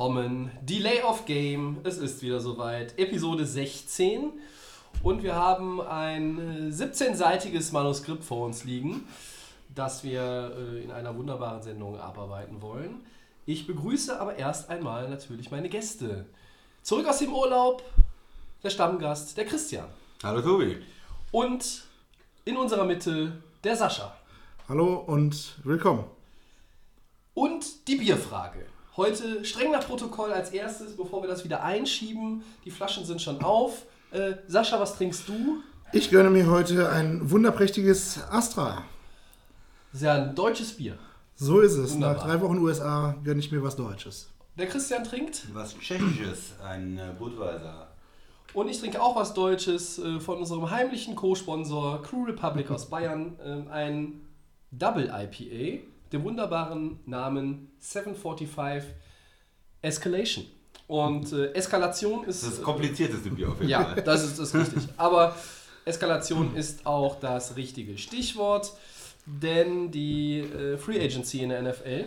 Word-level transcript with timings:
Willkommen. 0.00 0.50
Delay 0.62 1.02
of 1.02 1.26
Game. 1.26 1.76
Es 1.84 1.98
ist 1.98 2.22
wieder 2.22 2.40
soweit. 2.40 2.98
Episode 2.98 3.44
16. 3.44 4.32
Und 5.02 5.22
wir 5.22 5.34
haben 5.34 5.82
ein 5.82 6.70
äh, 6.70 6.72
17-seitiges 6.72 7.70
Manuskript 7.74 8.24
vor 8.24 8.46
uns 8.46 8.64
liegen, 8.64 9.06
das 9.74 10.02
wir 10.02 10.56
äh, 10.56 10.82
in 10.82 10.90
einer 10.90 11.14
wunderbaren 11.18 11.62
Sendung 11.62 12.00
abarbeiten 12.00 12.62
wollen. 12.62 13.02
Ich 13.44 13.66
begrüße 13.66 14.18
aber 14.18 14.36
erst 14.36 14.70
einmal 14.70 15.10
natürlich 15.10 15.50
meine 15.50 15.68
Gäste. 15.68 16.24
Zurück 16.82 17.06
aus 17.06 17.18
dem 17.18 17.34
Urlaub, 17.34 17.82
der 18.62 18.70
Stammgast, 18.70 19.36
der 19.36 19.44
Christian. 19.44 19.88
Hallo 20.22 20.40
Tobi. 20.40 20.78
Und 21.30 21.84
in 22.46 22.56
unserer 22.56 22.86
Mitte 22.86 23.42
der 23.62 23.76
Sascha. 23.76 24.16
Hallo 24.66 24.94
und 24.94 25.58
willkommen. 25.62 26.04
Und 27.34 27.86
die 27.86 27.96
Bierfrage. 27.96 28.64
Heute 28.96 29.44
streng 29.44 29.70
nach 29.70 29.86
Protokoll 29.86 30.32
als 30.32 30.50
erstes, 30.50 30.96
bevor 30.96 31.22
wir 31.22 31.28
das 31.28 31.44
wieder 31.44 31.62
einschieben. 31.62 32.42
Die 32.64 32.70
Flaschen 32.70 33.04
sind 33.04 33.22
schon 33.22 33.42
auf. 33.42 33.84
Äh, 34.10 34.34
Sascha, 34.48 34.80
was 34.80 34.96
trinkst 34.96 35.28
du? 35.28 35.62
Ich 35.92 36.10
gönne 36.10 36.30
mir 36.30 36.46
heute 36.50 36.88
ein 36.90 37.30
wunderprächtiges 37.30 38.20
Astra. 38.30 38.82
Das 39.92 40.00
ist 40.00 40.06
ja 40.06 40.14
ein 40.14 40.34
deutsches 40.34 40.72
Bier. 40.76 40.98
So 41.36 41.60
ist 41.60 41.74
es. 41.76 41.94
Wunderbar. 41.94 42.16
Nach 42.16 42.24
drei 42.24 42.40
Wochen 42.40 42.58
USA 42.58 43.14
gönne 43.24 43.40
ich 43.40 43.50
mir 43.50 43.62
was 43.62 43.76
Deutsches. 43.76 44.28
Der 44.58 44.66
Christian 44.66 45.04
trinkt 45.04 45.46
Was 45.54 45.78
Tschechisches, 45.78 46.52
ein 46.62 46.98
äh, 46.98 47.12
Budweiser. 47.18 47.88
und 48.52 48.68
ich 48.68 48.78
trinke 48.78 49.00
auch 49.00 49.16
was 49.16 49.32
Deutsches 49.32 49.98
äh, 49.98 50.20
von 50.20 50.38
unserem 50.38 50.70
heimlichen 50.70 51.14
Co-Sponsor 51.14 52.02
Crew 52.02 52.24
Republic 52.24 52.70
aus 52.70 52.90
Bayern. 52.90 53.38
ähm, 53.42 53.68
ein 53.70 54.20
Double 54.72 55.06
IPA, 55.06 55.82
dem 56.12 56.24
wunderbaren 56.24 57.00
Namen 57.06 57.70
745 57.78 58.90
Escalation. 59.82 60.46
Und 60.86 61.32
äh, 61.32 61.52
Eskalation 61.52 62.24
ist. 62.24 62.44
Das 62.44 62.62
komplizierteste 62.62 63.30
Bier 63.30 63.48
auf 63.50 63.58
jeden 63.58 63.70
Ja, 63.70 63.84
Fall. 63.84 64.02
das 64.02 64.24
ist, 64.24 64.38
das 64.38 64.54
ist 64.54 64.74
richtig. 64.74 64.88
Aber 64.96 65.36
Eskalation 65.84 66.54
ist 66.56 66.84
auch 66.84 67.20
das 67.20 67.56
richtige 67.56 67.96
Stichwort, 67.96 68.72
denn 69.24 69.90
die 69.90 70.40
äh, 70.40 70.76
Free 70.76 71.00
Agency 71.00 71.40
in 71.42 71.50
der 71.50 71.62
NFL 71.62 72.06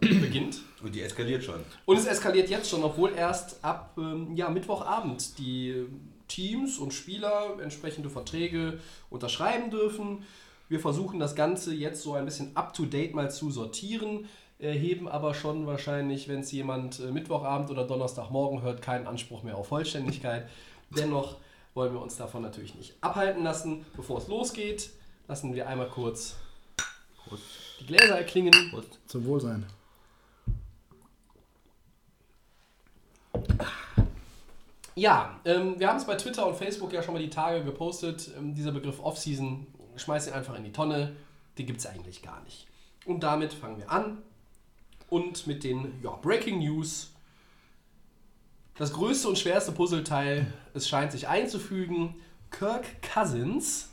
beginnt. 0.00 0.62
Und 0.82 0.94
die 0.94 1.02
eskaliert 1.02 1.44
schon. 1.44 1.60
Und 1.84 1.96
es 1.98 2.06
eskaliert 2.06 2.48
jetzt 2.50 2.68
schon, 2.70 2.82
obwohl 2.82 3.12
erst 3.14 3.62
ab 3.62 3.92
ähm, 3.98 4.34
ja, 4.34 4.48
Mittwochabend 4.48 5.38
die 5.38 5.86
Teams 6.26 6.78
und 6.78 6.92
Spieler 6.94 7.58
entsprechende 7.62 8.08
Verträge 8.08 8.80
unterschreiben 9.10 9.70
dürfen. 9.70 10.24
Wir 10.72 10.80
versuchen 10.80 11.20
das 11.20 11.34
Ganze 11.34 11.74
jetzt 11.74 12.02
so 12.02 12.14
ein 12.14 12.24
bisschen 12.24 12.56
up-to-date 12.56 13.12
mal 13.12 13.30
zu 13.30 13.50
sortieren, 13.50 14.26
erheben 14.58 15.06
aber 15.06 15.34
schon 15.34 15.66
wahrscheinlich, 15.66 16.28
wenn 16.28 16.40
es 16.40 16.50
jemand 16.50 16.98
äh, 16.98 17.10
Mittwochabend 17.10 17.70
oder 17.70 17.86
Donnerstagmorgen 17.86 18.62
hört, 18.62 18.80
keinen 18.80 19.06
Anspruch 19.06 19.42
mehr 19.42 19.58
auf 19.58 19.68
Vollständigkeit. 19.68 20.48
Dennoch 20.88 21.36
wollen 21.74 21.92
wir 21.92 22.00
uns 22.00 22.16
davon 22.16 22.40
natürlich 22.40 22.74
nicht 22.74 22.94
abhalten 23.02 23.44
lassen. 23.44 23.84
Bevor 23.94 24.16
es 24.16 24.28
losgeht, 24.28 24.88
lassen 25.28 25.54
wir 25.54 25.68
einmal 25.68 25.88
kurz 25.88 26.36
die 27.78 27.84
Gläser 27.84 28.16
erklingen. 28.16 28.54
Zum 29.08 29.26
Wohlsein. 29.26 29.66
Ja, 34.94 35.38
ähm, 35.44 35.78
wir 35.78 35.88
haben 35.88 35.98
es 35.98 36.06
bei 36.06 36.14
Twitter 36.14 36.46
und 36.46 36.56
Facebook 36.56 36.94
ja 36.94 37.02
schon 37.02 37.12
mal 37.12 37.22
die 37.22 37.28
Tage 37.28 37.62
gepostet. 37.62 38.30
Ähm, 38.38 38.54
dieser 38.54 38.72
Begriff 38.72 39.00
Off-Season, 39.00 39.66
schmeiß 40.02 40.26
ihn 40.28 40.34
einfach 40.34 40.56
in 40.56 40.64
die 40.64 40.72
Tonne. 40.72 41.16
Den 41.58 41.66
gibt 41.66 41.80
es 41.80 41.86
eigentlich 41.86 42.22
gar 42.22 42.42
nicht. 42.42 42.66
Und 43.04 43.22
damit 43.22 43.52
fangen 43.52 43.78
wir 43.78 43.90
an. 43.90 44.18
Und 45.08 45.46
mit 45.46 45.64
den 45.64 46.00
ja, 46.02 46.10
Breaking 46.10 46.58
News. 46.58 47.10
Das 48.76 48.92
größte 48.92 49.28
und 49.28 49.38
schwerste 49.38 49.72
Puzzleteil, 49.72 50.52
es 50.72 50.88
scheint 50.88 51.12
sich 51.12 51.28
einzufügen. 51.28 52.14
Kirk 52.50 52.84
Cousins, 53.02 53.90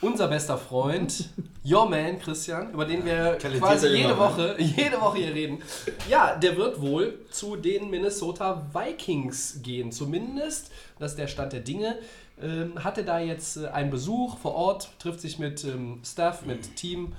unser 0.00 0.28
bester 0.28 0.58
Freund, 0.58 1.28
Your 1.64 1.88
Man 1.88 2.18
Christian, 2.18 2.72
über 2.72 2.84
den 2.84 3.04
wir 3.04 3.38
Talentierter 3.38 3.58
quasi 3.58 3.88
jede. 3.88 4.18
Woche, 4.18 4.56
jede 4.58 5.00
Woche 5.00 5.18
hier 5.18 5.34
reden. 5.34 5.62
Ja, 6.08 6.36
der 6.36 6.56
wird 6.56 6.80
wohl 6.80 7.20
zu 7.30 7.56
den 7.56 7.90
Minnesota 7.90 8.66
Vikings 8.72 9.60
gehen. 9.62 9.92
Zumindest, 9.92 10.72
das 10.98 11.12
ist 11.12 11.18
der 11.18 11.28
Stand 11.28 11.52
der 11.52 11.60
Dinge. 11.60 11.98
Ähm, 12.42 12.82
hatte 12.82 13.04
da 13.04 13.18
jetzt 13.18 13.56
äh, 13.56 13.68
einen 13.68 13.90
Besuch 13.90 14.38
vor 14.38 14.54
Ort, 14.54 14.90
trifft 14.98 15.20
sich 15.20 15.38
mit 15.38 15.64
ähm, 15.64 16.00
Staff, 16.04 16.46
mit 16.46 16.76
Team, 16.76 17.12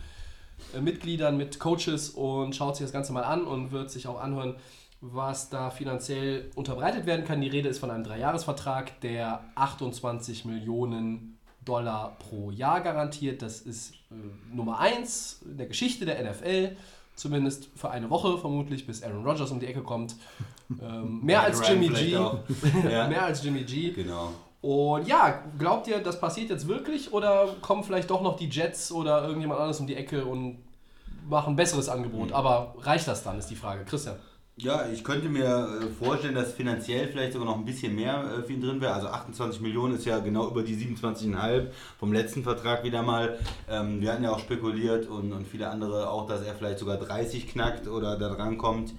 äh, 0.75 0.81
Mitgliedern, 0.81 1.37
mit 1.37 1.59
Coaches 1.59 2.09
und 2.09 2.55
schaut 2.55 2.75
sich 2.75 2.85
das 2.85 2.93
Ganze 2.93 3.13
mal 3.13 3.23
an 3.23 3.43
und 3.43 3.71
wird 3.71 3.91
sich 3.91 4.07
auch 4.07 4.19
anhören, 4.19 4.55
was 5.01 5.49
da 5.49 5.69
finanziell 5.69 6.49
unterbreitet 6.55 7.05
werden 7.05 7.25
kann. 7.25 7.41
Die 7.41 7.47
Rede 7.47 7.69
ist 7.69 7.79
von 7.79 7.91
einem 7.91 8.03
Dreijahresvertrag, 8.03 8.99
der 9.01 9.43
28 9.55 10.45
Millionen 10.45 11.37
Dollar 11.65 12.17
pro 12.17 12.51
Jahr 12.51 12.81
garantiert. 12.81 13.41
Das 13.41 13.61
ist 13.61 13.93
äh, 14.11 14.55
Nummer 14.55 14.79
1 14.79 15.41
in 15.45 15.57
der 15.57 15.67
Geschichte 15.67 16.05
der 16.05 16.23
NFL. 16.23 16.75
Zumindest 17.15 17.69
für 17.75 17.91
eine 17.91 18.09
Woche 18.09 18.37
vermutlich, 18.37 18.87
bis 18.87 19.03
Aaron 19.03 19.23
Rodgers 19.23 19.51
um 19.51 19.59
die 19.59 19.67
Ecke 19.67 19.83
kommt. 19.83 20.15
Ähm, 20.81 21.19
mehr 21.23 21.41
als 21.41 21.67
Jimmy 21.67 21.89
G. 21.89 22.17
mehr 22.83 23.25
als 23.25 23.43
Jimmy 23.43 23.63
G. 23.63 23.91
Genau. 23.91 24.31
Und 24.61 25.07
ja, 25.07 25.43
glaubt 25.57 25.87
ihr, 25.87 25.99
das 25.99 26.19
passiert 26.19 26.51
jetzt 26.51 26.67
wirklich 26.67 27.11
oder 27.13 27.55
kommen 27.61 27.83
vielleicht 27.83 28.09
doch 28.11 28.21
noch 28.21 28.35
die 28.35 28.47
Jets 28.47 28.91
oder 28.91 29.23
irgendjemand 29.23 29.59
anderes 29.59 29.79
um 29.79 29.87
die 29.87 29.95
Ecke 29.95 30.23
und 30.23 30.59
machen 31.27 31.53
ein 31.53 31.55
besseres 31.55 31.89
Angebot? 31.89 32.27
Mhm. 32.27 32.33
Aber 32.33 32.75
reicht 32.79 33.07
das 33.07 33.23
dann, 33.23 33.39
ist 33.39 33.49
die 33.49 33.55
Frage. 33.55 33.83
Christian. 33.85 34.17
Ja, 34.57 34.87
ich 34.93 35.03
könnte 35.03 35.27
mir 35.29 35.79
äh, 35.81 35.87
vorstellen, 36.03 36.35
dass 36.35 36.51
finanziell 36.51 37.07
vielleicht 37.07 37.33
sogar 37.33 37.47
noch 37.47 37.57
ein 37.57 37.65
bisschen 37.65 37.95
mehr 37.95 38.23
äh, 38.23 38.43
für 38.43 38.53
ihn 38.53 38.61
drin 38.61 38.79
wäre. 38.79 38.93
Also 38.93 39.07
28 39.07 39.59
Millionen 39.61 39.95
ist 39.95 40.05
ja 40.05 40.19
genau 40.19 40.49
über 40.49 40.61
die 40.61 40.75
27,5 40.75 41.69
vom 41.97 42.13
letzten 42.13 42.43
Vertrag 42.43 42.83
wieder 42.83 43.01
mal. 43.01 43.39
Ähm, 43.67 44.01
wir 44.01 44.11
hatten 44.11 44.23
ja 44.23 44.31
auch 44.31 44.39
spekuliert 44.39 45.07
und, 45.07 45.31
und 45.33 45.47
viele 45.47 45.69
andere 45.69 46.11
auch, 46.11 46.27
dass 46.27 46.43
er 46.43 46.53
vielleicht 46.53 46.77
sogar 46.77 46.97
30 46.97 47.47
knackt 47.47 47.87
oder 47.87 48.19
da 48.19 48.29
dran 48.29 48.59
kommt. 48.59 48.93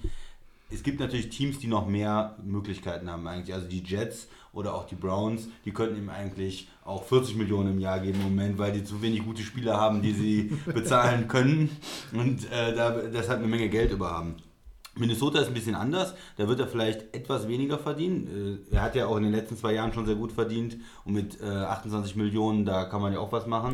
Es 0.69 0.83
gibt 0.83 0.99
natürlich 0.99 1.29
Teams, 1.29 1.59
die 1.59 1.67
noch 1.67 1.87
mehr 1.87 2.35
Möglichkeiten 2.43 3.09
haben 3.09 3.25
eigentlich. 3.27 3.53
Also 3.53 3.67
die 3.67 3.83
Jets 3.83 4.27
oder 4.53 4.75
auch 4.75 4.85
die 4.85 4.95
Browns, 4.95 5.47
die 5.65 5.71
könnten 5.71 5.97
ihm 5.97 6.09
eigentlich 6.09 6.67
auch 6.85 7.03
40 7.03 7.35
Millionen 7.35 7.71
im 7.73 7.79
Jahr 7.79 7.99
geben 7.99 8.19
im 8.19 8.25
Moment, 8.35 8.57
weil 8.57 8.71
die 8.71 8.83
zu 8.83 9.01
wenig 9.01 9.23
gute 9.25 9.41
Spieler 9.41 9.77
haben, 9.77 10.01
die 10.01 10.13
sie 10.13 10.43
bezahlen 10.73 11.27
können 11.27 11.69
und 12.13 12.49
äh, 12.51 12.73
da 12.75 12.91
deshalb 12.91 13.39
eine 13.39 13.47
Menge 13.47 13.69
Geld 13.69 13.91
über 13.91 14.11
haben. 14.11 14.35
Minnesota 14.95 15.39
ist 15.39 15.47
ein 15.47 15.55
bisschen 15.55 15.73
anders, 15.73 16.13
da 16.37 16.47
wird 16.47 16.59
er 16.59 16.67
vielleicht 16.67 17.15
etwas 17.15 17.47
weniger 17.47 17.79
verdienen. 17.79 18.61
Äh, 18.71 18.75
Er 18.75 18.83
hat 18.83 18.95
ja 18.95 19.07
auch 19.07 19.17
in 19.17 19.23
den 19.23 19.31
letzten 19.31 19.57
zwei 19.57 19.73
Jahren 19.73 19.91
schon 19.91 20.05
sehr 20.05 20.13
gut 20.15 20.31
verdient 20.31 20.77
und 21.03 21.13
mit 21.13 21.41
äh, 21.41 21.45
28 21.45 22.15
Millionen, 22.15 22.63
da 22.63 22.85
kann 22.85 23.01
man 23.01 23.11
ja 23.11 23.17
auch 23.19 23.31
was 23.31 23.47
machen. 23.47 23.73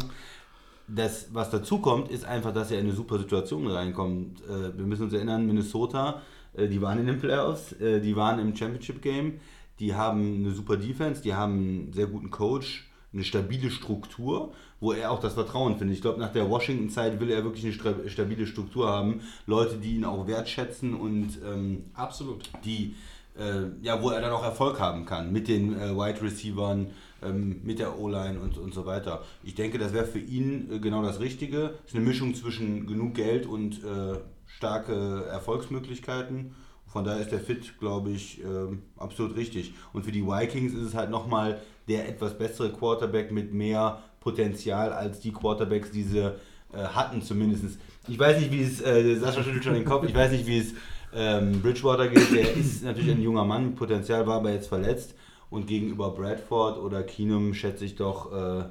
Das, 0.87 1.27
was 1.33 1.49
dazu 1.51 1.79
kommt, 1.79 2.09
ist 2.09 2.25
einfach, 2.25 2.51
dass 2.53 2.71
er 2.71 2.79
in 2.79 2.85
eine 2.87 2.95
super 2.95 3.19
Situation 3.19 3.67
reinkommt. 3.67 4.41
Äh, 4.47 4.77
Wir 4.77 4.85
müssen 4.85 5.03
uns 5.03 5.13
erinnern, 5.13 5.45
Minnesota, 5.45 6.21
äh, 6.53 6.67
die 6.67 6.81
waren 6.81 6.99
in 6.99 7.05
den 7.05 7.19
Playoffs, 7.19 7.73
äh, 7.73 7.99
die 7.99 8.15
waren 8.15 8.39
im 8.39 8.55
Championship 8.55 9.01
Game, 9.01 9.39
die 9.79 9.95
haben 9.95 10.43
eine 10.43 10.51
super 10.51 10.77
Defense, 10.77 11.21
die 11.21 11.33
haben 11.33 11.53
einen 11.53 11.93
sehr 11.93 12.07
guten 12.07 12.29
Coach, 12.29 12.89
eine 13.13 13.23
stabile 13.23 13.71
Struktur, 13.71 14.53
wo 14.79 14.93
er 14.93 15.11
auch 15.11 15.19
das 15.19 15.33
Vertrauen 15.33 15.77
findet. 15.77 15.95
Ich 15.95 16.01
glaube, 16.01 16.19
nach 16.19 16.31
der 16.31 16.49
Washington-Zeit 16.49 17.19
will 17.19 17.31
er 17.31 17.43
wirklich 17.43 17.65
eine 17.65 18.09
stabile 18.09 18.45
Struktur 18.45 18.87
haben. 18.87 19.21
Leute, 19.47 19.77
die 19.77 19.95
ihn 19.95 20.05
auch 20.05 20.27
wertschätzen 20.27 20.93
und 20.93 21.39
ähm, 21.43 21.85
Absolut. 21.95 22.49
die, 22.63 22.95
äh, 23.37 23.63
ja, 23.81 24.01
wo 24.01 24.11
er 24.11 24.21
dann 24.21 24.31
auch 24.31 24.43
Erfolg 24.43 24.79
haben 24.79 25.05
kann 25.05 25.31
mit 25.31 25.47
den 25.47 25.73
äh, 25.73 25.95
Wide 25.95 26.21
Receivern, 26.21 26.87
ähm, 27.23 27.61
mit 27.63 27.79
der 27.79 27.99
O-Line 27.99 28.39
und, 28.39 28.57
und 28.57 28.73
so 28.73 28.85
weiter. 28.85 29.23
Ich 29.43 29.55
denke, 29.55 29.77
das 29.77 29.93
wäre 29.93 30.05
für 30.05 30.19
ihn 30.19 30.71
äh, 30.71 30.79
genau 30.79 31.01
das 31.01 31.19
Richtige. 31.19 31.73
Es 31.85 31.91
ist 31.91 31.95
eine 31.95 32.05
Mischung 32.05 32.35
zwischen 32.35 32.85
genug 32.85 33.15
Geld 33.15 33.45
und 33.45 33.83
äh, 33.83 34.19
starke 34.45 35.25
Erfolgsmöglichkeiten. 35.25 36.55
Von 36.91 37.05
daher 37.05 37.21
ist 37.21 37.31
der 37.31 37.39
Fit, 37.39 37.77
glaube 37.79 38.09
ich, 38.09 38.43
ähm, 38.43 38.81
absolut 38.97 39.35
richtig. 39.35 39.73
Und 39.93 40.03
für 40.03 40.11
die 40.11 40.25
Vikings 40.25 40.73
ist 40.73 40.87
es 40.87 40.95
halt 40.95 41.11
nochmal 41.11 41.61
der 41.87 42.09
etwas 42.09 42.37
bessere 42.37 42.71
Quarterback 42.71 43.31
mit 43.31 43.53
mehr 43.53 44.01
Potenzial 44.19 44.91
als 44.91 45.19
die 45.19 45.31
Quarterbacks, 45.31 45.91
die 45.91 46.03
sie 46.03 46.19
äh, 46.19 46.31
hatten 46.73 47.21
zumindest. 47.21 47.79
Ich 48.07 48.17
weiß 48.17 48.39
nicht, 48.39 48.51
wie 48.51 48.63
es, 48.63 48.81
äh, 48.81 49.15
Sascha 49.15 49.43
schüttelt 49.43 49.63
schon 49.63 49.75
den 49.75 49.85
Kopf, 49.85 50.05
ich 50.07 50.15
weiß 50.15 50.31
nicht, 50.31 50.47
wie 50.47 50.59
es 50.59 50.73
ähm, 51.13 51.61
Bridgewater 51.61 52.07
geht. 52.07 52.33
Der 52.33 52.53
ist 52.55 52.83
natürlich 52.83 53.11
ein 53.11 53.21
junger 53.21 53.45
Mann 53.45 53.75
Potenzial, 53.75 54.25
war 54.25 54.37
aber 54.37 54.51
jetzt 54.51 54.67
verletzt. 54.67 55.15
Und 55.51 55.67
gegenüber 55.67 56.11
Bradford 56.11 56.77
oder 56.77 57.01
Keenum 57.03 57.53
schätze 57.53 57.85
ich 57.85 57.95
doch, 57.95 58.31
äh, 58.31 58.65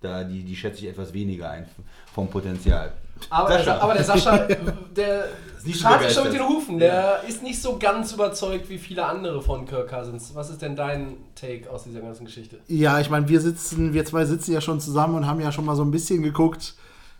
da 0.00 0.24
die, 0.24 0.42
die 0.42 0.56
schätze 0.56 0.80
ich 0.80 0.88
etwas 0.88 1.12
weniger 1.12 1.50
ein 1.50 1.66
vom 2.12 2.28
Potenzial. 2.28 2.94
Aber, 3.30 3.50
Sascha. 3.50 3.64
Der, 3.64 3.82
aber 3.82 3.94
der 3.94 4.04
Sascha, 4.04 4.38
der 4.96 5.24
so 5.64 5.72
schadet 5.72 6.12
schon 6.12 6.24
mit 6.24 6.34
den. 6.34 6.42
Hufen. 6.42 6.78
Der 6.78 7.22
ist 7.26 7.42
nicht 7.42 7.60
so 7.60 7.78
ganz 7.78 8.12
überzeugt 8.12 8.68
wie 8.68 8.78
viele 8.78 9.06
andere 9.06 9.40
von 9.40 9.66
Kirk 9.66 9.88
Cousins. 9.88 10.32
Was 10.34 10.50
ist 10.50 10.60
denn 10.60 10.76
dein 10.76 11.16
Take 11.34 11.70
aus 11.70 11.84
dieser 11.84 12.00
ganzen 12.00 12.26
Geschichte? 12.26 12.58
Ja, 12.68 13.00
ich 13.00 13.08
meine, 13.10 13.28
wir 13.28 13.40
sitzen, 13.40 13.94
wir 13.94 14.04
zwei 14.04 14.24
sitzen 14.24 14.52
ja 14.52 14.60
schon 14.60 14.80
zusammen 14.80 15.14
und 15.14 15.26
haben 15.26 15.40
ja 15.40 15.52
schon 15.52 15.64
mal 15.64 15.76
so 15.76 15.82
ein 15.82 15.90
bisschen 15.90 16.22
geguckt, 16.22 16.74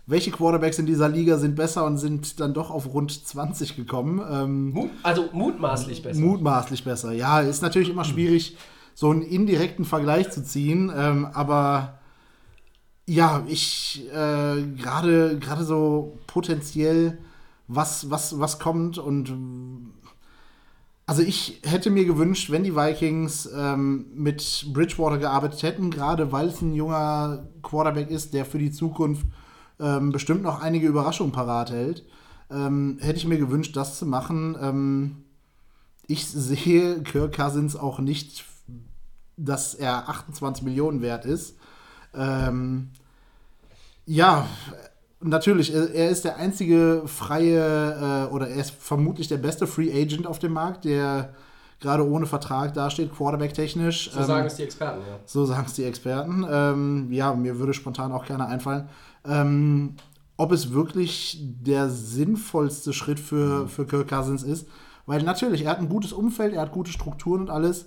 welche 0.07 0.31
Quarterbacks 0.31 0.77
in 0.77 0.85
dieser 0.85 1.09
Liga 1.09 1.37
sind 1.37 1.55
besser 1.55 1.85
und 1.85 1.97
sind 1.97 2.39
dann 2.39 2.53
doch 2.53 2.69
auf 2.69 2.93
rund 2.93 3.25
20 3.25 3.75
gekommen. 3.75 4.21
Ähm, 4.31 4.71
Mut, 4.71 4.89
also 5.01 5.29
mutmaßlich 5.31 6.03
besser. 6.03 6.19
Mutmaßlich 6.19 6.83
besser. 6.83 7.11
Ja, 7.13 7.39
ist 7.39 7.63
natürlich 7.63 7.89
immer 7.89 8.05
schwierig, 8.05 8.57
so 8.93 9.09
einen 9.09 9.23
indirekten 9.23 9.85
Vergleich 9.85 10.29
zu 10.31 10.43
ziehen, 10.43 10.91
ähm, 10.95 11.27
aber 11.33 11.99
ja, 13.07 13.43
ich 13.47 14.05
äh, 14.11 14.63
gerade 14.77 15.37
gerade 15.39 15.63
so 15.63 16.17
potenziell 16.27 17.19
was 17.67 18.09
was 18.09 18.39
was 18.39 18.59
kommt 18.59 18.97
und 18.97 19.31
also 21.07 21.21
ich 21.21 21.61
hätte 21.63 21.91
mir 21.91 22.05
gewünscht, 22.05 22.49
wenn 22.49 22.63
die 22.63 22.75
Vikings 22.75 23.47
ähm, 23.55 24.07
mit 24.15 24.65
Bridgewater 24.73 25.19
gearbeitet 25.19 25.61
hätten, 25.61 25.91
gerade 25.91 26.31
weil 26.31 26.47
es 26.47 26.61
ein 26.61 26.73
junger 26.73 27.47
Quarterback 27.61 28.09
ist, 28.09 28.33
der 28.33 28.43
für 28.43 28.57
die 28.57 28.71
Zukunft 28.71 29.27
ähm, 29.79 30.11
bestimmt 30.11 30.41
noch 30.41 30.61
einige 30.61 30.87
Überraschungen 30.87 31.31
parat 31.31 31.69
hält, 31.69 32.05
ähm, 32.49 32.97
hätte 33.01 33.17
ich 33.17 33.27
mir 33.27 33.37
gewünscht, 33.37 33.75
das 33.75 33.99
zu 33.99 34.07
machen. 34.07 34.57
Ähm, 34.59 35.17
ich 36.07 36.25
sehe 36.25 37.01
Kirk 37.03 37.35
Cousins 37.35 37.75
auch 37.75 37.99
nicht, 37.99 38.45
dass 39.37 39.75
er 39.75 40.09
28 40.09 40.63
Millionen 40.63 41.01
wert 41.01 41.25
ist. 41.25 41.55
Ähm, 42.17 42.89
ja, 44.05 44.47
natürlich, 45.21 45.73
er, 45.73 46.09
ist 46.09 46.25
der 46.25 46.37
einzige 46.37 47.03
freie 47.05 48.27
äh, 48.29 48.33
oder 48.33 48.47
er 48.47 48.61
ist 48.61 48.71
vermutlich 48.71 49.27
der 49.27 49.37
beste 49.37 49.67
Free 49.67 49.91
Agent 49.91 50.27
auf 50.27 50.39
dem 50.39 50.53
Markt, 50.53 50.85
der 50.85 51.33
gerade 51.79 52.07
ohne 52.07 52.25
Vertrag 52.25 52.73
dasteht, 52.73 53.13
Quarterback-technisch. 53.13 54.11
So 54.11 54.19
Ähm, 54.19 54.25
sagen 54.25 54.47
es 54.47 54.55
die 54.55 54.63
Experten, 54.63 55.01
ja. 55.01 55.19
so 55.25 55.45
sagen 55.45 55.65
es 55.65 55.73
die 55.73 55.83
Experten. 55.83 56.45
Ähm, 56.49 57.11
ja, 57.11 57.33
mir 57.33 57.59
würde 57.59 57.73
spontan 57.73 58.11
auch 58.11 58.25
keiner 58.25 58.47
einfallen. 58.47 58.89
Ähm, 59.25 59.95
ob 60.37 60.51
es 60.51 60.73
wirklich 60.73 61.39
der 61.41 61.89
sinnvollste 61.89 62.93
Schritt 62.93 63.19
für, 63.19 63.67
für 63.67 63.85
Kirk 63.85 64.09
Cousins 64.09 64.43
ist. 64.43 64.67
Weil 65.05 65.23
natürlich, 65.23 65.63
er 65.63 65.71
hat 65.71 65.79
ein 65.79 65.89
gutes 65.89 66.13
Umfeld, 66.13 66.53
er 66.53 66.61
hat 66.61 66.71
gute 66.71 66.91
Strukturen 66.91 67.41
und 67.41 67.49
alles. 67.49 67.85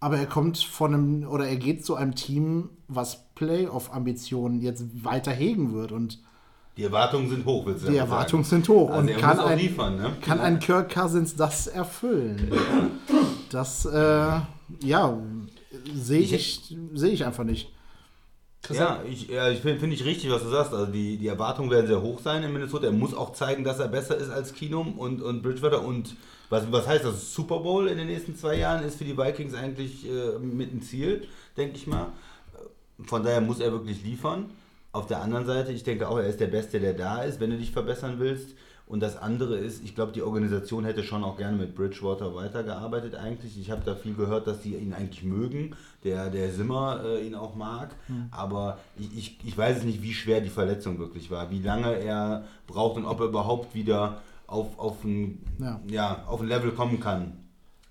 Aber 0.00 0.16
er 0.18 0.26
kommt 0.26 0.58
von 0.58 0.94
einem, 0.94 1.28
oder 1.28 1.46
er 1.48 1.56
geht 1.56 1.84
zu 1.84 1.96
einem 1.96 2.14
Team, 2.14 2.70
was 2.86 3.24
Playoff-Ambitionen 3.34 4.60
jetzt 4.60 4.84
weiter 5.04 5.32
hegen 5.32 5.74
wird. 5.74 5.90
Und 5.92 6.20
Die 6.76 6.84
Erwartungen 6.84 7.28
sind 7.28 7.44
hoch, 7.44 7.66
willst 7.66 7.82
du 7.82 7.90
die 7.90 7.96
damit 7.96 8.10
Erwartungen 8.12 8.44
sagen? 8.44 8.62
sind 8.64 8.68
hoch. 8.74 8.90
Also 8.90 9.00
und 9.00 9.08
er 9.08 9.16
kann 9.16 9.36
muss 9.36 9.44
auch 9.44 9.50
ein, 9.50 9.58
liefern, 9.58 9.96
ne? 9.96 10.16
kann 10.20 10.40
ein 10.40 10.60
Kirk 10.60 10.92
Cousins 10.94 11.34
das 11.34 11.66
erfüllen? 11.66 12.52
Das, 13.50 13.84
äh, 13.86 14.40
ja, 14.82 15.18
sehe 15.94 16.20
ich, 16.20 16.76
sehe 16.94 17.10
ich 17.10 17.24
einfach 17.24 17.44
nicht. 17.44 17.72
Ja, 18.70 19.00
ich, 19.08 19.28
ja, 19.28 19.48
ich 19.48 19.60
finde 19.60 19.80
find 19.80 19.92
ich 19.92 20.04
richtig, 20.04 20.30
was 20.30 20.42
du 20.42 20.50
sagst. 20.50 20.74
Also 20.74 20.92
die, 20.92 21.16
die 21.16 21.28
Erwartungen 21.28 21.70
werden 21.70 21.86
sehr 21.86 22.02
hoch 22.02 22.20
sein 22.20 22.42
in 22.42 22.52
Minnesota. 22.52 22.86
Er 22.86 22.92
muss 22.92 23.14
auch 23.14 23.32
zeigen, 23.32 23.64
dass 23.64 23.78
er 23.78 23.88
besser 23.88 24.16
ist 24.16 24.30
als 24.30 24.52
Keenum 24.52 24.98
und, 24.98 25.22
und 25.22 25.42
Bridgewater. 25.42 25.82
Und 25.82 26.16
was, 26.48 26.70
was 26.72 26.86
heißt 26.86 27.04
das? 27.04 27.34
Super 27.34 27.60
Bowl 27.60 27.88
in 27.88 27.98
den 27.98 28.06
nächsten 28.06 28.36
zwei 28.36 28.56
Jahren 28.56 28.84
ist 28.84 28.96
für 28.96 29.04
die 29.04 29.16
Vikings 29.16 29.54
eigentlich 29.54 30.08
äh, 30.08 30.38
mit 30.38 30.72
ein 30.72 30.82
Ziel, 30.82 31.26
denke 31.56 31.76
ich 31.76 31.86
mal. 31.86 32.06
Von 33.04 33.22
daher 33.22 33.40
muss 33.40 33.60
er 33.60 33.70
wirklich 33.72 34.02
liefern. 34.02 34.50
Auf 34.92 35.06
der 35.06 35.20
anderen 35.20 35.46
Seite, 35.46 35.72
ich 35.72 35.84
denke 35.84 36.08
auch, 36.08 36.18
er 36.18 36.26
ist 36.26 36.40
der 36.40 36.46
Beste, 36.46 36.80
der 36.80 36.94
da 36.94 37.22
ist, 37.22 37.40
wenn 37.40 37.50
du 37.50 37.58
dich 37.58 37.70
verbessern 37.70 38.16
willst. 38.18 38.54
Und 38.86 39.00
das 39.00 39.18
andere 39.18 39.58
ist, 39.58 39.84
ich 39.84 39.94
glaube, 39.94 40.12
die 40.12 40.22
Organisation 40.22 40.86
hätte 40.86 41.04
schon 41.04 41.22
auch 41.22 41.36
gerne 41.36 41.58
mit 41.58 41.74
Bridgewater 41.74 42.34
weitergearbeitet 42.34 43.14
eigentlich. 43.14 43.60
Ich 43.60 43.70
habe 43.70 43.82
da 43.84 43.94
viel 43.94 44.14
gehört, 44.14 44.46
dass 44.46 44.62
die 44.62 44.76
ihn 44.76 44.94
eigentlich 44.94 45.22
mögen, 45.22 45.76
der, 46.04 46.30
der 46.30 46.50
Simmer 46.50 47.02
äh, 47.04 47.26
ihn 47.26 47.34
auch 47.34 47.54
mag. 47.54 47.90
Aber 48.30 48.78
ich, 48.98 49.16
ich, 49.16 49.38
ich 49.44 49.58
weiß 49.58 49.78
es 49.78 49.84
nicht, 49.84 50.02
wie 50.02 50.14
schwer 50.14 50.40
die 50.40 50.48
Verletzung 50.48 50.98
wirklich 50.98 51.30
war, 51.30 51.50
wie 51.50 51.60
lange 51.60 51.98
er 51.98 52.44
braucht 52.66 52.96
und 52.96 53.04
ob 53.04 53.20
er 53.20 53.26
überhaupt 53.26 53.74
wieder 53.74 54.22
auf, 54.48 54.76
auf, 54.78 55.04
ein, 55.04 55.40
Ja. 55.60 55.80
ja, 55.88 56.24
auf 56.26 56.40
ein 56.40 56.48
Level 56.48 56.72
kommen 56.72 56.98
kann. 56.98 57.34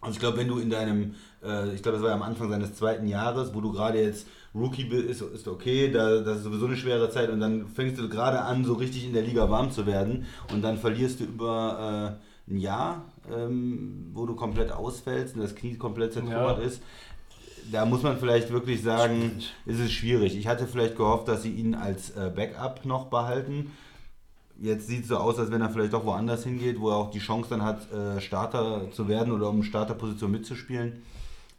Und 0.01 0.12
ich 0.12 0.19
glaube, 0.19 0.38
wenn 0.38 0.48
du 0.48 0.59
in 0.59 0.69
deinem, 0.69 1.15
äh, 1.44 1.74
ich 1.74 1.81
glaube, 1.81 1.94
das 1.98 2.01
war 2.04 2.09
ja 2.09 2.15
am 2.15 2.21
Anfang 2.24 2.50
seines 2.50 2.74
zweiten 2.75 3.07
Jahres, 3.07 3.54
wo 3.56 3.62
du 3.62 3.71
gerade 3.71 4.01
jetzt 4.01 4.27
Rookie 4.54 4.83
bist, 4.86 5.06
ist, 5.09 5.21
ist 5.21 5.48
okay, 5.48 5.92
da, 5.92 6.19
das 6.21 6.38
ist 6.39 6.44
sowieso 6.44 6.65
eine 6.68 6.75
schwere 6.77 7.09
Zeit 7.09 7.30
und 7.30 7.39
dann 7.39 7.68
fängst 7.68 7.98
du 8.00 8.07
gerade 8.09 8.42
an, 8.42 8.63
so 8.65 8.74
richtig 8.74 9.06
in 9.06 9.13
der 9.13 9.24
Liga 9.24 9.50
warm 9.50 9.71
zu 9.71 9.86
werden 9.86 10.25
und 10.54 10.62
dann 10.63 10.77
verlierst 10.77 11.19
du 11.19 11.24
über 11.25 12.18
äh, 12.48 12.51
ein 12.51 12.57
Jahr, 12.57 13.06
ähm, 13.31 14.12
wo 14.13 14.25
du 14.25 14.36
komplett 14.36 14.71
ausfällst 14.71 15.36
und 15.36 15.42
das 15.42 15.56
Knie 15.56 15.75
komplett 15.77 16.13
zertrümmert 16.13 16.59
Ja. 16.59 16.63
ist. 16.63 16.81
Da 17.71 17.86
muss 17.86 18.01
man 18.01 18.18
vielleicht 18.18 18.50
wirklich 18.51 18.81
sagen, 18.81 19.33
ist 19.65 19.80
es 19.80 19.92
schwierig. 19.92 20.38
Ich 20.38 20.48
hatte 20.48 20.65
vielleicht 20.68 20.95
gehofft, 20.95 21.27
dass 21.27 21.44
sie 21.44 21.51
ihn 21.51 21.75
als 21.75 22.12
äh, 22.12 22.31
Backup 22.33 22.86
noch 22.86 23.07
behalten. 23.07 23.71
Jetzt 24.59 24.88
sieht 24.88 25.04
es 25.04 25.09
so 25.09 25.18
aus, 25.18 25.38
als 25.38 25.51
wenn 25.51 25.62
er 25.62 25.69
vielleicht 25.69 25.94
doch 25.94 26.06
woanders 26.06 26.44
hingeht, 26.44 26.80
wo 26.80 26.89
er 26.89 26.95
auch 26.95 27.12
die 27.12 27.19
Chance 27.19 27.50
dann 27.50 27.62
hat, 27.62 27.92
äh, 27.92 28.19
Starter 28.19 28.89
zu 28.92 29.07
werden 29.07 29.31
oder 29.31 29.50
um 29.50 29.63
Starterposition 29.63 30.31
mitzuspielen. 30.31 31.04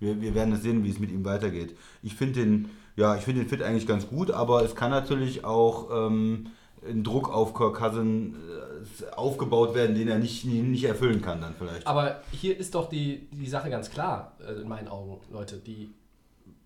Wir, 0.01 0.21
wir 0.21 0.35
werden 0.35 0.55
es 0.55 0.63
sehen, 0.63 0.85
wie 0.85 0.91
es 0.91 0.99
mit 0.99 1.11
ihm 1.11 1.25
weitergeht. 1.25 1.77
Ich 2.03 2.15
finde 2.15 2.41
den, 2.41 2.71
ja, 2.97 3.17
ich 3.17 3.23
finde 3.23 3.43
den 3.43 3.49
Fit 3.49 3.63
eigentlich 3.63 3.87
ganz 3.87 4.09
gut, 4.09 4.31
aber 4.31 4.63
es 4.63 4.75
kann 4.75 4.91
natürlich 4.91 5.45
auch 5.45 5.89
ähm, 6.09 6.47
ein 6.87 7.05
Druck 7.05 7.33
auf 7.33 7.55
Kirk 7.55 7.77
Cousin 7.77 8.35
äh, 8.35 9.15
aufgebaut 9.15 9.75
werden, 9.75 9.95
den 9.95 10.09
er 10.09 10.19
nicht, 10.19 10.45
nicht 10.45 10.85
erfüllen 10.85 11.23
kann 11.23 11.41
dann 11.41 11.55
vielleicht. 11.57 11.87
Aber 11.87 12.21
hier 12.33 12.57
ist 12.57 12.75
doch 12.75 12.89
die, 12.89 13.29
die 13.33 13.49
Sache 13.49 13.71
ganz 13.71 13.91
klar, 13.91 14.33
äh, 14.47 14.61
in 14.61 14.69
meinen 14.69 14.89
Augen, 14.89 15.21
Leute. 15.33 15.57
Die 15.57 15.91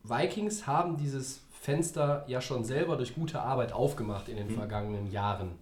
Vikings 0.05 0.67
haben 0.67 0.97
dieses 0.97 1.41
Fenster 1.61 2.25
ja 2.27 2.41
schon 2.41 2.65
selber 2.65 2.97
durch 2.97 3.15
gute 3.15 3.41
Arbeit 3.41 3.73
aufgemacht 3.73 4.29
in 4.29 4.37
den 4.37 4.51
vergangenen 4.51 5.11
Jahren. 5.11 5.53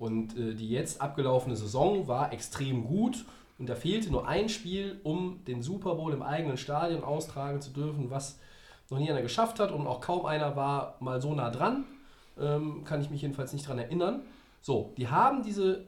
Und 0.00 0.34
äh, 0.38 0.54
die 0.54 0.70
jetzt 0.70 1.02
abgelaufene 1.02 1.54
Saison 1.54 2.08
war 2.08 2.32
extrem 2.32 2.86
gut. 2.86 3.26
Und 3.58 3.68
da 3.68 3.74
fehlte 3.74 4.10
nur 4.10 4.26
ein 4.26 4.48
Spiel, 4.48 4.98
um 5.04 5.44
den 5.44 5.62
Super 5.62 5.94
Bowl 5.94 6.14
im 6.14 6.22
eigenen 6.22 6.56
Stadion 6.56 7.04
austragen 7.04 7.60
zu 7.60 7.70
dürfen, 7.70 8.08
was 8.08 8.38
noch 8.88 8.98
nie 8.98 9.10
einer 9.10 9.20
geschafft 9.20 9.60
hat. 9.60 9.70
Und 9.70 9.86
auch 9.86 10.00
kaum 10.00 10.24
einer 10.24 10.56
war 10.56 10.96
mal 11.00 11.20
so 11.20 11.34
nah 11.34 11.50
dran. 11.50 11.84
Ähm, 12.40 12.82
kann 12.84 13.02
ich 13.02 13.10
mich 13.10 13.20
jedenfalls 13.20 13.52
nicht 13.52 13.68
dran 13.68 13.78
erinnern. 13.78 14.22
So, 14.62 14.94
die 14.96 15.08
haben 15.08 15.42
diese, 15.42 15.86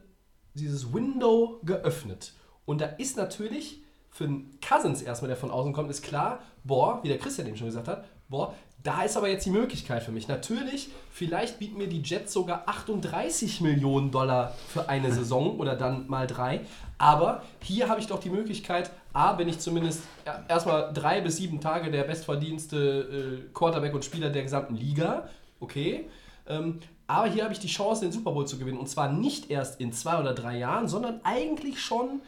dieses 0.53 0.93
Window 0.93 1.59
geöffnet. 1.63 2.33
Und 2.65 2.81
da 2.81 2.85
ist 2.85 3.17
natürlich 3.17 3.81
für 4.11 4.29
Cousins 4.63 5.01
erstmal, 5.01 5.29
der 5.29 5.37
von 5.37 5.49
außen 5.49 5.73
kommt, 5.73 5.89
ist 5.89 6.03
klar, 6.03 6.39
boah, 6.63 6.99
wie 7.01 7.07
der 7.07 7.17
Christian 7.17 7.47
eben 7.47 7.57
schon 7.57 7.65
gesagt 7.65 7.87
hat, 7.87 8.05
boah, 8.29 8.53
da 8.83 9.03
ist 9.03 9.15
aber 9.15 9.29
jetzt 9.29 9.45
die 9.45 9.49
Möglichkeit 9.49 10.03
für 10.03 10.11
mich. 10.11 10.27
Natürlich, 10.27 10.89
vielleicht 11.09 11.57
bieten 11.57 11.77
mir 11.77 11.87
die 11.87 12.01
Jets 12.01 12.33
sogar 12.33 12.63
38 12.67 13.61
Millionen 13.61 14.11
Dollar 14.11 14.53
für 14.67 14.89
eine 14.89 15.11
Saison 15.13 15.57
oder 15.57 15.75
dann 15.75 16.07
mal 16.07 16.27
drei. 16.27 16.61
Aber 16.97 17.43
hier 17.61 17.87
habe 17.87 18.01
ich 18.01 18.07
doch 18.07 18.19
die 18.19 18.29
Möglichkeit, 18.29 18.91
A, 19.13 19.33
bin 19.33 19.47
ich 19.47 19.59
zumindest 19.59 20.03
erstmal 20.47 20.91
drei 20.93 21.21
bis 21.21 21.37
sieben 21.37 21.61
Tage 21.61 21.91
der 21.91 22.03
bestverdienste 22.03 23.43
äh, 23.47 23.53
Quarterback 23.53 23.93
und 23.93 24.03
Spieler 24.03 24.29
der 24.29 24.43
gesamten 24.43 24.75
Liga. 24.75 25.29
Okay. 25.59 26.09
Ähm, 26.47 26.79
aber 27.07 27.27
hier 27.27 27.43
habe 27.43 27.53
ich 27.53 27.59
die 27.59 27.67
Chance, 27.67 28.01
den 28.01 28.11
Super 28.11 28.31
Bowl 28.31 28.47
zu 28.47 28.57
gewinnen. 28.57 28.77
Und 28.77 28.89
zwar 28.89 29.11
nicht 29.11 29.49
erst 29.49 29.79
in 29.79 29.93
zwei 29.93 30.19
oder 30.19 30.33
drei 30.33 30.57
Jahren, 30.57 30.87
sondern 30.87 31.21
eigentlich 31.23 31.79
schon. 31.79 32.21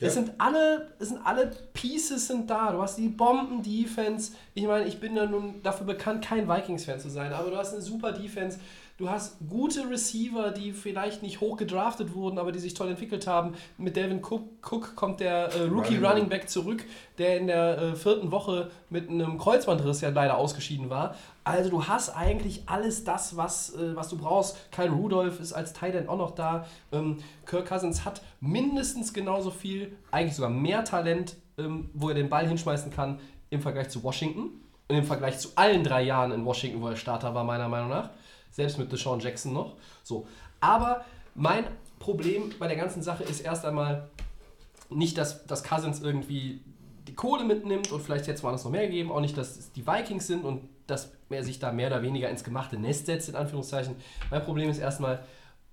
Es 0.00 0.14
sind 0.14 0.32
alle, 0.38 0.92
es 0.98 1.10
sind 1.10 1.24
alle 1.24 1.52
Pieces 1.72 2.26
sind 2.26 2.50
da. 2.50 2.72
Du 2.72 2.82
hast 2.82 2.98
die 2.98 3.08
Bomben-Defense. 3.08 4.32
Ich 4.54 4.64
meine, 4.64 4.86
ich 4.86 4.98
bin 4.98 5.14
ja 5.14 5.26
nun 5.26 5.62
dafür 5.62 5.86
bekannt, 5.86 6.24
kein 6.24 6.48
Vikings-Fan 6.48 6.98
zu 6.98 7.08
sein, 7.08 7.32
aber 7.32 7.50
du 7.50 7.56
hast 7.56 7.72
eine 7.72 7.82
super 7.82 8.12
Defense. 8.12 8.58
Du 8.98 9.08
hast 9.08 9.38
gute 9.48 9.88
Receiver, 9.88 10.50
die 10.50 10.72
vielleicht 10.72 11.22
nicht 11.22 11.40
hoch 11.40 11.56
gedraftet 11.56 12.14
wurden, 12.14 12.38
aber 12.38 12.52
die 12.52 12.58
sich 12.58 12.74
toll 12.74 12.88
entwickelt 12.88 13.26
haben. 13.26 13.54
Mit 13.78 13.96
Devin 13.96 14.22
Cook, 14.22 14.42
Cook 14.62 14.94
kommt 14.94 15.20
der 15.20 15.52
äh, 15.52 15.62
Rookie 15.62 15.96
Running 15.96 16.04
Running 16.04 16.28
Back 16.28 16.48
zurück, 16.48 16.84
der 17.18 17.38
in 17.38 17.46
der 17.46 17.78
äh, 17.78 17.96
vierten 17.96 18.30
Woche 18.30 18.70
mit 18.90 19.08
einem 19.08 19.38
Kreuzbandriss 19.38 20.02
ja 20.02 20.10
leider 20.10 20.36
ausgeschieden 20.36 20.90
war. 20.90 21.14
Also 21.44 21.70
du 21.70 21.86
hast 21.86 22.10
eigentlich 22.10 22.64
alles 22.66 23.04
das, 23.04 23.36
was, 23.36 23.74
äh, 23.74 23.96
was 23.96 24.08
du 24.08 24.18
brauchst. 24.18 24.70
Kyle 24.70 24.90
Rudolph 24.90 25.40
ist 25.40 25.52
als 25.52 25.72
Tight 25.72 25.94
End 25.94 26.08
auch 26.08 26.18
noch 26.18 26.32
da. 26.32 26.66
Ähm, 26.92 27.18
Kirk 27.46 27.66
Cousins 27.66 28.04
hat 28.04 28.22
mindestens 28.40 29.12
genauso 29.12 29.50
viel, 29.50 29.96
eigentlich 30.10 30.36
sogar 30.36 30.50
mehr 30.50 30.84
Talent, 30.84 31.36
ähm, 31.58 31.90
wo 31.94 32.10
er 32.10 32.14
den 32.14 32.28
Ball 32.28 32.46
hinschmeißen 32.46 32.92
kann 32.92 33.18
im 33.50 33.62
Vergleich 33.62 33.88
zu 33.88 34.02
Washington. 34.04 34.50
Und 34.88 34.96
im 34.96 35.04
Vergleich 35.04 35.38
zu 35.38 35.48
allen 35.54 35.82
drei 35.82 36.02
Jahren 36.02 36.32
in 36.32 36.44
Washington, 36.44 36.82
wo 36.82 36.88
er 36.88 36.96
Starter 36.96 37.34
war, 37.34 37.44
meiner 37.44 37.68
Meinung 37.68 37.88
nach. 37.88 38.10
Selbst 38.52 38.78
mit 38.78 38.92
Deshaun 38.92 39.20
Jackson 39.20 39.52
noch. 39.52 39.74
So. 40.04 40.26
Aber 40.60 41.04
mein 41.34 41.64
Problem 41.98 42.52
bei 42.58 42.68
der 42.68 42.76
ganzen 42.76 43.02
Sache 43.02 43.24
ist 43.24 43.40
erst 43.40 43.64
einmal 43.64 44.08
nicht, 44.90 45.18
dass, 45.18 45.46
dass 45.46 45.64
Cousins 45.64 46.00
irgendwie 46.00 46.60
die 47.08 47.14
Kohle 47.14 47.44
mitnimmt 47.44 47.90
und 47.90 48.00
vielleicht 48.00 48.26
jetzt 48.26 48.42
woanders 48.42 48.64
noch 48.64 48.70
mehr 48.70 48.86
gegeben, 48.86 49.10
auch 49.10 49.20
nicht, 49.20 49.36
dass 49.36 49.56
es 49.56 49.72
die 49.72 49.86
Vikings 49.86 50.26
sind 50.26 50.44
und 50.44 50.68
dass 50.86 51.12
er 51.30 51.42
sich 51.42 51.58
da 51.58 51.72
mehr 51.72 51.88
oder 51.88 52.02
weniger 52.02 52.28
ins 52.28 52.44
gemachte 52.44 52.78
Nest 52.78 53.06
setzt, 53.06 53.28
in 53.28 53.34
Anführungszeichen. 53.34 53.96
Mein 54.30 54.44
Problem 54.44 54.68
ist 54.68 54.78
erstmal, 54.78 55.24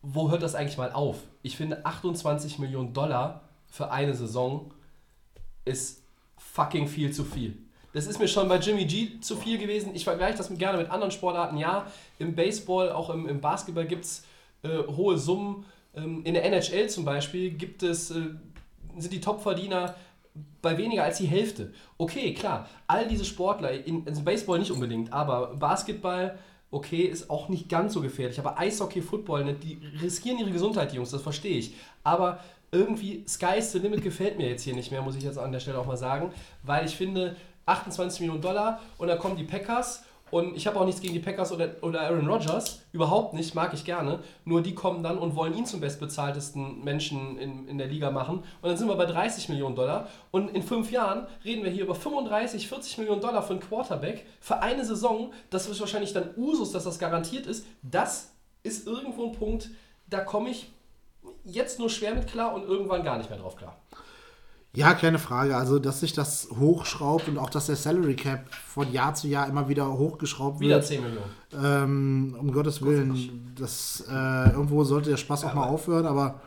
wo 0.02 0.32
hört 0.32 0.42
das 0.42 0.56
eigentlich 0.56 0.78
mal 0.78 0.92
auf? 0.92 1.18
Ich 1.44 1.58
finde 1.58 1.86
28 1.86 2.60
Millionen 2.60 2.94
Dollar 2.94 3.42
für 3.68 3.92
eine 3.92 4.14
Saison 4.14 4.74
ist 5.66 6.04
fucking 6.38 6.88
viel 6.88 7.12
zu 7.12 7.24
viel. 7.24 7.58
Das 7.94 8.06
ist 8.06 8.20
mir 8.20 8.28
schon 8.28 8.48
bei 8.48 8.58
Jimmy 8.58 8.86
G 8.86 9.20
zu 9.20 9.36
viel 9.36 9.58
gewesen. 9.58 9.92
Ich 9.96 10.04
vergleiche 10.04 10.38
das 10.38 10.56
gerne 10.58 10.78
mit 10.78 10.92
anderen 10.92 11.12
Sportarten. 11.12 11.58
Ja, 11.58 11.88
im 12.20 12.36
Baseball, 12.36 12.92
auch 12.92 13.10
im, 13.10 13.28
im 13.28 13.42
Basketball 13.42 13.86
gibt 13.86 14.06
es 14.06 14.24
äh, 14.64 14.84
hohe 14.88 15.18
Summen. 15.18 15.66
Ähm, 15.96 16.22
in 16.24 16.34
der 16.36 16.46
NHL 16.46 16.88
zum 16.90 17.06
Beispiel 17.06 17.52
gibt 17.52 17.82
es, 17.82 18.12
äh, 18.12 18.22
sind 18.98 19.14
die 19.14 19.22
Topverdiener 19.22 19.96
bei 20.62 20.78
weniger 20.78 21.04
als 21.04 21.18
die 21.18 21.26
Hälfte. 21.26 21.74
Okay, 21.98 22.34
klar, 22.34 22.68
all 22.88 23.08
diese 23.08 23.26
Sportler, 23.26 23.72
in, 23.72 24.04
also 24.08 24.22
Baseball 24.22 24.60
nicht 24.60 24.72
unbedingt, 24.72 25.12
aber 25.12 25.56
Basketball, 25.56 26.38
okay, 26.72 27.04
ist 27.04 27.30
auch 27.30 27.50
nicht 27.50 27.70
ganz 27.70 27.94
so 27.94 28.02
gefährlich. 28.02 28.40
Aber 28.40 28.60
Eishockey, 28.60 29.02
Football, 29.02 29.46
ne, 29.46 29.54
die 29.54 29.80
riskieren 30.02 30.38
ihre 30.38 30.52
Gesundheit, 30.52 30.92
die 30.92 30.98
Jungs, 30.98 31.12
das 31.12 31.22
verstehe 31.22 31.58
ich. 31.58 31.74
Aber 32.04 32.40
irgendwie 32.72 33.24
Sky's 33.28 33.72
the 33.72 33.80
Limit 33.80 34.04
gefällt 34.04 34.38
mir 34.38 34.50
jetzt 34.50 34.64
hier 34.64 34.76
nicht 34.76 34.92
mehr, 34.92 35.02
muss 35.02 35.16
ich 35.16 35.24
jetzt 35.24 35.40
an 35.40 35.52
der 35.52 35.60
Stelle 35.60 35.80
auch 35.80 35.88
mal 35.88 35.98
sagen, 35.98 36.32
weil 36.64 36.86
ich 36.86 36.96
finde, 36.96 37.36
28 37.70 38.22
Millionen 38.22 38.42
Dollar 38.42 38.80
und 38.98 39.08
dann 39.08 39.20
kommen 39.20 39.38
die 39.38 39.44
Packers 39.44 40.04
und 40.32 40.56
ich 40.56 40.68
habe 40.68 40.80
auch 40.80 40.86
nichts 40.86 41.02
gegen 41.02 41.14
die 41.14 41.20
Packers 41.20 41.52
oder, 41.52 41.76
oder 41.82 42.02
Aaron 42.02 42.28
Rodgers, 42.28 42.82
überhaupt 42.92 43.34
nicht, 43.34 43.56
mag 43.56 43.74
ich 43.74 43.84
gerne. 43.84 44.20
Nur 44.46 44.62
die 44.62 44.76
kommen 44.76 45.02
dann 45.04 45.18
und 45.18 45.36
wollen 45.36 45.56
ihn 45.56 45.66
zum 45.66 45.80
bestbezahltesten 45.80 46.84
Menschen 46.84 47.38
in, 47.38 47.68
in 47.68 47.78
der 47.78 47.88
Liga 47.88 48.12
machen. 48.12 48.40
Und 48.62 48.70
dann 48.70 48.78
sind 48.78 48.88
wir 48.88 48.96
bei 48.96 49.06
30 49.06 49.50
Millionen 49.50 49.76
Dollar. 49.76 50.08
Und 50.32 50.50
in 50.50 50.62
fünf 50.62 50.92
Jahren 50.92 51.28
reden 51.44 51.64
wir 51.64 51.72
hier 51.72 51.84
über 51.84 51.96
35, 51.96 52.68
40 52.68 53.00
Millionen 53.00 53.22
Dollar 53.22 53.42
für 53.42 53.54
einen 53.54 53.62
Quarterback 53.62 54.26
für 54.40 54.62
eine 54.62 54.86
Saison. 54.86 55.34
Das 55.50 55.68
ist 55.68 55.80
wahrscheinlich 55.80 56.14
dann 56.14 56.30
Usus, 56.38 56.72
dass 56.72 56.84
das 56.84 57.00
garantiert 57.00 57.48
ist. 57.48 57.66
Das 57.82 58.34
ist 58.62 58.86
irgendwo 58.86 59.26
ein 59.26 59.32
Punkt, 59.32 59.70
da 60.08 60.20
komme 60.20 60.50
ich 60.50 60.72
jetzt 61.44 61.80
nur 61.80 61.90
schwer 61.90 62.14
mit 62.14 62.28
klar 62.28 62.54
und 62.54 62.64
irgendwann 62.64 63.04
gar 63.04 63.18
nicht 63.18 63.30
mehr 63.30 63.40
drauf 63.40 63.56
klar. 63.56 63.78
Ja, 64.76 64.94
keine 64.94 65.18
Frage. 65.18 65.56
Also, 65.56 65.80
dass 65.80 66.00
sich 66.00 66.14
das 66.14 66.48
hochschraubt 66.60 67.28
und 67.28 67.38
auch, 67.40 67.50
dass 67.50 67.66
der 67.66 67.76
Salary 67.76 68.16
Cap 68.16 68.54
von 68.54 68.92
Jahr 68.92 69.16
zu 69.16 69.28
Jahr 69.28 69.48
immer 69.48 69.68
wieder 69.68 69.92
hochgeschraubt 69.98 70.60
Wieder 70.60 70.76
wird. 70.76 70.86
10 70.86 71.02
Millionen. 71.04 71.32
Ähm, 71.60 72.38
um 72.40 72.52
Gottes 72.52 72.82
Willen, 72.84 73.54
das, 73.58 74.04
äh, 74.08 74.52
irgendwo 74.52 74.84
sollte 74.84 75.10
der 75.10 75.18
Spaß 75.18 75.46
auch 75.46 75.54
mal 75.56 75.66
aufhören, 75.68 76.06
aber 76.06 76.42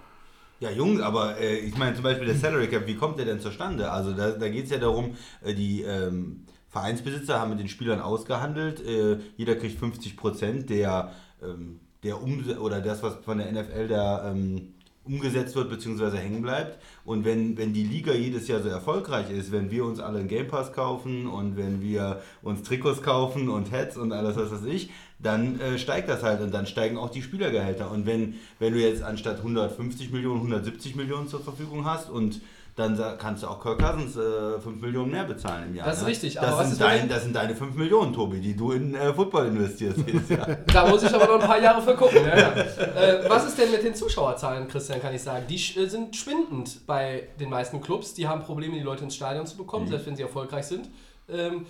Ja, 0.60 0.70
Jungs, 0.70 1.00
aber 1.00 1.36
äh, 1.38 1.58
ich 1.58 1.76
meine 1.76 1.94
zum 1.94 2.04
Beispiel 2.04 2.26
der 2.26 2.36
Salary 2.36 2.68
Cap, 2.68 2.86
wie 2.86 2.94
kommt 2.94 3.18
der 3.18 3.24
denn 3.24 3.40
zustande? 3.40 3.90
Also 3.90 4.12
da, 4.12 4.30
da 4.30 4.48
geht 4.48 4.66
es 4.66 4.70
ja 4.70 4.78
darum, 4.78 5.16
äh, 5.42 5.54
die 5.54 5.82
ähm, 5.82 6.46
Vereinsbesitzer 6.68 7.40
haben 7.40 7.50
mit 7.50 7.58
den 7.58 7.68
Spielern 7.68 8.00
ausgehandelt, 8.00 8.80
äh, 8.86 9.18
jeder 9.36 9.56
kriegt 9.56 9.78
50 9.80 10.16
Prozent 10.16 10.70
der, 10.70 11.10
ähm, 11.42 11.80
der 12.04 12.22
um 12.22 12.44
oder 12.60 12.80
das, 12.80 13.02
was 13.02 13.16
von 13.24 13.38
der 13.38 13.50
NFL 13.50 13.88
da 13.88 14.30
ähm, 14.30 14.71
umgesetzt 15.04 15.56
wird 15.56 15.70
bzw. 15.70 16.16
hängen 16.16 16.42
bleibt. 16.42 16.78
Und 17.04 17.24
wenn, 17.24 17.56
wenn 17.56 17.72
die 17.72 17.84
Liga 17.84 18.12
jedes 18.12 18.48
Jahr 18.48 18.62
so 18.62 18.68
erfolgreich 18.68 19.30
ist, 19.30 19.50
wenn 19.50 19.70
wir 19.70 19.84
uns 19.84 20.00
alle 20.00 20.20
einen 20.20 20.28
Game 20.28 20.48
Pass 20.48 20.72
kaufen 20.72 21.26
und 21.26 21.56
wenn 21.56 21.82
wir 21.82 22.22
uns 22.42 22.62
Trikots 22.62 23.02
kaufen 23.02 23.48
und 23.48 23.72
Hats 23.72 23.96
und 23.96 24.12
alles 24.12 24.36
was 24.36 24.52
weiß 24.52 24.64
ich, 24.66 24.90
dann 25.18 25.60
äh, 25.60 25.78
steigt 25.78 26.08
das 26.08 26.22
halt 26.22 26.40
und 26.40 26.52
dann 26.52 26.66
steigen 26.66 26.98
auch 26.98 27.10
die 27.10 27.22
Spielergehälter. 27.22 27.90
Und 27.90 28.06
wenn, 28.06 28.34
wenn 28.58 28.72
du 28.72 28.80
jetzt 28.80 29.02
anstatt 29.02 29.38
150 29.38 30.10
Millionen 30.12 30.38
170 30.38 30.96
Millionen 30.96 31.28
zur 31.28 31.40
Verfügung 31.40 31.84
hast 31.84 32.10
und 32.10 32.40
dann 32.74 32.98
kannst 33.18 33.42
du 33.42 33.48
auch 33.48 33.60
Kirk 33.60 33.78
Cousins 33.78 34.16
äh, 34.16 34.58
5 34.58 34.80
Millionen 34.80 35.10
mehr 35.10 35.24
bezahlen 35.24 35.68
im 35.68 35.76
Jahr. 35.76 35.86
Das 35.86 35.98
ist 35.98 36.02
ne? 36.02 36.08
richtig, 36.08 36.34
Das, 36.34 36.44
aber 36.44 36.58
was 36.58 36.68
sind 36.70 36.80
dein, 36.80 37.08
das 37.08 37.22
sind 37.22 37.36
deine 37.36 37.54
5 37.54 37.74
Millionen, 37.74 38.14
Tobi, 38.14 38.40
die 38.40 38.56
du 38.56 38.72
in 38.72 38.94
äh, 38.94 39.12
Football 39.12 39.48
investierst. 39.48 39.98
jedes 40.06 40.28
Jahr. 40.28 40.46
Da 40.72 40.88
muss 40.88 41.02
ich 41.02 41.14
aber 41.14 41.26
noch 41.26 41.40
ein 41.42 41.46
paar 41.46 41.60
Jahre 41.60 41.82
für 41.82 41.94
gucken. 41.94 42.24
Ja, 42.24 42.36
ja. 42.36 42.54
Äh, 42.54 43.28
was 43.28 43.46
ist 43.46 43.58
denn 43.58 43.70
mit 43.70 43.82
den 43.82 43.94
Zuschauerzahlen, 43.94 44.68
Christian, 44.68 45.02
kann 45.02 45.14
ich 45.14 45.22
sagen? 45.22 45.44
Die 45.48 45.56
äh, 45.56 45.86
sind 45.86 46.16
schwindend 46.16 46.86
bei 46.86 47.28
den 47.38 47.50
meisten 47.50 47.80
Clubs. 47.82 48.14
Die 48.14 48.26
haben 48.26 48.42
Probleme, 48.42 48.74
die 48.74 48.82
Leute 48.82 49.04
ins 49.04 49.16
Stadion 49.16 49.46
zu 49.46 49.58
bekommen, 49.58 49.86
selbst 49.88 50.06
wenn 50.06 50.16
sie 50.16 50.22
erfolgreich 50.22 50.64
sind. 50.64 50.88
Ähm, 51.28 51.66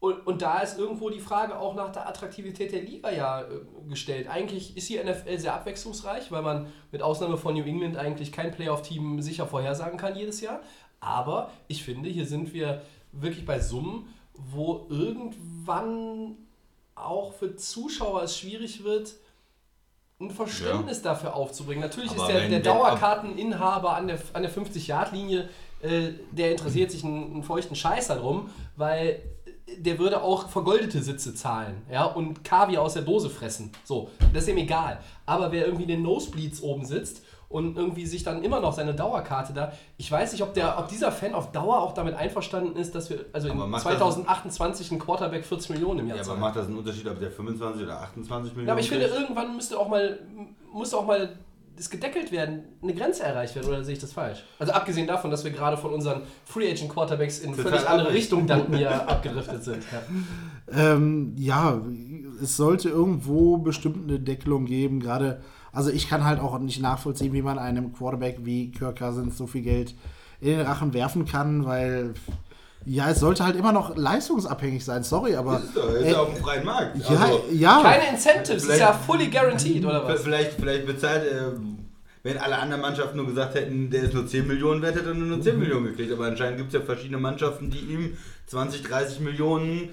und, 0.00 0.26
und 0.26 0.42
da 0.42 0.60
ist 0.60 0.78
irgendwo 0.78 1.10
die 1.10 1.18
Frage 1.18 1.58
auch 1.58 1.74
nach 1.74 1.90
der 1.90 2.08
Attraktivität 2.08 2.72
der 2.72 2.82
Liga 2.82 3.10
ja 3.10 3.42
äh, 3.42 3.46
gestellt. 3.88 4.28
Eigentlich 4.28 4.76
ist 4.76 4.88
die 4.88 4.98
NFL 5.02 5.38
sehr 5.38 5.54
abwechslungsreich, 5.54 6.30
weil 6.30 6.42
man 6.42 6.68
mit 6.92 7.02
Ausnahme 7.02 7.36
von 7.36 7.54
New 7.54 7.64
England 7.64 7.96
eigentlich 7.96 8.30
kein 8.30 8.52
Playoff-Team 8.52 9.20
sicher 9.22 9.46
vorhersagen 9.46 9.98
kann 9.98 10.14
jedes 10.14 10.40
Jahr. 10.40 10.60
Aber 11.00 11.50
ich 11.66 11.82
finde, 11.82 12.08
hier 12.08 12.26
sind 12.26 12.52
wir 12.52 12.82
wirklich 13.10 13.44
bei 13.44 13.58
Summen, 13.58 14.06
wo 14.34 14.86
irgendwann 14.88 16.36
auch 16.94 17.32
für 17.32 17.56
Zuschauer 17.56 18.22
es 18.22 18.38
schwierig 18.38 18.84
wird, 18.84 19.14
ein 20.20 20.30
Verständnis 20.30 21.02
dafür 21.02 21.34
aufzubringen. 21.34 21.82
Natürlich 21.82 22.10
Aber 22.10 22.22
ist 22.22 22.28
der, 22.28 22.48
der 22.48 22.60
Dauerkarteninhaber 22.60 23.96
an 23.96 24.08
der, 24.08 24.18
an 24.32 24.42
der 24.42 24.52
50-Yard-Linie, 24.52 25.48
äh, 25.80 26.10
der 26.32 26.52
interessiert 26.52 26.90
sich 26.90 27.04
einen, 27.04 27.32
einen 27.34 27.42
feuchten 27.44 27.76
Scheiß 27.76 28.08
darum, 28.08 28.50
weil 28.76 29.22
der 29.76 29.98
würde 29.98 30.22
auch 30.22 30.48
vergoldete 30.48 31.02
Sitze 31.02 31.34
zahlen 31.34 31.82
ja, 31.90 32.04
und 32.04 32.42
Kaviar 32.44 32.82
aus 32.82 32.94
der 32.94 33.02
Dose 33.02 33.28
fressen. 33.30 33.70
So, 33.84 34.10
das 34.32 34.44
ist 34.44 34.48
ihm 34.48 34.56
egal. 34.58 34.98
Aber 35.26 35.52
wer 35.52 35.64
irgendwie 35.66 35.82
in 35.84 35.88
den 35.88 36.02
Nosebleeds 36.02 36.62
oben 36.62 36.84
sitzt 36.84 37.22
und 37.48 37.76
irgendwie 37.76 38.04
sich 38.06 38.22
dann 38.24 38.42
immer 38.44 38.60
noch 38.60 38.74
seine 38.74 38.94
Dauerkarte 38.94 39.52
da. 39.54 39.72
Ich 39.96 40.10
weiß 40.12 40.32
nicht, 40.32 40.42
ob, 40.42 40.52
der, 40.54 40.78
ob 40.78 40.88
dieser 40.88 41.10
Fan 41.10 41.34
auf 41.34 41.50
Dauer 41.52 41.80
auch 41.80 41.94
damit 41.94 42.14
einverstanden 42.14 42.76
ist, 42.78 42.94
dass 42.94 43.08
wir 43.08 43.24
also 43.32 43.48
in 43.48 43.56
macht 43.56 43.86
das- 43.86 43.96
2028 43.98 44.92
ein 44.92 44.98
Quarterback 44.98 45.44
40 45.46 45.70
Millionen 45.70 46.00
im 46.00 46.08
Jahr 46.08 46.16
Ja, 46.18 46.22
aber 46.22 46.28
zahlen. 46.30 46.40
macht 46.40 46.56
das 46.56 46.66
einen 46.66 46.76
Unterschied, 46.78 47.06
ob 47.06 47.18
der 47.18 47.30
25 47.30 47.82
oder 47.84 48.00
28 48.02 48.52
Millionen 48.52 48.66
Ja, 48.68 48.72
aber 48.72 48.80
ich 48.80 48.88
finde, 48.88 49.06
irgendwann 49.06 49.54
müsste 49.56 49.78
auch 49.78 49.88
mal, 49.88 50.18
muss 50.72 50.92
auch 50.92 51.06
mal 51.06 51.30
das 51.78 51.90
gedeckelt 51.90 52.32
werden, 52.32 52.64
eine 52.82 52.92
Grenze 52.92 53.22
erreicht 53.22 53.54
werden, 53.54 53.68
oder 53.68 53.84
sehe 53.84 53.94
ich 53.94 54.00
das 54.00 54.12
falsch? 54.12 54.44
Also 54.58 54.72
abgesehen 54.72 55.06
davon, 55.06 55.30
dass 55.30 55.44
wir 55.44 55.52
gerade 55.52 55.76
von 55.76 55.92
unseren 55.92 56.22
Free 56.44 56.70
Agent 56.70 56.90
Quarterbacks 56.90 57.38
in 57.38 57.52
Total 57.52 57.70
völlig 57.70 57.88
andere. 57.88 58.12
Richtungen 58.12 58.46
dank 58.46 58.68
mir 58.68 58.90
abgedriftet 59.08 59.62
sind. 59.62 59.84
Ja. 59.92 60.92
Ähm, 60.92 61.34
ja, 61.36 61.80
es 62.42 62.56
sollte 62.56 62.88
irgendwo 62.88 63.58
bestimmt 63.58 64.08
eine 64.08 64.18
Deckelung 64.18 64.66
geben. 64.66 65.00
Gerade, 65.00 65.40
also 65.72 65.90
ich 65.90 66.08
kann 66.08 66.24
halt 66.24 66.40
auch 66.40 66.58
nicht 66.58 66.82
nachvollziehen, 66.82 67.32
wie 67.32 67.42
man 67.42 67.58
einem 67.58 67.92
Quarterback 67.92 68.40
wie 68.42 68.72
Kirk 68.72 68.98
Cousins 68.98 69.38
so 69.38 69.46
viel 69.46 69.62
Geld 69.62 69.94
in 70.40 70.48
den 70.48 70.60
Rachen 70.60 70.92
werfen 70.94 71.24
kann, 71.26 71.64
weil 71.64 72.14
ja, 72.84 73.10
es 73.10 73.20
sollte 73.20 73.44
halt 73.44 73.56
immer 73.56 73.72
noch 73.72 73.96
leistungsabhängig 73.96 74.84
sein. 74.84 75.02
Sorry, 75.02 75.34
aber 75.34 75.58
ist 75.58 75.76
doch, 75.76 75.88
ist 75.92 76.04
äh, 76.06 76.12
ja 76.12 76.20
auf 76.20 76.34
dem 76.34 76.42
freien 76.42 76.64
Markt. 76.64 76.96
ja, 76.96 77.16
Also, 77.18 77.44
ja, 77.52 77.80
Keine 77.82 78.10
Incentives, 78.10 78.64
ist 78.64 78.78
ja 78.78 78.92
fully 78.92 79.28
guaranteed, 79.28 79.84
oder 79.84 80.04
was? 80.04 80.22
Vielleicht, 80.22 80.52
vielleicht 80.52 80.86
bezahlt, 80.86 81.24
äh, 81.24 81.52
wenn 82.22 82.38
alle 82.38 82.58
anderen 82.58 82.82
Mannschaften 82.82 83.16
nur 83.16 83.26
gesagt 83.26 83.54
hätten, 83.54 83.90
der 83.90 84.04
ist 84.04 84.14
nur 84.14 84.26
10 84.26 84.46
Millionen 84.46 84.82
wert, 84.82 84.96
hätte 84.96 85.10
er 85.10 85.14
nur 85.14 85.40
10 85.40 85.58
Millionen 85.58 85.86
gekriegt. 85.86 86.12
Aber 86.12 86.26
anscheinend 86.26 86.58
gibt 86.58 86.68
es 86.68 86.74
ja 86.74 86.84
verschiedene 86.84 87.18
Mannschaften, 87.18 87.70
die 87.70 87.78
ihm 87.78 88.16
20, 88.46 88.82
30 88.82 89.20
Millionen 89.20 89.84
äh, 89.84 89.88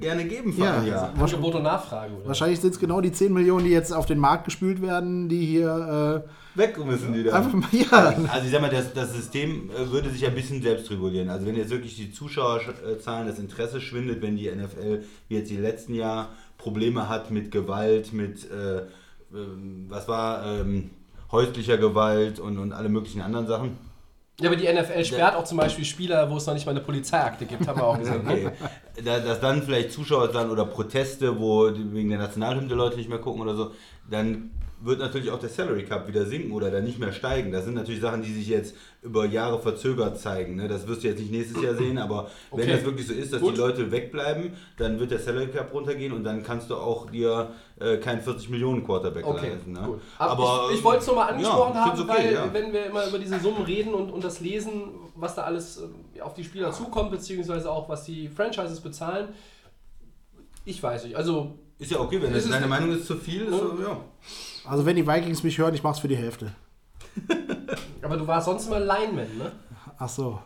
gerne 0.00 0.24
geben 0.24 0.54
Ja, 0.56 0.78
ein 0.78 0.86
Jahr. 0.86 1.14
Angebot 1.18 1.54
und 1.54 1.62
Nachfrage, 1.62 2.14
oder? 2.14 2.28
wahrscheinlich 2.28 2.60
sind 2.60 2.74
es 2.74 2.80
genau 2.80 3.00
die 3.00 3.12
10 3.12 3.32
Millionen, 3.32 3.64
die 3.64 3.70
jetzt 3.70 3.92
auf 3.92 4.06
den 4.06 4.18
Markt 4.18 4.44
gespült 4.44 4.82
werden, 4.82 5.28
die 5.28 5.44
hier 5.44 6.24
Weg 6.54 6.84
müssen 6.84 7.12
die 7.12 7.20
äh, 7.20 7.24
da. 7.24 7.36
einfach 7.36 7.52
mal, 7.52 7.68
ja, 7.72 8.14
Also 8.30 8.46
ich 8.46 8.52
sag 8.52 8.60
mal, 8.60 8.70
das, 8.70 8.92
das 8.92 9.14
System 9.14 9.70
äh, 9.70 9.90
würde 9.90 10.10
sich 10.10 10.26
ein 10.26 10.34
bisschen 10.34 10.62
selbst 10.62 10.90
regulieren. 10.90 11.30
Also 11.30 11.46
wenn 11.46 11.56
jetzt 11.56 11.70
wirklich 11.70 11.96
die 11.96 12.12
Zuschauerzahlen, 12.12 13.26
das 13.26 13.38
Interesse 13.38 13.80
schwindet, 13.80 14.20
wenn 14.22 14.36
die 14.36 14.50
NFL 14.50 15.02
wie 15.28 15.36
jetzt 15.36 15.50
die 15.50 15.56
letzten 15.56 15.94
Jahr 15.94 16.30
Probleme 16.58 17.08
hat 17.08 17.30
mit 17.30 17.50
Gewalt, 17.50 18.12
mit 18.12 18.50
äh, 18.50 18.82
ähm, 19.34 19.86
was 19.88 20.06
war 20.08 20.44
ähm, 20.46 20.90
häuslicher 21.30 21.78
Gewalt 21.78 22.38
und, 22.38 22.58
und 22.58 22.72
alle 22.72 22.88
möglichen 22.88 23.22
anderen 23.22 23.46
Sachen. 23.46 23.78
Ja, 24.42 24.50
aber 24.50 24.56
die 24.56 24.72
NFL 24.72 25.04
sperrt 25.04 25.36
auch 25.36 25.44
zum 25.44 25.58
Beispiel 25.58 25.84
Spieler, 25.84 26.30
wo 26.30 26.36
es 26.36 26.46
noch 26.46 26.54
nicht 26.54 26.66
mal 26.66 26.72
eine 26.72 26.80
Polizeiakte 26.80 27.46
gibt, 27.46 27.66
haben 27.66 27.78
wir 27.78 27.86
auch 27.86 27.98
gesehen. 27.98 28.24
ne? 28.24 28.52
Okay. 28.94 29.04
Da, 29.04 29.20
dass 29.20 29.40
dann 29.40 29.62
vielleicht 29.62 29.92
Zuschauer 29.92 30.28
dann 30.28 30.50
oder 30.50 30.66
Proteste, 30.66 31.38
wo 31.40 31.70
wegen 31.74 32.10
der 32.10 32.18
Nationalhymne 32.18 32.74
Leute 32.74 32.96
nicht 32.96 33.08
mehr 33.08 33.18
gucken 33.18 33.40
oder 33.40 33.54
so, 33.54 33.70
dann 34.10 34.50
wird 34.84 34.98
natürlich 34.98 35.30
auch 35.30 35.38
der 35.38 35.48
Salary 35.48 35.84
Cup 35.84 36.08
wieder 36.08 36.26
sinken 36.26 36.52
oder 36.52 36.70
dann 36.70 36.84
nicht 36.84 36.98
mehr 36.98 37.12
steigen. 37.12 37.52
Das 37.52 37.64
sind 37.64 37.74
natürlich 37.74 38.00
Sachen, 38.00 38.22
die 38.22 38.32
sich 38.32 38.48
jetzt 38.48 38.74
über 39.02 39.24
Jahre 39.26 39.60
verzögert 39.60 40.18
zeigen. 40.18 40.56
Ne? 40.56 40.68
Das 40.68 40.86
wirst 40.86 41.02
du 41.04 41.08
jetzt 41.08 41.20
nicht 41.20 41.30
nächstes 41.30 41.62
Jahr 41.62 41.74
sehen, 41.74 41.98
aber 41.98 42.30
wenn 42.50 42.60
Okay. 42.60 42.72
das 42.72 42.84
wirklich 42.84 43.06
so 43.06 43.12
ist, 43.12 43.32
dass 43.32 43.40
Gut. 43.40 43.54
die 43.54 43.58
Leute 43.58 43.90
wegbleiben, 43.90 44.52
dann 44.76 44.98
wird 44.98 45.10
der 45.10 45.18
Salary 45.18 45.48
Cup 45.48 45.72
runtergehen 45.72 46.12
und 46.12 46.24
dann 46.24 46.42
kannst 46.42 46.70
du 46.70 46.76
auch 46.76 47.10
dir 47.10 47.50
äh, 47.80 47.96
keinen 47.98 48.20
40 48.20 48.48
Millionen 48.50 48.84
Quarterback 48.84 49.26
Okay, 49.26 49.50
leisten. 49.50 49.72
Ne? 49.72 50.00
Aber, 50.18 50.68
ich, 50.70 50.78
ich 50.78 50.84
wollte 50.84 51.00
es 51.00 51.06
nur 51.06 51.16
mal 51.16 51.28
angesprochen 51.28 51.74
ja, 51.74 51.84
haben, 51.84 52.00
okay, 52.00 52.08
weil 52.08 52.32
ja. 52.32 52.52
wenn 52.52 52.72
wir 52.72 52.86
immer 52.86 53.06
über 53.06 53.18
diese 53.18 53.38
Summen 53.40 53.62
reden 53.62 53.94
und, 53.94 54.10
und 54.10 54.24
das 54.24 54.40
lesen, 54.40 54.90
was 55.14 55.34
da 55.34 55.42
alles 55.42 55.82
äh, 56.16 56.20
auf 56.20 56.34
die 56.34 56.44
Spieler 56.44 56.72
zukommt, 56.72 57.10
beziehungsweise 57.10 57.70
auch 57.70 57.88
was 57.88 58.04
die 58.04 58.28
Franchises 58.28 58.80
bezahlen, 58.80 59.28
ich 60.64 60.82
weiß 60.82 61.04
nicht. 61.04 61.16
Also 61.16 61.58
Ist 61.78 61.90
ja 61.90 62.00
okay, 62.00 62.20
wenn 62.22 62.32
das 62.32 62.48
deine 62.48 62.66
Meinung 62.66 62.92
ist 62.92 63.06
zu 63.06 63.16
viel, 63.16 63.42
ist 63.42 63.50
so, 63.50 63.78
ja. 63.80 64.00
Also 64.64 64.86
wenn 64.86 64.96
die 64.96 65.06
Vikings 65.06 65.42
mich 65.42 65.58
hören, 65.58 65.74
ich 65.74 65.82
mach's 65.82 65.98
für 65.98 66.08
die 66.08 66.16
Hälfte. 66.16 66.52
Aber 68.02 68.16
du 68.16 68.26
warst 68.26 68.46
sonst 68.46 68.66
immer 68.66 68.80
Lineman, 68.80 69.38
ne? 69.38 69.52
Ach 69.98 70.08
so. 70.08 70.40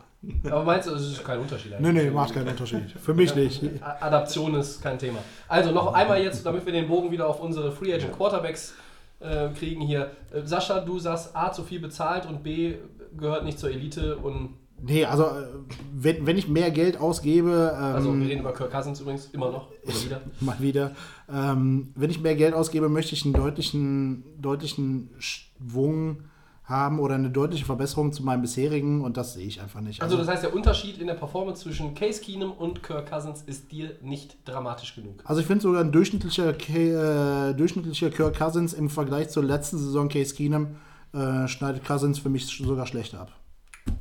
Aber 0.45 0.63
meinst 0.63 0.87
du, 0.87 0.93
es 0.93 1.03
ist 1.03 1.23
kein 1.23 1.39
Unterschied 1.39 1.79
Nee, 1.79 1.91
nee, 1.91 2.09
macht 2.09 2.33
keinen 2.33 2.49
Unterschied. 2.49 2.91
Für 2.99 3.13
mich 3.13 3.35
nicht. 3.35 3.61
Adaption 3.81 4.55
ist 4.55 4.81
kein 4.81 4.97
Thema. 4.97 5.19
Also 5.47 5.71
noch 5.71 5.93
einmal 5.93 6.21
jetzt, 6.21 6.45
damit 6.45 6.65
wir 6.65 6.73
den 6.73 6.87
Bogen 6.87 7.11
wieder 7.11 7.27
auf 7.27 7.39
unsere 7.39 7.71
Free 7.71 7.93
Agent 7.93 8.13
Quarterbacks 8.17 8.73
äh, 9.19 9.49
kriegen 9.49 9.81
hier. 9.81 10.11
Äh, 10.33 10.41
Sascha, 10.43 10.79
du 10.79 10.99
sagst 10.99 11.35
A 11.35 11.51
zu 11.51 11.63
viel 11.63 11.79
bezahlt 11.79 12.25
und 12.25 12.43
B 12.43 12.75
gehört 13.17 13.45
nicht 13.45 13.59
zur 13.59 13.69
Elite 13.69 14.17
und 14.17 14.55
Nee, 14.81 15.05
also 15.05 15.23
äh, 15.23 15.47
wenn, 15.93 16.25
wenn 16.25 16.37
ich 16.37 16.47
mehr 16.47 16.71
Geld 16.71 16.99
ausgebe, 16.99 17.73
ähm, 17.75 17.83
also 17.83 18.19
wir 18.19 18.27
reden 18.27 18.41
über 18.41 18.53
Kirk 18.53 18.71
Cousins 18.71 18.99
übrigens 18.99 19.25
immer 19.27 19.51
noch 19.51 19.69
oder 19.83 19.95
wieder. 20.05 20.21
mal 20.39 20.59
wieder, 20.59 20.95
ähm, 21.31 21.91
wenn 21.95 22.09
ich 22.09 22.19
mehr 22.19 22.35
Geld 22.35 22.53
ausgebe, 22.53 22.87
möchte 22.87 23.13
ich 23.13 23.25
einen 23.25 23.33
deutlichen, 23.33 24.23
deutlichen 24.39 25.09
Schwung 25.17 26.23
haben 26.63 26.99
oder 26.99 27.15
eine 27.15 27.29
deutliche 27.29 27.63
Verbesserung 27.65 28.11
zu 28.11 28.23
meinem 28.23 28.41
bisherigen 28.41 29.01
und 29.01 29.15
das 29.15 29.33
sehe 29.33 29.47
ich 29.47 29.61
einfach 29.61 29.79
nicht. 29.79 30.01
Also 30.01 30.17
das 30.17 30.27
heißt, 30.27 30.43
der 30.43 30.53
Unterschied 30.53 30.99
in 30.99 31.07
der 31.07 31.13
Performance 31.13 31.63
zwischen 31.63 31.95
Case 31.95 32.21
Keenum 32.21 32.51
und 32.51 32.83
Kirk 32.83 33.09
Cousins 33.09 33.41
ist 33.45 33.71
dir 33.71 33.91
nicht 34.01 34.37
dramatisch 34.43 34.93
genug. 34.93 35.23
Also 35.23 35.39
ich 35.39 35.47
finde 35.47 35.63
sogar 35.63 35.81
ein 35.81 35.93
durchschnittlicher, 35.93 36.49
äh, 36.49 37.53
durchschnittlicher 37.55 38.09
Kirk 38.09 38.37
Cousins 38.37 38.73
im 38.73 38.89
Vergleich 38.89 39.29
zur 39.29 39.43
letzten 39.43 39.77
Saison 39.77 40.09
Case 40.09 40.35
Keenum 40.35 40.75
äh, 41.13 41.47
schneidet 41.47 41.85
Cousins 41.85 42.19
für 42.19 42.29
mich 42.29 42.45
sogar 42.45 42.85
schlechter 42.85 43.21
ab. 43.21 43.31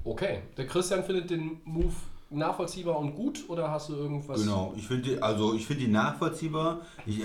Okay, 0.06 0.38
der 0.56 0.66
Christian 0.66 1.02
findet 1.04 1.30
den 1.30 1.58
Move 1.64 1.92
nachvollziehbar 2.30 2.98
und 2.98 3.14
gut 3.14 3.44
oder 3.48 3.70
hast 3.70 3.88
du 3.88 3.94
irgendwas? 3.94 4.40
Genau, 4.40 4.72
ich 4.76 4.86
finde 4.86 5.22
also 5.22 5.54
ich 5.54 5.66
finde 5.66 5.84
die 5.84 5.90
nachvollziehbar. 5.90 6.80
Ich, 7.06 7.22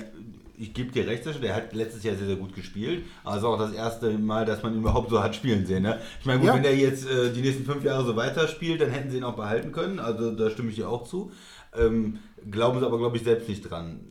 ich 0.57 0.73
gebe 0.73 0.91
dir 0.91 1.05
recht, 1.07 1.23
Sascha, 1.23 1.39
der 1.39 1.55
hat 1.55 1.73
letztes 1.73 2.03
Jahr 2.03 2.15
sehr, 2.15 2.27
sehr 2.27 2.35
gut 2.35 2.53
gespielt. 2.55 3.03
Also 3.23 3.47
auch 3.49 3.57
das 3.59 3.73
erste 3.73 4.11
Mal, 4.17 4.45
dass 4.45 4.61
man 4.63 4.73
ihn 4.73 4.79
überhaupt 4.81 5.09
so 5.09 5.21
hat 5.21 5.35
spielen 5.35 5.65
sehen. 5.65 5.83
Ne? 5.83 5.99
Ich 6.19 6.25
meine, 6.25 6.39
gut, 6.39 6.47
Ja. 6.47 6.55
wenn 6.55 6.63
der 6.63 6.75
jetzt 6.75 7.07
äh, 7.09 7.31
die 7.31 7.41
nächsten 7.41 7.65
fünf 7.65 7.83
Jahre 7.83 8.03
so 8.05 8.15
weiterspielt, 8.15 8.81
dann 8.81 8.89
hätten 8.91 9.09
sie 9.11 9.17
ihn 9.17 9.23
auch 9.23 9.35
behalten 9.35 9.71
können. 9.71 9.99
Also 9.99 10.31
da 10.31 10.49
stimme 10.49 10.69
ich 10.69 10.75
dir 10.75 10.89
auch 10.89 11.03
zu. 11.03 11.31
Ähm, 11.77 12.17
glauben 12.49 12.79
sie 12.79 12.85
aber, 12.85 12.97
glaube 12.97 13.17
ich, 13.17 13.23
selbst 13.23 13.47
nicht 13.49 13.61
dran. 13.69 14.01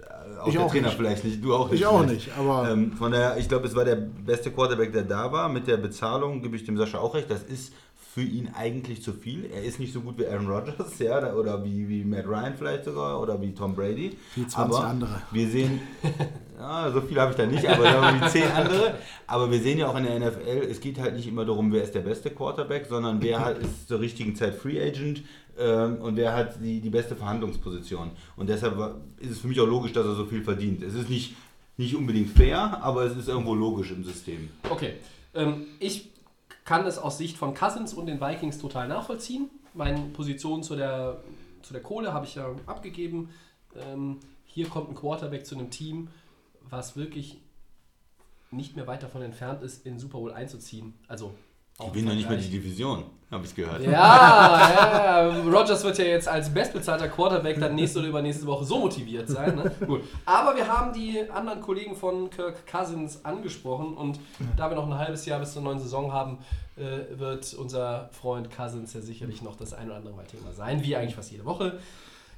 Äh, 0.00 0.38
Auch 0.38 0.46
Ich 0.48 0.52
der 0.54 0.62
auch 0.62 0.70
Trainer 0.70 0.88
nicht. 0.88 0.96
vielleicht 0.96 1.24
nicht, 1.24 1.44
du 1.44 1.54
auch 1.54 1.70
nicht. 1.70 1.80
Ich 1.80 1.86
auch 1.86 2.00
vielleicht. 2.04 2.26
nicht, 2.26 2.38
aber- 2.38 2.70
Ähm, 2.70 2.92
von 2.92 3.12
daher, 3.12 3.36
ich 3.38 3.48
glaube, 3.48 3.66
es 3.66 3.74
war 3.74 3.84
der 3.84 3.96
beste 3.96 4.50
Quarterback, 4.50 4.92
der 4.92 5.02
da 5.02 5.30
war. 5.32 5.48
Mit 5.50 5.66
der 5.66 5.76
Bezahlung 5.78 6.40
gebe 6.42 6.56
ich 6.56 6.64
dem 6.64 6.76
Sascha 6.78 6.98
auch 6.98 7.14
recht. 7.14 7.30
Das 7.30 7.42
ist 7.42 7.72
für 8.14 8.20
ihn 8.20 8.50
eigentlich 8.54 9.02
zu 9.02 9.14
viel. 9.14 9.46
Er 9.46 9.62
ist 9.62 9.80
nicht 9.80 9.94
so 9.94 10.02
gut 10.02 10.18
wie 10.18 10.26
Aaron 10.26 10.46
Rodgers, 10.46 10.98
ja, 10.98 11.18
da- 11.18 11.34
oder 11.34 11.64
wie, 11.64 11.88
wie 11.88 12.04
Matt 12.04 12.26
Ryan 12.26 12.54
vielleicht 12.58 12.84
sogar, 12.84 13.18
oder 13.18 13.40
wie 13.40 13.54
Tom 13.54 13.74
Brady. 13.74 14.18
Wie 14.34 14.46
20 14.46 14.58
aber 14.58 14.86
andere. 14.86 15.22
Wir 15.30 15.48
sehen, 15.48 15.80
ja, 16.58 16.90
so 16.92 17.00
viel 17.00 17.18
habe 17.18 17.30
ich 17.30 17.38
da 17.38 17.46
nicht, 17.46 17.66
aber 17.66 17.84
wie 17.84 18.28
10 18.28 18.50
andere. 18.50 18.98
Aber 19.26 19.50
wir 19.50 19.58
sehen 19.60 19.78
ja 19.78 19.88
auch 19.88 19.96
in 19.96 20.04
der 20.04 20.20
NFL, 20.20 20.66
es 20.70 20.80
geht 20.80 20.98
halt 20.98 21.16
nicht 21.16 21.26
immer 21.26 21.46
darum, 21.46 21.72
wer 21.72 21.82
ist 21.82 21.94
der 21.94 22.00
beste 22.00 22.28
Quarterback, 22.28 22.84
sondern 22.86 23.22
wer 23.22 23.42
hat, 23.42 23.58
ist 23.58 23.88
zur 23.88 24.00
richtigen 24.00 24.36
Zeit 24.36 24.56
Free 24.56 24.78
Agent 24.78 25.22
ähm, 25.58 25.96
und 25.96 26.16
wer 26.16 26.34
hat 26.36 26.62
die, 26.62 26.82
die 26.82 26.90
beste 26.90 27.16
Verhandlungsposition. 27.16 28.10
Und 28.36 28.50
deshalb 28.50 28.76
ist 29.20 29.30
es 29.30 29.38
für 29.38 29.48
mich 29.48 29.58
auch 29.58 29.66
logisch, 29.66 29.94
dass 29.94 30.04
er 30.04 30.14
so 30.14 30.26
viel 30.26 30.44
verdient. 30.44 30.82
Es 30.82 30.92
ist 30.92 31.08
nicht, 31.08 31.34
nicht 31.78 31.96
unbedingt 31.96 32.28
fair, 32.28 32.78
aber 32.82 33.04
es 33.04 33.16
ist 33.16 33.28
irgendwo 33.28 33.54
logisch 33.54 33.90
im 33.90 34.04
System. 34.04 34.50
Okay. 34.68 34.96
Ähm, 35.34 35.64
ich 35.78 36.10
kann 36.64 36.86
es 36.86 36.98
aus 36.98 37.18
Sicht 37.18 37.36
von 37.36 37.54
Cousins 37.54 37.94
und 37.94 38.06
den 38.06 38.20
Vikings 38.20 38.58
total 38.58 38.88
nachvollziehen. 38.88 39.50
Meine 39.74 40.00
Position 40.10 40.62
zu 40.62 40.76
der, 40.76 41.22
zu 41.62 41.72
der 41.72 41.82
Kohle 41.82 42.12
habe 42.12 42.26
ich 42.26 42.34
ja 42.34 42.54
abgegeben. 42.66 43.30
Ähm, 43.74 44.20
hier 44.44 44.68
kommt 44.68 44.90
ein 44.90 44.94
Quarterback 44.94 45.46
zu 45.46 45.54
einem 45.54 45.70
Team, 45.70 46.08
was 46.60 46.96
wirklich 46.96 47.40
nicht 48.50 48.76
mehr 48.76 48.86
weit 48.86 49.02
davon 49.02 49.22
entfernt 49.22 49.62
ist, 49.62 49.86
in 49.86 49.98
Super 49.98 50.18
Bowl 50.18 50.32
einzuziehen. 50.32 50.94
Also 51.08 51.34
Die 51.80 51.88
gewinnen 51.88 52.08
noch 52.08 52.14
nicht 52.14 52.28
mehr 52.28 52.38
die. 52.38 52.50
Division, 52.50 53.04
habe 53.30 53.44
ich 53.44 53.54
gehört. 53.54 53.82
Ja, 53.82 53.90
ja, 53.90 55.28
ja. 55.28 55.42
Rogers 55.42 55.82
wird 55.84 55.98
ja 55.98 56.04
jetzt 56.04 56.28
als 56.28 56.52
bestbezahlter 56.52 57.08
Quarterback 57.08 57.58
dann 57.58 57.74
nächste 57.74 57.98
oder 58.00 58.08
übernächste 58.08 58.46
Woche 58.46 58.64
so 58.64 58.78
motiviert 58.78 59.28
sein. 59.28 59.56
Ne? 59.56 59.72
Gut. 59.86 60.02
Aber 60.26 60.54
wir 60.54 60.68
haben 60.68 60.92
die 60.92 61.18
anderen 61.30 61.60
Kollegen 61.60 61.96
von 61.96 62.30
Kirk 62.30 62.66
Cousins 62.66 63.24
angesprochen 63.24 63.94
und 63.94 64.20
da 64.56 64.68
wir 64.68 64.76
noch 64.76 64.86
ein 64.86 64.98
halbes 64.98 65.24
Jahr 65.26 65.40
bis 65.40 65.54
zur 65.54 65.62
neuen 65.62 65.80
Saison 65.80 66.12
haben, 66.12 66.38
äh, 66.76 67.18
wird 67.18 67.54
unser 67.54 68.10
Freund 68.12 68.54
Cousins 68.54 68.92
ja 68.92 69.00
sicherlich 69.00 69.42
noch 69.42 69.56
das 69.56 69.72
ein 69.72 69.86
oder 69.86 69.96
andere 69.96 70.14
Mal 70.14 70.26
Thema 70.26 70.52
sein, 70.52 70.82
wie 70.84 70.94
eigentlich 70.96 71.14
fast 71.14 71.32
jede 71.32 71.44
Woche. 71.44 71.78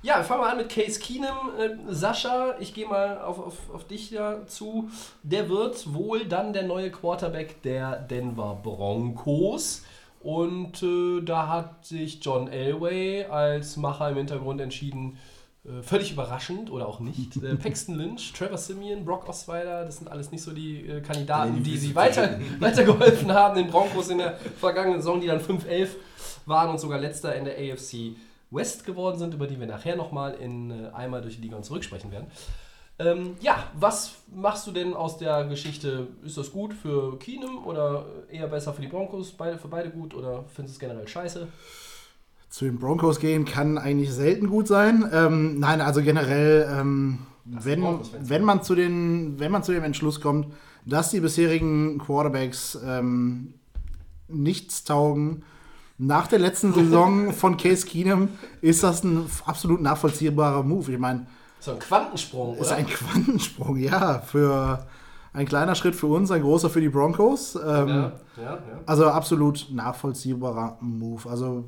Ja, 0.05 0.19
wir 0.19 0.25
fangen 0.25 0.43
mal 0.43 0.51
an 0.51 0.59
mit 0.59 0.69
Case 0.69 1.01
Keenum. 1.01 1.49
Äh, 1.59 1.77
Sascha, 1.89 2.57
ich 2.61 2.75
gehe 2.75 2.87
mal 2.87 3.23
auf, 3.23 3.39
auf, 3.39 3.55
auf 3.73 3.87
dich 3.87 4.11
dazu. 4.11 4.91
Der 5.23 5.49
wird 5.49 5.95
wohl 5.95 6.27
dann 6.27 6.53
der 6.53 6.65
neue 6.65 6.91
Quarterback 6.91 7.63
der 7.63 7.97
Denver 8.01 8.61
Broncos. 8.63 9.83
Und 10.21 10.83
äh, 10.83 11.23
da 11.23 11.49
hat 11.49 11.87
sich 11.87 12.23
John 12.23 12.49
Elway 12.49 13.25
als 13.25 13.79
Macher 13.79 14.11
im 14.11 14.17
Hintergrund 14.17 14.61
entschieden, 14.61 15.17
äh, 15.65 15.81
völlig 15.81 16.13
überraschend 16.13 16.71
oder 16.71 16.87
auch 16.87 17.01
nicht. 17.01 17.43
Äh, 17.43 17.55
Paxton 17.63 17.95
Lynch, 17.95 18.35
Trevor 18.35 18.59
Simeon, 18.59 19.07
Brock 19.07 19.27
Osweiler, 19.27 19.87
das 19.87 19.97
sind 19.97 20.11
alles 20.11 20.31
nicht 20.31 20.43
so 20.43 20.53
die 20.53 20.87
äh, 20.87 21.01
Kandidaten, 21.01 21.63
die 21.63 21.79
sie 21.79 21.95
weiter, 21.95 22.39
weitergeholfen 22.59 23.33
haben, 23.33 23.55
den 23.55 23.69
Broncos 23.69 24.11
in 24.11 24.19
der 24.19 24.37
vergangenen 24.61 25.01
Saison, 25.01 25.19
die 25.19 25.29
dann 25.29 25.41
5-11 25.41 25.89
waren 26.45 26.73
und 26.73 26.79
sogar 26.79 26.99
letzter 26.99 27.35
in 27.35 27.47
der 27.47 27.55
AFC 27.55 28.17
West 28.55 28.85
geworden 28.85 29.19
sind, 29.19 29.35
über 29.35 29.47
die 29.47 29.59
wir 29.59 29.67
nachher 29.67 29.97
nochmal 29.97 30.35
in 30.35 30.71
äh, 30.71 30.89
einmal 30.95 31.23
durch 31.23 31.37
die 31.37 31.43
Liga 31.43 31.57
und 31.57 31.65
zurücksprechen 31.65 32.11
werden. 32.11 32.27
Ähm, 32.99 33.35
ja, 33.41 33.65
was 33.79 34.15
machst 34.33 34.67
du 34.69 34.71
denn 34.71 34.95
aus 34.95 35.19
der 35.19 35.45
Geschichte? 35.45 36.07
Ist 36.25 36.39
das 36.39 36.53
gut 36.53 36.73
für 36.73 37.19
Keenum 37.19 37.67
oder 37.67 38.07
eher 38.31 38.47
besser 38.47 38.73
für 38.73 38.83
die 38.83 38.89
Broncos? 38.89 39.33
Beide, 39.33 39.59
für 39.59 39.69
beide 39.69 39.91
gut 39.91 40.15
oder 40.15 40.45
findest 40.55 40.77
du 40.77 40.77
es 40.77 40.79
generell 40.79 41.09
scheiße? 41.09 41.49
Zu 42.49 42.67
den 42.67 42.79
Broncos 42.79 43.19
gehen 43.19 43.45
kann 43.45 43.79
eigentlich 43.79 44.13
selten 44.13 44.49
gut 44.49 44.69
sein. 44.69 45.11
Ähm, 45.13 45.59
nein, 45.59 45.81
also 45.81 46.03
generell, 46.03 46.69
ähm, 46.71 47.27
wenn, 47.45 47.83
wenn, 48.21 48.45
man 48.45 48.63
zu 48.63 48.77
den, 48.77 49.41
wenn 49.41 49.51
man 49.51 49.65
zu 49.65 49.73
dem 49.73 49.83
Entschluss 49.83 50.21
kommt, 50.21 50.55
dass 50.87 51.11
die 51.11 51.19
bisherigen 51.19 51.99
Quarterbacks 51.99 52.79
ähm, 52.87 53.55
nichts 54.29 54.85
taugen, 54.85 55.43
nach 55.99 56.27
der 56.27 56.39
letzten 56.41 56.73
Saison 56.75 57.33
von 57.33 57.57
Case 57.57 57.87
Keenum 57.87 58.29
ist 58.61 58.83
das 58.83 59.05
ein 59.05 59.27
absolut 59.47 59.81
nachvollziehbarer 59.81 60.63
Move. 60.63 60.93
Ich 60.93 60.99
meine, 60.99 61.27
So 61.61 61.73
ein 61.73 61.79
Quantensprung, 61.79 62.57
ist 62.57 62.67
oder? 62.69 62.77
ein 62.77 62.87
Quantensprung, 62.87 63.77
ja, 63.77 64.21
für 64.21 64.87
ein 65.33 65.47
kleiner 65.47 65.75
Schritt 65.75 65.95
für 65.95 66.07
uns, 66.07 66.31
ein 66.31 66.43
großer 66.43 66.71
für 66.71 66.81
die 66.81 66.89
Broncos. 66.89 67.55
Ähm, 67.57 67.89
ja, 67.89 68.13
ja, 68.37 68.43
ja. 68.43 68.61
Also 68.87 69.09
absolut 69.09 69.69
nachvollziehbarer 69.71 70.79
Move. 70.81 71.29
Also 71.29 71.65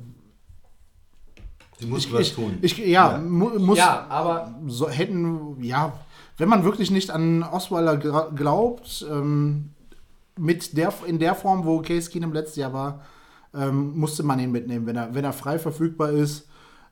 Sie 1.79 1.85
muss 1.85 2.05
ich, 2.05 2.13
was 2.13 2.21
ich, 2.21 2.33
tun. 2.33 2.57
ich 2.61 2.77
ja, 2.77 3.17
mu 3.17 3.49
muss 3.59 3.77
Ja, 3.77 4.07
aber 4.09 4.55
so 4.65 4.89
hätten 4.89 5.61
ja, 5.61 5.93
wenn 6.37 6.49
man 6.49 6.63
wirklich 6.63 6.91
nicht 6.91 7.11
an 7.11 7.43
Osweiler 7.43 7.97
glaubt, 7.97 9.05
ähm, 9.09 9.73
mit 10.37 10.75
der 10.77 10.93
in 11.05 11.19
der 11.19 11.35
Form, 11.35 11.65
wo 11.65 11.81
Case 11.81 12.09
Keenum 12.09 12.33
letztes 12.33 12.55
Jahr 12.57 12.73
war, 12.73 13.01
ähm, 13.57 13.97
musste 13.97 14.23
man 14.23 14.39
ihn 14.39 14.51
mitnehmen, 14.51 14.85
wenn 14.85 14.95
er 14.95 15.13
wenn 15.13 15.23
er 15.23 15.33
frei 15.33 15.59
verfügbar 15.59 16.11
ist. 16.11 16.47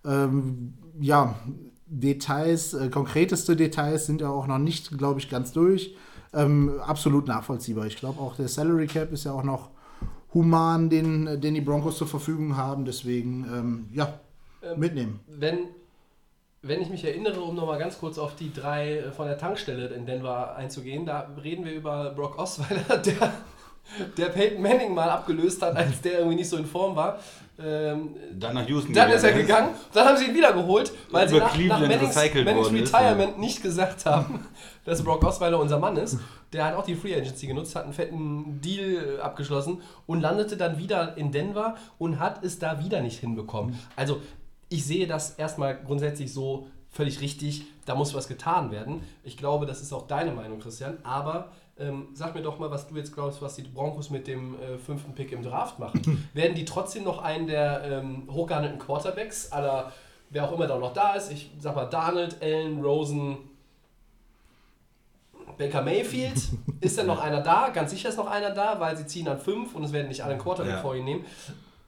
Ähm, 0.06 0.73
ja, 0.99 1.36
Details, 1.88 2.73
äh, 2.73 2.89
konkreteste 2.89 3.56
Details 3.56 4.06
sind 4.06 4.21
ja 4.21 4.30
auch 4.30 4.47
noch 4.47 4.58
nicht, 4.58 4.97
glaube 4.97 5.19
ich, 5.19 5.30
ganz 5.30 5.51
durch. 5.51 5.95
Ähm, 6.34 6.80
absolut 6.82 7.28
nachvollziehbar. 7.28 7.86
Ich 7.86 7.97
glaube 7.97 8.19
auch 8.19 8.36
der 8.36 8.47
Salary 8.47 8.88
Cap 8.88 9.12
ist 9.12 9.23
ja 9.23 9.32
auch 9.32 9.43
noch 9.43 9.69
human, 10.34 10.89
den, 10.89 11.39
den 11.39 11.54
die 11.54 11.62
Broncos 11.62 11.97
zur 11.97 12.08
Verfügung 12.08 12.58
haben. 12.58 12.86
Deswegen, 12.86 13.45
ähm, 13.54 13.89
ja, 13.93 14.19
mitnehmen. 14.75 15.19
wenn, 15.28 15.60
wenn 16.62 16.82
ich 16.82 16.89
mich 16.89 17.06
erinnere, 17.06 17.41
um 17.41 17.56
nochmal 17.56 17.80
ganz 17.80 17.99
kurz 17.99 18.17
auf 18.17 18.36
die 18.36 18.51
drei 18.51 18.97
äh, 18.97 19.12
von 19.12 19.28
der 19.28 19.38
Tankstelle 19.38 19.88
in 19.88 20.06
Denver 20.06 20.56
einzugehen, 20.56 21.06
da 21.06 21.30
reden 21.41 21.65
wir 21.65 21.73
über 21.73 22.12
Brock 22.12 22.38
Osweiler, 22.39 22.97
der, 23.06 23.34
der 24.17 24.25
Peyton 24.27 24.61
Manning 24.61 24.93
mal 24.93 25.09
abgelöst 25.09 25.61
hat, 25.61 25.75
als 25.75 26.01
der 26.01 26.19
irgendwie 26.19 26.37
nicht 26.37 26.49
so 26.49 26.57
in 26.57 26.65
Form 26.65 26.95
war. 26.95 27.19
Ähm, 27.57 28.15
Dann 28.37 28.53
nach 28.53 28.67
Houston 28.67 28.93
Dann 28.93 29.09
ist 29.11 29.23
er 29.23 29.31
gegangen 29.31 29.45
gegangen, 29.45 29.75
dann 29.93 30.07
haben 30.07 30.17
sie 30.17 30.25
ihn 30.25 30.35
wieder 30.35 30.51
geholt, 30.53 30.91
weil 31.11 31.27
sie 31.27 31.37
nach, 31.37 31.57
nach 31.57 31.79
Mannings, 31.79 32.15
Mannings 32.15 32.45
worden 32.45 32.75
ist, 32.75 32.93
Retirement 32.93 33.39
nicht 33.39 33.63
gesagt 33.63 34.05
haben, 34.05 34.45
dass 34.85 35.03
Brock 35.03 35.23
Osweiler 35.23 35.59
unser 35.59 35.79
Mann 35.79 35.95
ist. 35.97 36.19
Der 36.51 36.65
hat 36.65 36.75
auch 36.75 36.85
die 36.85 36.95
Free 36.95 37.15
Agency 37.15 37.47
genutzt, 37.47 37.75
hat 37.75 37.85
einen 37.85 37.93
fetten 37.93 38.59
Deal 38.61 39.17
äh, 39.17 39.21
abgeschlossen 39.21 39.81
und 40.05 40.21
landete 40.21 40.57
dann 40.57 40.77
wieder 40.77 41.17
in 41.17 41.31
Denver 41.31 41.75
und 41.97 42.19
hat 42.19 42.43
es 42.43 42.59
da 42.59 42.83
wieder 42.83 43.01
nicht 43.01 43.19
hinbekommen. 43.19 43.79
Also 43.95 44.21
ich 44.69 44.85
sehe 44.85 45.07
das 45.07 45.31
erstmal 45.31 45.77
grundsätzlich 45.77 46.33
so 46.33 46.67
völlig 46.91 47.21
richtig, 47.21 47.65
da 47.85 47.95
muss 47.95 48.13
was 48.13 48.27
getan 48.27 48.71
werden. 48.71 49.01
Ich 49.23 49.37
glaube, 49.37 49.65
das 49.65 49.81
ist 49.81 49.93
auch 49.93 50.07
deine 50.07 50.31
Meinung, 50.31 50.59
Christian, 50.59 50.97
aber 51.03 51.51
ähm, 51.77 52.07
sag 52.13 52.33
mir 52.35 52.41
doch 52.41 52.57
mal, 52.59 52.71
was 52.71 52.88
du 52.88 52.95
jetzt 52.95 53.13
glaubst, 53.13 53.41
was 53.41 53.55
die 53.55 53.63
Broncos 53.63 54.09
mit 54.09 54.27
dem 54.27 54.55
äh, 54.59 54.77
fünften 54.77 55.13
Pick 55.13 55.31
im 55.31 55.43
Draft 55.43 55.77
machen. 55.79 56.29
Werden 56.33 56.55
die 56.55 56.65
trotzdem 56.65 57.03
noch 57.03 57.21
einen 57.21 57.47
der 57.47 57.83
ähm, 57.83 58.27
hochgehandelten 58.31 58.79
Quarterbacks, 58.79 59.51
aller 59.51 59.91
wer 60.29 60.45
auch 60.47 60.53
immer 60.53 60.67
da 60.67 60.77
noch 60.77 60.93
da 60.93 61.13
ist, 61.13 61.31
ich 61.31 61.51
sag 61.59 61.75
mal 61.75 61.85
Darnold, 61.85 62.41
Allen, 62.41 62.81
Rosen, 62.83 63.38
Baker 65.57 65.81
Mayfield, 65.81 66.41
ist 66.81 66.97
denn 66.97 67.07
noch 67.07 67.21
einer 67.21 67.41
da? 67.41 67.69
Ganz 67.69 67.91
sicher 67.91 68.09
ist 68.09 68.17
noch 68.17 68.27
einer 68.27 68.51
da, 68.51 68.79
weil 68.79 68.97
sie 68.97 69.05
ziehen 69.05 69.27
an 69.27 69.39
fünf 69.39 69.75
und 69.75 69.83
es 69.83 69.93
werden 69.93 70.07
nicht 70.07 70.21
alle 70.21 70.33
einen 70.33 70.41
Quarterback 70.41 70.73
Ja. 70.73 70.81
vor 70.81 70.95
ihnen 70.95 71.05
nehmen. 71.05 71.25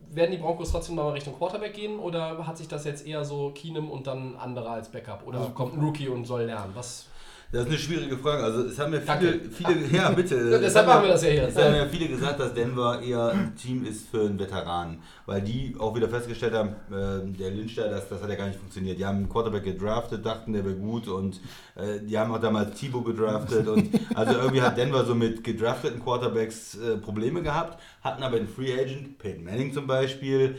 werden 0.10 0.32
die 0.32 0.38
Broncos 0.38 0.72
trotzdem 0.72 0.96
mal 0.96 1.10
Richtung 1.12 1.36
Quarterback 1.38 1.74
gehen 1.74 2.00
oder 2.00 2.46
hat 2.48 2.58
sich 2.58 2.68
das 2.70 2.86
jetzt 2.86 3.06
eher 3.06 3.26
so 3.26 3.52
Keenum 3.54 3.90
und 3.92 4.08
dann 4.08 4.36
andere 4.38 4.70
als 4.70 4.90
Backup? 4.90 5.26
Oder 5.26 5.40
kommt 5.54 5.76
ein 5.76 5.82
Rookie 5.82 6.08
und 6.08 6.26
soll 6.26 6.44
lernen? 6.44 6.72
Was? 6.76 7.08
Das 7.50 7.62
ist 7.62 7.68
eine 7.68 7.78
schwierige 7.78 8.18
Frage. 8.18 8.44
Also 8.44 8.64
es 8.64 8.78
haben 8.78 8.94
ja 8.94 9.00
viele, 9.00 9.40
viele 9.50 9.98
ja 9.98 10.12
bitte. 10.12 10.60
Deshalb 10.62 10.86
machen 10.86 11.04
wir 11.04 11.12
das 11.12 11.24
ja 11.24 11.30
hier. 11.30 11.48
Es 11.48 11.56
haben 11.56 11.76
ja 11.76 11.86
viele 11.86 12.10
gesagt, 12.10 12.42
dass 12.42 12.54
Denver 12.54 13.02
eher 13.02 13.30
ein 13.30 13.56
Team 13.56 13.86
ist 13.86 14.10
für 14.10 14.20
einen 14.20 14.38
Veteran, 14.38 15.00
weil 15.26 15.42
die 15.42 15.74
auch 15.80 15.96
wieder 15.96 16.10
festgestellt 16.10 16.54
haben, 16.54 16.70
äh, 16.92 17.26
der 17.38 17.52
Lynch 17.52 17.76
da, 17.76 17.88
das, 17.88 18.10
das 18.10 18.22
hat 18.22 18.30
ja 18.30 18.36
gar 18.36 18.48
nicht 18.48 18.60
funktioniert. 18.60 19.00
Die 19.00 19.06
haben 19.06 19.20
einen 19.20 19.30
Quarterback 19.30 19.64
gedraftet, 19.64 20.26
dachten, 20.26 20.52
der 20.52 20.66
wäre 20.66 20.76
gut 20.76 21.08
und 21.08 21.40
äh, 21.76 22.02
die 22.02 22.20
haben 22.20 22.34
auch 22.34 22.42
damals 22.42 22.78
Thibaut 22.78 23.06
gedraftet 23.06 23.66
und 23.70 23.92
also 24.14 24.34
irgendwie 24.34 24.62
hat 24.62 24.78
Denver 24.78 25.06
so 25.06 25.16
mit 25.16 25.42
gedrafteten 25.42 26.04
Quarterbacks 26.04 26.76
äh, 26.76 26.98
Probleme 26.98 27.42
gehabt, 27.44 27.82
hatten 28.02 28.24
aber 28.24 28.40
den 28.40 28.50
Free 28.50 28.74
Agent, 28.74 29.20
Peyton 29.20 29.46
Manning 29.46 29.72
zum 29.72 29.88
Beispiel, 29.88 30.58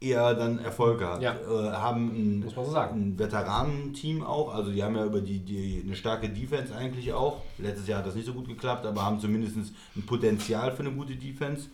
eher 0.00 0.34
dann 0.34 0.58
Erfolg 0.58 0.98
gehabt. 0.98 1.22
Ja. 1.22 1.34
Äh, 1.34 1.72
haben 1.72 2.08
ein, 2.08 2.40
Muss 2.40 2.56
man 2.56 2.64
so 2.64 2.70
sagen. 2.72 3.00
ein 3.00 3.18
Veteranenteam 3.18 4.22
auch. 4.22 4.54
Also 4.54 4.70
die 4.70 4.82
haben 4.82 4.94
ja 4.96 5.04
über 5.04 5.20
die, 5.20 5.40
die 5.40 5.82
eine 5.84 5.96
starke 5.96 6.28
Defense 6.28 6.74
eigentlich 6.74 7.12
auch. 7.12 7.42
Letztes 7.58 7.88
Jahr 7.88 8.00
hat 8.00 8.06
das 8.06 8.14
nicht 8.14 8.26
so 8.26 8.34
gut 8.34 8.48
geklappt, 8.48 8.84
aber 8.86 9.04
haben 9.04 9.20
zumindest 9.20 9.56
ein 9.56 10.06
Potenzial 10.06 10.72
für 10.72 10.80
eine 10.80 10.92
gute 10.92 11.16
Defense. 11.16 11.68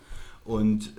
Und 0.44 0.92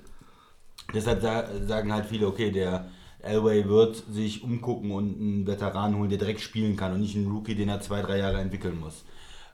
deshalb 0.94 1.22
sa 1.22 1.46
sagen 1.66 1.94
halt 1.94 2.06
viele, 2.06 2.28
okay, 2.28 2.52
der 2.52 2.90
Elway 3.22 3.68
wird 3.70 4.04
sich 4.12 4.44
umgucken 4.44 4.92
und 4.92 5.20
einen 5.20 5.48
Veteranen 5.48 5.98
holen, 5.98 6.10
der 6.10 6.18
direkt 6.20 6.42
spielen 6.42 6.76
kann 6.76 6.94
und 6.94 7.00
nicht 7.00 7.16
einen 7.16 7.32
Rookie, 7.32 7.56
den 7.56 7.70
er 7.70 7.80
zwei, 7.80 8.02
drei 8.02 8.18
Jahre 8.18 8.42
entwickeln 8.42 8.78
muss. 8.80 9.06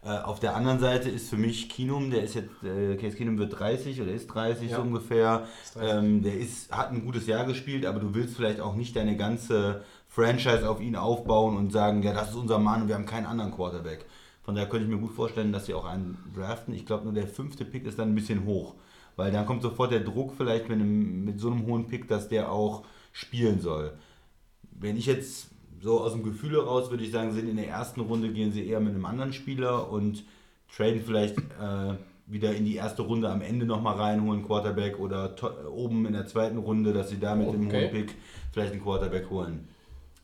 Äh, 0.01 0.09
auf 0.19 0.39
der 0.39 0.55
anderen 0.55 0.79
Seite 0.79 1.09
ist 1.09 1.29
für 1.29 1.35
mich 1.37 1.69
Kinum, 1.69 2.09
der 2.09 2.23
ist 2.23 2.33
jetzt, 2.35 2.49
äh, 2.63 2.95
Case 2.95 3.17
Kinum 3.17 3.37
wird 3.37 3.59
30 3.59 4.01
oder 4.01 4.11
ist 4.11 4.27
30 4.27 4.71
Ja. 4.71 4.77
so 4.77 4.83
ungefähr. 4.83 5.45
Ist 5.63 5.75
30. 5.75 5.93
Ähm, 5.93 6.21
der 6.23 6.37
ist, 6.37 6.71
hat 6.71 6.91
ein 6.91 7.03
gutes 7.03 7.27
Jahr 7.27 7.45
gespielt, 7.45 7.85
aber 7.85 7.99
du 7.99 8.13
willst 8.13 8.35
vielleicht 8.35 8.61
auch 8.61 8.75
nicht 8.75 8.95
deine 8.95 9.17
ganze 9.17 9.83
Franchise 10.07 10.69
auf 10.69 10.79
ihn 10.81 10.95
aufbauen 10.95 11.57
und 11.57 11.71
sagen, 11.71 12.01
ja, 12.01 12.13
das 12.13 12.29
ist 12.29 12.35
unser 12.35 12.59
Mann 12.59 12.83
und 12.83 12.87
wir 12.87 12.95
haben 12.95 13.05
keinen 13.05 13.25
anderen 13.25 13.51
Quarterback. 13.51 14.05
Von 14.43 14.55
daher 14.55 14.69
könnte 14.69 14.85
ich 14.85 14.91
mir 14.91 14.97
gut 14.99 15.11
vorstellen, 15.13 15.51
dass 15.51 15.65
sie 15.65 15.73
auch 15.73 15.85
einen 15.85 16.17
draften. 16.35 16.73
Ich 16.73 16.85
glaube, 16.85 17.03
nur 17.03 17.13
der 17.13 17.27
fünfte 17.27 17.65
Pick 17.65 17.85
ist 17.85 17.99
dann 17.99 18.09
ein 18.11 18.15
bisschen 18.15 18.45
hoch, 18.45 18.75
weil 19.17 19.31
dann 19.31 19.45
kommt 19.45 19.61
sofort 19.61 19.91
der 19.91 19.99
Druck 19.99 20.33
vielleicht 20.35 20.69
mit, 20.69 20.79
einem, 20.79 21.25
mit 21.25 21.39
so 21.39 21.51
einem 21.51 21.65
hohen 21.67 21.87
Pick, 21.87 22.07
dass 22.07 22.29
der 22.29 22.51
auch 22.51 22.83
spielen 23.11 23.59
soll. 23.59 23.93
Wenn 24.71 24.95
ich 24.97 25.05
jetzt 25.07 25.49
so 25.81 26.01
aus 26.01 26.11
dem 26.13 26.23
Gefühl 26.23 26.51
heraus 26.53 26.89
würde 26.89 27.03
ich 27.03 27.11
sagen, 27.11 27.31
sind 27.33 27.49
in 27.49 27.55
der 27.57 27.67
ersten 27.69 28.01
Runde 28.01 28.29
gehen 28.33 28.51
sie 28.51 28.67
eher 28.67 28.79
mit 28.79 28.93
einem 28.93 29.05
anderen 29.05 29.33
Spieler 29.33 29.89
und 29.91 30.23
traden 30.75 31.01
vielleicht 31.05 31.37
äh, 31.37 31.93
wieder 32.27 32.53
in 32.53 32.65
die 32.65 32.75
erste 32.75 33.01
Runde 33.01 33.29
am 33.29 33.41
Ende 33.41 33.65
nochmal 33.65 33.95
reinholen, 33.95 34.45
Quarterback 34.45 34.99
oder 34.99 35.35
to- 35.35 35.51
oben 35.71 36.05
in 36.05 36.13
der 36.13 36.27
zweiten 36.27 36.57
Runde, 36.57 36.93
dass 36.93 37.09
sie 37.09 37.19
da 37.19 37.33
mit 37.35 37.51
dem 37.53 37.67
Okay. 37.67 37.83
hohen 37.85 37.91
Pick 37.91 38.15
vielleicht 38.51 38.73
einen 38.73 38.83
Quarterback 38.83 39.29
holen. 39.29 39.67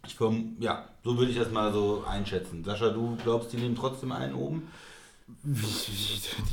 Ich 0.05 0.13
verm- 0.13 0.53
ja, 0.59 0.85
so 1.03 1.17
würde 1.17 1.31
ich 1.31 1.37
das 1.37 1.51
mal 1.51 1.73
so 1.73 2.03
einschätzen. 2.07 2.63
Sascha, 2.63 2.89
du 2.89 3.17
glaubst, 3.23 3.51
die 3.53 3.57
nehmen 3.57 3.75
trotzdem 3.75 4.11
einen 4.11 4.35
oben? 4.35 4.63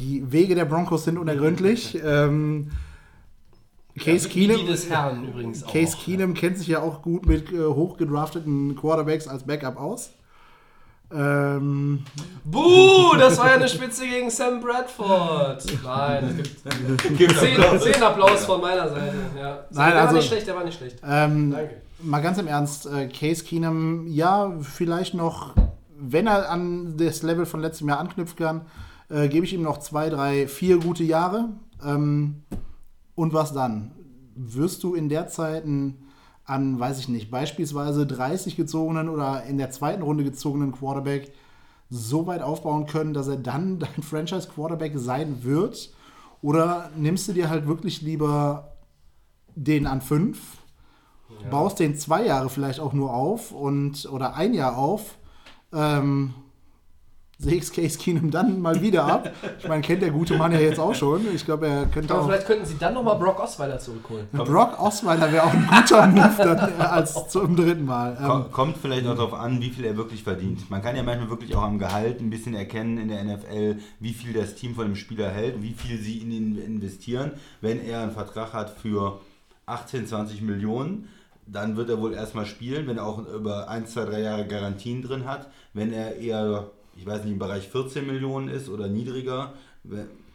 Die 0.01 0.33
Wege 0.33 0.55
der 0.55 0.65
Broncos 0.65 1.05
sind 1.05 1.19
unergründlich. 1.19 1.99
ähm, 2.03 2.71
Case 3.99 4.29
die 4.29 4.47
Keenum, 4.47 4.67
des 4.67 4.89
Herrn 4.89 5.27
übrigens 5.29 5.65
auch. 5.65 5.73
Case 5.73 5.97
Keenum 5.97 6.35
kennt 6.35 6.59
sich 6.59 6.69
ja 6.69 6.81
auch 6.81 7.03
gut 7.03 7.27
mit 7.27 7.53
äh, 7.53 7.59
hochgedrafteten 7.65 8.75
Quarterbacks 8.77 9.29
als 9.29 9.45
Backup 9.45 9.79
aus. 9.79 10.11
Ähm, 11.15 12.03
Buh, 12.45 13.15
das 13.19 13.37
war 13.39 13.49
ja 13.49 13.55
eine 13.57 13.69
Spitze 13.69 14.07
gegen 14.09 14.31
Sam 14.31 14.61
Bradford. 14.63 15.63
Nein, 15.85 16.41
es 16.41 17.19
gibt 17.19 17.39
zehn, 17.39 17.61
zehn 17.81 18.03
Applaus 18.03 18.47
von 18.47 18.61
meiner 18.63 18.89
Seite. 18.89 19.15
Ja. 19.39 19.65
Nein, 19.71 19.91
der 19.93 20.01
also- 20.01 20.07
war 20.07 20.13
nicht 20.15 20.29
schlecht, 20.29 20.47
der 20.47 20.57
war 20.57 20.65
nicht 20.65 20.79
schlecht. 20.79 21.01
ähm, 21.07 21.51
Danke. 21.51 21.83
mal 22.03 22.21
ganz 22.23 22.39
im 22.39 22.47
Ernst, 22.47 22.87
äh, 22.87 23.09
Case 23.09 23.45
Keenum, 23.45 24.07
ja, 24.07 24.53
vielleicht 24.63 25.13
noch, 25.13 25.55
wenn 25.99 26.27
er 26.27 26.49
an 26.49 26.97
das 26.97 27.23
Level 27.23 27.45
von 27.45 27.61
letztem 27.61 27.91
Jahr 27.91 27.99
anknüpfen 28.01 28.37
kann, 28.39 28.61
äh, 29.11 29.29
gebe 29.29 29.45
ich 29.45 29.53
ihm 29.53 29.63
noch 29.63 29.79
zwei, 29.81 30.09
drei, 30.09 30.49
vier 30.49 30.79
gute 30.79 31.05
Jahre. 31.05 31.51
Ähm, 31.85 32.43
und 33.15 33.33
was 33.33 33.53
dann? 33.53 33.93
Wirst 34.35 34.83
du 34.83 34.95
in 34.95 35.09
der 35.09 35.29
Zeit 35.29 35.65
einen, 35.65 36.09
an, 36.45 36.79
weiß 36.79 36.99
ich 36.99 37.09
nicht, 37.09 37.31
beispielsweise 37.31 38.07
30 38.07 38.57
gezogenen 38.57 39.09
oder 39.09 39.45
in 39.45 39.59
der 39.59 39.71
zweiten 39.71 40.03
Runde 40.03 40.25
gezogenen 40.25 40.73
Quarterback 40.73 41.33
so 41.91 42.27
weit 42.27 42.43
aufbauen 42.43 42.87
können, 42.87 43.13
dass 43.13 43.29
er 43.29 43.37
dann 43.37 43.79
dein 43.79 44.03
Franchise-Quarterback 44.03 44.93
sein 44.97 45.45
wird? 45.45 45.93
Oder 46.41 46.91
nimmst 46.97 47.29
du 47.29 47.33
dir 47.33 47.49
halt 47.49 47.67
wirklich 47.67 48.03
lieber 48.03 48.73
den 49.55 49.87
an 49.87 50.01
fünf, 50.01 50.59
baust 51.51 51.79
den 51.79 51.97
zwei 51.97 52.27
Jahre 52.27 52.51
vielleicht 52.51 52.81
auch 52.81 52.93
nur 52.93 53.15
auf 53.15 53.53
und 53.53 54.09
oder 54.11 54.35
ein 54.35 54.55
Jahr 54.55 54.77
auf, 54.77 55.19
ähm, 55.73 56.35
sägst 57.43 57.75
Case 57.75 57.99
Keenum 57.99 58.31
dann 58.31 58.61
mal 58.61 58.81
wieder 58.81 59.05
ab. 59.05 59.31
Ich 59.59 59.67
meine, 59.69 59.83
kennt 59.83 60.01
der 60.03 60.11
gute 60.11 60.37
Mann 60.37 60.53
ja 60.53 60.61
jetzt 60.61 60.79
auch 60.79 60.95
schon. 60.95 61.27
Ich 61.35 61.45
glaube, 61.45 61.67
er 61.67 61.87
könnte 61.87 62.15
Aber 62.15 62.23
auch. 62.23 62.27
vielleicht 62.29 62.47
könnten 62.47 62.65
sie 62.65 62.77
dann 62.79 62.95
nochmal 62.95 63.17
Brock 63.19 63.41
Osweiler 63.41 63.79
zurückholen. 63.79 64.27
Brock 64.33 64.81
Osweiler 64.81 65.31
wäre 65.33 65.45
auch 65.45 65.53
ein 65.53 65.67
guter 65.67 66.07
Move 66.07 66.31
dann, 66.39 66.59
äh, 66.79 66.83
als 66.83 67.29
zum 67.29 67.57
dritten 67.57 67.85
Mal. 67.85 68.17
Ähm, 68.21 68.27
Ko- 68.29 68.45
Kommt 68.53 68.77
vielleicht 68.79 69.07
auch 69.07 69.17
darauf 69.17 69.35
an, 69.35 69.61
wie 69.61 69.71
viel 69.71 69.85
er 69.85 69.97
wirklich 69.97 70.23
verdient. 70.23 70.71
Man 70.71 70.83
kann 70.83 70.95
ja 70.97 71.03
manchmal 71.03 71.31
wirklich 71.31 71.55
auch 71.57 71.63
am 71.63 71.79
Gehalt 71.79 72.21
ein 72.21 72.31
bisschen 72.31 72.55
erkennen 72.55 72.99
in 72.99 73.09
der 73.09 73.25
NFL, 73.25 73.77
wie 74.01 74.13
viel 74.13 74.33
das 74.33 74.55
Team 74.55 74.75
von 74.75 74.85
dem 74.87 74.97
Spieler 74.97 75.29
hält, 75.31 75.63
wie 75.63 75.73
viel 75.73 75.99
sie 75.99 76.19
in 76.19 76.31
ihn 76.31 76.57
investieren. 76.59 77.33
Wenn 77.61 77.85
er 77.85 78.03
einen 78.03 78.13
Vertrag 78.13 78.53
hat 78.53 78.71
für 78.71 79.21
18, 79.67 80.07
20 80.07 80.43
Millionen, 80.43 81.09
dann 81.47 81.77
wird 81.77 81.91
er 81.91 82.01
wohl 82.01 82.15
erstmal 82.15 82.47
spielen, 82.47 82.87
wenn 82.87 82.99
er 82.99 83.07
auch 83.07 83.19
über 83.27 83.69
1, 83.69 83.93
2, 83.93 84.05
3 84.05 84.21
Jahre 84.21 84.47
Garantien 84.47 85.03
drin 85.03 85.25
hat. 85.27 85.49
Wenn 85.75 85.93
er 85.93 86.17
eher, 86.17 86.71
ich 86.97 87.07
weiß 87.07 87.25
nicht, 87.25 87.33
im 87.33 87.39
Bereich 87.39 87.69
14 87.69 88.07
Millionen 88.07 88.49
ist 88.49 88.69
oder 88.69 88.89
niedriger, 88.89 89.53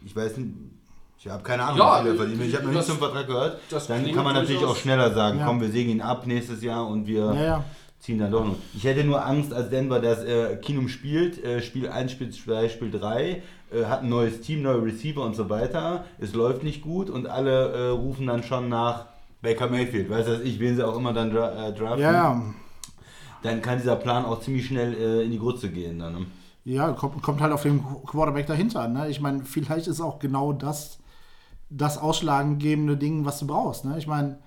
ich 0.04 0.14
weiß 0.14 0.36
nicht, 0.38 0.50
ich 1.20 1.28
habe 1.28 1.42
keine 1.42 1.64
Ahnung, 1.64 1.78
Ja, 1.78 1.98
wie 1.98 2.02
viel 2.02 2.10
er 2.12 2.16
verdient. 2.16 2.42
Ich 2.44 2.54
habe 2.54 2.64
noch 2.66 2.72
das- 2.74 2.86
nichts 2.86 2.86
zum 2.88 2.98
Vertrag 2.98 3.26
gehört. 3.26 3.60
das 3.70 3.86
Dann 3.88 4.12
kann 4.12 4.24
man 4.24 4.34
natürlich 4.34 4.64
auch 4.64 4.76
schneller 4.76 5.12
sagen, 5.12 5.38
Ja. 5.40 5.46
komm, 5.46 5.60
wir 5.60 5.68
sägen 5.70 5.90
ihn 5.90 6.00
ab 6.00 6.26
nächstes 6.26 6.62
Jahr 6.62 6.86
und 6.86 7.06
wir 7.06 7.24
ja, 7.34 7.44
ja. 7.44 7.64
ziehen 7.98 8.18
dann 8.20 8.30
doch 8.30 8.44
noch. 8.44 8.54
Ich 8.74 8.84
hätte 8.84 9.02
nur 9.02 9.24
Angst 9.26 9.52
als 9.52 9.68
Denver, 9.70 9.98
dass 10.00 10.22
äh, 10.22 10.56
Kinum 10.62 10.88
spielt, 10.88 11.42
äh, 11.44 11.60
Spiel 11.60 11.88
1, 11.88 12.12
Spiel 12.12 12.30
2, 12.30 12.68
Spiel 12.68 12.92
3, 12.92 13.42
äh, 13.72 13.84
hat 13.86 14.02
ein 14.04 14.08
neues 14.08 14.42
Team, 14.42 14.62
neue 14.62 14.80
Receiver 14.84 15.22
und 15.22 15.34
so 15.34 15.50
weiter. 15.50 16.04
Es 16.20 16.34
läuft 16.34 16.62
nicht 16.62 16.82
gut 16.82 17.10
und 17.10 17.26
alle 17.26 17.72
äh, 17.72 17.88
rufen 17.88 18.28
dann 18.28 18.44
schon 18.44 18.68
nach 18.68 19.06
Baker 19.42 19.66
Mayfield. 19.68 20.08
Weißt 20.10 20.28
du, 20.28 20.40
ich 20.42 20.60
wen 20.60 20.76
sie 20.76 20.86
auch 20.86 20.96
immer 20.96 21.12
dann 21.12 21.30
dra 21.32 21.68
äh, 21.68 21.72
draften. 21.72 22.00
Ja, 22.02 22.12
ja. 22.12 22.42
Dann 23.42 23.60
kann 23.62 23.78
dieser 23.78 23.96
Plan 23.96 24.24
auch 24.24 24.40
ziemlich 24.40 24.66
schnell 24.66 24.94
äh, 24.94 25.24
in 25.24 25.32
die 25.32 25.38
Grütze 25.38 25.68
gehen. 25.68 25.98
Dann, 25.98 26.12
ne? 26.12 26.26
Ja, 26.74 26.92
kommt, 26.92 27.22
kommt 27.22 27.40
halt 27.40 27.52
auf 27.52 27.62
den 27.62 27.82
Quarterback 28.06 28.46
dahinter. 28.46 28.82
an, 28.82 28.92
Ne? 28.92 29.08
Ich 29.08 29.20
meine, 29.20 29.44
vielleicht 29.44 29.86
ist 29.86 30.00
auch 30.00 30.18
genau 30.18 30.52
das 30.52 30.98
das 31.70 31.98
ausschlaggebende 31.98 32.96
Ding, 32.96 33.24
was 33.24 33.38
du 33.40 33.46
brauchst. 33.46 33.84
Ne? 33.84 33.96
Ich 33.98 34.06
meine, 34.06 34.38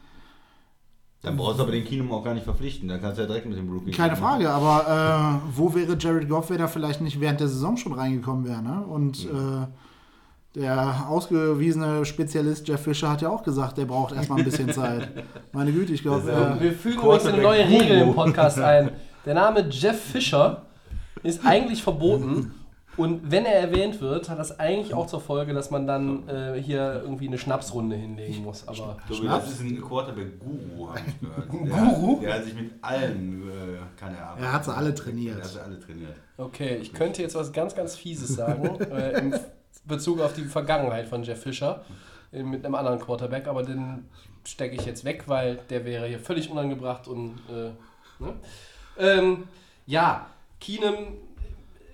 dann 1.24 1.38
brauchst 1.38 1.60
du 1.60 1.64
aber 1.64 1.72
den 1.72 1.84
Kinum 1.86 2.12
auch 2.12 2.24
gar 2.24 2.34
nicht 2.34 2.44
verpflichten. 2.44 2.88
Dann 2.90 3.00
kannst 3.00 3.18
du 3.18 3.22
ja 3.22 3.28
direkt 3.28 3.46
mit 3.46 3.58
dem 3.58 3.72
Rookie 3.72 3.92
keine 3.92 4.14
gehen, 4.14 4.20
ne? 4.22 4.28
Frage, 4.28 4.50
aber 4.50 5.40
äh, 5.46 5.56
wo 5.56 5.74
wäre 5.76 5.96
Jared 6.00 6.28
Goff, 6.28 6.50
wenn 6.50 6.60
er 6.60 6.68
vielleicht 6.68 7.02
nicht 7.02 7.20
während 7.20 7.40
der 7.40 7.48
Saison 7.48 7.78
schon 7.78 7.94
reingekommen 7.94 8.44
wäre? 8.46 8.62
Ne? 8.64 8.82
Und 8.88 9.26
äh, 9.26 9.68
der 10.60 11.08
ausgewiesene 11.10 12.06
Spezialist 12.06 12.68
Jeff 12.68 12.82
Fischer 12.82 13.12
hat 13.12 13.22
ja 13.22 13.30
auch 13.30 13.44
gesagt, 13.44 13.78
der 13.78 13.86
braucht 13.86 14.14
erstmal 14.16 14.40
ein 14.40 14.46
bisschen 14.46 14.72
Zeit. 14.74 15.10
Meine 15.54 15.72
Güte, 15.72 15.94
ich 15.94 16.02
glaube, 16.02 16.28
ja- 16.30 16.56
äh, 16.56 16.62
Wir 16.62 16.72
fügen 16.74 17.00
übrigens 17.02 17.26
eine 17.28 17.42
neue 17.42 17.68
Regel 17.68 18.00
im. 18.00 18.14
Podcast 18.16 18.60
ein. 18.60 18.92
Der 19.26 19.36
Name 19.36 19.68
Jeff 19.70 20.02
Fischer 20.02 20.64
ist 21.24 21.46
eigentlich 21.46 21.84
verboten. 21.84 22.54
Und 22.98 23.32
wenn 23.32 23.46
er 23.46 23.54
erwähnt 23.54 24.02
wird, 24.02 24.30
hat 24.30 24.38
das 24.38 24.60
eigentlich 24.60 24.94
auch 24.94 25.08
zur 25.08 25.22
Folge, 25.22 25.54
dass 25.54 25.72
man 25.72 25.88
dann 25.88 26.28
äh, 26.28 26.62
hier 26.62 27.00
irgendwie 27.04 27.28
eine 27.28 27.38
Schnapsrunde 27.38 27.96
hinlegen 27.96 28.44
muss. 28.44 28.68
Aber 28.68 28.76
Schnaps? 28.76 29.46
das 29.46 29.52
ist 29.54 29.62
ein 29.62 29.82
Quarterback-Guru, 29.82 30.90
habe 30.90 31.00
ich 31.08 31.20
gehört. 31.22 31.50
Ein 31.52 31.66
Der- 31.66 31.96
Guru? 31.96 32.20
Der 32.20 32.34
hat 32.34 32.44
sich 32.44 32.54
mit 32.54 32.72
allen, 32.82 33.50
äh, 33.50 33.78
kann 33.98 34.14
er 34.14 34.26
arbeiten. 34.28 34.44
Er 34.44 34.52
hat 34.54 34.66
sie 34.66 34.76
alle 34.76 34.94
trainiert. 34.94 35.38
Er 35.38 35.44
hat 35.46 35.50
sie 35.52 35.64
alle 35.64 35.80
trainiert. 35.80 36.16
okay, 36.38 36.78
ich 36.82 36.94
könnte 36.94 37.22
jetzt 37.22 37.34
was 37.36 37.54
ganz, 37.54 37.74
ganz 37.76 37.96
Fieses 37.96 38.36
sagen 38.36 38.82
äh, 38.92 39.20
im 39.20 39.36
Bezug 39.86 40.20
auf 40.20 40.34
die 40.34 40.44
Vergangenheit 40.44 41.08
von 41.08 41.24
Jeff 41.24 41.42
Fischer 41.42 41.86
äh, 42.34 42.44
mit 42.44 42.66
einem 42.66 42.76
anderen 42.76 43.00
Quarterback, 43.00 43.48
aber 43.48 43.64
den 43.64 44.06
stecke 44.46 44.76
ich 44.76 44.86
jetzt 44.86 45.06
weg, 45.06 45.24
weil 45.28 45.60
der 45.70 45.86
wäre 45.86 46.08
hier 46.08 46.20
völlig 46.20 46.52
unangebracht 46.52 47.08
und 47.08 47.36
äh, 47.50 47.70
ne? 48.22 48.34
ähm, 49.00 49.44
ja, 49.86 50.28
Keenum 50.62 51.18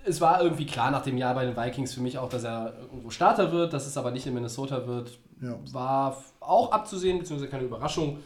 es 0.08 0.20
war 0.20 0.42
irgendwie 0.42 0.66
klar 0.66 0.90
nach 0.90 1.02
dem 1.02 1.18
Jahr 1.18 1.34
bei 1.34 1.44
den 1.44 1.56
Vikings 1.56 1.94
für 1.94 2.00
mich 2.00 2.18
auch, 2.18 2.28
dass 2.28 2.44
er 2.44 2.74
irgendwo 2.80 3.10
Starter 3.10 3.52
wird, 3.52 3.72
dass 3.72 3.86
es 3.86 3.96
aber 3.96 4.10
nicht 4.10 4.26
in 4.26 4.34
Minnesota 4.34 4.86
wird. 4.86 5.18
Ja. 5.40 5.56
War 5.72 6.24
auch 6.40 6.72
abzusehen, 6.72 7.18
beziehungsweise 7.18 7.50
keine 7.50 7.64
Überraschung. 7.64 8.18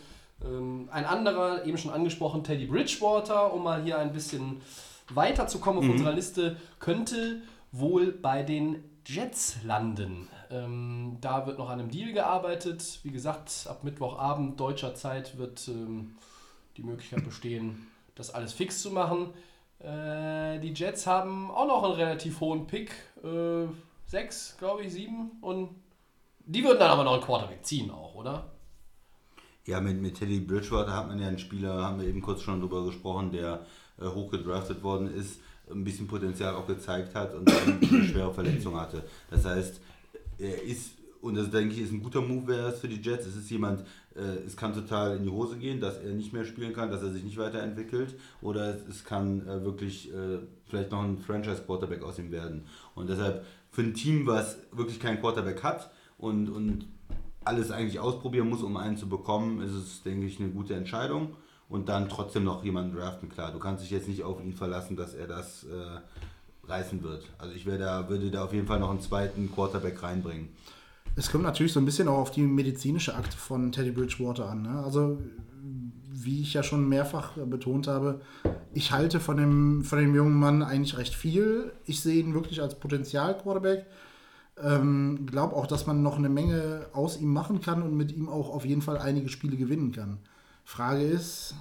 Ähm, 0.45 0.89
ein 0.93 1.05
anderer, 1.05 1.65
eben 1.67 1.77
schon 1.79 1.93
angesprochen, 1.93 2.45
Teddy 2.45 2.67
Bridgewater, 2.67 3.53
um 3.53 3.65
mal 3.65 3.83
hier 3.83 3.99
ein 3.99 4.13
bisschen 4.13 4.61
weiterzukommen 5.11 5.83
auf 5.83 5.91
unserer 5.91 6.13
Liste, 6.13 6.57
könnte 6.79 7.43
wohl 7.71 8.13
bei 8.13 8.43
den 8.43 8.85
Jets 9.05 9.57
landen. 9.65 10.29
Ähm, 10.51 11.19
da 11.21 11.47
wird 11.47 11.59
noch 11.59 11.69
an 11.69 11.81
einem 11.81 11.91
Deal 11.91 12.13
gearbeitet. 12.13 13.01
Wie 13.03 13.11
gesagt, 13.11 13.67
ab 13.69 13.83
Mittwochabend 13.85 14.59
deutscher 14.59 14.95
Zeit 14.95 15.37
wird 15.39 15.67
ähm, 15.69 16.17
die 16.77 16.83
Möglichkeit 16.83 17.25
bestehen, 17.25 17.89
das 18.15 18.33
alles 18.33 18.53
fix 18.53 18.81
zu 18.81 18.91
machen. 18.91 19.31
Äh, 19.83 20.61
die 20.61 20.73
Jets 20.73 21.07
haben 21.07 21.51
auch 21.51 21.67
noch 21.67 21.83
einen 21.85 21.95
relativ 21.95 22.41
hohen 22.41 22.67
Pick. 22.67 22.93
Äh, 23.23 23.67
sechs, 24.07 24.57
glaube 24.59 24.85
ich, 24.85 24.93
sieben. 24.93 25.33
Und 25.41 25.71
die 26.47 26.63
würden 26.63 26.79
dann 26.79 26.91
aber 26.91 27.05
noch 27.05 27.15
einen 27.15 27.23
Quarterback 27.23 27.65
ziehen 27.65 27.91
auch, 27.91 28.15
oder? 28.15 28.51
Ja, 29.65 29.81
mit, 29.81 30.01
mit 30.01 30.17
Teddy 30.17 30.41
Bridgewater 30.41 30.95
hat 30.95 31.09
man 31.09 31.21
ja 31.21 31.29
einen 31.29 31.39
Spieler, 31.39 31.85
haben 31.85 32.01
wir 32.01 32.09
eben 32.09 32.21
kurz 32.21 32.43
schon 32.43 32.61
drüber 32.61 32.85
gesprochen, 32.85 33.31
der 33.31 33.65
äh, 34.01 34.07
hoch 34.07 34.31
gedraftet 34.31 34.83
worden 34.83 35.13
ist, 35.15 35.41
ein 35.71 35.85
bisschen 35.85 36.07
Potenzial 36.07 36.55
auch 36.55 36.67
gezeigt 36.67 37.15
hat 37.15 37.35
und 37.35 37.49
dann 37.49 37.79
eine 37.81 38.05
schwere 38.09 38.35
Verletzung 38.35 38.79
hatte. 38.79 39.05
Das 39.31 39.45
heißt, 39.45 39.81
er 40.39 40.63
ist, 40.63 40.93
und 41.21 41.37
das 41.37 41.51
denke 41.51 41.75
ich, 41.75 41.83
ist 41.83 41.93
ein 41.93 42.03
guter 42.03 42.21
Move 42.21 42.49
wäre 42.49 42.69
es 42.69 42.81
für 42.81 42.89
die 42.89 43.01
Jets. 43.01 43.27
Es 43.27 43.37
ist 43.37 43.51
jemand, 43.51 43.85
es 44.47 44.57
kann 44.57 44.75
total 44.75 45.17
in 45.17 45.25
die 45.25 45.31
Hose 45.31 45.57
gehen, 45.57 45.81
dass 45.81 45.99
er 45.99 46.13
nicht 46.13 46.33
mehr 46.33 46.45
spielen 46.45 46.73
kann, 46.73 46.91
dass 46.91 47.03
er 47.03 47.11
sich 47.11 47.25
nicht 47.25 47.39
weiterentwickelt 47.39 48.15
oder 48.41 48.75
es, 48.75 48.87
es 48.89 49.05
kann 49.05 49.47
äh, 49.47 49.65
wirklich 49.65 50.13
äh, 50.13 50.39
vielleicht 50.67 50.91
noch 50.91 51.03
ein 51.03 51.19
Franchise-Quarterback 51.19 52.03
aus 52.03 52.19
ihm 52.19 52.31
werden. 52.31 52.65
Und 52.95 53.09
deshalb 53.09 53.45
für 53.71 53.83
ein 53.83 53.95
Team, 53.95 54.27
was 54.27 54.59
wirklich 54.73 55.01
keinen 55.01 55.21
Quarterback 55.21 55.63
hat 55.63 55.91
und, 56.19 56.49
und 56.49 56.87
alles 57.45 57.71
eigentlich 57.71 57.99
ausprobieren 57.99 58.49
muss, 58.49 58.63
um 58.63 58.77
einen 58.77 58.97
zu 58.97 59.09
bekommen, 59.09 59.61
ist 59.63 59.73
es, 59.73 60.03
denke 60.03 60.27
ich, 60.27 60.39
eine 60.39 60.51
gute 60.51 60.75
Entscheidung. 60.75 61.37
Und 61.69 61.89
dann 61.89 62.11
trotzdem 62.11 62.45
noch 62.45 62.63
jemanden 62.65 62.95
draften, 62.95 63.31
klar. 63.31 63.51
Du 63.51 63.59
kannst 63.59 63.83
dich 63.83 63.91
jetzt 63.91 64.07
nicht 64.07 64.25
auf 64.25 64.45
ihn 64.45 64.53
verlassen, 64.53 64.95
dass 64.95 65.15
er 65.15 65.27
das 65.27 65.65
äh, 65.65 66.69
reißen 66.69 67.03
wird. 67.03 67.25
Also 67.39 67.55
ich 67.55 67.65
da, 67.65 68.11
würde 68.11 68.31
da 68.31 68.45
auf 68.45 68.53
jeden 68.53 68.67
Fall 68.67 68.79
noch 68.79 68.91
einen 68.91 69.01
zweiten 69.01 69.51
Quarterback 69.51 70.03
reinbringen. 70.03 70.51
Es 71.15 71.31
kommt 71.31 71.45
natürlich 71.45 71.73
so 71.73 71.81
ein 71.81 71.85
bisschen 71.85 72.09
auch 72.09 72.19
auf 72.19 72.31
die 72.31 72.43
medizinische 72.43 73.15
Akte 73.15 73.37
von 73.37 73.71
Teddy 73.71 73.91
Bridgewater 73.91 74.49
an. 74.49 74.63
Ne? 74.63 74.83
Also, 74.83 75.19
wie 76.11 76.41
ich 76.41 76.55
ja 76.55 76.63
schon 76.63 76.89
mehrfach 76.89 77.33
betont 77.37 77.87
habe, 77.87 78.21
ich 78.73 78.93
halte 78.93 79.21
von 79.21 79.37
dem, 79.37 79.85
von 79.85 79.99
dem 79.99 80.15
jungen 80.15 80.35
Mann 80.35 80.63
eigentlich 80.63 80.97
recht 80.97 81.15
viel. 81.15 81.73
Ich 81.85 82.01
sehe 82.01 82.21
ihn 82.21 82.35
wirklich 82.35 82.63
als 82.63 82.79
Potenzial-Quarterback. 82.79 83.87
Ähm, 84.63 85.27
glaube 85.27 85.57
auch, 85.57 85.67
dass 85.67 85.87
man 85.87 86.03
noch 86.03 86.17
eine 86.17 86.29
Menge 86.29 86.87
aus 86.93 87.19
ihm 87.21 87.33
machen 87.33 87.61
kann 87.61 87.83
und 87.83 87.97
mit 87.97 88.13
ihm 88.13 88.29
auch 88.29 88.51
auf 88.51 88.65
jeden 88.65 88.83
Fall 88.83 88.99
einige 88.99 89.29
Spiele 89.29 89.57
gewinnen 89.57 89.93
kann. 89.93 90.19
Frage 90.65 91.03
ist, 91.03 91.55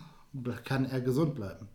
kann 0.66 0.86
er 0.86 1.02
gesund 1.02 1.36
bleiben? 1.36 1.68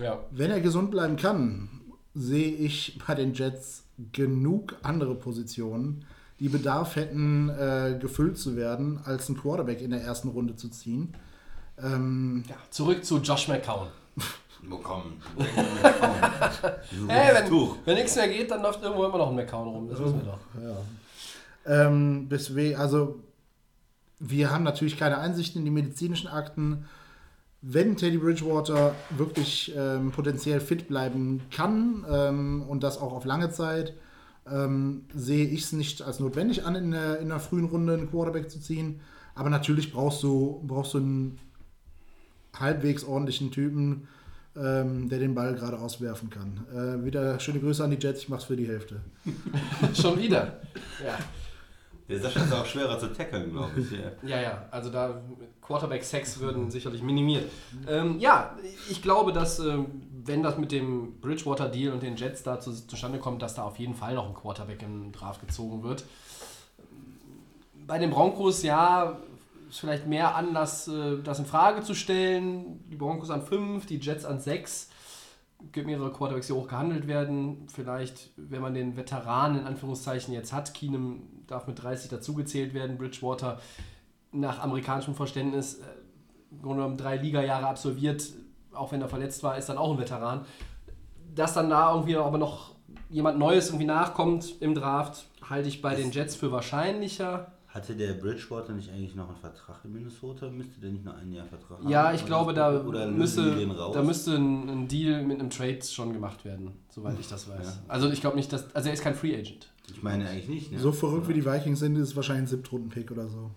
Ja. 0.00 0.20
Wenn 0.30 0.50
er 0.50 0.60
gesund 0.60 0.90
bleiben 0.90 1.16
kann, 1.16 1.68
sehe 2.14 2.52
ich 2.52 2.98
bei 3.06 3.14
den 3.14 3.34
Jets 3.34 3.84
genug 4.12 4.76
andere 4.82 5.14
Positionen, 5.14 6.04
die 6.42 6.48
Bedarf 6.48 6.96
hätten, 6.96 7.50
äh, 7.50 7.96
gefüllt 8.00 8.36
zu 8.36 8.56
werden, 8.56 8.98
als 9.04 9.28
einen 9.28 9.38
Quarterback 9.38 9.80
in 9.80 9.92
der 9.92 10.02
ersten 10.02 10.26
Runde 10.26 10.56
zu 10.56 10.68
ziehen. 10.70 11.14
Ähm, 11.80 12.42
ja, 12.48 12.56
zurück 12.68 13.04
zu 13.04 13.18
Josh 13.18 13.46
McCown. 13.46 13.86
Bekommen. 14.68 15.22
hey, 17.06 17.34
wenn, 17.34 17.68
wenn 17.84 17.94
nichts 17.94 18.16
mehr 18.16 18.28
geht, 18.28 18.50
dann 18.50 18.60
läuft 18.60 18.82
irgendwo 18.82 19.04
immer 19.04 19.18
noch 19.18 19.28
ein 19.28 19.36
McCown 19.36 19.68
rum. 19.68 19.88
Das 19.88 20.00
wissen 20.00 20.20
wir 20.20 20.32
doch. 20.32 20.40
Ja. 21.64 21.86
Ähm, 21.86 22.28
deswegen, 22.28 22.76
also 22.76 23.20
wir 24.18 24.50
haben 24.50 24.64
natürlich 24.64 24.98
keine 24.98 25.18
Einsichten 25.18 25.60
in 25.60 25.64
die 25.64 25.70
medizinischen 25.70 26.26
Akten. 26.26 26.86
Wenn 27.60 27.96
Teddy 27.96 28.18
Bridgewater 28.18 28.96
wirklich 29.10 29.72
ähm, 29.76 30.10
potenziell 30.10 30.60
fit 30.60 30.88
bleiben 30.88 31.42
kann 31.52 32.04
ähm, 32.10 32.64
und 32.68 32.82
das 32.82 32.98
auch 32.98 33.12
auf 33.12 33.24
lange 33.24 33.50
Zeit, 33.50 33.94
ähm, 34.50 35.04
sehe 35.14 35.46
ich 35.46 35.62
es 35.62 35.72
nicht 35.72 36.02
als 36.02 36.20
notwendig 36.20 36.64
an, 36.64 36.74
in 36.74 36.90
der, 36.90 37.18
in 37.20 37.28
der 37.28 37.40
frühen 37.40 37.66
Runde 37.66 37.94
einen 37.94 38.10
Quarterback 38.10 38.50
zu 38.50 38.60
ziehen. 38.60 39.00
Aber 39.34 39.50
natürlich 39.50 39.92
brauchst 39.92 40.22
du, 40.22 40.62
brauchst 40.66 40.94
du 40.94 40.98
einen 40.98 41.38
halbwegs 42.58 43.04
ordentlichen 43.04 43.50
Typen, 43.50 44.08
ähm, 44.56 45.08
der 45.08 45.18
den 45.18 45.34
Ball 45.34 45.54
gerade 45.54 45.78
auswerfen 45.78 46.28
kann. 46.28 46.60
Äh, 46.74 47.04
wieder 47.04 47.40
schöne 47.40 47.60
Grüße 47.60 47.82
an 47.82 47.90
die 47.90 47.98
Jets, 47.98 48.22
ich 48.22 48.28
mach's 48.28 48.44
für 48.44 48.56
die 48.56 48.68
Hälfte. 48.68 49.00
Schon 49.94 50.18
wieder. 50.18 50.60
Ja. 51.04 51.18
Der 52.12 52.20
Sascha 52.20 52.40
ist 52.44 52.52
auch 52.52 52.66
schwerer 52.66 52.98
zu 52.98 53.12
tackeln, 53.12 53.50
glaube 53.50 53.80
ich. 53.80 53.90
Ja. 53.90 54.36
ja, 54.36 54.42
ja, 54.42 54.66
also 54.70 54.90
da 54.90 55.22
Quarterback-Sex 55.62 56.40
würden 56.40 56.70
sicherlich 56.70 57.02
minimiert. 57.02 57.50
Ähm, 57.88 58.18
ja, 58.18 58.56
ich 58.90 59.00
glaube, 59.00 59.32
dass 59.32 59.58
ähm, 59.58 59.86
wenn 60.24 60.42
das 60.42 60.58
mit 60.58 60.72
dem 60.72 61.20
Bridgewater-Deal 61.20 61.92
und 61.92 62.02
den 62.02 62.16
Jets 62.16 62.42
da 62.42 62.60
zu, 62.60 62.72
zustande 62.72 63.18
kommt, 63.18 63.40
dass 63.40 63.54
da 63.54 63.62
auf 63.62 63.78
jeden 63.78 63.94
Fall 63.94 64.14
noch 64.14 64.28
ein 64.28 64.34
Quarterback 64.34 64.82
im 64.82 65.10
Draft 65.12 65.40
gezogen 65.40 65.82
wird. 65.82 66.04
Bei 67.86 67.98
den 67.98 68.10
Broncos, 68.10 68.62
ja, 68.62 69.18
ist 69.70 69.80
vielleicht 69.80 70.06
mehr 70.06 70.36
Anlass, 70.36 70.88
äh, 70.88 71.22
das 71.24 71.38
in 71.38 71.46
Frage 71.46 71.82
zu 71.82 71.94
stellen. 71.94 72.84
Die 72.90 72.96
Broncos 72.96 73.30
an 73.30 73.42
5, 73.42 73.86
die 73.86 73.96
Jets 73.96 74.26
an 74.26 74.38
6 74.38 74.90
gibt 74.90 74.92
mehrere 75.74 76.12
Quarterbacks, 76.12 76.46
die 76.46 76.52
hoch 76.52 76.68
gehandelt 76.68 77.06
werden. 77.06 77.66
Vielleicht, 77.72 78.30
wenn 78.36 78.62
man 78.62 78.74
den 78.74 78.96
Veteranen 78.96 79.60
in 79.60 79.66
Anführungszeichen 79.66 80.34
jetzt 80.34 80.52
hat, 80.52 80.74
Keenum 80.74 81.22
darf 81.46 81.66
mit 81.66 81.82
30 81.82 82.10
dazugezählt 82.10 82.74
werden, 82.74 82.98
Bridgewater 82.98 83.60
nach 84.32 84.62
amerikanischem 84.62 85.14
Verständnis 85.14 85.74
äh, 85.74 85.84
im 86.50 86.62
Grunde 86.62 86.76
genommen 86.78 86.96
drei 86.96 87.16
Liga-Jahre 87.16 87.66
absolviert, 87.66 88.24
auch 88.72 88.92
wenn 88.92 89.00
er 89.00 89.08
verletzt 89.08 89.42
war, 89.42 89.56
ist 89.56 89.68
dann 89.68 89.78
auch 89.78 89.92
ein 89.92 89.98
Veteran. 89.98 90.44
Dass 91.34 91.54
dann 91.54 91.70
da 91.70 91.92
irgendwie 91.92 92.16
aber 92.16 92.38
noch 92.38 92.74
jemand 93.10 93.38
Neues 93.38 93.68
irgendwie 93.68 93.86
nachkommt 93.86 94.60
im 94.60 94.74
Draft, 94.74 95.26
halte 95.48 95.68
ich 95.68 95.82
bei 95.82 95.94
den 95.94 96.10
Jets 96.10 96.34
für 96.34 96.52
wahrscheinlicher. 96.52 97.52
Hatte 97.72 97.96
der 97.96 98.12
Bridgewater 98.12 98.74
nicht 98.74 98.90
eigentlich 98.90 99.14
noch 99.14 99.28
einen 99.28 99.38
Vertrag 99.38 99.82
in 99.84 99.94
Minnesota? 99.94 100.50
Müsste 100.50 100.78
der 100.78 100.90
nicht 100.90 101.06
nur 101.06 101.14
ein 101.14 101.32
Jahr 101.32 101.46
Vertrag 101.46 101.78
haben? 101.78 101.88
Ja, 101.88 102.12
ich 102.12 102.26
glaube, 102.26 102.52
da 102.52 102.70
müsste, 103.06 103.66
da 103.94 104.02
müsste 104.02 104.34
ein, 104.34 104.68
ein, 104.68 104.88
Deal 104.88 105.22
mit 105.22 105.40
einem 105.40 105.48
Trade 105.48 105.78
schon 105.82 106.12
gemacht 106.12 106.44
werden, 106.44 106.72
soweit 106.90 107.18
ich 107.18 107.28
das 107.28 107.48
weiß. 107.48 107.64
Ja. 107.64 107.82
Also 107.88 108.10
ich 108.10 108.20
glaube 108.20 108.36
nicht, 108.36 108.52
dass. 108.52 108.74
Also 108.74 108.88
er 108.88 108.92
ist 108.92 109.02
kein 109.02 109.14
Free 109.14 109.34
Agent. 109.34 109.68
Ich 109.90 110.02
meine 110.02 110.28
eigentlich 110.28 110.48
nicht. 110.48 110.72
Ne? 110.72 110.78
So 110.78 110.92
verrückt 110.92 111.28
wie 111.28 111.32
die 111.32 111.46
Vikings 111.46 111.78
sind, 111.78 111.96
ist 111.96 112.08
es 112.08 112.16
wahrscheinlich 112.16 112.44
ein 112.44 112.48
Siebtrunden-Pick 112.48 113.10
oder 113.10 113.26
so. 113.26 113.50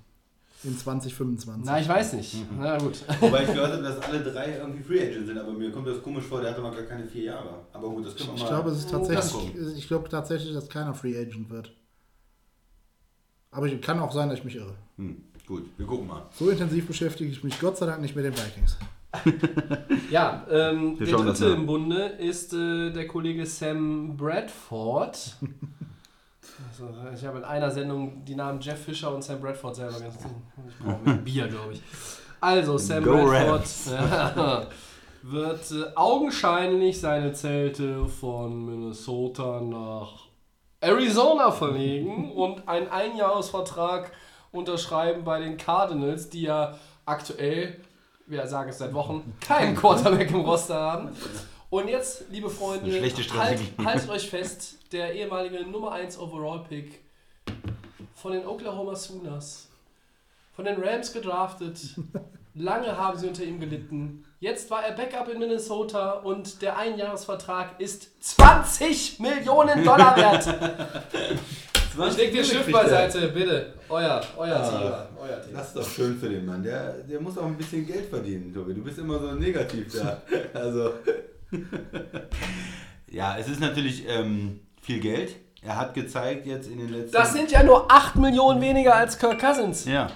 In 0.63 0.78
2025. 0.78 1.65
Na, 1.65 1.82
ich 1.82 1.89
weiß 1.89 2.13
nicht. 2.13 2.36
Mhm. 2.36 2.58
Na 2.62 2.78
gut. 2.78 3.04
Wobei 3.19 3.43
ich 3.43 3.47
gehört 3.47 3.73
habe, 3.73 3.84
dass 3.84 3.99
alle 3.99 4.23
drei 4.23 4.60
irgendwie 4.60 4.82
Free 4.82 5.01
Agent 5.01 5.28
sind, 5.28 5.38
aber 5.38 5.51
mir 5.51 5.73
kommt 5.73 5.88
das 5.88 6.01
komisch 6.01 6.23
vor, 6.23 6.39
der 6.39 6.51
hatte 6.51 6.62
mal 6.62 6.73
gar 6.73 6.84
keine 6.84 7.06
vier 7.06 7.23
Jahre. 7.23 7.65
Aber 7.73 7.89
gut, 7.89 8.06
das 8.06 8.15
können 8.15 8.30
wir 8.30 8.36
ich 8.36 8.41
mal. 8.43 8.47
Glaube, 8.47 8.69
es 8.69 8.78
ist 8.78 8.89
tatsächlich, 8.89 9.78
ich 9.78 9.88
glaube 9.89 10.08
tatsächlich, 10.08 10.54
dass 10.54 10.69
keiner 10.69 10.93
Free 10.93 11.17
Agent 11.19 11.49
wird. 11.49 11.73
Aber 13.56 13.72
es 13.72 13.82
kann 13.82 14.00
auch 14.00 14.12
sein, 14.12 14.28
dass 14.28 14.39
ich 14.39 14.44
mich 14.44 14.58
irre. 14.58 14.74
Hm, 14.98 15.15
gut, 15.48 15.70
wir 15.78 15.86
gucken 15.86 16.08
mal. 16.08 16.24
So 16.34 16.50
intensiv 16.50 16.88
beschäftige 16.88 17.32
ich 17.32 17.41
mich 17.41 17.58
Gott 17.58 17.78
sei 17.78 17.86
Dank 17.86 18.02
nicht 18.02 18.13
mit 18.13 18.26
den 18.26 18.34
Vikings. 18.34 18.78
ja, 20.12 20.46
ähm, 20.52 20.98
der 20.98 21.08
dritte 21.08 21.46
im 21.46 21.65
Bunde 21.65 22.04
ist 22.04 22.54
äh, 22.54 22.91
der 22.91 23.08
Kollege 23.08 23.46
Sam 23.46 24.18
Bradford. 24.18 25.38
also, 26.70 26.89
ich 27.15 27.26
habe 27.26 27.38
in 27.38 27.44
einer 27.46 27.72
Sendung 27.72 28.26
die 28.26 28.36
Namen 28.36 28.60
Jeff 28.60 28.84
Fischer 28.84 29.15
und 29.15 29.24
Sam 29.24 29.39
Bradford 29.39 29.78
selber 29.78 30.02
ganz. 30.02 30.15
Ich 30.68 30.86
brauche 30.86 31.02
mehr 31.06 31.15
Bier, 31.15 31.48
glaube 31.48 31.74
ich. 31.74 31.82
Also, 32.41 32.78
Sam 32.78 33.06
Go 33.06 33.24
Bradford 33.24 33.65
ja, 33.89 34.68
wird 35.22 35.72
äh, 35.72 35.96
augenscheinlich 35.96 37.00
seine 37.00 37.32
Zelte 37.32 38.06
von 38.06 38.65
Minnesota 38.65 39.62
nach 39.62 40.24
Arizona 40.86 41.52
verlegen 41.52 42.32
und 42.32 42.67
einen 42.67 42.88
Einjahresvertrag 42.88 44.12
unterschreiben 44.52 45.24
bei 45.24 45.39
den 45.39 45.58
Cardinals, 45.58 46.30
die 46.30 46.43
ja 46.43 46.78
aktuell, 47.06 47.82
wir 48.28 48.48
sagen 48.48 48.69
es 48.69 48.78
seit 48.78 48.93
Wochen, 48.93 49.36
keinen 49.41 49.76
Quarterback 49.76 50.30
im 50.30 50.41
Roster 50.41 50.80
haben. 50.80 51.10
Und 51.69 51.88
jetzt, 51.88 52.26
liebe 52.30 52.50
Freunde, 52.50 52.91
halt, 53.38 53.60
haltet 53.84 54.10
euch 54.10 54.30
fest, 54.30 54.78
der 54.91 55.13
ehemalige 55.13 55.65
Nummer 55.65 55.91
1 55.91 56.17
Overall 56.19 56.63
Pick 56.69 57.02
von 58.13 58.32
den 58.32 58.45
Oklahoma 58.45 58.95
Sooners, 58.95 59.67
von 60.56 60.65
den 60.65 60.82
Rams 60.82 61.12
gedraftet, 61.12 61.80
lange 62.56 62.98
haben 62.98 63.18
sie 63.18 63.28
unter 63.28 63.44
ihm 63.44 63.60
gelitten, 63.60 64.26
Jetzt 64.46 64.70
war 64.70 64.86
er 64.86 64.91
Backup 64.91 65.28
in 65.28 65.39
Minnesota 65.39 66.12
und 66.12 66.62
der 66.62 66.78
Einjahresvertrag 66.78 67.80
ist 67.80 68.24
20 68.24 69.20
Millionen 69.20 69.84
Dollar 69.84 70.15
wert. 70.15 70.46
ich 72.10 72.18
leg 72.18 72.32
den 72.32 72.46
Schiff 72.46 72.72
beiseite, 72.72 73.30
bitte. 73.30 73.74
Euer, 73.89 74.22
euer 74.38 74.56
ah, 74.56 74.70
Thema. 74.70 75.10
Euer 75.20 75.41
Thema. 75.41 75.58
Das 75.58 75.68
ist 75.70 75.76
doch 75.78 75.89
schön 75.89 76.20
für 76.20 76.30
den 76.30 76.46
Mann. 76.46 76.62
Der, 76.62 76.94
der 76.94 77.20
muss 77.22 77.39
auch 77.39 77.48
ein 77.48 77.58
bisschen 77.58 77.88
Geld 77.88 78.08
verdienen, 78.08 78.54
Tobi. 78.54 78.76
Du 78.76 78.84
bist 78.84 79.00
immer 79.00 79.18
so 79.18 79.32
negativ 79.32 80.00
da. 80.00 80.22
Also. 80.54 80.94
ja, 83.10 83.38
es 83.39 83.48
ist 83.48 83.62
natürlich 83.62 84.06
ähm, 84.08 84.60
viel 84.80 85.00
Geld. 85.00 85.38
Er 85.63 85.78
hat 85.78 85.96
gezeigt 85.96 86.46
jetzt 86.46 86.70
in 86.70 86.78
den 86.78 86.89
letzten. 86.89 87.13
Das 87.13 87.34
sind 87.34 87.50
ja 87.50 87.63
nur 87.63 87.91
8 87.91 88.18
Millionen 88.18 88.62
weniger 88.62 88.94
als 88.94 89.18
Kirk 89.18 89.39
Cousins. 89.39 89.86
Ja. 89.86 90.12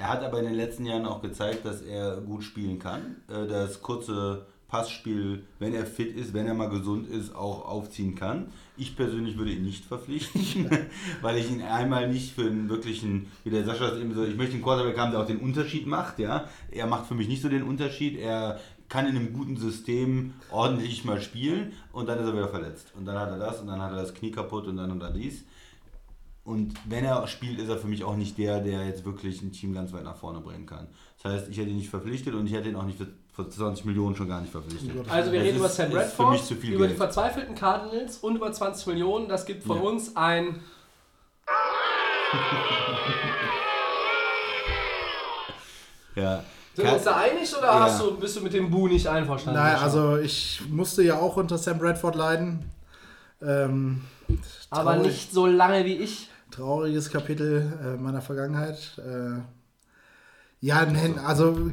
Er 0.00 0.08
hat 0.08 0.22
aber 0.22 0.38
in 0.38 0.46
den 0.46 0.54
letzten 0.54 0.86
Jahren 0.86 1.04
auch 1.04 1.20
gezeigt, 1.20 1.66
dass 1.66 1.82
er 1.82 2.22
gut 2.22 2.42
spielen 2.42 2.78
kann. 2.78 3.16
Äh, 3.28 3.46
das 3.46 3.82
kurze 3.82 4.46
Passspiel, 4.66 5.44
wenn 5.58 5.74
er 5.74 5.84
fit 5.84 6.16
ist, 6.16 6.32
wenn 6.32 6.46
er 6.46 6.54
mal 6.54 6.70
gesund 6.70 7.06
ist, 7.06 7.34
auch 7.34 7.68
aufziehen 7.68 8.14
kann. 8.14 8.46
Ich 8.78 8.96
persönlich 8.96 9.36
würde 9.36 9.52
ihn 9.52 9.62
nicht 9.62 9.84
verpflichten, 9.84 10.70
weil 11.20 11.36
ich 11.36 11.50
ihn 11.50 11.60
einmal 11.60 12.08
nicht 12.08 12.34
für 12.34 12.46
einen 12.46 12.70
wirklichen, 12.70 13.30
wie 13.44 13.50
der 13.50 13.64
Sascha 13.64 13.88
es 13.88 14.00
eben 14.00 14.14
so, 14.14 14.24
ich 14.24 14.36
möchte 14.36 14.54
einen 14.54 14.62
Quarterback 14.62 14.96
haben, 14.96 15.10
der 15.10 15.20
auch 15.20 15.26
den 15.26 15.36
Unterschied 15.36 15.86
macht. 15.86 16.18
Ja? 16.18 16.48
Er 16.70 16.86
macht 16.86 17.06
für 17.06 17.14
mich 17.14 17.28
nicht 17.28 17.42
so 17.42 17.50
den 17.50 17.64
Unterschied. 17.64 18.18
Er 18.18 18.58
kann 18.88 19.06
in 19.06 19.16
einem 19.16 19.34
guten 19.34 19.58
System 19.58 20.32
ordentlich 20.50 21.04
mal 21.04 21.20
spielen 21.20 21.74
und 21.92 22.08
dann 22.08 22.18
ist 22.20 22.24
er 22.24 22.32
wieder 22.32 22.48
verletzt. 22.48 22.94
Und 22.96 23.04
dann 23.04 23.18
hat 23.18 23.28
er 23.28 23.38
das 23.38 23.60
und 23.60 23.66
dann 23.66 23.82
hat 23.82 23.90
er 23.90 23.98
das 23.98 24.14
Knie 24.14 24.30
kaputt 24.30 24.66
und 24.66 24.78
dann 24.78 24.90
und 24.92 25.00
dann 25.00 25.12
dies. 25.12 25.44
Und 26.50 26.74
wenn 26.86 27.04
er 27.04 27.28
spielt, 27.28 27.60
ist 27.60 27.68
er 27.68 27.78
für 27.78 27.86
mich 27.86 28.02
auch 28.02 28.16
nicht 28.16 28.36
der, 28.36 28.58
der 28.60 28.84
jetzt 28.84 29.04
wirklich 29.04 29.40
ein 29.40 29.52
Team 29.52 29.72
ganz 29.72 29.92
weit 29.92 30.02
nach 30.02 30.16
vorne 30.16 30.40
bringen 30.40 30.66
kann. 30.66 30.88
Das 31.22 31.32
heißt, 31.32 31.48
ich 31.48 31.58
hätte 31.58 31.70
ihn 31.70 31.76
nicht 31.76 31.90
verpflichtet 31.90 32.34
und 32.34 32.44
ich 32.46 32.52
hätte 32.54 32.68
ihn 32.68 32.74
auch 32.74 32.82
nicht 32.84 32.98
für, 32.98 33.06
für 33.32 33.48
20 33.48 33.84
Millionen 33.84 34.16
schon 34.16 34.28
gar 34.28 34.40
nicht 34.40 34.50
verpflichtet. 34.50 34.90
Also 35.08 35.30
wir 35.30 35.38
Das 35.38 35.46
reden 35.46 35.58
über 35.58 35.66
ist- 36.02 36.16
Sam 36.16 36.30
mich 36.32 36.42
zu 36.42 36.56
viel 36.56 36.72
über 36.74 36.86
die 36.86 36.88
Geld. 36.88 36.98
verzweifelten 36.98 37.54
Cardinals 37.54 38.18
und 38.18 38.34
über 38.34 38.50
20 38.50 38.88
Millionen. 38.88 39.28
Das 39.28 39.46
gibt 39.46 39.62
von 39.62 39.76
Ja. 39.76 39.82
uns 39.84 40.16
ein... 40.16 40.60
Ja. 46.16 46.42
Sind 46.74 46.84
wir 46.86 46.94
uns 46.94 47.04
da 47.04 47.16
einig 47.16 47.56
oder 47.56 47.66
Ja. 47.66 47.80
hast 47.80 48.00
du, 48.00 48.16
bist 48.16 48.36
du 48.36 48.40
mit 48.40 48.52
dem 48.52 48.70
Bu 48.70 48.88
nicht 48.88 49.06
einverstanden? 49.06 49.60
Sascha? 49.60 49.82
also 49.84 50.16
ich 50.18 50.62
musste 50.70 51.02
ja 51.02 51.18
auch 51.18 51.36
unter 51.36 51.58
Sam 51.58 51.78
Bradford 51.78 52.14
leiden. 52.14 52.70
Ähm, 53.42 54.02
Aber 54.70 54.96
nicht 54.96 55.32
so 55.32 55.46
lange 55.46 55.84
wie 55.84 55.96
ich. 55.96 56.28
Trauriges 56.50 57.10
Kapitel 57.10 57.72
äh, 57.82 57.96
meiner 58.00 58.20
Vergangenheit. 58.22 58.98
Äh, 58.98 59.40
ja, 60.62 60.84
nein, 60.84 61.18
also 61.18 61.70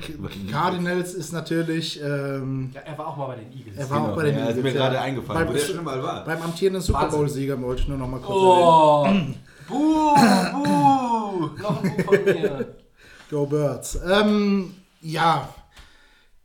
Cardinals 0.49 1.13
ist 1.13 1.33
natürlich. 1.33 2.01
Ähm, 2.01 2.71
Ja, 2.73 2.81
er 2.81 2.97
war 2.97 3.07
auch 3.07 3.17
mal 3.17 3.27
bei 3.27 3.35
den 3.35 3.51
Eagles. 3.51 3.75
er 3.77 3.89
war 3.89 4.01
auch 4.11 4.15
bei 4.15 4.23
den 4.23 4.35
ja, 4.37 4.45
ist 4.45 4.55
mir 4.55 4.57
Eagles, 4.59 4.73
gerade 4.75 4.95
ja. 4.95 5.01
eingefallen, 5.01 5.39
Beim, 5.41 5.49
wo 5.49 5.57
der 5.57 5.65
schon 5.65 5.83
mal 5.83 6.01
war. 6.01 6.23
beim 6.23 6.41
amtierenden 6.41 6.81
Super. 6.81 7.07
Bowl-Sieger 7.09 7.61
wollte 7.61 7.81
ich 7.81 7.87
nur 7.89 7.97
noch 7.97 8.07
mal 8.07 8.21
kurz 8.21 9.09
erwähnen. 9.09 9.35
Oh, 9.35 9.67
buh, 9.67 10.15
buh. 10.63 11.61
Noch 11.61 11.83
ein 11.83 11.97
Buh 11.97 12.03
von 12.03 12.23
mir. 12.23 12.75
Go 13.29 13.45
Birds. 13.45 13.99
Ähm, 14.09 14.73
ja, 15.01 15.49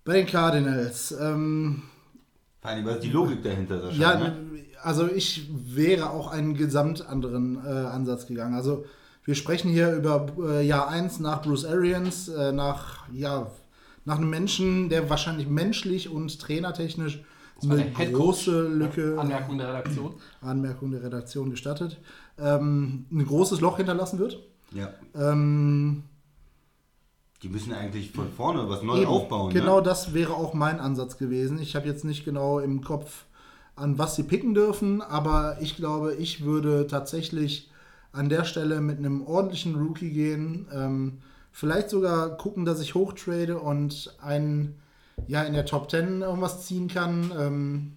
bei 0.05 0.15
den 0.15 0.27
Cardinals. 0.27 1.13
Ähm, 1.13 1.85
Vor 2.61 2.71
allem, 2.73 2.85
was 2.87 2.95
ist 2.97 3.05
die 3.05 3.11
Logik 3.11 3.41
dahinter? 3.45 3.89
Ja, 3.93 4.17
ne? 4.17 4.37
Also 4.83 5.09
ich 5.09 5.49
wäre 5.51 6.11
auch 6.11 6.29
einen 6.29 6.55
gesamt 6.55 7.07
anderen 7.07 7.57
äh, 7.65 7.69
Ansatz 7.69 8.27
gegangen. 8.27 8.55
Also 8.55 8.85
wir 9.25 9.35
sprechen 9.35 9.71
hier 9.71 9.95
über 9.95 10.27
äh, 10.39 10.67
Jahr 10.67 10.89
1 10.89 11.21
nach 11.21 11.43
Bruce 11.43 11.65
Arians, 11.65 12.29
äh, 12.29 12.53
nach, 12.53 13.09
ja, 13.13 13.51
nach 14.05 14.19
einem 14.19 14.31
Menschen, 14.31 14.89
der 14.89 15.09
wahrscheinlich 15.09 15.49
menschlich 15.49 16.09
und 16.09 16.41
trainertechnisch 16.41 17.23
eine 17.63 18.11
große 18.11 18.67
Lücke, 18.67 19.17
Anmerkung 19.19 19.59
der 19.59 19.69
Redaktion. 19.69 20.15
Anmerkung 20.41 20.91
der 20.91 21.05
Redaktion 21.05 21.51
gestattet, 21.51 21.99
ähm, 22.39 23.07
ein 23.13 23.25
großes 23.25 23.61
Loch 23.61 23.77
hinterlassen 23.77 24.19
wird. 24.19 24.41
ja. 24.73 24.93
Ähm, 25.15 26.03
Die 27.43 27.49
müssen 27.49 27.73
eigentlich 27.73 28.11
von 28.11 28.33
vorne 28.33 28.69
was 28.69 28.83
Neues 28.83 29.07
aufbauen. 29.07 29.53
Genau 29.53 29.77
ne? 29.77 29.83
das 29.85 30.13
wäre 30.13 30.35
auch 30.35 30.55
mein 30.55 30.81
Ansatz 30.81 31.19
gewesen. 31.19 31.61
Ich 31.61 31.77
habe 31.77 31.87
jetzt 31.87 32.05
nicht 32.05 32.25
genau 32.25 32.59
im 32.59 32.83
Kopf, 32.83 33.27
an 33.75 33.99
was 33.99 34.17
sie 34.17 34.23
picken 34.23 34.55
dürfen, 34.55 35.01
aber 35.01 35.59
ich 35.61 35.77
glaube, 35.77 36.15
ich 36.15 36.45
würde 36.45 36.87
tatsächlich 36.87 37.71
an 38.13 38.29
der 38.29 38.45
Stelle 38.45 38.81
mit 38.81 38.99
einem 38.99 39.27
ordentlichen 39.27 39.75
Rookie 39.75 40.11
gehen. 40.11 40.69
Ähm, 40.73 41.19
vielleicht 41.51 41.91
sogar 41.91 42.37
gucken, 42.37 42.65
dass 42.65 42.81
ich 42.81 42.95
hochtrade 42.95 43.59
und 43.59 44.15
einen 44.21 44.79
ja, 45.27 45.43
in 45.43 45.55
der 45.55 45.67
Top 45.67 45.91
10 45.91 46.23
irgendwas 46.23 46.67
ziehen 46.67 46.89
kann. 46.89 47.33
Ähm, 47.39 47.93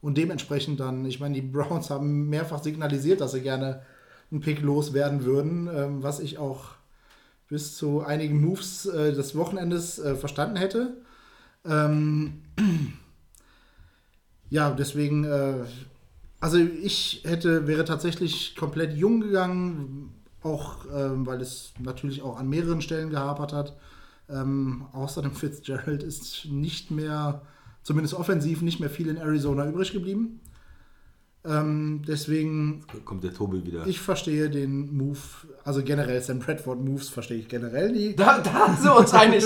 und 0.00 0.18
dementsprechend 0.18 0.80
dann, 0.80 1.04
ich 1.04 1.20
meine, 1.20 1.34
die 1.34 1.42
Browns 1.42 1.90
haben 1.90 2.28
mehrfach 2.28 2.62
signalisiert, 2.62 3.20
dass 3.20 3.32
sie 3.32 3.40
gerne 3.40 3.82
einen 4.30 4.40
Pick 4.40 4.60
loswerden 4.60 5.24
würden, 5.24 5.70
ähm, 5.72 6.02
was 6.02 6.18
ich 6.18 6.38
auch 6.38 6.70
bis 7.48 7.76
zu 7.76 8.00
einigen 8.00 8.40
Moves 8.40 8.86
äh, 8.86 9.12
des 9.12 9.36
Wochenendes 9.36 9.98
äh, 9.98 10.16
verstanden 10.16 10.56
hätte. 10.56 10.96
Ähm, 11.64 12.42
ja, 14.52 14.70
deswegen, 14.70 15.24
äh, 15.24 15.64
also 16.38 16.58
ich 16.58 17.22
hätte, 17.24 17.66
wäre 17.66 17.86
tatsächlich 17.86 18.54
komplett 18.54 18.94
jung 18.94 19.22
gegangen, 19.22 20.12
auch 20.42 20.84
ähm, 20.94 21.24
weil 21.26 21.40
es 21.40 21.72
natürlich 21.78 22.20
auch 22.20 22.38
an 22.38 22.50
mehreren 22.50 22.82
Stellen 22.82 23.08
gehapert 23.08 23.54
hat. 23.54 23.74
Ähm, 24.28 24.84
außerdem 24.92 25.32
Fitzgerald 25.34 26.02
ist 26.02 26.44
nicht 26.50 26.90
mehr, 26.90 27.40
zumindest 27.82 28.12
offensiv, 28.12 28.60
nicht 28.60 28.78
mehr 28.78 28.90
viel 28.90 29.08
in 29.08 29.16
Arizona 29.16 29.66
übrig 29.66 29.92
geblieben. 29.92 30.40
Ähm, 31.46 32.02
deswegen 32.06 32.84
Kommt 33.06 33.24
der 33.24 33.32
Tobi 33.32 33.64
wieder. 33.64 33.86
ich 33.86 34.00
verstehe 34.00 34.50
den 34.50 34.94
Move, 34.94 35.18
also 35.64 35.82
generell 35.82 36.20
Sam 36.20 36.40
Bradford 36.40 36.84
Moves 36.84 37.08
verstehe 37.08 37.38
ich 37.38 37.48
generell 37.48 37.90
nie. 37.90 38.14
Da, 38.14 38.38
da 38.38 38.74
sind 38.74 38.84
wir 38.84 38.96
uns 38.96 39.14
einig. 39.14 39.44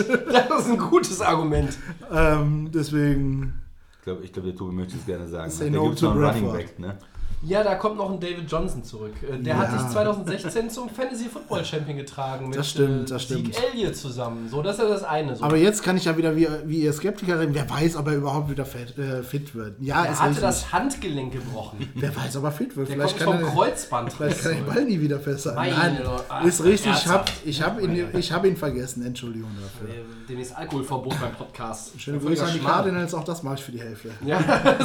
Das 0.48 0.66
ist 0.66 0.70
ein 0.72 0.78
gutes 0.78 1.20
Argument. 1.20 1.78
Ähm, 2.12 2.70
deswegen, 2.72 3.62
glaube, 4.06 4.24
ich 4.24 4.32
glaub, 4.32 4.46
der 4.46 4.56
Tobi 4.56 4.74
möchte 4.74 4.96
es 4.96 5.04
gerne 5.04 5.28
sagen. 5.28 5.50
Say 5.50 5.68
ne? 5.70 5.76
Da 5.78 5.94
to 5.94 6.06
noch 6.14 6.14
einen 6.14 6.24
Running. 6.44 6.52
Back, 6.52 6.78
ne? 6.78 6.96
Ja, 7.42 7.62
da 7.62 7.74
kommt 7.74 7.98
noch 7.98 8.10
ein 8.10 8.18
David 8.18 8.50
Johnson 8.50 8.82
zurück. 8.82 9.12
Äh, 9.22 9.38
Der 9.42 9.58
hat 9.58 9.70
Ja. 9.70 9.76
dich 9.76 9.88
2016 9.92 10.70
zum 10.70 10.88
Fantasy 10.88 11.26
Football 11.28 11.64
Champion 11.64 11.98
getragen 11.98 12.48
mit 12.48 12.58
Das 12.58 12.70
stimmt, 12.70 13.08
äh, 13.10 13.12
das 13.12 13.22
stimmt. 13.24 13.54
Elliott 13.72 13.94
zusammen. 13.94 14.48
So, 14.48 14.62
das 14.62 14.76
ist 14.76 14.82
ja 14.82 14.88
das 14.88 15.04
eine. 15.04 15.36
So. 15.36 15.44
aber 15.44 15.56
jetzt 15.58 15.82
kann 15.82 15.96
ich 15.98 16.06
ja 16.06 16.16
wieder 16.16 16.34
wie, 16.34 16.48
wie 16.64 16.80
ihr 16.80 16.92
Skeptiker 16.94 17.38
reden, 17.38 17.54
wer 17.54 17.68
weiß, 17.68 17.96
ob 17.96 18.06
er 18.08 18.14
überhaupt 18.14 18.50
wieder 18.50 18.64
fit, 18.64 18.96
äh, 18.98 19.22
fit 19.22 19.54
wird. 19.54 19.76
Ja, 19.80 20.04
er 20.06 20.18
hatte 20.18 20.28
richtig. 20.30 20.40
das 20.42 20.72
Handgelenk 20.72 21.32
gebrochen. 21.34 21.86
Wer 21.94 22.16
weiß, 22.16 22.36
ob 22.38 22.44
er 22.44 22.52
fit 22.52 22.74
wird. 22.74 22.88
Der 22.88 22.96
Vielleicht 22.96 23.18
kommt 23.22 23.38
kann, 23.40 23.40
vom 23.40 23.48
er, 23.48 23.54
Kreuzband. 23.54 24.12
vielleicht 24.14 24.42
kann 24.42 24.52
der 24.66 24.72
Ball 24.72 24.84
nie 24.86 25.00
wieder 25.00 25.20
festhalten. 25.20 25.60
Nein. 25.78 25.98
Ah, 26.30 26.40
ist 26.40 26.64
richtig, 26.64 26.92
ich 26.92 27.06
habe 27.06 27.24
ich 27.44 27.62
hab 27.62 27.80
ihn, 27.82 28.06
ich 28.14 28.32
hab 28.32 28.44
ihn 28.46 28.56
vergessen. 28.56 29.04
Entschuldigung 29.04 29.50
dafür. 29.60 29.94
Demnächst 30.28 30.56
Alkoholverbot 30.56 31.20
beim 31.20 31.32
Podcast. 31.32 32.00
Schöne 32.00 32.18
Grüße 32.18 32.44
an 32.44 32.52
die. 32.52 32.58
Cardinals, 32.58 33.14
auch 33.14 33.22
das 33.22 33.42
mache 33.42 33.56
ich 33.56 33.62
für 33.62 33.72
die 33.72 33.80
Hälfte. 33.80 34.10
Ja, 34.24 34.40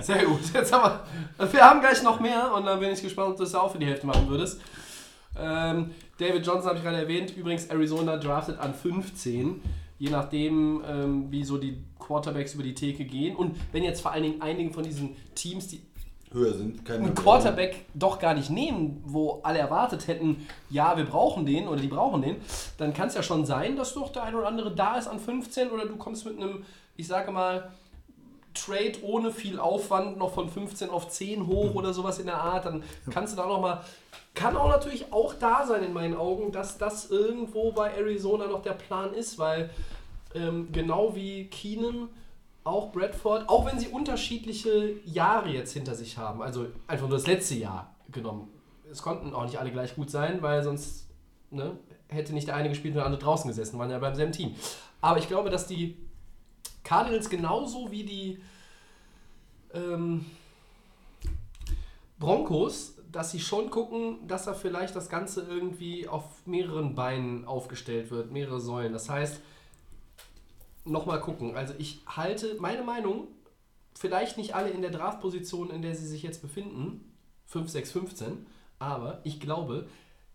sehr 0.00 0.24
gut. 0.24 0.40
Jetzt 0.52 0.72
haben 0.72 1.00
wir, 1.38 1.52
wir 1.52 1.64
haben 1.64 1.80
gleich 1.80 2.02
noch 2.02 2.18
mehr 2.18 2.52
und 2.54 2.66
dann 2.66 2.80
bin 2.80 2.90
ich 2.90 3.00
gespannt, 3.00 3.30
ob 3.30 3.36
du 3.36 3.44
das 3.44 3.54
auch 3.54 3.70
für 3.70 3.78
die 3.78 3.86
Hälfte 3.86 4.06
machen 4.06 4.28
würdest. 4.28 4.60
Ähm, 5.38 5.92
David 6.18 6.44
Johnson 6.44 6.66
habe 6.66 6.78
ich 6.78 6.84
gerade 6.84 6.96
erwähnt. 6.96 7.36
Übrigens, 7.36 7.66
Arizona 7.66 8.16
draftet 8.16 8.58
an 8.58 8.74
15. 8.74 9.62
Je 9.98 10.10
nachdem, 10.10 10.82
ähm, 10.88 11.30
wie 11.30 11.44
so 11.44 11.56
die 11.56 11.84
Quarterbacks 11.98 12.54
über 12.54 12.62
die 12.62 12.74
Theke 12.74 13.04
gehen. 13.04 13.36
Und 13.36 13.56
wenn 13.72 13.84
jetzt 13.84 14.00
vor 14.00 14.12
allen 14.12 14.24
Dingen 14.24 14.42
einigen 14.42 14.72
von 14.72 14.82
diesen 14.82 15.16
Teams, 15.34 15.68
die 15.68 15.80
Höher 16.32 16.54
sind. 16.54 16.84
Keine 16.84 17.06
einen 17.06 17.14
Quarterback 17.14 17.86
doch 17.94 18.18
gar 18.18 18.34
nicht 18.34 18.50
nehmen, 18.50 19.02
wo 19.04 19.40
alle 19.42 19.58
erwartet 19.58 20.06
hätten, 20.06 20.46
ja, 20.68 20.96
wir 20.96 21.04
brauchen 21.04 21.44
den 21.44 21.66
oder 21.66 21.80
die 21.80 21.88
brauchen 21.88 22.22
den, 22.22 22.36
dann 22.78 22.94
kann 22.94 23.08
es 23.08 23.14
ja 23.14 23.22
schon 23.22 23.44
sein, 23.44 23.76
dass 23.76 23.94
doch 23.94 24.12
der 24.12 24.22
ein 24.24 24.34
oder 24.34 24.46
andere 24.46 24.74
da 24.74 24.96
ist 24.96 25.08
an 25.08 25.18
15 25.18 25.70
oder 25.70 25.86
du 25.86 25.96
kommst 25.96 26.24
mit 26.24 26.36
einem, 26.36 26.64
ich 26.96 27.06
sage 27.06 27.32
mal, 27.32 27.70
Trade 28.52 28.94
ohne 29.02 29.30
viel 29.30 29.60
Aufwand 29.60 30.18
noch 30.18 30.34
von 30.34 30.48
15 30.48 30.90
auf 30.90 31.08
10 31.08 31.46
hoch 31.46 31.74
oder 31.74 31.94
sowas 31.94 32.18
in 32.18 32.26
der 32.26 32.40
Art, 32.40 32.66
dann 32.66 32.82
kannst 33.10 33.32
du 33.32 33.36
da 33.36 33.46
noch 33.46 33.60
mal 33.60 33.80
kann 34.34 34.56
auch 34.56 34.68
natürlich 34.68 35.12
auch 35.12 35.34
da 35.34 35.66
sein 35.66 35.82
in 35.82 35.92
meinen 35.92 36.16
Augen, 36.16 36.52
dass 36.52 36.78
das 36.78 37.10
irgendwo 37.10 37.72
bei 37.72 37.90
Arizona 37.94 38.46
noch 38.46 38.62
der 38.62 38.72
Plan 38.72 39.12
ist, 39.12 39.38
weil 39.38 39.70
ähm, 40.34 40.68
genau 40.72 41.14
wie 41.14 41.46
Keenan, 41.48 42.08
auch 42.64 42.92
Bradford, 42.92 43.48
auch 43.48 43.66
wenn 43.66 43.78
sie 43.78 43.88
unterschiedliche 43.88 45.00
Jahre 45.04 45.50
jetzt 45.50 45.72
hinter 45.72 45.94
sich 45.94 46.18
haben, 46.18 46.42
also 46.42 46.66
einfach 46.86 47.08
nur 47.08 47.16
das 47.16 47.26
letzte 47.26 47.54
Jahr 47.54 47.94
genommen. 48.10 48.48
Es 48.90 49.02
konnten 49.02 49.32
auch 49.34 49.44
nicht 49.44 49.58
alle 49.58 49.70
gleich 49.70 49.94
gut 49.94 50.10
sein, 50.10 50.42
weil 50.42 50.62
sonst 50.62 51.08
ne, 51.50 51.78
hätte 52.08 52.32
nicht 52.32 52.48
der 52.48 52.56
eine 52.56 52.68
gespielt 52.68 52.92
und 52.92 52.96
der 52.96 53.06
andere 53.06 53.22
draußen 53.22 53.48
gesessen, 53.48 53.78
waren 53.78 53.90
ja 53.90 53.98
beim 53.98 54.14
selben 54.14 54.32
Team. 54.32 54.54
Aber 55.00 55.18
ich 55.18 55.28
glaube, 55.28 55.50
dass 55.50 55.66
die 55.66 55.96
Cardinals 56.82 57.30
genauso 57.30 57.90
wie 57.90 58.04
die 58.04 58.40
ähm, 59.72 60.26
Broncos, 62.18 62.96
dass 63.10 63.30
sie 63.30 63.40
schon 63.40 63.70
gucken, 63.70 64.26
dass 64.26 64.44
da 64.44 64.54
vielleicht 64.54 64.94
das 64.94 65.08
Ganze 65.08 65.42
irgendwie 65.42 66.06
auf 66.06 66.24
mehreren 66.46 66.94
Beinen 66.94 67.44
aufgestellt 67.44 68.10
wird, 68.10 68.30
mehrere 68.30 68.60
Säulen. 68.60 68.92
Das 68.92 69.08
heißt, 69.08 69.40
nochmal 70.90 71.20
gucken. 71.20 71.56
Also 71.56 71.74
ich 71.78 72.02
halte 72.06 72.56
meine 72.60 72.82
Meinung, 72.82 73.28
vielleicht 73.94 74.36
nicht 74.36 74.54
alle 74.54 74.70
in 74.70 74.82
der 74.82 74.90
Draftposition, 74.90 75.70
in 75.70 75.82
der 75.82 75.94
sie 75.94 76.06
sich 76.06 76.22
jetzt 76.22 76.42
befinden, 76.42 77.12
5, 77.46 77.68
6, 77.68 77.92
15, 77.92 78.46
aber 78.78 79.20
ich 79.24 79.40
glaube, 79.40 79.88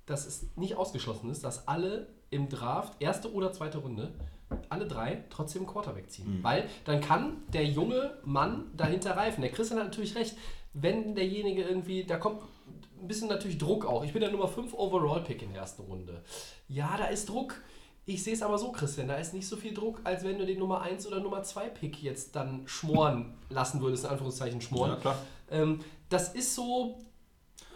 dass 0.06 0.28
es 0.28 0.48
nicht 0.56 0.76
ausgeschlossen 0.76 1.30
ist, 1.30 1.44
dass 1.44 1.68
alle 1.68 2.14
im 2.30 2.50
Draft, 2.50 3.02
erste 3.02 3.34
oder 3.34 3.52
zweite 3.52 3.80
Runde, 3.80 4.14
alle 4.70 4.88
drei 4.88 5.24
trotzdem 5.30 5.66
Quarterback 5.66 6.12
ziehen. 6.12 6.40
Weil 6.44 6.70
dann 6.84 7.02
kann 7.02 7.44
der 7.54 7.66
junge 7.66 8.18
Mann 8.24 8.66
dahinter 8.76 9.18
reifen. 9.18 9.42
Der 9.42 9.52
Christian 9.52 9.80
hat 9.80 9.88
natürlich 9.88 10.16
recht, 10.16 10.36
wenn 10.74 11.16
derjenige 11.16 11.64
irgendwie, 11.64 12.04
da 12.04 12.18
kommt 12.18 12.44
ein 13.02 13.08
bisschen 13.08 13.30
natürlich 13.30 13.58
Druck 13.58 13.86
auch. 13.86 14.04
Ich 14.04 14.14
bin 14.14 14.22
der 14.22 14.32
Nummer 14.32 14.48
5 14.48 14.74
Overall-Pick 14.74 15.42
in 15.42 15.54
der 15.54 15.62
ersten 15.62 15.84
Runde. 15.84 16.24
Ja, 16.68 16.96
da 16.98 17.06
ist 17.06 17.30
Druck. 17.30 17.62
Ich 18.08 18.24
sehe 18.24 18.34
es 18.34 18.44
aber 18.44 18.58
so, 18.58 18.72
Christian, 18.72 19.08
da 19.08 19.16
ist 19.16 19.34
nicht 19.34 19.48
so 19.48 19.58
viel 19.58 19.74
Druck, 19.74 20.00
als 20.04 20.24
wenn 20.24 20.38
du 20.38 20.46
den 20.46 20.60
Nummer 20.60 20.82
1 20.82 21.08
oder 21.08 21.20
Nummer 21.20 21.42
2 21.42 21.70
Pick 21.70 22.04
jetzt 22.04 22.36
dann 22.36 22.62
schmoren 22.68 23.34
lassen 23.50 23.82
würdest, 23.82 24.04
in 24.04 24.12
Anführungszeichen 24.12 24.62
schmoren. 24.62 24.92
Ja, 24.92 24.96
klar. 24.98 25.18
Ähm, 25.50 25.80
das 26.10 26.36
ist 26.36 26.54
so, 26.54 27.00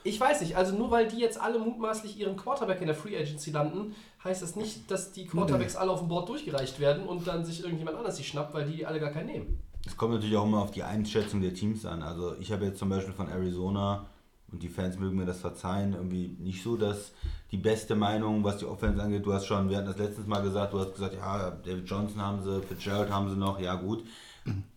ich 0.04 0.20
weiß 0.20 0.42
nicht, 0.42 0.56
also 0.56 0.76
nur 0.76 0.92
weil 0.92 1.08
die 1.08 1.18
jetzt 1.18 1.42
alle 1.42 1.58
mutmaßlich 1.58 2.20
ihren 2.20 2.38
Quarterback 2.38 2.80
in 2.80 2.88
der 2.88 2.96
Free 2.96 3.18
Agency 3.18 3.50
landen, 3.50 3.96
heißt 4.24 4.44
das 4.44 4.56
nicht, 4.56 4.92
dass 4.92 5.12
die 5.12 5.26
Quarterbacks 5.26 5.76
alle 5.76 5.92
auf 5.92 6.00
dem 6.00 6.10
Board 6.10 6.30
durchgereicht 6.30 6.80
werden 6.80 7.08
und 7.08 7.26
dann 7.26 7.44
sich 7.44 7.64
irgendjemand 7.64 7.98
anders 7.98 8.18
die 8.18 8.24
schnappt, 8.24 8.54
weil 8.54 8.70
die 8.70 8.86
alle 8.86 9.00
gar 9.00 9.10
keinen 9.10 9.28
nehmen. 9.28 9.64
Es 9.88 9.98
kommt 9.98 10.14
natürlich 10.14 10.38
auch 10.38 10.46
immer 10.46 10.62
auf 10.62 10.72
die 10.72 10.84
Einschätzung 10.84 11.42
der 11.42 11.56
Teams 11.56 11.86
an. 11.88 12.04
Also 12.04 12.36
ich 12.40 12.52
habe 12.52 12.66
jetzt 12.66 12.78
zum 12.78 12.90
Beispiel 12.90 13.14
von 13.14 13.30
Arizona, 13.30 14.06
und 14.52 14.64
die 14.64 14.70
Fans 14.70 14.98
mögen 14.98 15.18
mir 15.18 15.26
das 15.26 15.40
verzeihen, 15.40 15.94
irgendwie 15.94 16.36
nicht 16.40 16.64
so 16.64 16.76
dass 16.76 17.12
die 17.52 17.58
beste 17.58 17.96
Meinung, 17.96 18.44
was 18.44 18.58
die 18.58 18.66
Offense 18.66 19.02
angeht. 19.02 19.26
Du 19.26 19.34
hast 19.34 19.46
schon, 19.48 19.70
wir 19.70 19.78
hatten 19.78 19.88
das 19.88 19.98
letztes 19.98 20.28
Mal 20.28 20.42
gesagt, 20.42 20.74
du 20.74 20.80
hast 20.80 20.94
gesagt, 20.94 21.16
ja, 21.16 21.52
David 21.66 21.90
Johnson 21.90 22.22
haben 22.22 22.44
sie, 22.44 22.62
Fitzgerald 22.62 23.10
haben 23.12 23.30
sie 23.30 23.36
noch, 23.36 23.60
ja 23.60 23.76
gut. 23.76 24.04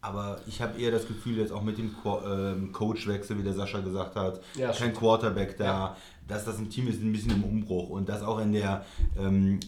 Aber 0.01 0.39
ich 0.47 0.61
habe 0.61 0.79
eher 0.81 0.91
das 0.91 1.07
Gefühl, 1.07 1.39
jetzt 1.39 1.53
auch 1.53 1.63
mit 1.63 1.79
dem 1.79 1.95
Qu- 2.03 2.21
ähm, 2.27 2.73
Coachwechsel, 2.73 3.39
wie 3.39 3.43
der 3.43 3.55
Sascha 3.55 3.81
gesagt 3.81 4.17
hat, 4.17 4.41
Ja, 4.55 4.67
kein 4.67 4.75
stimmt. 4.77 4.97
Quarterback 4.97 5.57
da, 5.57 5.65
Ja. 5.65 5.97
Dass 6.29 6.45
das 6.45 6.59
ein 6.59 6.71
Team 6.71 6.89
ist, 6.89 7.03
ein 7.03 7.13
bisschen 7.13 7.33
im 7.33 7.45
Umbruch 7.45 7.91
und 7.91 8.09
das 8.09 8.23
auch 8.23 8.39
in 8.39 8.53
der 8.53 8.85
ähm, 9.19 9.61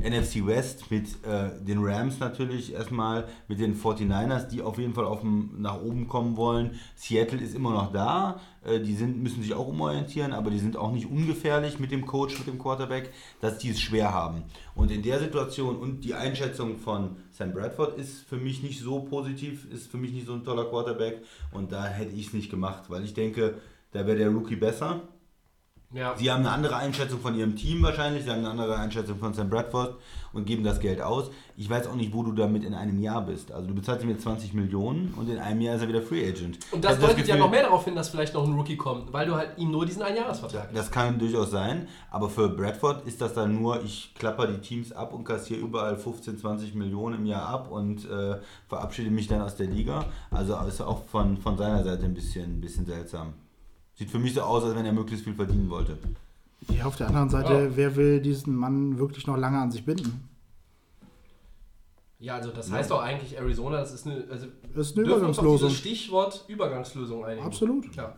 NFC 0.00 0.46
West 0.46 0.90
mit 0.90 1.08
äh, 1.24 1.50
den 1.60 1.78
Rams 1.82 2.20
natürlich 2.20 2.72
erstmal, 2.72 3.26
mit 3.48 3.58
den 3.58 3.76
49ers, 3.76 4.48
die 4.48 4.62
auf 4.62 4.78
jeden 4.78 4.94
Fall 4.94 5.04
auf 5.04 5.20
dem, 5.20 5.60
nach 5.60 5.80
oben 5.80 6.06
kommen 6.06 6.36
wollen. 6.36 6.78
Seattle 6.94 7.40
ist 7.40 7.54
immer 7.54 7.72
noch 7.72 7.92
da, 7.92 8.40
äh, 8.64 8.80
die 8.80 8.94
sind, 8.94 9.22
müssen 9.22 9.42
sich 9.42 9.54
auch 9.54 9.66
umorientieren, 9.66 10.32
aber 10.32 10.50
die 10.50 10.58
sind 10.58 10.76
auch 10.76 10.92
nicht 10.92 11.10
ungefährlich 11.10 11.80
mit 11.80 11.90
dem 11.90 12.06
Coach, 12.06 12.38
mit 12.38 12.46
dem 12.46 12.58
Quarterback, 12.58 13.10
dass 13.40 13.58
die 13.58 13.70
es 13.70 13.80
schwer 13.80 14.12
haben. 14.12 14.44
Und 14.74 14.90
in 14.90 15.02
der 15.02 15.18
Situation 15.18 15.76
und 15.76 16.02
die 16.04 16.14
Einschätzung 16.14 16.78
von 16.78 17.16
Sam 17.32 17.52
Bradford 17.52 17.98
ist 17.98 18.20
für 18.20 18.36
mich 18.36 18.62
nicht 18.62 18.80
so 18.80 19.00
positiv, 19.00 19.66
ist 19.72 19.90
für 19.90 19.96
mich 19.96 20.12
nicht 20.12 20.26
so 20.26 20.34
ein 20.34 20.44
toller 20.44 20.66
Quarterback 20.66 21.22
und 21.50 21.72
da 21.72 21.86
hätte 21.86 22.14
ich 22.14 22.28
es 22.28 22.32
nicht 22.32 22.50
gemacht, 22.50 22.84
weil 22.88 23.04
ich 23.04 23.14
denke, 23.14 23.54
da 23.92 24.06
wäre 24.06 24.16
der 24.16 24.30
Rookie 24.30 24.56
besser. 24.56 25.00
Ja. 25.94 26.16
Sie 26.16 26.30
haben 26.30 26.40
eine 26.40 26.50
andere 26.50 26.76
Einschätzung 26.76 27.20
von 27.20 27.34
ihrem 27.34 27.56
Team 27.56 27.82
wahrscheinlich, 27.82 28.24
sie 28.24 28.30
haben 28.30 28.38
eine 28.38 28.50
andere 28.50 28.76
Einschätzung 28.76 29.18
von 29.18 29.34
Sam 29.34 29.50
Bradford 29.50 29.96
und 30.32 30.46
geben 30.46 30.64
das 30.64 30.80
Geld 30.80 31.02
aus. 31.02 31.30
Ich 31.56 31.68
weiß 31.68 31.86
auch 31.86 31.94
nicht, 31.94 32.14
wo 32.14 32.22
du 32.22 32.32
damit 32.32 32.64
in 32.64 32.74
einem 32.74 32.98
Jahr 32.98 33.24
bist. 33.24 33.52
Also 33.52 33.68
du 33.68 33.74
bezahlst 33.74 34.02
ihm 34.02 34.10
jetzt 34.10 34.22
20 34.22 34.54
Millionen 34.54 35.12
und 35.16 35.28
in 35.28 35.38
einem 35.38 35.60
Jahr 35.60 35.76
ist 35.76 35.82
er 35.82 35.88
wieder 35.88 36.02
Free 36.02 36.26
Agent. 36.26 36.58
Und 36.70 36.82
das 36.82 36.92
hab 36.92 37.00
deutet 37.00 37.18
ja 37.18 37.22
Gefühl, 37.24 37.38
noch 37.40 37.50
mehr 37.50 37.62
darauf 37.62 37.84
hin, 37.84 37.94
dass 37.94 38.08
vielleicht 38.08 38.32
noch 38.34 38.46
ein 38.46 38.54
Rookie 38.54 38.76
kommt, 38.76 39.12
weil 39.12 39.26
du 39.26 39.34
halt 39.34 39.58
ihm 39.58 39.70
nur 39.70 39.84
diesen 39.84 40.02
Einjahresvertrag 40.02 40.62
gibst. 40.70 40.76
Das 40.76 40.90
kann 40.90 41.18
durchaus 41.18 41.50
sein, 41.50 41.88
aber 42.10 42.30
für 42.30 42.48
Bradford 42.48 43.06
ist 43.06 43.20
das 43.20 43.34
dann 43.34 43.60
nur, 43.60 43.82
ich 43.82 44.14
klapper 44.14 44.46
die 44.46 44.58
Teams 44.58 44.92
ab 44.92 45.12
und 45.12 45.24
kassiere 45.24 45.60
überall 45.60 45.96
15, 45.96 46.38
20 46.38 46.74
Millionen 46.74 47.20
im 47.20 47.26
Jahr 47.26 47.46
ab 47.46 47.70
und 47.70 48.08
äh, 48.08 48.38
verabschiede 48.68 49.10
mich 49.10 49.28
dann 49.28 49.42
aus 49.42 49.56
der 49.56 49.66
Liga. 49.66 50.06
Also 50.30 50.56
ist 50.66 50.80
auch 50.80 51.04
von, 51.04 51.36
von 51.36 51.58
seiner 51.58 51.84
Seite 51.84 52.04
ein 52.04 52.14
bisschen, 52.14 52.58
ein 52.58 52.60
bisschen 52.60 52.86
seltsam. 52.86 53.34
Sieht 53.94 54.10
für 54.10 54.18
mich 54.18 54.34
so 54.34 54.42
aus, 54.42 54.64
als 54.64 54.74
wenn 54.74 54.84
er 54.86 54.92
möglichst 54.92 55.24
viel 55.24 55.34
verdienen 55.34 55.68
wollte. 55.70 55.98
Ja, 56.68 56.84
auf 56.86 56.96
der 56.96 57.08
anderen 57.08 57.28
Seite, 57.28 57.52
Ja. 57.52 57.76
wer 57.76 57.96
will 57.96 58.20
diesen 58.20 58.54
Mann 58.56 58.98
wirklich 58.98 59.26
noch 59.26 59.36
lange 59.36 59.58
an 59.58 59.70
sich 59.70 59.84
binden? 59.84 60.28
Ja, 62.18 62.36
also 62.36 62.50
das 62.50 62.70
heißt 62.70 62.90
doch 62.90 63.02
eigentlich 63.02 63.36
Arizona, 63.36 63.78
das 63.78 63.92
ist 63.92 64.06
eine, 64.06 64.24
also 64.30 64.46
Das 64.74 64.90
ist 64.90 64.96
eine 64.96 65.06
dürfen 65.06 65.22
wir 65.22 65.28
uns 65.28 65.38
auf 65.38 65.44
Übergangslösung. 65.44 65.68
dieses 65.68 65.78
Stichwort 65.78 66.44
Übergangslösung 66.46 67.24
einigen. 67.24 67.44
Absolut. 67.46 67.94
Ja. 67.96 68.14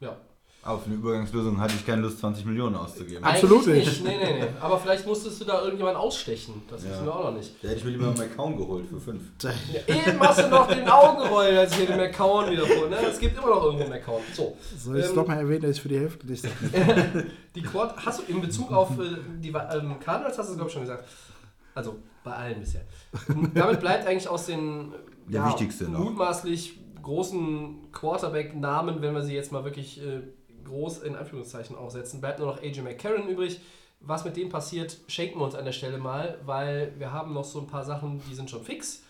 Ja. 0.00 0.16
Für 0.62 0.84
eine 0.84 0.94
Übergangslösung 0.96 1.58
hatte 1.60 1.74
ich 1.76 1.86
keine 1.86 2.02
Lust, 2.02 2.18
20 2.18 2.44
Millionen 2.44 2.74
auszugeben. 2.74 3.24
Absolut 3.24 3.66
Eigentlich 3.68 3.86
nicht. 3.86 4.04
Nee, 4.04 4.16
nee, 4.22 4.40
nee. 4.40 4.46
Aber 4.60 4.78
vielleicht 4.78 5.06
musstest 5.06 5.40
du 5.40 5.46
da 5.46 5.62
irgendjemanden 5.62 6.00
ausstechen. 6.02 6.62
Das 6.68 6.82
wissen 6.86 7.06
wir 7.06 7.14
auch 7.16 7.24
noch 7.24 7.32
nicht. 7.38 7.52
Da 7.62 7.68
hätte 7.68 7.78
ich 7.78 7.84
mir 7.84 7.90
lieber 7.92 8.08
einen 8.08 8.20
Account 8.20 8.58
geholt 8.58 8.86
für 8.86 9.00
5. 9.00 9.22
Ja, 9.42 9.50
eben 9.86 10.20
hast 10.20 10.40
du 10.40 10.48
noch 10.48 10.66
den 10.68 10.86
Augen 10.86 11.22
gerollt, 11.22 11.56
als 11.56 11.70
ich 11.72 11.78
hier 11.78 11.86
den 11.86 11.96
McCown 11.96 12.50
wieder 12.50 12.66
vor. 12.66 12.88
Ne? 12.88 12.96
Es 12.96 13.18
gibt 13.18 13.38
immer 13.38 13.48
noch 13.48 13.62
irgendwo 13.64 13.84
einen 13.84 13.92
McCown. 13.92 14.20
So. 14.34 14.56
Soll 14.76 14.98
ich 14.98 15.04
es 15.04 15.10
Ähm, 15.10 15.16
doch 15.16 15.26
mal 15.26 15.38
erwähnen, 15.38 15.62
dass 15.62 15.76
ich 15.76 15.80
für 15.80 15.88
die 15.88 15.98
Hälfte 16.00 16.26
nicht 16.26 16.42
sage? 16.42 16.54
Die 17.54 17.62
Quad, 17.62 17.94
hast 18.04 18.18
du 18.20 18.30
in 18.32 18.40
Bezug 18.42 18.70
auf 18.70 18.90
äh, 18.98 19.16
die 19.40 19.48
ähm, 19.48 19.98
Cardinals, 20.00 20.36
hast 20.38 20.48
du 20.48 20.52
es 20.52 20.56
glaube 20.56 20.68
ich 20.68 20.72
schon 20.74 20.82
gesagt. 20.82 21.04
Also 21.74 21.96
bei 22.22 22.32
allen 22.32 22.60
bisher. 22.60 22.82
Damit 23.54 23.80
bleibt 23.80 24.06
eigentlich 24.06 24.28
aus 24.28 24.46
den 24.46 24.92
Der 25.28 25.46
wichtigste 25.46 25.84
noch. 25.84 26.00
mutmaßlich 26.00 26.78
großen 27.02 27.90
Quarterback-Namen, 27.92 29.00
wenn 29.00 29.14
wir 29.14 29.22
sie 29.22 29.34
jetzt 29.34 29.50
mal 29.50 29.64
wirklich 29.64 30.02
äh, 30.02 30.20
groß 30.68 30.98
in 30.98 31.16
Anführungszeichen 31.16 31.76
aufsetzen, 31.76 32.20
bleibt 32.20 32.38
nur 32.38 32.48
noch 32.48 32.62
AJ 32.62 32.82
McCarron 32.82 33.28
übrig. 33.28 33.60
Was 34.00 34.24
mit 34.24 34.36
dem 34.36 34.48
passiert, 34.48 34.96
schenken 35.08 35.40
wir 35.40 35.44
uns 35.44 35.56
an 35.56 35.64
der 35.64 35.72
Stelle 35.72 35.98
mal, 35.98 36.38
weil 36.44 36.92
wir 36.98 37.12
haben 37.12 37.34
noch 37.34 37.44
so 37.44 37.60
ein 37.60 37.66
paar 37.66 37.84
Sachen, 37.84 38.22
die 38.30 38.34
sind 38.34 38.48
schon 38.48 38.62
fix 38.62 39.02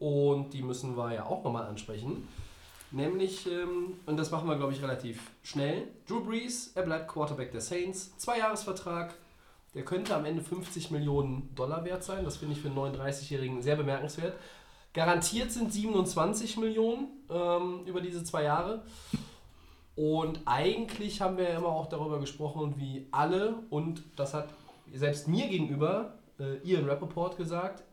und 0.00 0.50
die 0.52 0.62
müssen 0.62 0.96
wir 0.96 1.12
ja 1.12 1.26
auch 1.26 1.44
nochmal 1.44 1.66
ansprechen. 1.66 2.26
Nämlich, 2.90 3.46
ähm, 3.46 3.94
und 4.06 4.16
das 4.16 4.30
machen 4.30 4.48
wir, 4.48 4.56
glaube 4.56 4.72
ich, 4.72 4.82
relativ 4.82 5.30
schnell. 5.42 5.88
Drew 6.06 6.20
Brees, 6.20 6.72
er 6.74 6.82
bleibt 6.82 7.08
Quarterback 7.08 7.50
der 7.50 7.60
Saints. 7.60 8.16
Zwei-Jahres-Vertrag. 8.18 9.14
Der 9.74 9.84
könnte 9.84 10.14
am 10.14 10.24
Ende 10.24 10.42
50 10.42 10.92
Millionen 10.92 11.52
Dollar 11.56 11.84
wert 11.84 12.04
sein. 12.04 12.24
Das 12.24 12.36
finde 12.36 12.54
ich 12.54 12.60
für 12.60 12.68
einen 12.68 12.78
39-Jährigen 12.78 13.62
sehr 13.62 13.74
bemerkenswert. 13.74 14.34
Garantiert 14.92 15.50
sind 15.50 15.72
27 15.72 16.56
Millionen 16.58 17.08
ähm, 17.28 17.80
über 17.84 18.00
diese 18.00 18.22
zwei 18.22 18.44
Jahre. 18.44 18.84
Und 19.96 20.40
eigentlich 20.44 21.20
haben 21.20 21.36
wir 21.36 21.44
ja 21.44 21.58
immer 21.58 21.68
auch 21.68 21.86
darüber 21.86 22.18
gesprochen, 22.18 22.74
wie 22.76 23.06
alle, 23.12 23.54
und 23.70 24.02
das 24.16 24.34
hat 24.34 24.48
selbst 24.92 25.28
mir 25.28 25.46
gegenüber 25.48 26.18
äh, 26.38 26.56
Ian 26.68 26.88
Rappaport 26.88 27.36
gesagt, 27.36 27.84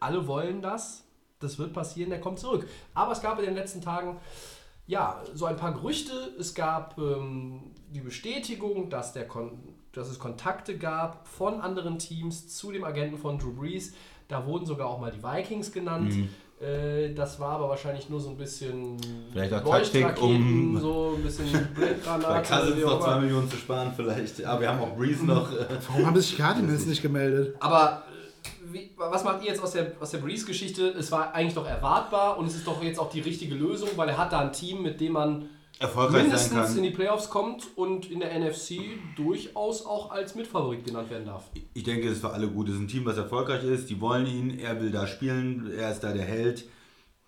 alle 0.00 0.26
wollen 0.26 0.60
das, 0.60 1.04
das 1.38 1.58
wird 1.58 1.72
passieren, 1.72 2.10
der 2.10 2.20
kommt 2.20 2.38
zurück. 2.38 2.68
Aber 2.94 3.12
es 3.12 3.22
gab 3.22 3.38
in 3.38 3.46
den 3.46 3.54
letzten 3.54 3.80
Tagen 3.80 4.20
ja 4.86 5.22
so 5.34 5.46
ein 5.46 5.56
paar 5.56 5.72
Gerüchte. 5.72 6.34
Es 6.38 6.54
gab 6.54 6.98
ähm, 6.98 7.72
die 7.90 8.00
Bestätigung, 8.00 8.90
dass, 8.90 9.12
der 9.12 9.26
Kon 9.26 9.76
dass 9.92 10.08
es 10.08 10.18
Kontakte 10.18 10.78
gab 10.78 11.26
von 11.26 11.60
anderen 11.60 11.98
Teams 11.98 12.48
zu 12.56 12.72
dem 12.72 12.84
Agenten 12.84 13.18
von 13.18 13.38
Drew 13.38 13.52
Brees. 13.52 13.94
Da 14.28 14.46
wurden 14.46 14.66
sogar 14.66 14.88
auch 14.88 15.00
mal 15.00 15.12
die 15.12 15.22
Vikings 15.22 15.72
genannt. 15.72 16.12
Äh, 16.12 16.28
das 17.14 17.40
war 17.40 17.50
aber 17.56 17.68
wahrscheinlich 17.70 18.08
nur 18.08 18.20
so 18.20 18.30
ein 18.30 18.36
bisschen 18.36 18.96
Vielleicht 19.32 19.52
auch 19.52 19.64
Taktik, 19.68 20.22
um- 20.22 20.78
so 20.80 21.14
ein 21.16 21.22
bisschen 21.22 21.50
Bei 21.52 21.58
Blindgranate. 21.86 22.48
Cousins 22.48 22.84
auch 22.84 22.90
noch 22.90 23.00
2 23.00 23.10
immer. 23.12 23.20
Millionen 23.20 23.50
zu 23.50 23.56
sparen 23.56 23.92
vielleicht. 23.96 24.44
Aber 24.44 24.60
wir 24.60 24.68
haben 24.68 24.80
auch 24.80 24.96
Breeze 24.96 25.24
noch. 25.26 25.50
äh, 25.52 25.66
Warum 25.88 26.06
haben 26.06 26.20
sich 26.20 26.36
Cardinals 26.36 26.86
nicht 26.86 27.02
gemeldet? 27.02 27.56
Aber 27.60 28.04
äh, 28.44 28.72
wie, 28.72 28.90
was 28.96 29.24
macht 29.24 29.42
ihr 29.42 29.48
jetzt 29.48 29.62
aus 29.62 29.72
der, 29.72 29.92
aus 30.00 30.10
der 30.12 30.18
Breeze-Geschichte? 30.18 30.88
Es 30.90 31.10
war 31.10 31.34
eigentlich 31.34 31.54
doch 31.54 31.66
erwartbar 31.66 32.38
und 32.38 32.46
es 32.46 32.54
ist 32.54 32.66
doch 32.66 32.82
jetzt 32.82 32.98
auch 33.00 33.10
die 33.10 33.20
richtige 33.20 33.54
Lösung, 33.54 33.88
weil 33.96 34.08
er 34.10 34.18
hat 34.18 34.32
da 34.32 34.38
ein 34.40 34.52
Team, 34.52 34.82
mit 34.82 35.00
dem 35.00 35.12
man 35.12 35.48
erfolgreich 35.82 36.12
sein 36.12 36.22
mindestens 36.22 36.66
kann. 36.68 36.76
in 36.76 36.82
die 36.82 36.90
Playoffs 36.90 37.28
kommt 37.30 37.66
und 37.76 38.10
in 38.10 38.20
der 38.20 38.38
NFC 38.38 38.80
durchaus 39.16 39.84
auch 39.84 40.10
als 40.10 40.34
Mitfavorit 40.34 40.84
genannt 40.84 41.10
werden 41.10 41.26
darf. 41.26 41.44
Ich 41.74 41.82
denke, 41.82 42.06
es 42.08 42.14
ist 42.14 42.20
für 42.20 42.30
alle 42.30 42.48
gut. 42.48 42.68
Es 42.68 42.74
ist 42.74 42.80
ein 42.80 42.88
Team, 42.88 43.04
was 43.04 43.16
erfolgreich 43.16 43.64
ist. 43.64 43.90
Die 43.90 44.00
wollen 44.00 44.26
ihn. 44.26 44.58
Er 44.58 44.80
will 44.80 44.90
da 44.90 45.06
spielen. 45.06 45.70
Er 45.76 45.92
ist 45.92 46.00
da 46.00 46.12
der 46.12 46.24
Held. 46.24 46.64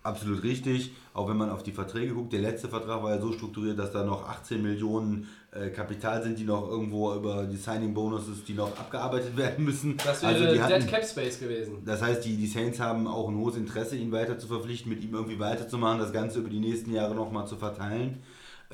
Absolut 0.03 0.43
richtig. 0.43 0.91
Auch 1.15 1.27
wenn 1.27 1.37
man 1.37 1.49
auf 1.49 1.63
die 1.63 1.71
Verträge 1.71 2.13
guckt. 2.13 2.31
Der 2.31 2.41
letzte 2.41 2.67
Vertrag 2.67 3.01
war 3.01 3.15
ja 3.15 3.19
so 3.19 3.31
strukturiert, 3.31 3.79
dass 3.79 3.91
da 3.91 4.03
noch 4.03 4.29
18 4.29 4.61
Millionen 4.61 5.27
äh, 5.51 5.69
Kapital 5.69 6.21
sind, 6.21 6.37
die 6.37 6.43
noch 6.43 6.69
irgendwo 6.69 7.15
über 7.15 7.45
die 7.45 7.55
Signing-Bonuses, 7.55 8.43
die 8.43 8.53
noch 8.53 8.77
abgearbeitet 8.77 9.35
werden 9.37 9.65
müssen. 9.65 9.97
Das 9.97 10.21
wäre 10.21 10.33
also 10.33 10.53
die 10.53 10.61
hatten, 10.61 10.81
Dead 10.81 10.87
Cap 10.87 11.03
Space 11.03 11.39
gewesen. 11.39 11.81
das 11.85 12.03
heißt, 12.03 12.23
die, 12.23 12.37
die 12.37 12.45
Saints 12.45 12.79
haben 12.79 13.07
auch 13.07 13.29
ein 13.29 13.37
hohes 13.37 13.55
Interesse, 13.55 13.95
ihn 13.95 14.11
weiter 14.11 14.37
zu 14.37 14.45
verpflichten, 14.47 14.91
mit 14.91 15.03
ihm 15.03 15.13
irgendwie 15.15 15.39
weiterzumachen, 15.39 15.97
das 15.99 16.13
Ganze 16.13 16.39
über 16.39 16.49
die 16.49 16.59
nächsten 16.59 16.93
Jahre 16.93 17.15
nochmal 17.15 17.47
zu 17.47 17.55
verteilen. 17.55 18.21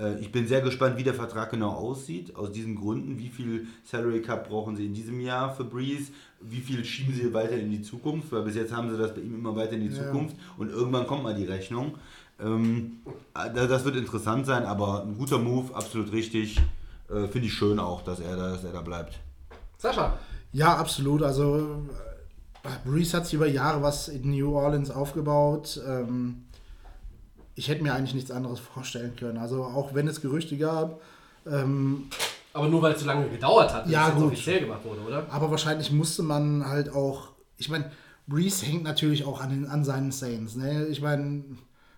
Äh, 0.01 0.19
Ich 0.19 0.31
bin 0.31 0.47
sehr 0.47 0.61
gespannt, 0.61 0.97
wie 0.97 1.03
der 1.03 1.13
Vertrag 1.13 1.51
genau 1.51 1.69
aussieht. 1.71 2.35
Aus 2.35 2.51
diesen 2.51 2.75
Gründen, 2.75 3.17
wie 3.19 3.29
viel 3.29 3.67
Salary 3.83 4.21
Cup 4.21 4.49
brauchen 4.49 4.75
sie 4.75 4.85
in 4.85 4.93
diesem 4.93 5.19
Jahr 5.19 5.53
für 5.53 5.63
Breeze? 5.63 6.11
Wie 6.41 6.59
viel 6.61 6.83
schieben 6.83 7.13
sie 7.13 7.33
weiter 7.33 7.57
in 7.57 7.69
die 7.69 7.81
Zukunft? 7.81 8.31
Weil 8.31 8.41
bis 8.43 8.55
jetzt 8.55 8.73
haben 8.73 8.89
sie 8.89 8.97
das 8.97 9.13
bei 9.13 9.21
ihm 9.21 9.35
immer 9.35 9.55
weiter 9.55 9.73
in 9.73 9.81
die 9.89 9.95
Ja. 9.95 10.03
Zukunft 10.05 10.35
und 10.57 10.69
irgendwann 10.69 11.05
kommt 11.05 11.23
mal 11.23 11.35
die 11.35 11.45
Rechnung. 11.45 11.97
Ähm, 12.39 12.97
äh, 13.35 13.53
das 13.53 13.85
wird 13.85 13.95
interessant 13.95 14.45
sein, 14.47 14.65
aber 14.65 15.03
ein 15.03 15.15
guter 15.17 15.37
Move, 15.37 15.73
absolut 15.75 16.11
richtig. 16.11 16.57
Äh, 17.09 17.27
Finde 17.27 17.47
ich 17.47 17.53
schön 17.53 17.77
auch, 17.77 18.01
dass 18.03 18.19
er, 18.19 18.35
da, 18.35 18.51
dass 18.51 18.63
er 18.63 18.71
da 18.71 18.81
bleibt. 18.81 19.19
Sascha, 19.77 20.17
Ja, 20.53 20.75
absolut. 20.77 21.21
Also 21.23 21.83
Breeze 22.85 23.15
hat 23.17 23.25
sich 23.25 23.33
über 23.35 23.47
Jahre 23.47 23.81
was 23.81 24.07
in 24.07 24.31
New 24.31 24.55
Orleans 24.55 24.91
aufgebaut. 24.91 25.79
Ähm, 25.87 26.43
ich 27.55 27.67
hätte 27.67 27.83
mir 27.83 27.93
eigentlich 27.93 28.13
nichts 28.13 28.31
anderes 28.31 28.59
vorstellen 28.73 29.15
können. 29.15 29.37
Also 29.37 29.63
auch 29.63 29.93
wenn 29.93 30.07
es 30.07 30.21
Gerüchte 30.21 30.57
gab, 30.57 31.01
ähm, 31.45 32.07
aber 32.53 32.67
nur 32.67 32.81
weil 32.81 32.93
es 32.93 32.99
so 33.01 33.05
lange 33.07 33.29
gedauert 33.29 33.73
hat, 33.73 33.83
bis 33.85 33.93
Ja, 33.93 34.09
es 34.09 34.15
gut. 34.15 34.25
offiziell 34.25 34.59
gemacht 34.61 34.83
wurde, 34.83 35.01
oder? 35.01 35.25
aber 35.29 35.49
wahrscheinlich 35.51 35.91
musste 35.91 36.21
man 36.23 36.67
halt 36.67 36.93
auch, 36.93 37.29
ich 37.57 37.69
meine, 37.69 37.89
Breeze 38.27 38.65
hängt 38.65 38.83
natürlich 38.83 39.25
auch 39.25 39.41
an, 39.41 39.49
den, 39.49 39.65
an 39.67 39.83
seinen 39.83 40.11
Saints. 40.11 40.55
Ne? 40.55 40.85
Ich 40.87 41.01
meine, 41.01 41.43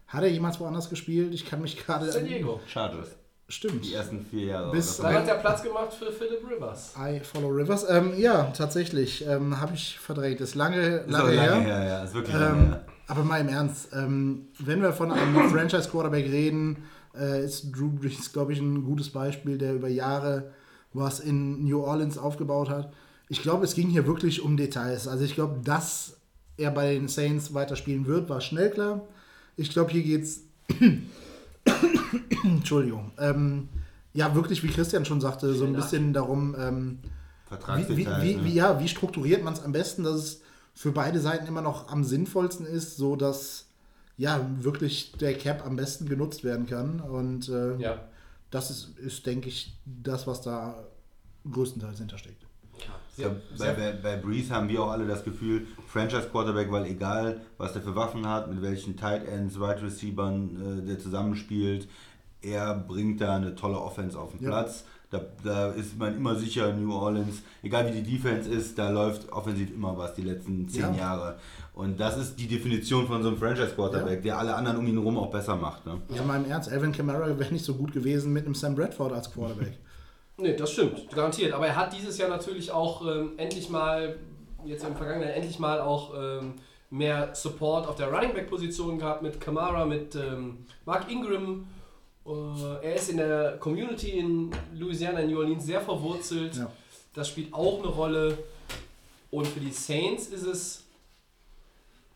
hat 0.08 0.22
er 0.24 0.30
jemals 0.30 0.60
woanders 0.60 0.90
gespielt? 0.90 1.34
Ich 1.34 1.46
kann 1.46 1.62
mich 1.62 1.84
gerade... 1.84 2.12
San 2.12 2.26
Diego. 2.26 2.60
Chargers. 2.68 3.08
Stimmt. 3.50 3.84
Die 3.86 3.94
ersten 3.94 4.26
vier 4.26 4.46
Jahre. 4.46 4.72
Bis- 4.72 4.98
Dann 4.98 5.14
hat 5.16 5.28
er 5.28 5.36
Platz 5.36 5.62
gemacht 5.62 5.94
für 5.94 6.12
Philip 6.12 6.40
Rivers. 6.50 6.94
I 6.98 7.20
Follow 7.20 7.50
Rivers. 7.50 7.86
Ähm, 7.90 8.14
ja, 8.18 8.46
tatsächlich. 8.56 9.28
Ähm, 9.28 9.60
Habe 9.60 9.74
ich 9.74 10.00
verdrängt. 10.00 10.40
Ist 10.40 10.56
lange, 10.56 10.98
Ist 11.00 11.14
auch 11.14 11.20
lange, 11.28 11.32
her. 11.42 11.56
her, 11.60 11.84
ja. 11.88 12.04
Ist 12.04 12.14
wirklich 12.14 12.34
lange 12.36 12.48
Ähm, 12.62 12.70
her. 12.70 12.86
Aber 13.14 13.24
mal 13.24 13.42
im 13.42 13.48
Ernst, 13.48 13.90
ähm, 13.94 14.48
wenn 14.58 14.82
wir 14.82 14.92
von 14.92 15.12
einem 15.12 15.50
Franchise-Quarterback 15.52 16.26
reden, 16.26 16.78
äh, 17.16 17.46
ist 17.46 17.72
Drew 17.72 17.92
Brees, 17.92 18.34
glaube 18.34 18.54
ich, 18.54 18.60
ein 18.60 18.84
gutes 18.84 19.12
Beispiel, 19.12 19.60
der 19.60 19.76
über 19.76 19.88
Jahre 19.88 20.52
was 20.94 21.20
in 21.20 21.64
New 21.64 21.80
Orleans 21.84 22.18
aufgebaut 22.18 22.70
hat. 22.70 22.92
Ich 23.30 23.44
glaube, 23.44 23.66
es 23.66 23.76
ging 23.76 23.90
hier 23.90 24.08
wirklich 24.08 24.42
um 24.42 24.58
Details. 24.58 25.08
Also 25.08 25.26
ich 25.26 25.36
glaube, 25.36 25.60
dass 25.64 26.18
er 26.58 26.72
bei 26.72 26.94
den 26.94 27.08
Saints 27.08 27.54
weiterspielen 27.54 28.08
wird, 28.08 28.30
war 28.30 28.42
schnell 28.42 28.72
klar. 28.72 29.02
Ich 29.58 29.70
glaube, 29.70 29.92
hier 29.92 30.04
geht's. 30.04 30.42
Entschuldigung. 32.44 33.12
Ähm, 33.20 33.70
ja, 34.14 34.34
wirklich, 34.34 34.64
wie 34.64 34.70
Christian 34.70 35.06
schon 35.06 35.22
sagte, 35.22 35.54
so 35.54 35.66
ein 35.66 35.74
bisschen 35.74 36.14
darum, 36.14 36.56
ähm, 36.58 37.00
wie, 37.76 37.90
wie, 37.90 37.98
wie, 37.98 38.36
ne? 38.36 38.40
wie, 38.44 38.54
ja, 38.54 38.80
wie 38.80 38.88
strukturiert 38.88 39.44
man 39.44 39.54
es 39.54 39.64
am 39.64 39.72
besten, 39.72 40.04
dass 40.04 40.16
es 40.16 40.43
für 40.74 40.92
beide 40.92 41.20
Seiten 41.20 41.46
immer 41.48 41.62
noch 41.62 41.90
am 41.90 42.04
sinnvollsten 42.04 42.66
ist, 42.66 42.98
so 42.98 43.16
dass 43.16 43.66
ja 44.18 44.46
wirklich 44.60 45.12
der 45.14 45.34
Cap 45.38 45.66
am 45.66 45.76
besten 45.76 46.08
genutzt 46.08 46.44
werden 46.44 46.66
kann. 46.66 47.00
Und 47.00 47.50
äh, 47.50 47.78
Ja. 47.78 48.00
das 48.52 48.70
ist, 48.70 48.98
ist, 49.00 49.26
denke 49.26 49.50
ich, 49.50 49.74
das, 49.86 50.28
was 50.28 50.42
da 50.42 50.84
größtenteils 51.52 51.98
hintersteckt. 52.00 52.44
Sehr, 53.16 53.30
bei, 53.60 53.74
bei, 53.74 53.92
bei 53.92 54.18
Breeze 54.18 54.52
haben 54.54 54.68
wir 54.70 54.82
auch 54.82 54.90
alle 54.90 55.06
das 55.06 55.24
Gefühl, 55.24 55.68
Franchise 55.88 56.30
Quarterback, 56.32 56.72
weil 56.72 56.86
egal, 56.88 57.42
was 57.60 57.74
der 57.74 57.84
für 57.84 57.96
Waffen 57.96 58.28
hat, 58.28 58.50
mit 58.52 58.62
welchen 58.64 58.98
Tight 58.98 59.28
Ends, 59.28 59.60
Wide 59.60 59.84
Receivern 59.84 60.80
äh, 60.82 60.86
der 60.88 60.98
zusammenspielt, 61.00 61.88
er 62.42 62.76
bringt 62.76 63.22
da 63.22 63.36
eine 63.36 63.54
tolle 63.56 63.78
Offense 63.80 64.20
auf 64.20 64.32
den 64.32 64.42
Ja. 64.44 64.50
Platz. 64.50 64.86
Da, 65.14 65.22
da 65.44 65.68
ist 65.70 65.98
man 65.98 66.18
immer 66.18 66.36
sicher, 66.36 66.74
New 66.74 66.92
Orleans, 66.94 67.44
egal 67.62 67.88
wie 67.94 68.02
die 68.02 68.18
Defense 68.18 68.50
ist, 68.50 68.78
da 68.78 68.90
läuft 68.90 69.32
offensiv 69.32 69.72
immer 69.72 69.96
was 69.98 70.16
die 70.16 70.24
letzten 70.24 70.68
zehn 70.68 70.82
Ja. 70.82 70.94
Jahre. 70.96 71.38
Und 71.76 72.00
das 72.00 72.18
ist 72.18 72.36
die 72.40 72.48
Definition 72.48 73.06
von 73.08 73.22
so 73.22 73.30
einem 73.30 73.38
Franchise 73.38 73.74
Quarterback, 73.76 74.24
der 74.24 74.38
alle 74.40 74.56
anderen 74.56 74.78
um 74.78 74.88
ihn 74.88 74.98
herum 74.98 75.18
auch 75.18 75.30
besser 75.30 75.56
macht. 75.56 75.86
Ne? 75.86 76.02
Also 76.12 76.24
mal 76.24 76.38
im 76.44 76.50
Ernst, 76.50 76.72
Alvin 76.72 76.92
Kamara 76.92 77.28
wäre 77.38 77.54
nicht 77.54 77.64
so 77.66 77.76
gut 77.76 77.94
gewesen 77.94 78.34
mit 78.34 78.46
einem 78.46 78.56
Sam 78.56 78.76
Bradford 78.76 79.14
als 79.14 79.32
Quarterback. 79.32 79.74
Nee, 80.36 80.56
das 80.56 80.72
stimmt, 80.72 81.12
garantiert. 81.12 81.54
Aber 81.54 81.68
er 81.68 81.76
hat 81.76 81.94
dieses 81.96 82.18
Jahr 82.18 82.28
natürlich 82.28 82.72
auch 82.72 83.06
ähm, 83.06 83.34
endlich 83.38 83.70
mal, 83.70 84.16
jetzt 84.66 84.84
im 84.84 84.96
Vergangenen, 84.96 85.30
endlich 85.30 85.60
mal 85.60 85.80
auch 85.80 86.12
ähm, 86.20 86.56
mehr 86.90 87.36
Support 87.36 87.88
auf 87.88 87.98
der 87.98 88.12
Running 88.12 88.34
Back 88.34 88.50
Position 88.50 88.98
gehabt 88.98 89.22
mit 89.22 89.40
Kamara, 89.40 89.86
mit 89.86 90.16
ähm, 90.16 90.66
Mark 90.86 91.10
Ingram. 91.12 91.68
Äh, 92.26 92.86
er 92.86 92.96
ist 92.96 93.10
in 93.10 93.18
der 93.18 93.58
Community 93.60 94.12
in 94.12 94.52
Louisiana, 94.74 95.20
in 95.20 95.32
New 95.32 95.40
Orleans 95.40 95.66
sehr 95.66 95.82
verwurzelt. 95.82 96.56
Ja. 96.56 96.72
Das 97.14 97.30
spielt 97.30 97.54
auch 97.54 97.80
eine 97.80 97.88
Rolle. 97.88 98.38
Und 99.30 99.48
für 99.48 99.60
die 99.60 99.72
Saints 99.72 100.28
ist 100.28 100.44
es, 100.44 100.84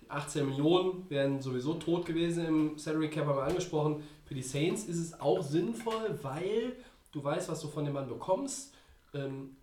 die 0.02 0.10
18 0.10 0.48
Millionen 0.48 1.10
wären 1.10 1.42
sowieso 1.42 1.74
tot 1.74 2.06
gewesen 2.06 2.46
im 2.46 2.78
Salary 2.78 3.10
Cap, 3.10 3.26
haben 3.26 3.38
wir 3.38 3.44
angesprochen. 3.44 4.04
Für 4.26 4.36
die 4.36 4.44
Saints 4.44 4.86
ist 4.86 5.00
es 5.00 5.20
auch 5.20 5.42
sinnvoll, 5.42 6.18
weil 6.22 6.76
du 7.12 7.24
weißt, 7.24 7.50
was 7.50 7.62
du 7.62 7.68
von 7.68 7.86
dem 7.86 7.94
Mann 7.94 8.08
bekommst. 8.08 8.74
Ähm, 9.14 9.57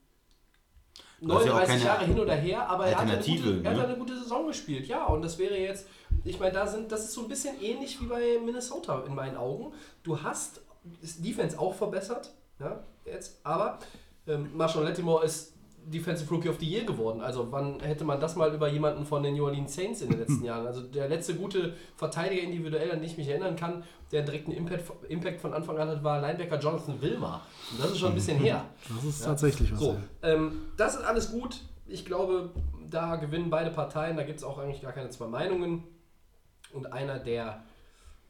Du 1.26 1.34
hast 1.34 1.46
ja 1.46 1.52
auch 1.52 1.56
39 1.56 1.68
keine 1.68 1.84
Jahre 1.84 2.04
hin 2.06 2.20
oder 2.20 2.34
her, 2.34 2.68
aber 2.68 2.86
er 2.86 2.96
hat, 2.96 3.02
eine 3.02 3.16
gute, 3.16 3.60
er 3.62 3.70
hat 3.70 3.76
ne? 3.76 3.84
eine 3.84 3.96
gute 3.96 4.18
Saison 4.18 4.46
gespielt. 4.46 4.86
Ja, 4.86 5.06
und 5.06 5.22
das 5.22 5.38
wäre 5.38 5.56
jetzt, 5.56 5.86
ich 6.24 6.38
meine, 6.38 6.52
da 6.52 6.66
sind, 6.66 6.92
das 6.92 7.04
ist 7.04 7.12
so 7.12 7.22
ein 7.22 7.28
bisschen 7.28 7.60
ähnlich 7.62 8.00
wie 8.00 8.06
bei 8.06 8.38
Minnesota 8.44 9.02
in 9.06 9.14
meinen 9.14 9.36
Augen. 9.36 9.72
Du 10.02 10.22
hast 10.22 10.60
ist 11.00 11.24
Defense 11.24 11.58
auch 11.58 11.74
verbessert, 11.74 12.34
ja, 12.58 12.82
jetzt, 13.06 13.40
aber 13.42 13.78
ähm, 14.26 14.50
Marshall 14.54 14.84
Lattimore 14.84 15.24
ist 15.24 15.53
Defensive 15.87 16.30
Rookie 16.30 16.49
of 16.49 16.57
the 16.61 16.66
Year 16.66 16.85
geworden. 16.85 17.20
Also 17.20 17.51
wann 17.51 17.80
hätte 17.80 18.05
man 18.05 18.20
das 18.20 18.37
mal 18.37 18.53
über 18.55 18.68
jemanden 18.68 19.05
von 19.05 19.22
den 19.22 19.35
New 19.35 19.45
Orleans 19.45 19.74
Saints 19.74 20.01
in 20.03 20.11
den 20.11 20.18
letzten 20.18 20.39
Hm. 20.39 20.45
Jahren? 20.45 20.66
Also 20.66 20.82
der 20.82 21.09
letzte 21.09 21.35
gute 21.35 21.74
Verteidiger 21.97 22.43
individuell, 22.43 22.91
an 22.91 22.99
den 23.01 23.05
ich 23.09 23.16
mich 23.16 23.28
erinnern 23.28 23.57
kann, 23.57 23.85
der 24.11 24.20
einen 24.20 24.26
direkten 24.26 24.53
Impact, 24.53 24.85
Impact 25.09 25.41
von 25.41 25.53
Anfang 25.53 25.78
an 25.78 25.89
hat, 25.89 26.05
war 26.05 26.20
Linebacker 26.20 26.59
Jonathan 26.59 27.01
Wilmer. 27.01 27.43
Und 27.72 27.82
das 27.82 27.93
ist 27.93 27.99
schon 27.99 28.11
ein 28.11 28.14
bisschen 28.14 28.39
her. 28.39 28.64
Das 28.95 29.05
ist 29.05 29.24
tatsächlich 29.24 29.72
was. 29.72 29.80
So, 29.80 29.97
ja. 30.22 30.28
ähm, 30.28 30.62
das 30.76 30.97
ist 30.97 31.03
alles 31.05 31.30
gut. 31.30 31.61
Ich 31.87 32.05
glaube, 32.05 32.51
da 32.89 33.16
gewinnen 33.16 33.51
beide 33.51 33.70
Parteien. 33.70 34.16
Da 34.16 34.22
gibt 34.22 34.39
es 34.39 34.45
auch 34.45 34.59
eigentlich 34.59 34.82
gar 34.82 34.93
keine 34.93 35.11
zwei 35.11 35.26
Meinungen. 35.26 35.85
Und 36.72 36.93
einer, 36.93 37.18
der 37.18 37.62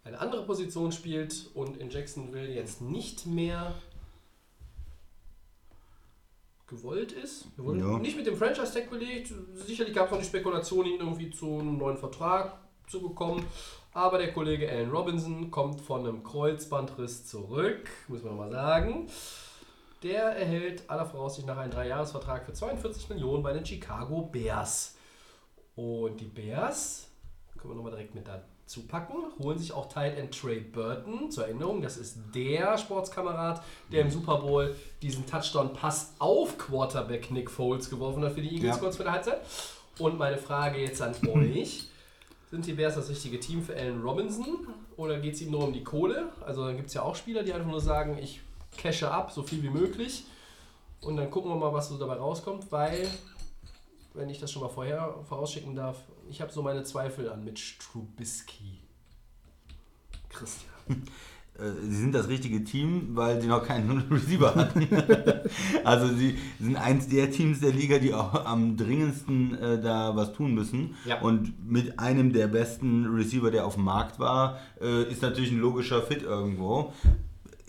eine 0.04 0.20
andere 0.20 0.44
Position 0.44 0.92
spielt 0.92 1.50
und 1.54 1.76
in 1.78 1.88
Jacksonville 1.90 2.52
jetzt 2.52 2.82
nicht 2.82 3.26
mehr 3.26 3.74
gewollt 6.76 7.12
ist. 7.12 7.56
Gewollt, 7.56 7.80
Ja. 7.80 7.98
Nicht 7.98 8.16
mit 8.16 8.26
dem 8.26 8.36
Franchise-Tag 8.36 8.90
belegt. 8.90 9.32
Sicherlich 9.54 9.94
gab 9.94 10.06
es 10.06 10.12
noch 10.12 10.18
die 10.18 10.26
Spekulation, 10.26 10.86
ihn 10.86 11.00
irgendwie 11.00 11.30
zu 11.30 11.58
einem 11.58 11.78
neuen 11.78 11.96
Vertrag 11.96 12.58
zu 12.86 13.00
bekommen. 13.00 13.44
Aber 13.92 14.18
der 14.18 14.32
Kollege 14.32 14.68
Allen 14.68 14.90
Robinson 14.90 15.50
kommt 15.50 15.80
von 15.80 16.00
einem 16.00 16.22
Kreuzbandriss 16.24 17.26
zurück, 17.26 17.88
muss 18.08 18.22
man 18.22 18.32
nochmal 18.32 18.50
sagen. 18.50 19.08
Der 20.02 20.24
erhält 20.24 20.88
aller 20.90 21.06
Voraussicht 21.06 21.46
nach 21.46 21.56
einen 21.56 21.70
Dreijahresvertrag 21.70 22.44
für 22.44 22.52
42 22.52 23.08
Millionen 23.08 23.42
bei 23.42 23.52
den 23.52 23.64
Chicago 23.64 24.22
Bears. 24.22 24.96
Und 25.76 26.20
die 26.20 26.26
Bears, 26.26 27.08
können 27.56 27.72
wir 27.72 27.76
nochmal 27.76 27.92
direkt 27.92 28.14
mit 28.14 28.28
dazu 28.28 28.53
packen, 28.88 29.14
holen 29.42 29.58
sich 29.58 29.72
auch 29.72 29.88
Tight 29.88 30.16
End 30.18 30.38
Trey 30.38 30.60
Burton. 30.60 31.30
Zur 31.30 31.44
Erinnerung, 31.44 31.82
das 31.82 31.96
ist 31.96 32.18
der 32.34 32.76
Sportskamerad, 32.78 33.62
der 33.92 34.02
im 34.02 34.10
Super 34.10 34.36
Bowl 34.38 34.74
diesen 35.02 35.26
Touchdown-Pass 35.26 36.14
auf 36.18 36.58
Quarterback 36.58 37.30
Nick 37.30 37.50
Foles 37.50 37.88
geworfen 37.90 38.24
hat 38.24 38.32
für 38.32 38.42
die 38.42 38.54
Eagles 38.54 38.76
Ja. 38.76 38.80
kurz 38.80 38.96
vor 38.96 39.04
der 39.04 39.12
Halbzeit. 39.14 39.40
Und 39.98 40.18
meine 40.18 40.38
Frage 40.38 40.80
jetzt 40.80 41.00
an 41.02 41.14
euch. 41.28 41.88
Sind 42.50 42.66
die 42.66 42.72
Bears 42.74 42.94
das 42.94 43.08
richtige 43.08 43.40
Team 43.40 43.62
für 43.62 43.74
Allen 43.76 44.00
Robinson 44.02 44.66
oder 44.96 45.18
geht 45.18 45.34
es 45.34 45.42
ihm 45.42 45.50
nur 45.50 45.64
um 45.64 45.72
die 45.72 45.82
Kohle? 45.82 46.28
Also 46.46 46.64
dann 46.64 46.76
gibt 46.76 46.88
es 46.88 46.94
ja 46.94 47.02
auch 47.02 47.16
Spieler, 47.16 47.42
die 47.42 47.52
einfach 47.52 47.68
nur 47.70 47.80
sagen, 47.80 48.16
ich 48.22 48.40
cashe 48.76 49.10
ab, 49.10 49.32
so 49.32 49.42
viel 49.42 49.62
wie 49.62 49.70
möglich. 49.70 50.24
Und 51.00 51.16
dann 51.16 51.30
gucken 51.30 51.50
wir 51.50 51.56
mal, 51.56 51.72
was 51.72 51.88
so 51.88 51.98
dabei 51.98 52.14
rauskommt, 52.14 52.70
weil, 52.70 53.08
wenn 54.14 54.28
ich 54.28 54.38
das 54.38 54.50
schon 54.50 54.62
mal 54.62 54.68
vorher 54.68 55.16
vorausschicken 55.24 55.74
darf, 55.74 56.02
ich 56.30 56.40
habe 56.40 56.52
so 56.52 56.62
meine 56.62 56.84
Zweifel 56.84 57.28
an 57.28 57.44
Mitch 57.44 57.78
Trubisky. 57.78 58.78
Christian. 60.30 60.72
Äh, 61.56 61.70
Sie 61.82 61.94
sind 61.94 62.12
das 62.12 62.26
richtige 62.26 62.64
Team, 62.64 63.10
weil 63.14 63.40
sie 63.40 63.46
noch 63.46 63.64
keinen 63.64 64.02
Receiver 64.10 64.56
hatten. 64.56 64.88
also 65.84 66.12
sie 66.12 66.36
sind 66.58 66.74
eins 66.74 67.06
der 67.06 67.30
Teams 67.30 67.60
der 67.60 67.70
Liga, 67.70 68.00
die 68.00 68.12
auch 68.12 68.44
am 68.44 68.76
dringendsten 68.76 69.56
äh, 69.56 69.80
da 69.80 70.16
was 70.16 70.32
tun 70.32 70.52
müssen. 70.52 70.96
Ja. 71.04 71.20
Und 71.20 71.70
mit 71.70 72.00
einem 72.00 72.32
der 72.32 72.48
besten 72.48 73.06
Receiver, 73.06 73.52
der 73.52 73.66
auf 73.66 73.74
dem 73.74 73.84
Markt 73.84 74.18
war, 74.18 74.58
äh, 74.80 75.04
ist 75.04 75.22
natürlich 75.22 75.52
ein 75.52 75.60
logischer 75.60 76.02
Fit 76.02 76.24
irgendwo. 76.24 76.92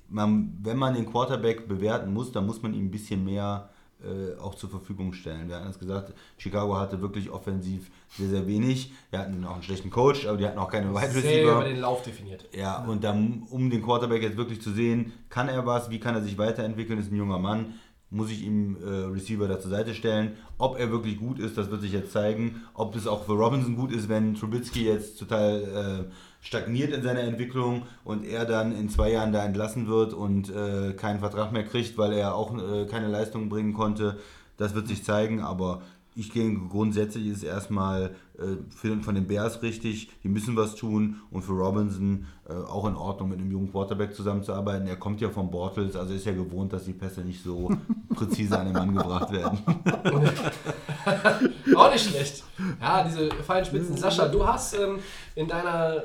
Man, 0.09 0.57
wenn 0.63 0.77
man 0.77 0.95
den 0.95 1.05
Quarterback 1.05 1.67
bewerten 1.67 2.11
muss, 2.11 2.31
dann 2.31 2.47
muss 2.47 2.63
man 2.63 2.73
ihm 2.73 2.85
ein 2.85 2.91
bisschen 2.91 3.23
mehr 3.23 3.69
äh, 4.03 4.39
auch 4.39 4.55
zur 4.55 4.69
Verfügung 4.69 5.13
stellen. 5.13 5.47
Wir 5.47 5.55
hatten 5.55 5.69
es 5.69 5.79
gesagt, 5.79 6.13
Chicago 6.37 6.77
hatte 6.77 7.01
wirklich 7.01 7.29
offensiv 7.29 7.89
sehr, 8.09 8.29
sehr 8.29 8.47
wenig. 8.47 8.93
Wir 9.09 9.19
hatten 9.19 9.43
auch 9.45 9.53
einen 9.53 9.63
schlechten 9.63 9.89
Coach, 9.89 10.27
aber 10.27 10.37
die 10.37 10.45
hatten 10.45 10.59
auch 10.59 10.69
keine 10.69 10.93
Wide 10.93 11.15
Receiver. 11.15 11.51
über 11.53 11.63
den 11.63 11.79
Lauf 11.79 12.03
definiert. 12.03 12.45
Ja, 12.53 12.83
und 12.85 13.03
dann, 13.03 13.43
um 13.49 13.69
den 13.69 13.81
Quarterback 13.81 14.21
jetzt 14.21 14.37
wirklich 14.37 14.61
zu 14.61 14.71
sehen, 14.71 15.13
kann 15.29 15.49
er 15.49 15.65
was, 15.65 15.89
wie 15.89 15.99
kann 15.99 16.13
er 16.13 16.21
sich 16.21 16.37
weiterentwickeln, 16.37 16.99
ist 16.99 17.11
ein 17.11 17.15
junger 17.15 17.39
Mann, 17.39 17.75
muss 18.09 18.29
ich 18.31 18.43
ihm 18.43 18.77
äh, 18.83 18.87
Receiver 18.87 19.47
da 19.47 19.59
zur 19.59 19.71
Seite 19.71 19.93
stellen. 19.93 20.37
Ob 20.57 20.79
er 20.79 20.91
wirklich 20.91 21.17
gut 21.17 21.39
ist, 21.39 21.57
das 21.57 21.71
wird 21.71 21.81
sich 21.81 21.91
jetzt 21.91 22.11
zeigen. 22.11 22.63
Ob 22.73 22.95
es 22.95 23.07
auch 23.07 23.25
für 23.25 23.33
Robinson 23.33 23.75
gut 23.75 23.91
ist, 23.91 24.09
wenn 24.09 24.35
Trubisky 24.35 24.85
jetzt 24.85 25.19
total 25.19 26.07
äh, 26.09 26.11
stagniert 26.45 26.93
in 26.93 27.01
seiner 27.01 27.21
Entwicklung 27.21 27.87
und 28.03 28.23
er 28.23 28.45
dann 28.45 28.71
in 28.71 28.87
zwei 28.87 29.11
Jahren 29.11 29.33
da 29.33 29.43
entlassen 29.43 29.87
wird 29.87 30.13
und 30.13 30.49
äh, 30.49 30.93
keinen 30.93 31.19
Vertrag 31.19 31.51
mehr 31.51 31.65
kriegt, 31.65 31.97
weil 31.97 32.13
er 32.13 32.35
auch 32.35 32.55
äh, 32.55 32.85
keine 32.85 33.07
Leistung 33.07 33.49
bringen 33.49 33.73
konnte, 33.73 34.19
das 34.57 34.75
wird 34.75 34.87
sich 34.87 35.03
zeigen, 35.03 35.41
aber 35.41 35.81
ich 36.17 36.31
denke, 36.31 36.69
grundsätzlich 36.69 37.27
ist 37.27 37.43
erstmal 37.43 38.11
äh, 38.37 38.55
für, 38.73 38.95
von 39.01 39.15
den 39.15 39.27
Bears 39.27 39.61
richtig, 39.63 40.09
die 40.23 40.29
müssen 40.29 40.55
was 40.55 40.75
tun 40.75 41.19
und 41.29 41.41
für 41.41 41.51
Robinson 41.51 42.25
äh, 42.47 42.53
auch 42.53 42.87
in 42.87 42.95
Ordnung, 42.95 43.27
mit 43.29 43.39
einem 43.39 43.51
jungen 43.51 43.71
Quarterback 43.71 44.15
zusammenzuarbeiten. 44.15 44.87
Er 44.87 44.95
kommt 44.95 45.19
ja 45.19 45.29
von 45.29 45.51
Bortles, 45.51 45.93
also 45.95 46.13
ist 46.13 46.25
ja 46.25 46.31
gewohnt, 46.31 46.71
dass 46.71 46.85
die 46.85 46.93
Pässe 46.93 47.19
nicht 47.21 47.43
so 47.43 47.69
präzise 48.13 48.57
an 48.57 48.67
den 48.67 48.73
Mann 48.73 48.95
gebracht 48.95 49.33
werden. 49.33 49.59
Auch 51.75 51.91
nicht 51.91 52.09
schlecht. 52.09 52.43
Ja, 52.79 53.03
diese 53.03 53.29
feinen 53.31 53.65
Spitzen. 53.65 53.97
Sascha, 53.97 54.29
du 54.29 54.47
hast 54.47 54.73
ähm, 54.75 54.99
in 55.35 55.49
deiner 55.49 56.03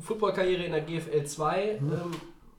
Footballkarriere 0.00 0.64
in 0.64 0.72
der 0.72 0.80
GFL 0.82 1.24
2 1.24 1.62
ähm, 1.70 1.80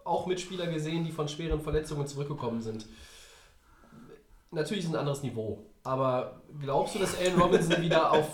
auch 0.04 0.26
Mitspieler 0.26 0.68
gesehen, 0.68 1.04
die 1.04 1.12
von 1.12 1.28
schweren 1.28 1.62
Verletzungen 1.62 2.08
zurückgekommen 2.08 2.62
sind. 2.62 2.86
Natürlich 4.52 4.84
ist 4.86 4.92
ein 4.92 4.96
anderes 4.98 5.24
Niveau. 5.24 5.60
Aber 5.84 6.42
glaubst 6.62 6.96
du, 6.96 7.00
dass 7.00 7.18
Allen 7.18 7.40
Robinson 7.40 7.82
wieder 7.82 8.12
auf 8.14 8.28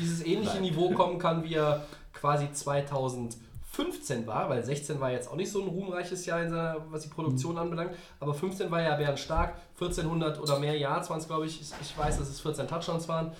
dieses 0.00 0.24
ähnliche 0.24 0.60
Niveau 0.60 0.90
kommen 0.90 1.18
kann, 1.18 1.42
wie 1.44 1.54
er 1.54 1.84
quasi 2.12 2.50
2005 2.52 3.44
15 3.70 4.26
war, 4.26 4.48
weil 4.48 4.64
16 4.64 4.98
war 4.98 5.12
jetzt 5.12 5.30
auch 5.30 5.36
nicht 5.36 5.52
so 5.52 5.62
ein 5.62 5.68
ruhmreiches 5.68 6.26
Jahr, 6.26 6.42
in 6.42 6.48
seiner, 6.48 6.84
was 6.90 7.02
die 7.02 7.08
Produktion 7.10 7.52
Mhm. 7.52 7.58
anbelangt, 7.58 7.90
aber 8.18 8.34
15 8.34 8.70
war 8.72 8.82
ja 8.82 8.96
bärenstark, 8.96 9.56
1400 9.74 10.40
oder 10.40 10.58
mehr 10.58 10.76
Yards 10.76 11.10
waren 11.10 11.20
es, 11.20 11.28
glaube 11.28 11.46
ich. 11.46 11.60
Ich 11.60 11.70
ich 11.80 11.96
weiß, 11.96 12.18
dass 12.18 12.28
es 12.28 12.40
14 12.40 12.66
Touchdowns 12.66 13.06
waren. 13.08 13.30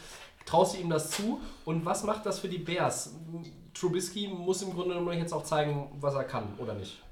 Traust 0.47 0.77
du 0.77 0.81
ihm 0.81 0.91
das 0.91 1.11
zu? 1.11 1.41
Und 1.65 1.85
was 1.85 2.05
macht 2.05 2.25
das 2.25 2.39
für 2.39 2.49
die 2.49 2.59
Bears? 2.59 3.15
Trubisky 3.75 4.29
muss 4.29 4.63
im 4.63 4.73
Grunde 4.73 4.95
genommen 4.95 5.19
jetzt 5.19 5.33
auch 5.33 5.45
zeigen, 5.45 5.89
was 6.01 6.15
er 6.15 6.25
kann, 6.25 6.45
oder 6.59 6.75
nicht? 6.75 7.03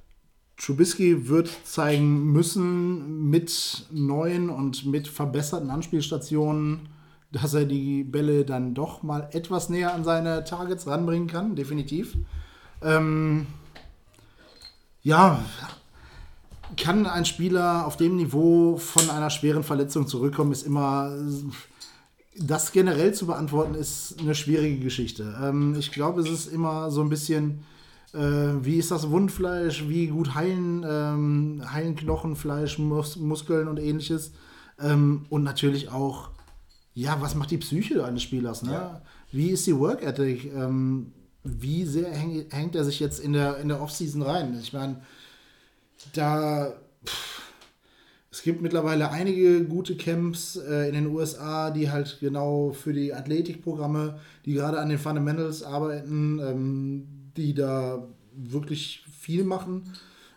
Trubisky 0.57 1.29
wird 1.29 1.51
zeigen 1.65 2.33
müssen 2.33 3.29
mit 3.29 3.87
neuen 3.91 4.49
und 4.49 4.87
mit 4.87 5.07
verbesserten 5.07 5.71
Anspielstationen, 5.71 6.89
dass 7.31 7.55
er 7.55 7.67
die 7.67 8.05
Bälle 8.05 8.45
dann 8.45 8.75
doch 8.75 9.03
mal 9.03 9.29
etwas 9.33 9.69
näher 9.69 9.95
an 9.95 10.05
seine 10.05 10.45
Targets 10.45 10.87
ranbringen 10.87 11.29
kann, 11.29 11.57
definitiv. 11.57 12.17
Ähm, 12.83 13.47
ja, 15.03 15.45
kann 16.77 17.07
ein 17.07 17.25
Spieler 17.25 17.87
auf 17.87 17.97
dem 17.97 18.17
Niveau 18.17 18.77
von 18.77 19.09
einer 19.11 19.31
schweren 19.31 19.63
Verletzung 19.63 20.07
zurückkommen, 20.07 20.53
ist 20.53 20.67
immer. 20.67 21.17
Das 22.39 22.72
generell 22.72 23.14
zu 23.14 23.26
beantworten, 23.26 23.74
ist 23.74 24.16
eine 24.20 24.34
schwierige 24.34 24.78
Geschichte. 24.84 25.37
Ähm, 25.43 25.74
ich 25.78 25.91
glaube, 25.91 26.20
es 26.20 26.28
ist 26.28 26.47
immer 26.47 26.91
so 26.91 27.01
ein 27.01 27.09
bisschen 27.09 27.64
äh, 28.16 28.64
wie 28.64 28.78
ist 28.78 28.91
das 28.91 29.11
Wundfleisch, 29.11 29.89
wie 29.89 30.07
gut 30.07 30.34
heilen, 30.34 30.84
ähm, 30.89 31.62
heilen 31.70 31.97
Knochenfleisch, 31.97 32.78
Mus 32.78 33.16
Muskeln 33.16 33.68
und 33.68 33.78
ähnliches. 33.78 34.32
Ähm, 34.80 35.26
und 35.28 35.43
natürlich 35.43 35.91
auch, 35.91 36.30
ja, 36.95 37.20
was 37.20 37.34
macht 37.34 37.51
die 37.51 37.59
Psyche 37.59 38.05
eines 38.05 38.22
Spielers? 38.22 38.62
Ne? 38.62 38.72
Ja. 38.72 39.03
Wie 39.32 39.51
ist 39.51 39.66
die 39.66 39.78
Work 39.78 40.03
Ethic? 40.03 40.53
Ähm, 40.55 41.12
wie 41.45 41.84
sehr 41.84 42.11
häng, 42.11 42.47
hängt 42.51 42.74
er 42.74 42.84
sich 42.84 43.01
jetzt 43.01 43.20
in 43.20 43.32
der, 43.32 43.59
in 43.59 43.68
der 43.68 43.82
Offseason 43.82 44.22
rein? 44.22 44.59
Ich 44.61 44.72
meine, 44.72 45.03
da. 46.14 46.72
Pff, 47.05 47.36
es 48.37 48.43
gibt 48.43 48.61
mittlerweile 48.61 49.11
einige 49.12 49.64
gute 49.64 49.97
Camps 49.97 50.57
äh, 50.57 50.89
in 50.89 50.95
den 50.95 51.07
USA, 51.07 51.70
die 51.70 51.91
halt 51.91 52.18
genau 52.20 52.70
für 52.72 52.93
die 52.93 53.14
Athletikprogramme, 53.14 54.18
die 54.45 54.53
gerade 54.53 54.78
an 54.78 54.91
den 54.91 54.99
Fundamentals 54.99 55.62
arbeiten, 55.62 56.39
ähm, 56.41 57.07
die 57.34 57.55
da 57.55 58.07
wirklich 58.34 59.07
viel 59.18 59.43
machen. 59.43 59.95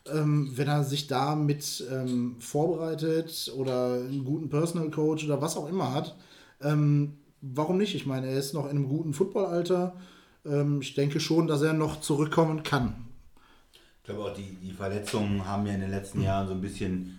Ähm, 0.09 0.49
wenn 0.55 0.69
er 0.69 0.85
sich 0.85 1.07
da 1.07 1.35
mit 1.35 1.85
ähm, 1.91 2.37
vorbereitet 2.39 3.51
oder 3.57 3.95
einen 3.95 4.23
guten 4.23 4.47
Personal 4.47 4.89
Coach 4.91 5.25
oder 5.25 5.41
was 5.41 5.57
auch 5.57 5.67
immer 5.67 5.93
hat, 5.93 6.15
ähm, 6.61 7.17
warum 7.41 7.77
nicht? 7.77 7.95
Ich 7.95 8.05
meine, 8.05 8.27
er 8.27 8.39
ist 8.39 8.53
noch 8.53 8.63
in 8.63 8.77
einem 8.77 8.87
guten 8.87 9.13
Footballalter. 9.13 9.93
Ähm, 10.45 10.79
ich 10.79 10.93
denke 10.93 11.19
schon, 11.19 11.47
dass 11.47 11.61
er 11.63 11.73
noch 11.73 11.99
zurückkommen 11.99 12.63
kann. 12.63 12.95
Ich 13.73 14.03
glaube 14.05 14.23
auch, 14.23 14.33
die, 14.33 14.55
die 14.63 14.71
Verletzungen 14.71 15.45
haben 15.45 15.67
ja 15.67 15.73
in 15.73 15.81
den 15.81 15.91
letzten 15.91 16.21
Jahren 16.21 16.47
so 16.47 16.53
ein 16.53 16.61
bisschen 16.61 17.18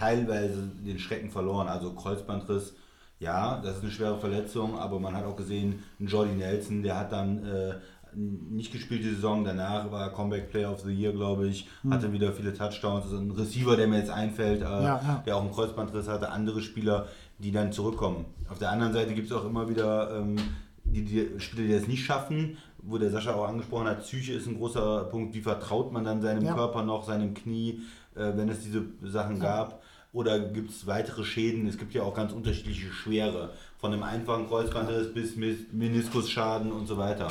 teilweise 0.00 0.70
den 0.84 0.98
Schrecken 0.98 1.30
verloren. 1.30 1.68
Also 1.68 1.92
Kreuzbandriss, 1.92 2.74
ja, 3.18 3.60
das 3.62 3.76
ist 3.76 3.82
eine 3.82 3.92
schwere 3.92 4.18
Verletzung, 4.18 4.78
aber 4.78 4.98
man 4.98 5.14
hat 5.14 5.26
auch 5.26 5.36
gesehen, 5.36 5.82
Jordi 5.98 6.32
Nelson, 6.32 6.82
der 6.82 6.98
hat 6.98 7.12
dann 7.12 7.44
äh, 7.44 7.74
nicht 8.14 8.72
gespielt 8.72 9.04
die 9.04 9.10
Saison, 9.10 9.44
danach 9.44 9.92
war 9.92 10.04
er 10.04 10.10
Comeback 10.10 10.50
Player 10.50 10.72
of 10.72 10.80
the 10.80 10.92
Year, 10.92 11.12
glaube 11.12 11.46
ich, 11.46 11.68
hatte 11.90 12.12
wieder 12.12 12.32
viele 12.32 12.54
Touchdowns. 12.54 13.04
Also 13.04 13.18
ein 13.18 13.30
Receiver, 13.30 13.76
der 13.76 13.86
mir 13.86 13.98
jetzt 13.98 14.10
einfällt, 14.10 14.62
äh, 14.62 14.64
ja. 14.64 15.22
der 15.26 15.36
auch 15.36 15.42
einen 15.42 15.52
Kreuzbandriss 15.52 16.08
hatte, 16.08 16.30
andere 16.30 16.62
Spieler, 16.62 17.06
die 17.38 17.52
dann 17.52 17.70
zurückkommen. 17.72 18.24
Auf 18.48 18.58
der 18.58 18.70
anderen 18.70 18.92
Seite 18.92 19.14
gibt 19.14 19.30
es 19.30 19.36
auch 19.36 19.44
immer 19.44 19.68
wieder 19.68 20.16
ähm, 20.16 20.36
die, 20.84 21.04
die 21.04 21.40
Spieler, 21.40 21.66
die 21.68 21.72
das 21.74 21.86
nicht 21.86 22.04
schaffen, 22.04 22.56
wo 22.78 22.98
der 22.98 23.10
Sascha 23.10 23.34
auch 23.34 23.46
angesprochen 23.46 23.86
hat, 23.86 24.00
Psyche 24.00 24.32
ist 24.32 24.46
ein 24.46 24.56
großer 24.56 25.04
Punkt. 25.04 25.34
Wie 25.34 25.42
vertraut 25.42 25.92
man 25.92 26.04
dann 26.04 26.22
seinem 26.22 26.44
Ja. 26.44 26.54
Körper 26.54 26.82
noch, 26.82 27.04
seinem 27.04 27.34
Knie, 27.34 27.82
äh, 28.14 28.32
wenn 28.34 28.48
es 28.48 28.60
diese 28.60 28.84
Sachen 29.02 29.38
gab? 29.38 29.79
Oder 30.12 30.40
gibt 30.40 30.70
es 30.70 30.86
weitere 30.86 31.24
Schäden? 31.24 31.68
Es 31.68 31.78
gibt 31.78 31.94
ja 31.94 32.02
auch 32.02 32.14
ganz 32.14 32.32
unterschiedliche 32.32 32.92
Schwere. 32.92 33.50
Von 33.78 33.92
einem 33.92 34.02
einfachen 34.02 34.48
Kreuzbandriss 34.48 35.14
bis 35.14 35.36
Meniskusschaden 35.36 36.72
und 36.72 36.86
so 36.86 36.98
weiter. 36.98 37.28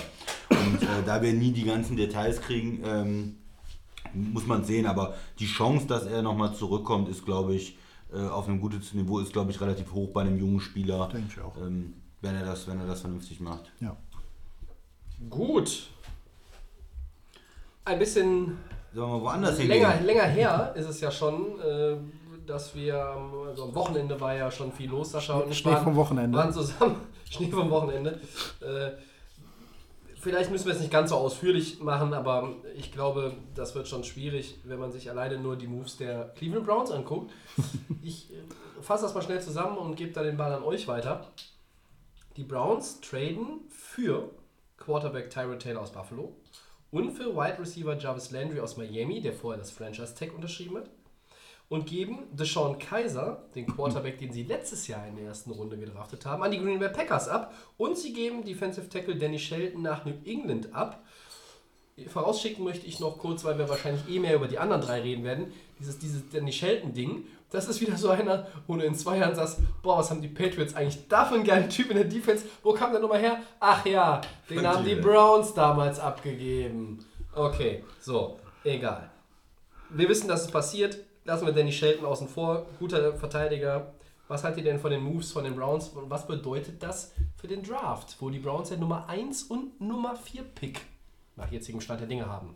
Und 0.49 0.82
äh, 0.82 1.03
da 1.05 1.21
wir 1.21 1.34
nie 1.34 1.51
die 1.51 1.65
ganzen 1.65 1.97
Details 1.97 2.41
kriegen, 2.41 2.82
ähm, 2.86 3.36
muss 4.13 4.47
man 4.47 4.63
sehen. 4.63 4.86
Aber 4.86 5.15
die 5.39 5.45
Chance, 5.45 5.88
dass 5.88 6.05
er 6.05 6.21
nochmal 6.21 6.53
zurückkommt, 6.55 7.09
ist, 7.09 7.25
glaube 7.25 7.53
ich, 7.53 7.77
äh, 8.13 8.17
auf 8.21 8.47
einem 8.47 8.61
guten 8.61 8.82
Niveau, 8.93 9.19
ist, 9.19 9.34
glaube 9.34 9.51
ich, 9.51 9.59
relativ 9.59 9.91
hoch 9.91 10.11
bei 10.11 10.21
einem 10.21 10.39
jungen 10.39 10.61
Spieler. 10.61 11.09
Denke 11.11 11.27
ich 11.36 11.41
auch. 11.41 11.57
Ähm, 11.57 11.93
wenn 12.21 12.36
er 12.36 12.45
das, 12.45 12.67
wenn 12.67 12.80
er 12.80 12.88
das 12.88 13.01
vernünftig 13.01 13.39
macht. 13.39 13.71
Ja. 13.80 13.95
Gut. 15.30 15.89
Ein 17.86 17.99
bisschen 17.99 18.57
Sollen 18.93 19.11
wir 19.11 19.21
woanders 19.21 19.57
länger, 19.59 19.89
hingehen? 19.91 20.05
länger 20.05 20.23
her 20.23 20.73
ist 20.75 20.88
es 20.88 21.01
ja 21.01 21.11
schon, 21.11 21.59
äh, 21.59 21.97
dass 22.49 22.75
wir, 22.75 22.99
am- 23.05 23.33
also 23.47 23.65
am 23.65 23.75
Wochenende 23.75 24.19
war 24.19 24.35
ja 24.35 24.49
schon 24.51 24.71
viel 24.71 24.89
los, 24.89 25.11
Sascha 25.11 25.35
und 25.37 25.51
ich 25.51 25.57
Schnee 25.59 25.71
waren, 25.71 25.83
vom 25.83 25.95
Wochenende. 25.95 26.37
waren 26.37 26.51
zusammen, 26.51 26.95
Schnee 27.29 27.49
vom 27.51 27.69
Wochenende. 27.69 28.19
Äh, 28.61 28.91
vielleicht 30.15 30.51
müssen 30.51 30.65
wir 30.65 30.73
es 30.73 30.79
nicht 30.79 30.91
ganz 30.91 31.11
so 31.11 31.15
ausführlich 31.15 31.79
machen, 31.79 32.13
aber 32.13 32.49
ich 32.75 32.91
glaube, 32.91 33.33
das 33.55 33.75
wird 33.75 33.87
schon 33.87 34.03
schwierig, 34.03 34.59
wenn 34.65 34.79
man 34.79 34.91
sich 34.91 35.09
alleine 35.09 35.37
nur 35.37 35.55
die 35.55 35.67
Moves 35.67 35.97
der 35.97 36.29
Cleveland 36.35 36.65
Browns 36.65 36.91
anguckt. 36.91 37.31
Ich 38.01 38.31
äh, 38.33 38.37
fasse 38.81 39.03
das 39.03 39.13
mal 39.13 39.21
schnell 39.21 39.41
zusammen 39.41 39.77
und 39.77 39.95
gebe 39.95 40.11
da 40.13 40.23
den 40.23 40.37
Ball 40.37 40.53
an 40.53 40.63
euch 40.63 40.87
weiter. 40.87 41.27
Die 42.37 42.43
Browns 42.43 43.01
traden 43.01 43.59
für 43.69 44.29
Quarterback 44.77 45.29
Tyrod 45.29 45.59
Taylor 45.59 45.81
aus 45.81 45.91
Buffalo 45.91 46.33
und 46.91 47.11
für 47.11 47.35
Wide 47.35 47.59
Receiver 47.59 47.97
Jarvis 47.97 48.31
Landry 48.31 48.59
aus 48.61 48.77
Miami, 48.77 49.19
der 49.21 49.33
vorher 49.33 49.59
das 49.59 49.69
Franchise 49.71 50.15
Tag 50.15 50.33
unterschrieben 50.33 50.77
hat, 50.77 50.89
und 51.70 51.86
geben 51.86 52.28
Deshaun 52.32 52.80
Kaiser, 52.80 53.43
den 53.55 53.67
Quarterback, 53.67 54.17
den 54.17 54.34
sie 54.34 54.43
letztes 54.43 54.88
Jahr 54.88 55.07
in 55.07 55.15
der 55.15 55.26
ersten 55.26 55.51
Runde 55.51 55.78
gedraftet 55.78 56.26
haben, 56.26 56.43
an 56.43 56.51
die 56.51 56.59
Green 56.59 56.80
Bay 56.80 56.89
Packers 56.89 57.30
ab 57.30 57.53
und 57.78 57.97
sie 57.97 58.11
geben 58.11 58.43
Defensive 58.43 58.89
Tackle 58.89 59.15
Danny 59.15 59.39
Shelton 59.39 59.84
nach 59.84 60.03
New 60.03 60.15
England 60.26 60.74
ab. 60.74 61.03
Vorausschicken 62.07 62.63
möchte 62.63 62.88
ich 62.88 62.99
noch 62.99 63.17
kurz, 63.17 63.43
weil 63.43 63.57
wir 63.57 63.70
wahrscheinlich 63.70 64.09
eh 64.09 64.20
mehr 64.20 64.36
über 64.36 64.47
die 64.47 64.57
anderen 64.57 64.82
drei 64.82 65.01
reden 65.01 65.24
werden, 65.24 65.51
dieses, 65.80 65.99
dieses 65.99 66.30
Danny 66.30 66.51
Shelton-Ding. 66.51 67.26
Das 67.51 67.67
ist 67.67 67.82
wieder 67.82 67.97
so 67.97 68.09
einer, 68.09 68.47
wo 68.67 68.76
du 68.76 68.86
in 68.86 68.95
zwei 68.95 69.17
Jahren 69.17 69.36
sagst, 69.36 69.59
boah, 69.82 69.97
was 69.97 70.09
haben 70.09 70.22
die 70.22 70.28
Patriots 70.28 70.76
eigentlich 70.76 71.07
da 71.07 71.26
für 71.26 71.36
einen 71.36 71.43
geilen 71.43 71.70
Typ 71.70 71.89
in 71.89 71.97
der 71.97 72.05
Defense? 72.05 72.45
Wo 72.63 72.74
kam 72.74 72.91
der 72.91 73.01
nochmal 73.01 73.20
her? 73.20 73.39
Ach 73.59 73.86
ja, 73.86 74.22
den 74.49 74.65
haben 74.65 74.86
die. 74.86 74.95
Browns 74.95 75.53
damals 75.53 75.99
abgegeben. 75.99 77.03
Okay, 77.36 77.84
so, 77.99 78.39
egal. 78.63 79.09
Wir 79.89 80.07
wissen, 80.07 80.28
dass 80.28 80.43
es 80.43 80.51
passiert. 80.51 80.99
Lassen 81.30 81.45
wir 81.45 81.53
Danny 81.53 81.71
Shelton 81.71 82.07
außen 82.07 82.27
vor. 82.27 82.65
Guter 82.80 83.13
Verteidiger. 83.13 83.93
Was 84.27 84.43
haltet 84.43 84.65
ihr 84.65 84.71
denn 84.71 84.80
von 84.80 84.89
den 84.89 85.03
Moves 85.03 85.32
von 85.32 85.43
den 85.43 85.55
Browns 85.55 85.89
und 85.89 86.09
was 86.09 86.25
bedeutet 86.25 86.82
das 86.82 87.11
für 87.36 87.47
den 87.47 87.61
Draft, 87.61 88.15
wo 88.19 88.32
die 88.32 88.39
Browns 88.39 88.71
ja 88.71 88.77
Nummer 88.77 89.07
1 89.07 89.43
und 89.43 89.80
Nummer 89.80 90.15
4 90.15 90.41
Pick 90.41 90.82
nach 91.36 91.51
jetzigem 91.51 91.82
Stand 91.82 91.99
der 92.01 92.07
Dinge 92.07 92.25
haben? 92.25 92.55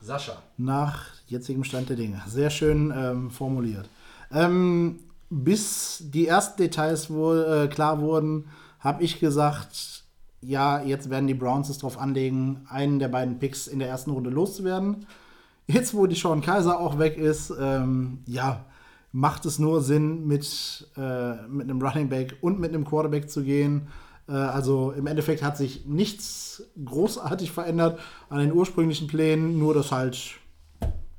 Sascha. 0.00 0.42
Nach 0.56 1.04
jetzigem 1.26 1.64
Stand 1.64 1.90
der 1.90 1.96
Dinge. 1.96 2.22
Sehr 2.26 2.48
schön 2.48 2.94
ähm, 2.96 3.30
formuliert. 3.30 3.90
Ähm, 4.32 5.00
bis 5.28 6.02
die 6.06 6.28
ersten 6.28 6.62
Details 6.62 7.10
wo, 7.10 7.34
äh, 7.34 7.68
klar 7.68 8.00
wurden, 8.00 8.48
habe 8.80 9.02
ich 9.02 9.20
gesagt, 9.20 10.04
ja, 10.40 10.80
jetzt 10.82 11.10
werden 11.10 11.26
die 11.26 11.34
Browns 11.34 11.68
es 11.68 11.76
drauf 11.76 11.98
anlegen, 11.98 12.66
einen 12.70 13.00
der 13.00 13.08
beiden 13.08 13.38
Picks 13.38 13.66
in 13.66 13.80
der 13.80 13.88
ersten 13.88 14.12
Runde 14.12 14.30
loszuwerden. 14.30 15.04
Jetzt, 15.70 15.94
wo 15.94 16.06
die 16.06 16.16
Sean 16.16 16.40
Kaiser 16.40 16.80
auch 16.80 16.98
weg 16.98 17.18
ist, 17.18 17.52
ähm, 17.60 18.20
ja, 18.24 18.64
macht 19.12 19.44
es 19.44 19.58
nur 19.58 19.82
Sinn, 19.82 20.26
mit, 20.26 20.88
äh, 20.96 21.46
mit 21.46 21.68
einem 21.68 21.82
Running 21.82 22.08
Back 22.08 22.36
und 22.40 22.58
mit 22.58 22.70
einem 22.70 22.86
Quarterback 22.86 23.28
zu 23.30 23.42
gehen. 23.42 23.88
Äh, 24.28 24.32
also 24.32 24.92
im 24.92 25.06
Endeffekt 25.06 25.42
hat 25.42 25.58
sich 25.58 25.84
nichts 25.84 26.62
großartig 26.82 27.52
verändert 27.52 28.00
an 28.30 28.38
den 28.38 28.52
ursprünglichen 28.52 29.08
Plänen, 29.08 29.58
nur 29.58 29.74
dass 29.74 29.92
halt 29.92 30.18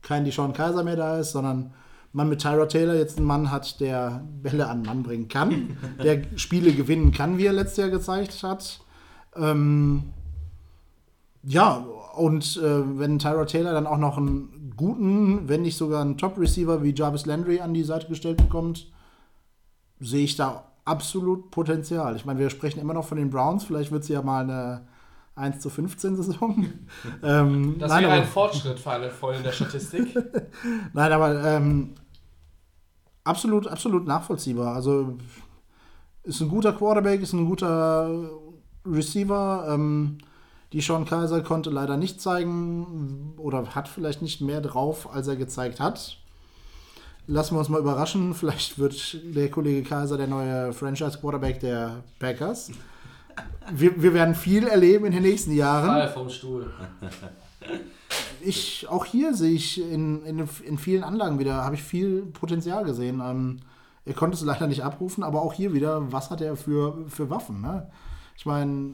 kein 0.02 0.26
Deshaun 0.26 0.54
Kaiser 0.54 0.84
mehr 0.84 0.96
da 0.96 1.20
ist, 1.20 1.32
sondern 1.32 1.74
man 2.12 2.28
mit 2.28 2.42
Tyra 2.42 2.66
Taylor 2.66 2.96
jetzt 2.96 3.18
einen 3.18 3.28
Mann 3.28 3.52
hat, 3.52 3.80
der 3.80 4.26
Bälle 4.42 4.68
an 4.68 4.82
den 4.82 4.88
Mann 4.88 5.04
bringen 5.04 5.28
kann, 5.28 5.78
der 6.04 6.24
Spiele 6.38 6.74
gewinnen 6.74 7.12
kann, 7.12 7.38
wie 7.38 7.46
er 7.46 7.54
letztes 7.54 7.78
Jahr 7.78 7.90
gezeigt 7.90 8.42
hat. 8.42 8.80
Ähm, 9.36 10.06
ja, 11.44 11.86
und 12.16 12.58
äh, 12.58 13.00
wenn 13.00 13.20
Tyra 13.20 13.46
Taylor 13.46 13.74
dann 13.74 13.88
auch 13.88 13.98
noch 13.98 14.18
einen 14.18 14.74
guten, 14.76 15.48
wenn 15.50 15.62
nicht 15.64 15.78
sogar 15.78 16.02
einen 16.02 16.18
Top-Receiver 16.18 16.84
wie 16.84 16.94
Jarvis 16.94 17.26
Landry 17.26 17.60
an 17.62 17.74
die 17.74 17.84
Seite 17.84 18.08
gestellt 18.08 18.38
bekommt, 18.38 18.92
sehe 20.00 20.24
ich 20.24 20.36
da 20.36 20.66
absolut 20.86 21.52
Potenzial. 21.52 22.16
Ich 22.16 22.26
meine, 22.26 22.40
wir 22.40 22.50
sprechen 22.50 22.80
immer 22.80 22.94
noch 22.94 23.06
von 23.06 23.18
den 23.18 23.30
Browns, 23.30 23.64
vielleicht 23.66 23.92
wird 23.92 24.04
es 24.04 24.10
ja 24.10 24.22
mal 24.22 24.44
eine 24.44 24.88
1 25.36 25.60
zu 25.60 25.70
15 25.70 26.16
Saison. 26.16 26.66
ähm, 27.24 27.76
Das 27.80 27.90
nein, 27.92 28.04
wäre 28.04 28.12
ein 28.14 28.20
aber- 28.22 28.28
Fortschritt 28.28 28.80
für 28.80 28.92
alle 28.92 29.10
voll 29.10 29.36
in 29.36 29.44
der 29.44 29.52
Statistik. 29.52 30.08
Nein, 30.94 31.12
aber 31.12 31.44
ähm, 31.46 31.96
absolut, 33.24 33.68
absolut 33.68 34.06
nachvollziehbar. 34.08 34.76
Also 34.76 35.18
ist 36.24 36.42
ein 36.42 36.50
guter 36.50 36.74
Quarterback, 36.74 37.22
ist 37.22 37.34
ein 37.34 37.46
guter 37.46 38.10
Receiver. 38.86 39.68
Ähm, 39.70 40.18
Die 40.72 40.82
Sean 40.82 41.06
Kaiser 41.06 41.42
konnte 41.42 41.72
leider 41.72 41.98
nicht 41.98 42.22
zeigen 42.22 43.34
oder 43.38 43.74
hat 43.74 43.88
vielleicht 43.88 44.22
nicht 44.22 44.40
mehr 44.42 44.62
drauf, 44.62 45.12
als 45.12 45.28
er 45.28 45.36
gezeigt 45.36 45.80
hat. 45.80 46.18
Lassen 47.26 47.56
wir 47.56 47.60
uns 47.60 47.70
mal 47.70 47.80
überraschen. 47.80 48.34
Vielleicht 48.36 48.78
wird 48.78 49.20
der 49.36 49.50
Kollege 49.50 49.88
Kaiser 49.88 50.18
der 50.18 50.28
neue 50.28 50.74
Franchise-Quarterback 50.74 51.60
der 51.60 52.04
Packers. 52.20 52.72
Wir, 53.72 54.02
wir 54.02 54.14
werden 54.14 54.36
viel 54.36 54.68
erleben 54.68 55.06
in 55.06 55.12
den 55.12 55.24
nächsten 55.24 55.52
Jahren. 55.52 55.88
Fall 55.88 56.10
vom 56.10 56.30
Stuhl. 56.30 56.72
ich, 58.42 58.88
auch 58.90 59.06
hier 59.06 59.34
sehe 59.34 59.54
ich 59.54 59.82
in, 59.82 60.24
in, 60.24 60.50
in 60.66 60.78
vielen 60.78 61.04
Anlagen 61.04 61.40
wieder, 61.40 61.64
habe 61.64 61.76
ich 61.76 61.84
viel 61.84 62.24
Potenzial 62.24 62.84
gesehen. 62.84 63.22
Ähm, 63.24 63.60
er 64.06 64.14
konnte 64.14 64.36
es 64.36 64.44
leider 64.44 64.68
nicht 64.68 64.84
abrufen, 64.84 65.24
aber 65.24 65.42
auch 65.42 65.54
hier 65.54 65.74
wieder, 65.74 66.12
was 66.12 66.32
hat 66.32 66.42
er 66.42 66.56
für, 66.56 67.06
für 67.08 67.30
Waffen? 67.30 67.62
Ne? 67.62 67.90
Ich 68.36 68.46
meine, 68.46 68.94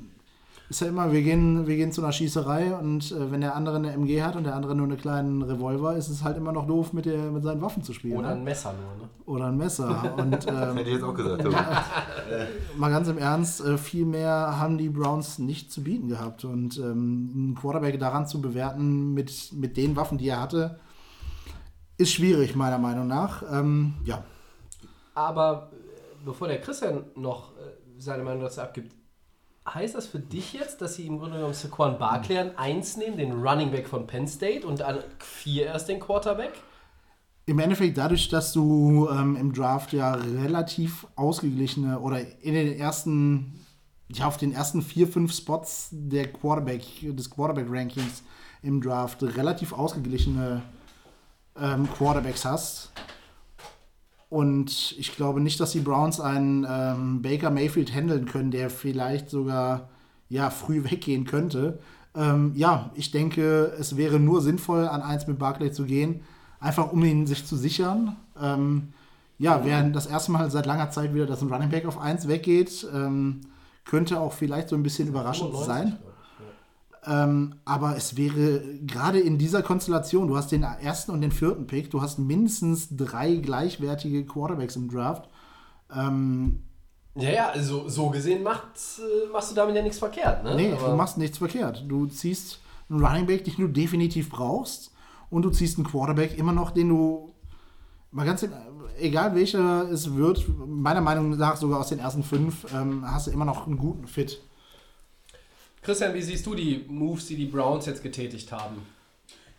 ist 0.67 0.81
ja 0.81 0.87
immer, 0.87 1.11
wir 1.11 1.21
gehen, 1.21 1.67
wir 1.67 1.75
gehen 1.75 1.91
zu 1.91 2.01
einer 2.01 2.11
Schießerei 2.11 2.75
und 2.75 3.11
äh, 3.11 3.31
wenn 3.31 3.41
der 3.41 3.55
andere 3.55 3.75
eine 3.75 3.91
MG 3.91 4.23
hat 4.23 4.35
und 4.35 4.45
der 4.45 4.55
andere 4.55 4.73
nur 4.73 4.87
einen 4.87 4.97
kleinen 4.97 5.43
Revolver, 5.43 5.95
ist 5.95 6.09
es 6.09 6.23
halt 6.23 6.37
immer 6.37 6.51
noch 6.51 6.65
doof, 6.65 6.91
mit, 6.91 7.05
der, 7.05 7.31
mit 7.31 7.43
seinen 7.43 7.61
Waffen 7.61 7.83
zu 7.83 7.93
spielen. 7.93 8.17
Oder 8.17 8.29
ne? 8.29 8.35
ein 8.35 8.43
Messer 8.43 8.73
nur, 8.73 9.05
ne? 9.05 9.09
Oder 9.25 9.45
ein 9.47 9.57
Messer. 9.57 10.15
Und 10.17 10.47
ähm, 10.47 10.75
Hätte 10.75 10.89
ich 10.89 10.95
jetzt 10.95 11.03
auch 11.03 11.13
gesagt. 11.13 11.45
mal 12.77 12.89
ganz 12.89 13.07
im 13.07 13.19
Ernst, 13.19 13.63
äh, 13.63 13.77
viel 13.77 14.05
mehr 14.05 14.59
haben 14.59 14.79
die 14.79 14.89
Browns 14.89 15.37
nicht 15.37 15.71
zu 15.71 15.83
bieten 15.83 16.07
gehabt. 16.07 16.45
Und 16.45 16.77
ähm, 16.77 17.31
einen 17.35 17.55
Quarterback 17.55 17.99
daran 17.99 18.27
zu 18.27 18.41
bewerten 18.41 19.13
mit, 19.13 19.53
mit 19.53 19.77
den 19.77 19.95
Waffen, 19.95 20.17
die 20.17 20.29
er 20.29 20.41
hatte, 20.41 20.79
ist 21.97 22.11
schwierig, 22.11 22.55
meiner 22.55 22.79
Meinung 22.79 23.07
nach. 23.07 23.43
Ähm, 23.51 23.93
ja. 24.03 24.23
Aber 25.13 25.69
äh, 25.71 25.75
bevor 26.25 26.47
der 26.47 26.59
Christian 26.59 27.03
noch 27.15 27.51
äh, 27.51 27.71
seine 27.99 28.23
Meinung 28.23 28.41
dazu 28.41 28.61
abgibt, 28.61 28.91
heißt 29.67 29.95
das 29.95 30.07
für 30.07 30.19
dich 30.19 30.53
jetzt, 30.53 30.81
dass 30.81 30.95
sie 30.95 31.07
im 31.07 31.17
Grunde 31.17 31.37
genommen 31.37 31.53
Saquon 31.53 31.97
Barkley 31.97 32.37
an 32.37 32.51
1 32.55 32.97
nehmen, 32.97 33.17
den 33.17 33.31
Running 33.31 33.71
Back 33.71 33.87
von 33.87 34.05
Penn 34.05 34.27
State 34.27 34.65
und 34.65 34.81
an 34.81 34.99
4 35.19 35.65
erst 35.65 35.89
den 35.89 35.99
Quarterback? 35.99 36.53
Im 37.47 37.59
Endeffekt 37.59 37.97
dadurch, 37.97 38.29
dass 38.29 38.53
du 38.53 39.07
ähm, 39.09 39.35
im 39.35 39.53
Draft 39.53 39.93
ja 39.93 40.13
relativ 40.13 41.05
ausgeglichene 41.15 41.99
oder 41.99 42.19
in 42.41 42.53
den 42.55 42.77
ersten, 42.79 43.59
ja, 44.09 44.25
auf 44.25 44.37
den 44.37 44.51
ersten 44.51 44.81
vier, 44.81 45.07
fünf 45.07 45.33
Spots 45.33 45.89
der 45.91 46.31
Quarterback, 46.31 46.83
des 47.01 47.29
Quarterback-Rankings 47.29 48.23
im 48.63 48.81
Draft 48.81 49.21
relativ 49.21 49.73
ausgeglichene 49.73 50.63
ähm, 51.59 51.87
Quarterbacks 51.91 52.45
hast. 52.45 52.91
Und 54.29 54.95
ich 54.97 55.15
glaube 55.15 55.39
nicht, 55.39 55.59
dass 55.59 55.71
die 55.71 55.79
Browns 55.79 56.19
einen 56.19 56.65
ähm, 56.69 57.21
Baker 57.21 57.51
Mayfield 57.51 57.93
handeln 57.93 58.25
können, 58.25 58.51
der 58.51 58.69
vielleicht 58.69 59.29
sogar 59.29 59.89
ja, 60.29 60.49
früh 60.49 60.83
weggehen 60.83 61.25
könnte. 61.25 61.79
Ähm, 62.15 62.53
ja, 62.55 62.91
ich 62.95 63.11
denke, 63.11 63.73
es 63.79 63.97
wäre 63.97 64.19
nur 64.19 64.41
sinnvoll, 64.41 64.87
an 64.87 65.01
1 65.01 65.27
mit 65.27 65.37
Barclay 65.37 65.71
zu 65.71 65.85
gehen, 65.85 66.21
einfach 66.59 66.91
um 66.91 67.03
ihn 67.03 67.27
sich 67.27 67.45
zu 67.45 67.55
sichern. 67.55 68.15
Ähm, 68.41 68.93
ja, 69.37 69.65
während 69.65 69.95
das 69.95 70.05
erste 70.05 70.31
Mal 70.31 70.49
seit 70.49 70.65
langer 70.65 70.89
Zeit 70.91 71.13
wieder, 71.13 71.25
dass 71.25 71.41
ein 71.41 71.51
Running 71.51 71.69
Back 71.69 71.85
auf 71.85 71.99
1 71.99 72.27
weggeht, 72.27 72.87
ähm, 72.93 73.41
könnte 73.83 74.19
auch 74.19 74.33
vielleicht 74.33 74.69
so 74.69 74.75
ein 74.75 74.83
bisschen 74.83 75.07
überraschend 75.07 75.51
95, 75.51 75.67
sein. 75.67 75.99
ja. 76.01 76.14
Ähm, 77.07 77.55
aber 77.65 77.95
es 77.95 78.17
wäre 78.17 78.61
gerade 78.85 79.19
in 79.19 79.37
dieser 79.37 79.61
Konstellation, 79.61 80.27
du 80.27 80.35
hast 80.37 80.51
den 80.51 80.63
ersten 80.63 81.11
und 81.11 81.21
den 81.21 81.31
vierten 81.31 81.67
Pick, 81.67 81.91
du 81.91 82.01
hast 82.01 82.17
mindestens 82.17 82.87
drei 82.95 83.35
gleichwertige 83.35 84.25
Quarterbacks 84.25 84.75
im 84.75 84.89
Draft. 84.89 85.29
Ähm, 85.95 86.63
Ja, 87.17 87.29
ja, 87.29 87.49
also 87.49 87.87
so 87.87 88.09
gesehen 88.09 88.43
macht, 88.43 88.65
äh, 88.99 89.31
machst 89.31 89.51
du 89.51 89.55
damit 89.55 89.75
ja 89.75 89.83
nichts 89.83 89.99
verkehrt, 89.99 90.43
ne? 90.43 90.55
nee, 90.55 90.73
Aber- 90.73 90.89
du 90.91 90.95
machst 90.95 91.17
nichts 91.17 91.37
verkehrt. 91.37 91.85
Du 91.87 92.07
ziehst 92.07 92.59
einen 92.89 93.05
Running 93.05 93.25
Back, 93.27 93.43
den 93.45 93.55
du 93.57 93.67
definitiv 93.67 94.29
brauchst, 94.29 94.91
und 95.29 95.43
du 95.43 95.49
ziehst 95.49 95.77
einen 95.77 95.87
Quarterback 95.87 96.37
immer 96.37 96.53
noch, 96.53 96.71
den 96.71 96.89
du 96.89 97.33
mal 98.11 98.25
ganz 98.25 98.45
egal 98.99 99.35
welcher 99.35 99.89
es 99.91 100.15
wird, 100.15 100.45
meiner 100.67 101.01
Meinung 101.01 101.31
nach 101.37 101.57
sogar 101.57 101.79
aus 101.79 101.89
den 101.89 101.99
ersten 101.99 102.23
fünf, 102.23 102.65
ähm, 102.73 103.03
hast 103.05 103.27
du 103.27 103.31
immer 103.31 103.45
noch 103.45 103.67
einen 103.67 103.77
guten 103.77 104.07
Fit. 104.07 104.41
Christian, 105.85 106.15
wie 106.15 106.21
siehst 106.21 106.43
du 106.47 106.55
die 106.55 106.83
Moves, 106.87 107.27
die 107.27 107.35
die 107.35 107.45
Browns 107.45 107.85
jetzt 107.85 108.01
getätigt 108.01 108.51
haben? 108.51 108.77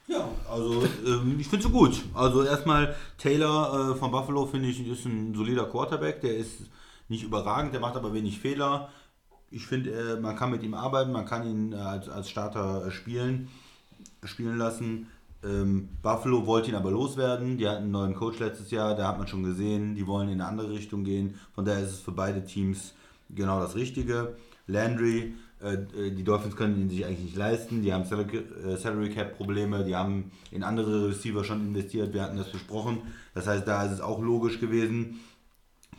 Ja, 0.08 0.28
also 0.50 0.82
ähm, 1.06 1.36
ich 1.38 1.46
finde 1.46 1.66
sie 1.66 1.72
gut. 1.72 2.02
Also 2.14 2.42
erstmal 2.42 2.96
Taylor 3.16 3.92
äh, 3.92 3.94
von 3.96 4.10
Buffalo 4.10 4.44
finde 4.46 4.68
ich 4.68 4.84
ist 4.84 5.04
ein 5.04 5.34
solider 5.36 5.66
Quarterback. 5.66 6.20
Der 6.22 6.36
ist 6.36 6.62
nicht 7.08 7.22
überragend, 7.22 7.72
der 7.74 7.80
macht 7.80 7.94
aber 7.94 8.12
wenig 8.12 8.40
Fehler. 8.40 8.88
Ich 9.52 9.66
finde, 9.68 9.92
äh, 9.92 10.20
man 10.20 10.34
kann 10.34 10.50
mit 10.50 10.64
ihm 10.64 10.74
arbeiten, 10.74 11.12
man 11.12 11.26
kann 11.26 11.46
ihn 11.46 11.72
äh, 11.72 11.76
als, 11.76 12.08
als 12.08 12.28
Starter 12.28 12.86
äh, 12.86 12.90
spielen, 12.90 13.48
spielen 14.24 14.58
lassen. 14.58 15.06
Ähm, 15.44 15.88
Buffalo 16.02 16.44
wollte 16.44 16.70
ihn 16.70 16.76
aber 16.76 16.90
loswerden. 16.90 17.56
Die 17.56 17.68
hatten 17.68 17.84
einen 17.84 17.92
neuen 17.92 18.14
Coach 18.16 18.40
letztes 18.40 18.72
Jahr, 18.72 18.96
da 18.96 19.06
hat 19.06 19.18
man 19.18 19.28
schon 19.28 19.44
gesehen, 19.44 19.94
die 19.94 20.08
wollen 20.08 20.28
in 20.28 20.40
eine 20.40 20.50
andere 20.50 20.70
Richtung 20.70 21.04
gehen. 21.04 21.38
Von 21.54 21.64
daher 21.64 21.84
ist 21.84 21.92
es 21.92 22.00
für 22.00 22.10
beide 22.10 22.44
Teams 22.44 22.94
genau 23.30 23.60
das 23.60 23.76
Richtige. 23.76 24.36
Landry, 24.66 25.34
die 25.60 26.22
Dolphins 26.22 26.54
können 26.56 26.82
ihn 26.82 26.90
sich 26.90 27.04
eigentlich 27.06 27.24
nicht 27.24 27.36
leisten. 27.36 27.82
Die 27.82 27.92
haben 27.92 28.04
Salary, 28.04 28.36
äh, 28.38 28.76
Salary 28.76 29.08
Cap 29.10 29.36
Probleme, 29.36 29.84
die 29.84 29.96
haben 29.96 30.30
in 30.50 30.62
andere 30.62 31.08
Receiver 31.08 31.44
schon 31.44 31.60
investiert. 31.66 32.12
Wir 32.12 32.22
hatten 32.22 32.36
das 32.36 32.52
besprochen. 32.52 32.98
Das 33.34 33.46
heißt, 33.46 33.66
da 33.66 33.84
ist 33.84 33.92
es 33.92 34.00
auch 34.00 34.20
logisch 34.20 34.60
gewesen. 34.60 35.20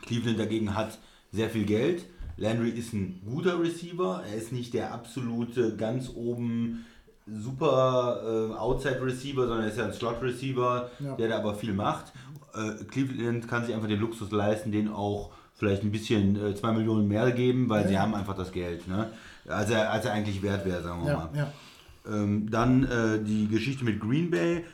Cleveland 0.02 0.38
dagegen 0.38 0.74
hat 0.74 0.98
sehr 1.32 1.50
viel 1.50 1.64
Geld. 1.64 2.04
Landry 2.36 2.70
ist 2.70 2.92
ein 2.92 3.20
guter 3.26 3.60
Receiver. 3.60 4.22
Er 4.30 4.36
ist 4.36 4.52
nicht 4.52 4.74
der 4.74 4.94
absolute 4.94 5.74
ganz 5.76 6.08
oben 6.14 6.84
super 7.26 8.20
äh, 8.52 8.54
Outside 8.54 9.02
Receiver, 9.02 9.42
sondern 9.46 9.62
er 9.66 9.70
ist 9.70 9.78
ja 9.78 9.86
ein 9.86 9.92
Slot 9.92 10.22
Receiver, 10.22 10.90
Ja. 11.00 11.16
der 11.16 11.28
da 11.28 11.38
aber 11.38 11.54
viel 11.54 11.72
macht. 11.74 12.12
Äh, 12.54 12.84
Cleveland 12.84 13.48
kann 13.48 13.64
sich 13.66 13.74
einfach 13.74 13.88
den 13.88 14.00
Luxus 14.00 14.30
leisten, 14.30 14.72
den 14.72 14.88
auch 14.88 15.30
vielleicht 15.54 15.82
ein 15.82 15.90
bisschen 15.90 16.36
äh, 16.36 16.54
2 16.54 16.72
Millionen 16.72 17.08
mehr 17.08 17.30
geben, 17.32 17.68
weil 17.68 17.86
sie 17.88 17.98
haben 17.98 18.14
einfach 18.14 18.36
das 18.36 18.52
Geld. 18.52 18.86
Ne? 18.88 19.10
Als, 19.48 19.70
er, 19.70 19.90
als 19.90 20.04
er 20.04 20.12
eigentlich 20.12 20.42
wert 20.42 20.64
wäre, 20.64 20.82
sagen 20.82 21.04
wir 21.04 21.16
mal. 21.16 21.28
Ja, 21.34 21.40
ja. 21.40 21.52
Ähm, 22.06 22.50
dann 22.50 22.84
äh, 22.84 23.22
die 23.22 23.48
Geschichte 23.48 23.84
mit 23.84 24.00
Green 24.00 24.30
Bay. 24.30 24.64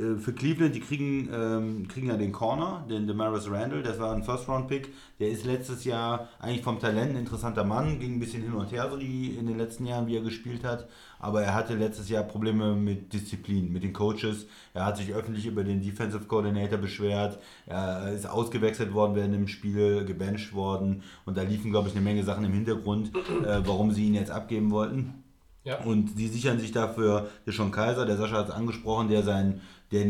Äh, 0.00 0.16
für 0.18 0.32
Cleveland, 0.32 0.74
die 0.74 0.80
kriegen, 0.80 1.28
ähm, 1.32 1.88
kriegen 1.88 2.08
ja 2.08 2.16
den 2.16 2.32
Corner, 2.32 2.84
den 2.88 3.06
Demaris 3.06 3.50
Randall, 3.50 3.82
das 3.82 3.98
war 3.98 4.14
ein 4.14 4.22
First-Round-Pick. 4.22 4.92
Der 5.18 5.28
ist 5.28 5.44
letztes 5.44 5.84
Jahr 5.84 6.28
eigentlich 6.38 6.62
vom 6.62 6.78
Talent 6.78 7.10
ein 7.10 7.16
interessanter 7.16 7.64
Mann, 7.64 7.98
ging 7.98 8.14
ein 8.14 8.20
bisschen 8.20 8.42
hin 8.42 8.52
und 8.52 8.72
her 8.72 8.88
so 8.90 8.96
die, 8.96 9.36
in 9.38 9.46
den 9.46 9.58
letzten 9.58 9.86
Jahren, 9.86 10.06
wie 10.06 10.16
er 10.16 10.22
gespielt 10.22 10.64
hat. 10.64 10.88
Aber 11.18 11.42
er 11.42 11.54
hatte 11.54 11.74
letztes 11.74 12.08
Jahr 12.08 12.22
Probleme 12.22 12.74
mit 12.74 13.12
Disziplin, 13.12 13.72
mit 13.72 13.82
den 13.82 13.92
Coaches. 13.92 14.46
Er 14.72 14.86
hat 14.86 14.96
sich 14.96 15.12
öffentlich 15.12 15.46
über 15.46 15.64
den 15.64 15.82
Defensive 15.82 16.24
Coordinator 16.24 16.78
beschwert. 16.78 17.38
Er 17.66 18.12
ist 18.12 18.26
ausgewechselt 18.26 18.94
worden 18.94 19.14
während 19.14 19.34
dem 19.34 19.48
Spiel, 19.48 20.04
gebencht 20.06 20.54
worden. 20.54 21.02
Und 21.26 21.36
da 21.36 21.42
liefen, 21.42 21.70
glaube 21.70 21.88
ich, 21.88 21.94
eine 21.94 22.02
Menge 22.02 22.24
Sachen 22.24 22.44
im 22.44 22.52
Hintergrund, 22.52 23.14
äh, 23.14 23.60
warum 23.64 23.90
sie 23.92 24.06
ihn 24.06 24.14
jetzt 24.14 24.30
abgeben 24.30 24.70
wollten. 24.70 25.22
Ja. 25.64 25.80
Und 25.82 26.18
die 26.18 26.28
sichern 26.28 26.58
sich 26.58 26.72
dafür 26.72 27.28
der 27.46 27.52
schon 27.52 27.70
Kaiser, 27.70 28.06
der 28.06 28.16
Sascha 28.16 28.38
hat 28.38 28.48
es 28.48 28.54
angesprochen, 28.54 29.08
der 29.08 29.22
sein, 29.22 29.60
der 29.92 30.06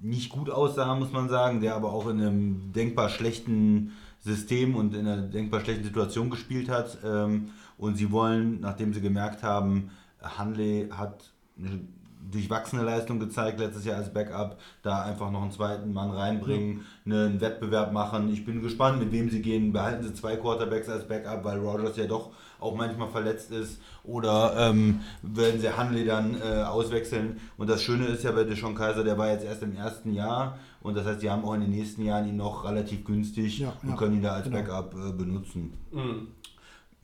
nicht 0.00 0.30
gut 0.30 0.50
aussah, 0.50 0.94
muss 0.94 1.12
man 1.12 1.28
sagen, 1.28 1.60
der 1.60 1.76
aber 1.76 1.92
auch 1.92 2.08
in 2.08 2.20
einem 2.20 2.72
denkbar 2.72 3.08
schlechten 3.08 3.92
System 4.20 4.74
und 4.76 4.94
in 4.94 5.06
einer 5.06 5.22
denkbar 5.22 5.60
schlechten 5.60 5.84
Situation 5.84 6.30
gespielt 6.30 6.68
hat. 6.68 6.98
Ähm, 7.04 7.50
Und 7.78 7.96
sie 7.96 8.12
wollen, 8.12 8.60
nachdem 8.60 8.92
sie 8.94 9.00
gemerkt 9.00 9.42
haben, 9.42 9.90
Hanley 10.20 10.88
hat 10.90 11.32
eine 11.58 11.80
durchwachsene 12.30 12.84
Leistung 12.84 13.18
gezeigt 13.18 13.58
letztes 13.58 13.84
Jahr 13.84 13.96
als 13.96 14.12
Backup, 14.12 14.58
da 14.82 15.02
einfach 15.02 15.32
noch 15.32 15.42
einen 15.42 15.50
zweiten 15.50 15.92
Mann 15.92 16.10
reinbringen, 16.10 16.82
einen 17.04 17.40
Wettbewerb 17.40 17.92
machen. 17.92 18.32
Ich 18.32 18.44
bin 18.44 18.62
gespannt, 18.62 19.00
mit 19.00 19.10
wem 19.10 19.30
sie 19.30 19.42
gehen. 19.42 19.72
Behalten 19.72 20.04
sie 20.04 20.14
zwei 20.14 20.36
Quarterbacks 20.36 20.88
als 20.88 21.08
Backup, 21.08 21.44
weil 21.44 21.58
Rogers 21.58 21.96
ja 21.96 22.06
doch 22.06 22.30
auch 22.62 22.74
manchmal 22.74 23.08
verletzt 23.08 23.50
ist. 23.50 23.80
Oder 24.04 24.54
ähm, 24.56 25.00
werden 25.22 25.60
sie 25.60 25.76
Hanley 25.76 26.04
dann 26.04 26.40
äh, 26.40 26.62
auswechseln. 26.62 27.40
Und 27.56 27.68
das 27.68 27.82
Schöne 27.82 28.06
ist 28.06 28.24
ja 28.24 28.32
bei 28.32 28.44
Deshaun 28.44 28.74
Kaiser, 28.74 29.04
der 29.04 29.18
war 29.18 29.28
jetzt 29.28 29.44
erst 29.44 29.62
im 29.62 29.76
ersten 29.76 30.14
Jahr. 30.14 30.58
Und 30.80 30.96
das 30.96 31.06
heißt, 31.06 31.22
die 31.22 31.30
haben 31.30 31.44
auch 31.44 31.54
in 31.54 31.60
den 31.62 31.70
nächsten 31.70 32.04
Jahren 32.04 32.28
ihn 32.28 32.36
noch 32.36 32.64
relativ 32.64 33.04
günstig 33.04 33.60
Ja, 33.60 33.72
und 33.82 33.90
ja, 33.90 33.96
können 33.96 34.14
ihn 34.16 34.22
da 34.22 34.32
als 34.32 34.44
genau. 34.44 34.58
Backup 34.58 34.94
äh, 34.94 35.12
benutzen. 35.12 35.74
Mhm. 35.92 36.28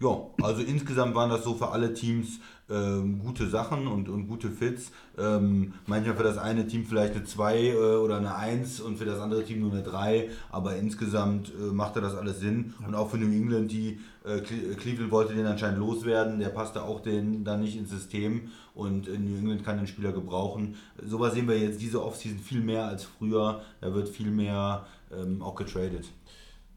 Ja, 0.00 0.16
also 0.42 0.62
insgesamt 0.62 1.14
waren 1.16 1.30
das 1.30 1.42
so 1.42 1.54
für 1.54 1.70
alle 1.70 1.92
Teams 1.92 2.38
ähm, 2.70 3.18
gute 3.20 3.48
Sachen 3.48 3.86
und, 3.86 4.08
und 4.08 4.28
gute 4.28 4.50
Fits. 4.50 4.92
Ähm, 5.16 5.74
manchmal 5.86 6.16
für 6.16 6.22
das 6.22 6.38
eine 6.38 6.66
Team 6.66 6.84
vielleicht 6.84 7.14
eine 7.14 7.24
2 7.24 7.58
äh, 7.60 7.74
oder 7.74 8.18
eine 8.18 8.34
1 8.34 8.80
und 8.80 8.98
für 8.98 9.04
das 9.04 9.20
andere 9.20 9.44
Team 9.44 9.60
nur 9.60 9.72
eine 9.72 9.82
3, 9.82 10.28
aber 10.50 10.76
insgesamt 10.76 11.48
äh, 11.50 11.72
machte 11.72 12.00
das 12.00 12.14
alles 12.14 12.40
Sinn. 12.40 12.74
Und 12.86 12.94
auch 12.94 13.10
für 13.10 13.16
New 13.18 13.32
England, 13.32 13.72
die 13.72 14.00
äh, 14.24 14.40
Cle- 14.40 14.74
Cleveland 14.76 15.10
wollte 15.10 15.34
den 15.34 15.46
anscheinend 15.46 15.78
loswerden, 15.78 16.38
der 16.40 16.50
passte 16.50 16.82
auch 16.82 17.00
den 17.00 17.44
dann 17.44 17.60
nicht 17.60 17.76
ins 17.76 17.90
System 17.90 18.50
und 18.74 19.08
äh, 19.08 19.18
New 19.18 19.38
England 19.38 19.64
kann 19.64 19.78
den 19.78 19.86
Spieler 19.86 20.12
gebrauchen. 20.12 20.76
Sowas 21.04 21.34
sehen 21.34 21.48
wir 21.48 21.58
jetzt 21.58 21.80
diese 21.80 22.02
Offseason 22.04 22.38
viel 22.38 22.60
mehr 22.60 22.86
als 22.86 23.04
früher. 23.04 23.62
Da 23.80 23.94
wird 23.94 24.08
viel 24.08 24.30
mehr 24.30 24.86
ähm, 25.10 25.42
auch 25.42 25.54
getradet. 25.54 26.06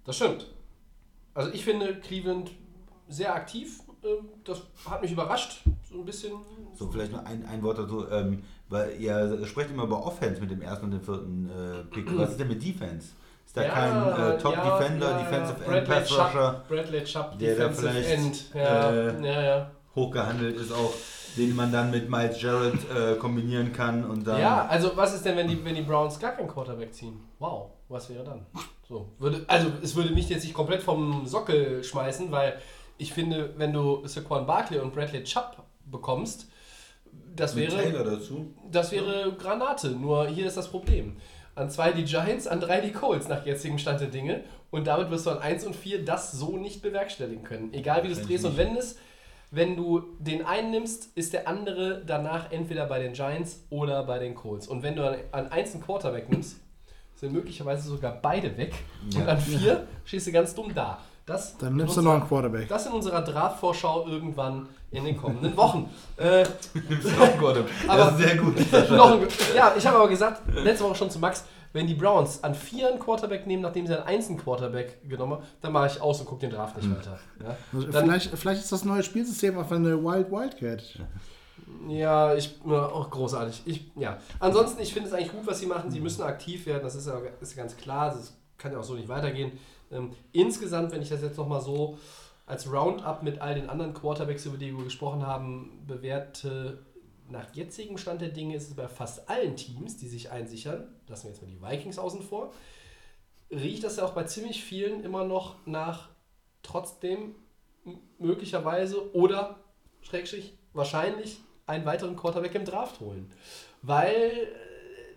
Das 0.05 0.15
stimmt. 0.15 0.47
Also 1.33 1.51
ich 1.53 1.63
finde 1.63 1.95
Cleveland 1.99 2.51
sehr 3.07 3.35
aktiv. 3.35 3.79
Ähm, 4.03 4.29
Das 4.43 4.61
hat 4.89 5.01
mich 5.01 5.11
überrascht. 5.11 5.61
so 5.89 5.99
ein 5.99 6.05
bisschen. 6.05 6.31
So, 6.77 6.89
vielleicht 6.89 7.11
noch 7.11 7.25
ein, 7.25 7.45
ein 7.45 7.61
Wort 7.63 7.77
dazu, 7.79 8.05
ähm, 8.09 8.43
weil 8.69 8.99
ihr 8.99 9.45
sprecht 9.45 9.71
immer 9.71 9.83
über 9.83 10.05
Offense 10.05 10.39
mit 10.41 10.49
dem 10.49 10.61
ersten 10.61 10.85
und 10.85 10.91
dem 10.91 11.01
vierten 11.01 11.49
äh, 11.49 11.83
Pick. 11.93 12.17
Was 12.17 12.31
ist 12.31 12.39
denn 12.39 12.47
mit 12.47 12.63
Defense? 12.63 13.09
Ist 13.45 13.57
da 13.57 13.63
kein 13.65 13.91
äh, 13.91 14.37
Top-Defender, 14.37 15.17
Defensive 15.19 15.57
End, 15.57 15.65
Bradley 15.65 15.85
Pass 15.85 16.07
Chubb, 16.07 16.27
Rusher 16.27 16.63
Bradley 16.69 17.03
Chubb, 17.03 17.37
der 17.37 17.55
da 17.55 17.67
Defensive 17.67 17.89
vielleicht, 17.91 18.09
End. 18.09 18.53
Ja, 18.53 18.91
äh, 18.91 19.25
ja, 19.25 19.41
ja. 19.43 19.71
hochgehandelt 19.93 20.55
ist 20.55 20.71
auch, 20.71 20.93
den 21.35 21.55
man 21.55 21.69
dann 21.71 21.91
mit 21.91 22.09
Miles 22.09 22.41
Jarrett 22.41 22.75
äh, 22.95 23.15
kombinieren 23.17 23.73
kann 23.73 24.05
und 24.05 24.25
dann. 24.25 24.39
Ja, 24.39 24.65
also 24.67 24.95
was 24.95 25.13
ist 25.13 25.25
denn, 25.25 25.35
wenn 25.35 25.49
die, 25.49 25.63
wenn 25.65 25.75
die 25.75 25.81
Browns 25.81 26.17
gar 26.17 26.31
keinen 26.31 26.47
Quarterback 26.47 26.93
ziehen? 26.93 27.19
Wow, 27.39 27.71
was 27.89 28.09
wäre 28.09 28.23
dann? 28.23 28.45
So, 28.87 29.09
würde, 29.19 29.43
also 29.47 29.67
es 29.83 29.95
würde 29.95 30.13
mich 30.13 30.29
jetzt 30.29 30.43
nicht 30.43 30.53
komplett 30.53 30.81
vom 30.81 31.25
Sockel 31.25 31.83
schmeißen, 31.83 32.31
weil 32.31 32.57
ich 32.97 33.13
finde, 33.13 33.53
wenn 33.57 33.73
du 33.73 34.05
Saquon 34.07 34.45
Barkley 34.45 34.79
und 34.79 34.93
Bradley 34.93 35.23
Chubb 35.23 35.63
bekommst, 35.85 36.47
das 37.35 37.55
mit 37.55 37.71
wäre, 37.71 37.83
Taylor 37.83 38.03
dazu. 38.03 38.53
das 38.71 38.91
wäre 38.91 39.33
Granate. 39.33 39.91
Nur 39.91 40.27
hier 40.27 40.45
ist 40.47 40.57
das 40.57 40.69
Problem. 40.69 41.17
An 41.55 41.69
zwei 41.69 41.91
die 41.91 42.05
Giants, 42.05 42.47
an 42.47 42.59
drei 42.59 42.79
die 42.81 42.91
Colts 42.91 43.27
nach 43.27 43.45
jetzigem 43.45 43.77
Stand 43.77 44.01
der 44.01 44.07
Dinge. 44.07 44.43
Und 44.69 44.87
damit 44.87 45.11
wirst 45.11 45.25
du 45.25 45.31
an 45.31 45.39
1 45.39 45.65
und 45.65 45.75
4 45.75 46.05
das 46.05 46.31
so 46.31 46.57
nicht 46.57 46.81
bewerkstelligen 46.81 47.43
können. 47.43 47.73
Egal 47.73 48.03
wie 48.03 48.07
du 48.07 48.13
es 48.13 48.21
drehst 48.21 48.45
und 48.45 48.55
wendest. 48.55 48.97
Wenn 49.53 49.75
du 49.75 50.03
den 50.19 50.45
einen 50.45 50.71
nimmst, 50.71 51.09
ist 51.17 51.33
der 51.33 51.45
andere 51.49 52.03
danach 52.05 52.53
entweder 52.53 52.85
bei 52.85 52.99
den 52.99 53.11
Giants 53.11 53.65
oder 53.69 54.03
bei 54.03 54.17
den 54.17 54.33
Colts. 54.33 54.65
Und 54.65 54.81
wenn 54.81 54.95
du 54.95 55.05
an, 55.05 55.17
an 55.33 55.51
1 55.51 55.73
einen 55.73 55.83
Quarterback 55.83 56.29
nimmst, 56.29 56.55
sind 57.15 57.33
möglicherweise 57.33 57.89
sogar 57.89 58.13
beide 58.21 58.57
weg. 58.57 58.73
Und 59.13 59.27
an 59.27 59.37
4 59.37 59.87
stehst 60.05 60.27
du 60.27 60.31
ganz 60.31 60.55
dumm 60.55 60.73
da. 60.73 60.99
Das 61.25 61.57
Dann 61.57 61.75
nimmst 61.75 61.95
du 61.95 62.01
noch 62.01 62.13
einen 62.13 62.27
Quarterback. 62.27 62.67
Das 62.67 62.85
in 62.87 62.93
unserer 62.93 63.21
Draft-Vorschau 63.21 64.07
irgendwann 64.07 64.67
in 64.89 65.05
den 65.05 65.15
kommenden 65.17 65.55
Wochen. 65.55 65.89
äh, 66.17 66.43
Aber 67.37 67.65
Aber- 67.87 67.97
das 67.97 68.11
ist 68.13 68.17
sehr 68.19 68.37
gut. 68.37 68.55
noch 68.91 69.11
ein, 69.11 69.27
ja, 69.55 69.73
ich 69.77 69.85
habe 69.85 69.97
aber 69.97 70.09
gesagt, 70.09 70.41
letzte 70.53 70.83
Woche 70.85 70.95
schon 70.95 71.09
zu 71.09 71.19
Max, 71.19 71.45
wenn 71.73 71.87
die 71.87 71.93
Browns 71.93 72.43
an 72.43 72.53
vier 72.53 72.89
einen 72.89 72.99
Quarterback 72.99 73.47
nehmen, 73.47 73.61
nachdem 73.61 73.87
sie 73.87 73.97
an 73.97 74.05
eins 74.05 74.27
einen 74.27 74.37
Quarterback 74.37 75.07
genommen 75.07 75.33
haben, 75.35 75.43
dann 75.61 75.71
mache 75.71 75.87
ich 75.87 76.01
aus 76.01 76.19
und 76.19 76.25
gucke 76.25 76.41
den 76.41 76.49
Draft 76.49 76.75
nicht 76.75 76.89
weiter. 76.89 77.17
Ja, 77.41 77.55
Also 77.73 77.87
Dann- 77.87 78.03
vielleicht, 78.05 78.37
vielleicht 78.37 78.61
ist 78.61 78.71
das 78.71 78.83
neue 78.83 79.03
Spielsystem 79.03 79.57
einfach 79.57 79.75
eine 79.77 80.03
Wild 80.03 80.31
Wildcat. 80.31 80.83
ja 81.87 82.33
ich, 82.35 82.59
auch 82.65 83.09
großartig. 83.09 83.61
Ich, 83.65 83.91
ja. 83.95 84.17
Ansonsten, 84.39 84.81
ich 84.81 84.93
finde 84.93 85.07
es 85.07 85.13
eigentlich 85.13 85.31
gut, 85.31 85.45
was 85.47 85.59
sie 85.59 85.67
machen. 85.67 85.89
Sie 85.91 85.99
müssen 86.01 86.23
aktiv 86.23 86.65
werden, 86.65 86.83
das 86.83 86.95
ist 86.95 87.07
ja 87.07 87.19
ist 87.39 87.55
ja 87.55 87.63
ganz 87.63 87.77
klar. 87.77 88.09
Das 88.09 88.33
kann 88.57 88.71
ja 88.73 88.79
auch 88.79 88.83
so 88.83 88.95
nicht 88.95 89.07
weitergehen. 89.07 89.53
Ähm, 89.91 90.11
insgesamt, 90.31 90.91
wenn 90.91 91.01
ich 91.01 91.09
das 91.09 91.21
jetzt 91.21 91.37
nochmal 91.37 91.61
so 91.61 91.97
als 92.45 92.71
Roundup 92.71 93.23
mit 93.23 93.39
all 93.39 93.55
den 93.55 93.69
anderen 93.69 93.93
Quarterbacks, 93.93 94.45
über 94.45 94.57
die 94.57 94.75
wir 94.75 94.83
gesprochen 94.83 95.25
haben, 95.25 95.83
bewerte, 95.87 96.85
nach 97.29 97.53
jetzigem 97.53 97.97
Stand 97.97 98.21
der 98.21 98.29
Dinge 98.29 98.55
ist 98.55 98.67
es 98.67 98.75
bei 98.75 98.87
fast 98.87 99.29
allen 99.29 99.55
Teams, 99.55 99.97
die 99.97 100.07
sich 100.07 100.31
einsichern, 100.31 100.87
lassen 101.07 101.25
wir 101.25 101.31
jetzt 101.31 101.41
mal 101.41 101.47
die 101.49 101.61
Vikings 101.61 101.97
außen 101.97 102.21
vor, 102.21 102.51
riecht 103.49 103.83
das 103.83 103.97
ja 103.97 104.05
auch 104.05 104.13
bei 104.13 104.23
ziemlich 104.23 104.63
vielen 104.63 105.03
immer 105.03 105.23
noch 105.23 105.55
nach 105.65 106.09
trotzdem 106.63 107.35
möglicherweise 108.19 109.13
oder 109.15 109.59
schrägstrich 110.01 110.53
wahrscheinlich 110.73 111.39
einen 111.65 111.85
weiteren 111.85 112.15
Quarterback 112.15 112.55
im 112.55 112.65
Draft 112.65 112.99
holen. 112.99 113.31
Weil 113.81 114.07
äh, 114.07 114.47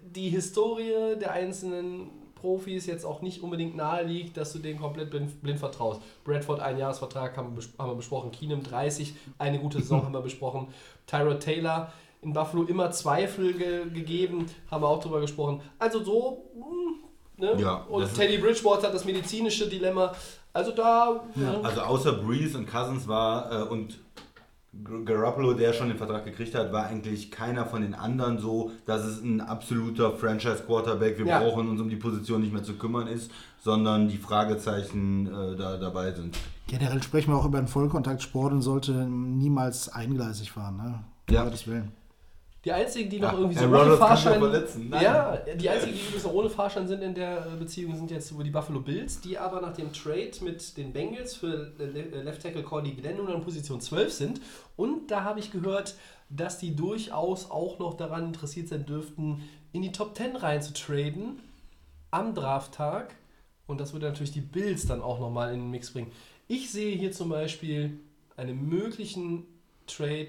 die 0.02 0.30
Historie 0.30 1.16
der 1.18 1.32
einzelnen 1.32 2.10
Profis 2.44 2.84
jetzt 2.84 3.06
auch 3.06 3.22
nicht 3.22 3.42
unbedingt 3.42 3.74
nahe 3.74 4.04
liegt, 4.04 4.36
dass 4.36 4.52
du 4.52 4.58
denen 4.58 4.78
komplett 4.78 5.08
blind, 5.08 5.40
blind 5.40 5.58
vertraust. 5.58 6.02
Bradford, 6.24 6.60
ein 6.60 6.76
Jahresvertrag 6.76 7.38
haben 7.38 7.56
haben 7.78 7.90
wir 7.90 7.94
besprochen. 7.94 8.30
Keenum 8.32 8.62
30, 8.62 9.14
eine 9.38 9.58
gute 9.58 9.80
Saison 9.80 10.04
haben 10.04 10.12
wir 10.12 10.20
besprochen. 10.20 10.68
Tyrod 11.06 11.40
Taylor 11.40 11.90
in 12.20 12.34
Buffalo 12.34 12.64
immer 12.64 12.90
Zweifel 12.90 13.54
ge 13.54 13.88
gegeben, 13.88 14.44
haben 14.70 14.82
wir 14.82 14.88
auch 14.88 15.02
drüber 15.02 15.22
gesprochen. 15.22 15.62
Also 15.78 16.04
so, 16.04 16.50
hm, 16.54 17.42
ne? 17.42 17.62
Ja, 17.62 17.76
Und 17.88 18.12
Teddy 18.14 18.36
Bridgewater 18.36 18.88
hat 18.88 18.94
das 18.94 19.06
medizinische 19.06 19.66
Dilemma. 19.66 20.12
Also 20.52 20.72
da, 20.72 21.24
ne? 21.34 21.60
Also 21.62 21.80
außer 21.80 22.12
Breeze 22.12 22.58
und 22.58 22.66
Cousins 22.66 23.08
war 23.08 23.50
äh, 23.50 23.68
und 23.68 23.98
Garoppolo, 25.04 25.54
der 25.54 25.72
schon 25.72 25.88
den 25.88 25.96
Vertrag 25.96 26.24
gekriegt 26.24 26.54
hat, 26.54 26.72
war 26.72 26.86
eigentlich 26.86 27.30
keiner 27.30 27.64
von 27.66 27.82
den 27.82 27.94
anderen 27.94 28.38
so, 28.38 28.72
dass 28.86 29.04
es 29.04 29.22
ein 29.22 29.40
absoluter 29.40 30.12
Franchise-Quarterback, 30.12 31.18
wir 31.18 31.26
Ja. 31.26 31.38
brauchen 31.40 31.68
uns 31.68 31.80
um 31.80 31.88
die 31.88 31.96
Position 31.96 32.40
nicht 32.40 32.52
mehr 32.52 32.62
zu 32.62 32.74
kümmern 32.74 33.06
ist, 33.06 33.30
sondern 33.60 34.08
die 34.08 34.18
Fragezeichen 34.18 35.26
äh, 35.26 35.56
da 35.56 35.76
dabei 35.76 36.12
sind. 36.12 36.36
Generell 36.66 37.02
sprechen 37.02 37.30
wir 37.32 37.36
auch 37.38 37.46
über 37.46 37.58
einen 37.58 37.68
Vollkontaktsport 37.68 38.52
und 38.52 38.62
sollte 38.62 38.92
niemals 38.92 39.88
eingleisig 39.88 40.50
fahren. 40.52 40.76
Ne? 40.76 41.04
Um 41.28 41.34
Ja. 41.34 41.44
Gottes 41.44 41.66
Willen. 41.66 41.92
Die 42.64 42.72
einzigen, 42.72 43.10
die 43.10 43.20
noch 43.20 43.32
Ja, 43.32 43.38
irgendwie 43.38 43.58
so 43.58 43.64
Aaron 43.66 43.88
ohne 43.88 43.96
Fahrschein. 43.98 44.40
Nein. 44.40 45.02
Ja, 45.02 45.36
die 45.36 45.68
einzigen, 45.68 45.92
die 45.92 46.00
übrigens 46.00 46.24
noch 46.24 46.32
ohne 46.32 46.48
Fahrschein 46.48 46.88
sind 46.88 47.02
in 47.02 47.14
der 47.14 47.46
äh, 47.46 47.56
Beziehung, 47.58 47.94
sind 47.94 48.10
jetzt 48.10 48.30
die 48.30 48.50
Buffalo 48.50 48.80
Bills, 48.80 49.20
die 49.20 49.36
aber 49.36 49.60
nach 49.60 49.74
dem 49.74 49.92
Trade 49.92 50.32
mit 50.40 50.76
den 50.78 50.92
Bengals 50.92 51.34
für 51.36 51.72
äh, 51.78 51.82
äh, 51.84 52.22
Left 52.22 52.42
Tackle 52.42 52.62
Cordy 52.62 52.92
Glenn 52.92 53.18
nun 53.18 53.28
an 53.28 53.42
Position 53.42 53.80
12 53.80 54.12
sind. 54.12 54.40
Und 54.76 55.10
da 55.10 55.24
habe 55.24 55.40
ich 55.40 55.50
gehört, 55.50 55.94
dass 56.30 56.58
die 56.58 56.74
durchaus 56.74 57.50
auch 57.50 57.78
noch 57.78 57.94
daran 57.94 58.26
interessiert 58.26 58.68
sein 58.68 58.86
dürften, 58.86 59.42
in 59.72 59.82
die 59.82 59.92
Top 59.92 60.16
10 60.16 60.36
rein 60.36 60.62
zu 60.62 60.72
traden 60.72 61.40
am 62.10 62.34
Drafttag. 62.34 63.14
Und 63.66 63.78
das 63.78 63.92
würde 63.92 64.06
natürlich 64.06 64.32
die 64.32 64.40
Bills 64.40 64.86
dann 64.86 65.02
auch 65.02 65.20
nochmal 65.20 65.52
in 65.52 65.60
den 65.60 65.70
Mix 65.70 65.90
bringen. 65.90 66.12
Ich 66.48 66.70
sehe 66.70 66.96
hier 66.96 67.12
zum 67.12 67.28
Beispiel 67.28 67.98
einen 68.36 68.68
möglichen 68.68 69.44
Trade 69.86 70.28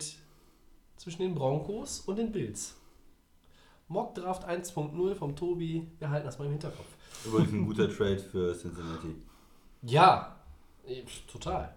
zwischen 1.05 1.21
den 1.21 1.35
Broncos 1.35 1.99
und 1.99 2.15
den 2.17 2.31
Bills. 2.31 2.75
Mock 3.87 4.15
Draft 4.15 4.49
1.0 4.49 5.13
vom 5.13 5.35
Tobi, 5.35 5.85
wir 5.99 6.09
halten 6.09 6.25
das 6.25 6.39
mal 6.39 6.45
im 6.45 6.51
Hinterkopf. 6.53 6.87
Übrigens 7.27 7.53
ein 7.53 7.65
guter 7.67 7.87
Trade 7.87 8.17
für 8.17 8.57
Cincinnati. 8.57 9.15
Ja, 9.83 10.35
pf, 10.83 11.31
total. 11.31 11.75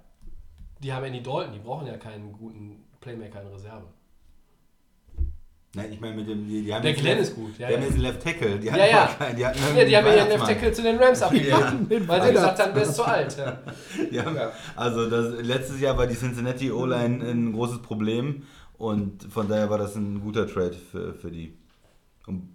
Die 0.82 0.90
haben 0.90 1.04
Andy 1.04 1.22
Dalton, 1.22 1.52
die 1.52 1.58
brauchen 1.58 1.86
ja 1.86 1.98
keinen 1.98 2.32
guten 2.32 2.82
Playmaker 3.02 3.42
in 3.42 3.48
Reserve. 3.48 3.84
Nein, 5.74 5.92
ich 5.92 6.00
meine 6.00 6.16
mit 6.16 6.26
dem, 6.26 6.48
die, 6.48 6.62
die 6.64 6.72
haben 6.74 6.82
Der 6.82 6.94
Glenn 6.94 7.18
Left- 7.18 7.28
ist 7.28 7.34
gut, 7.36 7.58
ja, 7.58 7.68
Die 7.68 7.74
haben 7.74 7.82
ja. 7.82 7.86
jetzt 7.88 7.94
einen 7.96 8.02
Left 8.04 8.22
Tackle, 8.22 8.58
die 8.58 8.70
hatten 8.72 8.80
Ja, 8.80 8.86
ja. 8.86 9.06
keinen, 9.18 9.36
die 9.36 9.46
hatten 9.46 9.58
Ja, 9.76 9.84
die 9.84 9.96
haben 9.98 10.06
ja 10.06 10.14
ihren 10.16 10.28
Left. 10.28 10.46
Tackle 10.46 10.72
zu 10.72 10.82
den 10.82 10.96
Rams 10.96 11.20
abgegeben, 11.22 12.08
weil 12.08 12.22
sie 12.22 12.32
gesagt 12.32 12.58
haben, 12.58 12.72
der 12.74 12.82
ist 12.84 12.94
zu 12.94 13.04
alt. 13.04 13.36
Ja. 14.10 14.24
Haben, 14.24 14.36
Ja. 14.36 14.52
Also 14.74 15.10
das, 15.10 15.44
letztes 15.44 15.78
Jahr 15.80 15.98
war 15.98 16.06
die 16.06 16.14
Cincinnati 16.14 16.72
O-Line 16.72 17.22
ein 17.22 17.52
großes 17.52 17.82
Problem 17.82 18.44
und 18.78 19.24
von 19.24 19.48
daher 19.48 19.68
war 19.68 19.78
das 19.78 19.94
ein 19.96 20.20
guter 20.22 20.46
Trade 20.46 20.72
für, 20.90 21.12
für 21.14 21.30
die. 21.30 21.52
Und, 22.26 22.48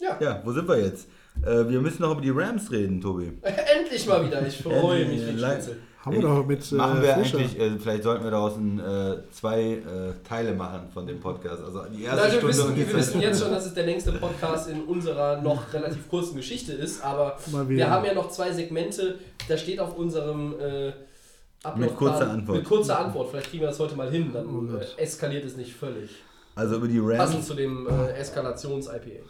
Ja. 0.00 0.18
ja, 0.20 0.40
wo 0.44 0.52
sind 0.52 0.66
wir 0.68 0.78
jetzt? 0.80 1.08
Äh, 1.42 1.68
wir 1.68 1.80
müssen 1.80 2.02
noch 2.02 2.12
über 2.12 2.20
die 2.20 2.30
Rams 2.30 2.70
reden, 2.70 3.00
Tobi. 3.00 3.32
Endlich 3.42 4.06
mal 4.06 4.24
wieder, 4.26 4.46
ich 4.46 4.58
freue 4.58 5.06
mich 5.06 5.22
Schnitzel. 5.22 5.78
Haben 6.04 6.14
wir 6.16 6.22
doch 6.22 6.44
mit 6.44 6.72
äh, 6.72 6.74
Machen 6.74 7.00
wir 7.00 7.14
Fischer. 7.14 7.38
eigentlich, 7.38 7.58
äh, 7.60 7.78
vielleicht 7.78 8.02
sollten 8.02 8.24
wir 8.24 8.32
daraus 8.32 8.56
ein, 8.56 8.80
äh, 8.80 9.18
zwei 9.30 9.60
äh, 9.74 10.12
Teile 10.28 10.52
machen 10.52 10.88
von 10.92 11.06
dem 11.06 11.20
Podcast. 11.20 11.62
Also 11.62 11.84
die 11.96 12.02
erste 12.02 12.22
Also 12.22 12.32
wir 12.32 12.38
Stunde 12.38 12.48
wissen, 12.48 12.68
und 12.70 12.74
die 12.74 12.88
wir 12.88 12.94
wissen 12.96 13.20
jetzt 13.20 13.40
schon, 13.40 13.50
dass 13.52 13.66
es 13.66 13.74
der 13.74 13.86
längste 13.86 14.10
Podcast 14.12 14.68
in 14.68 14.82
unserer 14.82 15.40
noch 15.40 15.72
relativ 15.72 16.08
kurzen 16.10 16.34
Geschichte 16.36 16.72
ist, 16.72 17.04
aber 17.04 17.38
wir 17.68 17.88
haben 17.88 18.04
ja 18.04 18.14
noch 18.14 18.30
zwei 18.30 18.50
Segmente, 18.52 19.20
da 19.48 19.56
steht 19.56 19.78
auf 19.78 19.96
unserem 19.96 20.54
äh, 20.58 20.92
Ablaufplan- 21.62 21.78
Mit 21.78 21.96
kurzer 21.96 22.30
Antwort. 22.30 22.58
Mit 22.58 22.66
kurzer 22.66 22.98
Antwort, 22.98 23.30
vielleicht 23.30 23.50
kriegen 23.50 23.60
wir 23.62 23.68
das 23.68 23.78
heute 23.78 23.94
mal 23.96 24.10
hin, 24.10 24.30
dann 24.32 24.46
Oh 24.46 24.76
äh, 24.76 25.00
eskaliert 25.00 25.44
es 25.44 25.56
nicht 25.56 25.74
völlig. 25.74 26.10
Also 26.54 26.76
über 26.76 26.88
die 26.88 27.00
Passend 27.00 27.36
Rams. 27.36 27.46
zu 27.46 27.54
dem 27.54 27.86
äh, 27.88 28.12
Eskalations-IPA. 28.12 29.24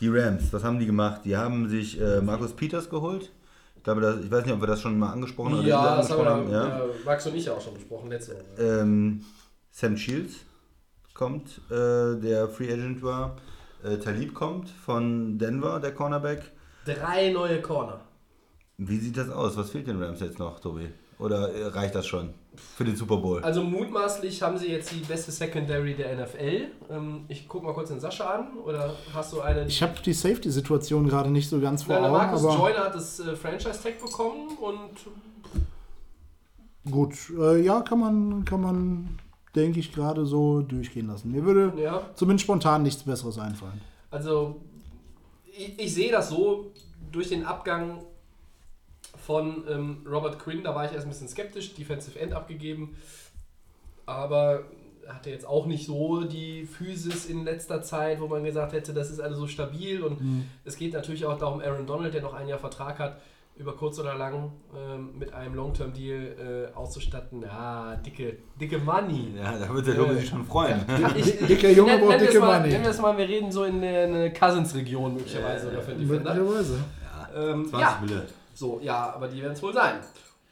Die 0.00 0.08
Rams, 0.08 0.52
was 0.52 0.62
haben 0.62 0.78
die 0.78 0.86
gemacht? 0.86 1.22
Die 1.24 1.36
haben 1.36 1.68
sich 1.68 2.00
äh, 2.00 2.20
Markus 2.20 2.52
Peters 2.52 2.88
geholt. 2.88 3.32
Ich 3.76 3.82
glaube, 3.82 4.00
das, 4.00 4.20
ich 4.22 4.30
weiß 4.30 4.44
nicht, 4.44 4.54
ob 4.54 4.60
wir 4.60 4.66
das 4.66 4.80
schon 4.80 4.98
mal 4.98 5.10
angesprochen 5.12 5.54
oder 5.54 5.62
Ja, 5.62 5.96
das 5.96 6.10
haben 6.10 6.24
haben. 6.24 6.50
Ja. 6.50 6.68
ja. 6.78 6.84
Max 7.04 7.26
und 7.26 7.34
ich 7.36 7.46
ja 7.46 7.54
auch 7.54 7.60
schon 7.60 7.74
besprochen, 7.74 8.10
letzte 8.10 8.32
Woche. 8.34 8.44
Ähm, 8.62 9.24
Sam 9.70 9.96
Shields 9.96 10.34
kommt, 11.14 11.60
äh, 11.70 12.16
der 12.20 12.48
Free 12.48 12.72
Agent 12.72 13.02
war. 13.02 13.36
Äh, 13.82 13.96
Talib 13.98 14.34
kommt 14.34 14.68
von 14.68 15.38
Denver, 15.38 15.80
der 15.80 15.94
Cornerback. 15.94 16.42
Drei 16.84 17.30
neue 17.32 17.60
Corner. 17.62 18.00
Wie 18.76 18.98
sieht 18.98 19.16
das 19.16 19.30
aus? 19.30 19.56
Was 19.56 19.70
fehlt 19.70 19.86
den 19.88 20.00
Rams 20.02 20.20
jetzt 20.20 20.38
noch, 20.38 20.60
Tobi? 20.60 20.88
Oder 21.18 21.52
äh, 21.52 21.66
reicht 21.66 21.94
das 21.94 22.06
schon 22.06 22.32
für 22.54 22.84
den 22.84 22.94
Super 22.94 23.16
Bowl? 23.16 23.42
Also 23.42 23.62
mutmaßlich 23.62 24.40
haben 24.42 24.56
sie 24.56 24.68
jetzt 24.68 24.92
die 24.92 25.00
beste 25.00 25.32
Secondary 25.32 25.94
der 25.94 26.16
NFL. 26.16 26.66
Ähm, 26.90 27.24
ich 27.28 27.48
guck 27.48 27.64
mal 27.64 27.74
kurz 27.74 27.88
den 27.88 27.98
Sascha 27.98 28.24
an. 28.24 28.58
Oder 28.64 28.94
hast 29.12 29.32
du 29.32 29.40
eine... 29.40 29.66
Ich 29.66 29.82
habe 29.82 29.94
die 30.04 30.12
Safety-Situation 30.12 31.08
gerade 31.08 31.30
nicht 31.30 31.48
so 31.48 31.60
ganz 31.60 31.82
vor 31.82 31.94
Nein, 31.94 32.04
der 32.04 32.12
Augen, 32.12 32.22
Markus 32.26 32.44
aber 32.44 32.56
Joyner 32.56 32.84
hat 32.84 32.94
das 32.94 33.20
äh, 33.20 33.34
Franchise-Tag 33.34 34.00
bekommen 34.00 34.56
und 34.60 34.90
gut, 36.90 37.14
äh, 37.38 37.62
ja, 37.62 37.80
kann 37.80 37.98
man, 37.98 38.44
kann 38.44 38.60
man, 38.60 39.18
denke 39.56 39.80
ich, 39.80 39.92
gerade 39.92 40.24
so 40.24 40.62
durchgehen 40.62 41.08
lassen. 41.08 41.32
Mir 41.32 41.44
würde 41.44 41.72
ja, 41.82 42.02
zumindest 42.14 42.44
spontan 42.44 42.82
nichts 42.84 43.02
Besseres 43.02 43.38
einfallen. 43.38 43.80
also 44.10 44.60
ich, 45.44 45.78
ich 45.78 45.94
sehe 45.94 46.12
das 46.12 46.30
so 46.30 46.70
durch 47.10 47.28
den 47.28 47.44
Abgang 47.44 48.04
von 49.28 49.62
ähm, 49.68 50.06
Robert 50.10 50.38
Quinn, 50.38 50.64
da 50.64 50.74
war 50.74 50.86
ich 50.86 50.92
erst 50.92 51.04
ein 51.04 51.10
bisschen 51.10 51.28
skeptisch, 51.28 51.74
Defensive 51.74 52.18
End 52.18 52.32
abgegeben. 52.32 52.96
aber 54.06 54.64
hatte 55.06 55.28
jetzt 55.28 55.46
auch 55.46 55.66
nicht 55.66 55.86
so 55.86 56.24
die 56.24 56.64
Physis 56.64 57.26
in 57.26 57.44
letzter 57.44 57.82
Zeit, 57.82 58.20
wo 58.22 58.26
man 58.26 58.42
gesagt 58.42 58.72
hätte, 58.72 58.94
das 58.94 59.10
ist 59.10 59.20
alles 59.20 59.38
so 59.38 59.46
stabil. 59.46 60.02
Und 60.02 60.18
es 60.64 60.76
geht 60.76 60.92
natürlich 60.94 61.24
auch 61.26 61.38
darum, 61.38 61.60
Aaron 61.60 61.86
Donald, 61.86 62.12
der 62.12 62.22
noch 62.22 62.34
ein 62.34 62.48
Jahr 62.48 62.58
Vertrag 62.58 62.98
hat, 62.98 63.20
über 63.56 63.74
kurz 63.74 63.98
oder 63.98 64.14
lang 64.14 64.52
ähm, 64.76 65.18
mit 65.18 65.32
einem 65.34 65.54
Long-Term-Deal 65.54 66.70
äh, 66.72 66.76
auszustatten. 66.76 67.42
Ja, 67.42 67.96
dicke, 67.96 68.36
dicke 68.60 68.78
Money. 68.78 69.32
Ja, 69.36 69.58
da 69.58 69.72
wird 69.74 69.86
der 69.88 69.96
Tobi 69.96 70.14
sich 70.14 70.28
schon 70.28 70.44
freuen. 70.44 70.80
Ich, 71.16 71.38
Dicker 71.38 71.70
Junge 71.70 71.98
braucht 71.98 72.20
dicke 72.20 72.38
mal, 72.38 72.60
Money. 72.60 72.72
Nennen 72.72 72.84
wir 72.84 72.90
es 72.90 73.00
mal, 73.00 73.16
wir 73.16 73.28
reden 73.28 73.50
so 73.50 73.64
in 73.64 73.80
der 73.80 74.04
eine 74.04 74.32
Cousins-Region 74.32 75.14
möglicherweise 75.14 75.68
oder 75.68 75.82
für 75.82 75.92
einen 75.92 76.00
Defender. 76.00 76.34
Möglicherweise. 76.34 76.78
Ähm, 77.34 77.66
20 77.66 78.10
ja. 78.10 78.22
So, 78.58 78.80
ja, 78.82 79.12
aber 79.14 79.28
die 79.28 79.40
werden 79.40 79.52
es 79.52 79.62
wohl 79.62 79.72
sein. 79.72 80.00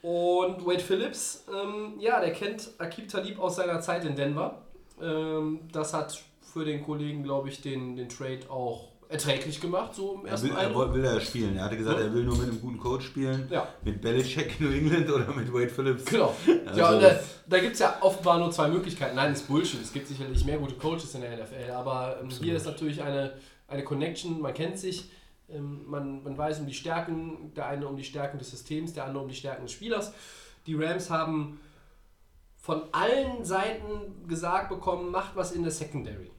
Und 0.01 0.65
Wade 0.65 0.79
Phillips, 0.79 1.43
ähm, 1.53 1.95
ja, 1.99 2.19
der 2.21 2.31
kennt 2.31 2.69
Akib 2.77 3.09
Talib 3.09 3.39
aus 3.39 3.55
seiner 3.57 3.81
Zeit 3.81 4.05
in 4.05 4.15
Denver. 4.15 4.61
Ähm, 5.01 5.59
das 5.73 5.93
hat 5.93 6.23
für 6.53 6.63
den 6.63 6.83
Kollegen, 6.83 7.23
glaube 7.23 7.49
ich, 7.49 7.61
den, 7.61 7.95
den 7.95 8.07
Trade 8.07 8.49
auch 8.49 8.87
erträglich 9.09 9.59
gemacht, 9.61 9.95
so 9.95 10.15
im 10.15 10.25
Er 10.25 10.31
ersten 10.31 10.49
will, 10.49 10.55
er 10.57 10.93
will, 10.93 11.05
er 11.05 11.19
spielen. 11.21 11.55
Er 11.57 11.65
hatte 11.65 11.77
gesagt, 11.77 11.97
Ja. 11.99 12.05
er 12.05 12.13
will 12.13 12.23
nur 12.23 12.37
mit 12.37 12.47
einem 12.49 12.59
guten 12.61 12.77
Coach 12.77 13.05
spielen. 13.05 13.47
Ja. 13.49 13.67
Mit 13.83 14.01
Belichick 14.01 14.59
in 14.59 14.65
New 14.67 14.71
England 14.77 15.09
oder 15.09 15.33
mit 15.33 15.51
Wade 15.53 15.69
Phillips. 15.69 16.05
Genau. 16.05 16.33
Also- 16.65 16.79
ja, 16.79 16.89
und 16.91 17.01
da, 17.01 17.19
da 17.47 17.59
gibt 17.59 17.73
es 17.73 17.79
ja 17.79 17.97
offenbar 18.01 18.37
nur 18.39 18.51
zwei 18.51 18.67
Möglichkeiten. 18.67 19.15
Nein, 19.15 19.31
das 19.31 19.41
ist 19.41 19.47
Bullshit. 19.47 19.81
Es 19.81 19.93
gibt 19.93 20.07
sicherlich 20.07 20.43
mehr 20.45 20.57
gute 20.57 20.75
Coaches 20.75 21.13
in 21.15 21.21
der 21.21 21.31
NFL, 21.37 21.71
aber 21.71 22.17
ähm, 22.21 22.29
hier 22.29 22.55
ist 22.57 22.65
natürlich 22.65 23.01
eine, 23.01 23.33
eine 23.69 23.83
Connection, 23.83 24.39
man 24.41 24.53
kennt 24.53 24.77
sich, 24.77 25.09
man, 25.49 26.23
man 26.23 26.37
weiß 26.37 26.59
um 26.59 26.67
die 26.67 26.73
Stärken, 26.73 27.53
der 27.55 27.67
eine 27.67 27.87
um 27.87 27.95
die 27.95 28.03
Stärken 28.03 28.37
des 28.37 28.51
Systems, 28.51 28.93
der 28.93 29.05
andere 29.05 29.23
um 29.23 29.29
die 29.29 29.35
Stärken 29.35 29.63
des 29.63 29.71
Spielers. 29.71 30.13
Die 30.65 30.75
Rams 30.75 31.09
haben 31.09 31.59
von 32.57 32.83
allen 32.91 33.45
Seiten 33.45 34.27
gesagt 34.27 34.69
bekommen, 34.69 35.11
macht 35.11 35.35
was 35.35 35.53
in 35.53 35.63
der 35.63 35.71
Secondary. 35.71 36.31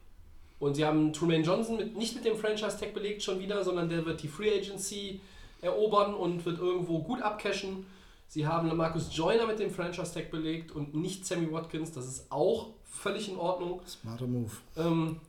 Und 0.59 0.75
sie 0.75 0.85
haben 0.85 1.13
Trumaine 1.13 1.45
Johnson 1.45 1.77
mit, 1.77 1.97
nicht 1.97 2.15
mit 2.17 2.25
dem 2.25 2.37
Franchise-Tag 2.37 2.93
belegt 2.93 3.23
schon 3.23 3.39
wieder, 3.39 3.63
sondern 3.65 3.89
der 3.89 4.05
wird 4.05 4.23
die 4.23 4.29
Free 4.29 4.59
Agency 4.59 5.21
erobern 5.63 6.15
und 6.15 6.45
wird 6.45 6.59
irgendwo 6.59 7.03
gut 7.03 7.23
abcashen. 7.23 7.87
Sie 8.27 8.47
haben 8.47 8.77
Marcus 8.77 9.17
Joyner 9.17 9.47
mit 9.47 9.59
dem 9.59 9.71
Franchise-Tag 9.71 10.31
belegt 10.31 10.73
und 10.73 10.95
nicht 10.95 11.25
Sammy 11.25 11.51
Watkins. 11.51 11.93
Das 11.93 12.07
ist 12.07 12.31
auch 12.31 12.71
völlig 12.85 13.31
in 13.31 13.39
Ordnung. 13.39 13.81
Smarter 13.87 14.27
Move. 14.27 14.51
Ähm, 14.77 15.21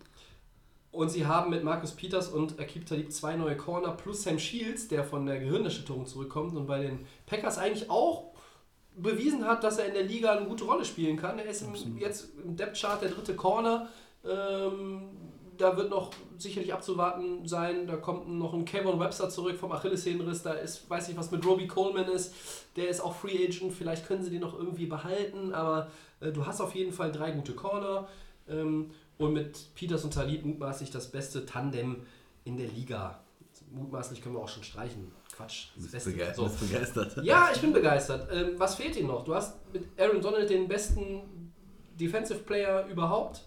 und 0.92 1.10
sie 1.10 1.26
haben 1.26 1.52
mit 1.52 1.64
Marcus 1.64 1.92
Peters 1.92 2.30
und 2.30 2.60
Akib 2.60 2.86
Talib 2.86 3.12
zwei 3.12 3.36
neue 3.36 3.56
Corner 3.56 3.92
plus 3.92 4.24
Sam 4.24 4.40
Shields, 4.40 4.88
der 4.88 5.04
von 5.04 5.26
der 5.26 5.40
Gehirnerschütterung 5.40 6.06
zurückkommt 6.06 6.56
und 6.56 6.66
bei 6.66 6.82
den 6.82 7.06
Packers 7.26 7.58
eigentlich 7.58 7.90
auch 7.90 8.34
bewiesen 8.96 9.46
hat, 9.46 9.64
dass 9.64 9.78
er 9.78 9.86
in 9.86 9.94
der 9.94 10.04
Liga 10.04 10.32
eine 10.32 10.48
gute 10.48 10.66
Rolle 10.66 10.84
spielen 10.84 11.16
kann. 11.16 11.40
Er 11.40 11.46
ist 11.46 11.62
im, 11.62 11.98
jetzt 11.98 12.30
im 12.44 12.56
Depth-Chart 12.56 13.02
der 13.02 13.10
dritte 13.10 13.36
Corner. 13.36 13.88
Ähm, 14.26 15.10
da 15.58 15.76
wird 15.78 15.90
noch 15.90 16.12
sicherlich 16.38 16.74
abzuwarten 16.74 17.48
sein. 17.48 17.86
Da 17.86 17.98
kommt 17.98 18.30
noch 18.30 18.54
ein 18.54 18.66
Kevin 18.66 19.00
Webster 19.00 19.30
zurück 19.30 19.58
vom 19.58 19.72
Achillessehnenriss. 19.72 20.42
Da 20.42 20.54
ist, 20.54 20.90
weiß 20.90 21.10
ich, 21.10 21.18
was 21.18 21.32
mit 21.32 21.46
Robbie 21.46 21.68
Coleman 21.68 22.08
ist. 22.10 22.34
Der 22.76 22.88
ist 22.90 23.02
auch 23.02 23.16
Free 23.16 23.46
Agent. 23.46 23.74
Vielleicht 23.74 24.08
können 24.08 24.24
sie 24.24 24.32
den 24.32 24.42
noch 24.42 24.58
irgendwie 24.58 24.86
behalten. 24.86 25.54
Aber 25.54 25.92
äh, 26.22 26.32
du 26.32 26.46
hast 26.46 26.62
auf 26.62 26.76
jeden 26.76 26.94
Fall 26.94 27.12
drei 27.12 27.32
gute 27.32 27.54
Corner. 27.54 28.08
Ähm, 28.50 28.92
und 29.20 29.34
mit 29.34 29.76
Peters 29.76 30.04
und 30.04 30.14
Talib 30.14 30.46
mutmaßlich 30.46 30.90
das 30.90 31.12
beste 31.12 31.46
Tandem 31.46 31.98
in 32.46 32.58
der 32.58 32.68
Liga. 32.68 33.20
Mutmaßlich 33.72 34.22
können 34.22 34.36
wir 34.36 34.42
auch 34.42 34.50
schon 34.50 34.64
streichen. 34.64 35.12
Quatsch. 35.36 35.68
Das 35.76 35.92
Beste. 35.92 36.34
So. 36.36 36.44
Bist 36.46 36.60
begeistert. 36.60 37.24
Ja, 37.24 37.50
ich 37.54 37.62
bin 37.62 37.74
begeistert. 37.74 38.30
Ähm, 38.32 38.54
was 38.58 38.76
fehlt 38.76 38.96
ihnen 38.96 39.08
noch? 39.08 39.24
Du 39.24 39.36
hast 39.36 39.56
mit 39.74 39.86
Aaron 40.00 40.22
Donald 40.22 40.50
den 40.50 40.68
besten 40.68 41.54
Defensive 42.00 42.40
Player 42.40 42.88
überhaupt. 42.88 43.42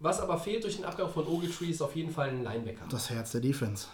Was 0.00 0.20
aber 0.20 0.38
fehlt 0.38 0.64
durch 0.64 0.76
den 0.76 0.84
Abgang 0.84 1.08
von 1.08 1.26
Ogletree 1.26 1.66
ist 1.66 1.82
auf 1.82 1.94
jeden 1.94 2.10
Fall 2.10 2.30
ein 2.30 2.42
Linebacker. 2.42 2.86
Das 2.90 3.10
Herz 3.10 3.32
der 3.32 3.42
Defense. 3.42 3.86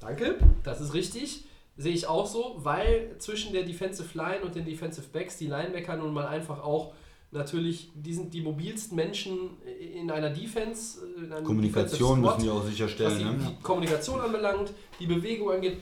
Danke, 0.00 0.38
das 0.62 0.80
ist 0.80 0.94
richtig. 0.94 1.44
Sehe 1.76 1.92
ich 1.94 2.06
auch 2.06 2.26
so, 2.26 2.56
weil 2.58 3.16
zwischen 3.18 3.52
der 3.52 3.64
Defensive 3.64 4.16
Line 4.16 4.42
und 4.42 4.54
den 4.54 4.64
Defensive 4.64 5.06
Backs 5.12 5.36
die 5.36 5.48
Linebacker 5.48 5.96
nun 5.96 6.14
mal 6.14 6.26
einfach 6.26 6.62
auch 6.62 6.94
natürlich, 7.32 7.90
die 7.94 8.14
sind 8.14 8.32
die 8.32 8.42
mobilsten 8.42 8.94
Menschen 8.94 9.50
in 9.94 10.10
einer 10.10 10.30
Defense. 10.30 11.00
In 11.16 11.32
einem 11.32 11.44
Kommunikation 11.44 12.22
Defensive 12.22 12.36
müssen 12.36 12.42
die 12.42 12.50
auch 12.50 12.62
was 12.62 12.70
sicherstellen. 12.70 13.18
die, 13.18 13.24
Ne? 13.24 13.56
die 13.58 13.62
Kommunikation 13.62 14.20
anbelangt, 14.20 14.72
die 15.00 15.06
Bewegung 15.06 15.50
angeht. 15.50 15.78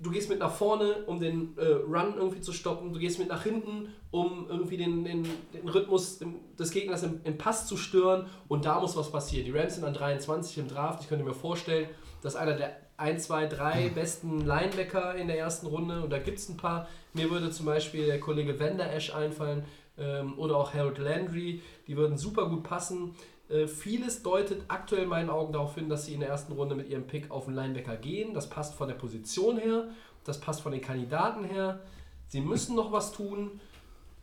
Du 0.00 0.10
gehst 0.10 0.28
mit 0.28 0.40
nach 0.40 0.52
vorne, 0.52 1.04
um 1.06 1.20
den 1.20 1.56
äh, 1.56 1.64
Run 1.66 2.14
irgendwie 2.16 2.40
zu 2.40 2.52
stoppen. 2.52 2.92
Du 2.92 2.98
gehst 2.98 3.18
mit 3.18 3.28
nach 3.28 3.44
hinten, 3.44 3.88
um 4.10 4.46
irgendwie 4.48 4.76
den, 4.76 5.04
den, 5.04 5.26
den 5.54 5.68
Rhythmus 5.68 6.20
des 6.58 6.70
Gegners 6.72 7.04
im, 7.04 7.20
im 7.24 7.38
Pass 7.38 7.66
zu 7.66 7.76
stören. 7.76 8.26
Und 8.48 8.64
da 8.64 8.80
muss 8.80 8.96
was 8.96 9.10
passieren. 9.10 9.46
Die 9.46 9.52
Rams 9.52 9.76
sind 9.76 9.84
an 9.84 9.94
23 9.94 10.58
im 10.58 10.68
Draft. 10.68 11.02
Ich 11.02 11.08
könnte 11.08 11.24
mir 11.24 11.32
vorstellen, 11.34 11.88
dass 12.20 12.36
einer 12.36 12.54
der 12.54 12.76
1, 12.96 13.24
2, 13.24 13.46
3 13.46 13.88
besten 13.90 14.40
Linebacker 14.40 15.14
in 15.14 15.26
der 15.26 15.38
ersten 15.38 15.66
Runde, 15.66 16.02
und 16.02 16.10
da 16.10 16.18
gibt 16.18 16.38
es 16.38 16.48
ein 16.48 16.56
paar, 16.56 16.88
mir 17.12 17.30
würde 17.30 17.50
zum 17.50 17.66
Beispiel 17.66 18.06
der 18.06 18.20
Kollege 18.20 18.58
Vander 18.60 18.92
Esch 18.92 19.12
einfallen 19.14 19.64
ähm, 19.98 20.38
oder 20.38 20.56
auch 20.56 20.74
Harold 20.74 20.98
Landry, 20.98 21.62
die 21.86 21.96
würden 21.96 22.16
super 22.16 22.48
gut 22.48 22.62
passen. 22.62 23.14
Äh, 23.48 23.66
vieles 23.66 24.22
deutet 24.22 24.62
aktuell 24.68 25.02
in 25.04 25.08
meinen 25.08 25.30
Augen 25.30 25.52
darauf 25.52 25.74
hin, 25.74 25.88
dass 25.88 26.06
sie 26.06 26.14
in 26.14 26.20
der 26.20 26.30
ersten 26.30 26.52
Runde 26.52 26.74
mit 26.74 26.88
ihrem 26.88 27.06
Pick 27.06 27.30
auf 27.30 27.44
den 27.44 27.54
Linebacker 27.54 27.96
gehen. 27.96 28.34
Das 28.34 28.48
passt 28.48 28.74
von 28.74 28.88
der 28.88 28.94
Position 28.94 29.58
her, 29.58 29.88
das 30.24 30.40
passt 30.40 30.62
von 30.62 30.72
den 30.72 30.80
Kandidaten 30.80 31.44
her. 31.44 31.80
Sie 32.28 32.40
müssen 32.40 32.74
noch 32.74 32.90
was 32.90 33.12
tun. 33.12 33.60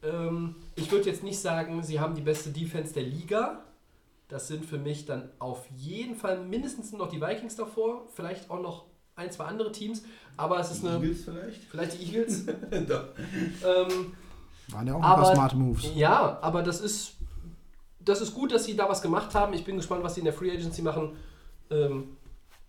Ähm, 0.04 0.56
ich 0.76 0.92
würde 0.92 1.10
jetzt 1.10 1.24
nicht 1.24 1.40
sagen, 1.40 1.84
sie 1.84 2.00
haben 2.00 2.16
die 2.16 2.22
beste 2.22 2.50
Defense 2.50 2.94
der 2.94 3.04
Liga. 3.04 3.64
Das 4.28 4.48
sind 4.48 4.66
für 4.66 4.78
mich 4.78 5.06
dann 5.06 5.30
auf 5.40 5.68
jeden 5.76 6.16
Fall 6.16 6.44
mindestens 6.44 6.94
noch 6.94 7.10
die 7.10 7.22
Vikings 7.22 7.56
davor, 7.56 8.08
vielleicht 8.16 8.50
auch 8.50 8.62
noch 8.62 8.86
ein, 9.16 9.30
zwei 9.30 9.44
andere 9.44 9.72
Teams, 9.72 10.04
aber 10.38 10.60
es 10.60 10.72
ist 10.72 10.86
eine. 10.86 10.96
Eagles 10.96 11.26
vielleicht? 11.26 11.64
Vielleicht 11.66 12.00
die 12.00 12.06
Eagles. 12.06 12.46
Doch. 12.88 13.10
ähm, 13.66 14.14
Waren 14.72 14.88
ja 14.88 14.94
auch 14.94 15.00
ein 15.00 15.04
Aber- 15.04 15.22
paar 15.24 15.34
smarte 15.36 15.56
Moves. 15.58 15.90
ja, 15.96 16.38
aber 16.42 16.64
das 16.64 16.82
ist, 16.82 17.14
das 18.00 18.22
ist 18.22 18.34
gut, 18.34 18.52
dass 18.52 18.66
sie 18.66 18.76
da 18.76 18.88
was 18.90 19.02
gemacht 19.02 19.34
haben. 19.36 19.54
Ich 19.54 19.64
bin 19.66 19.76
gespannt, 19.78 20.04
was 20.04 20.16
sie 20.16 20.22
in 20.22 20.26
der 20.26 20.34
Free 20.34 20.52
Agency 20.52 20.82
machen. 20.82 21.16
Ähm, 21.70 22.18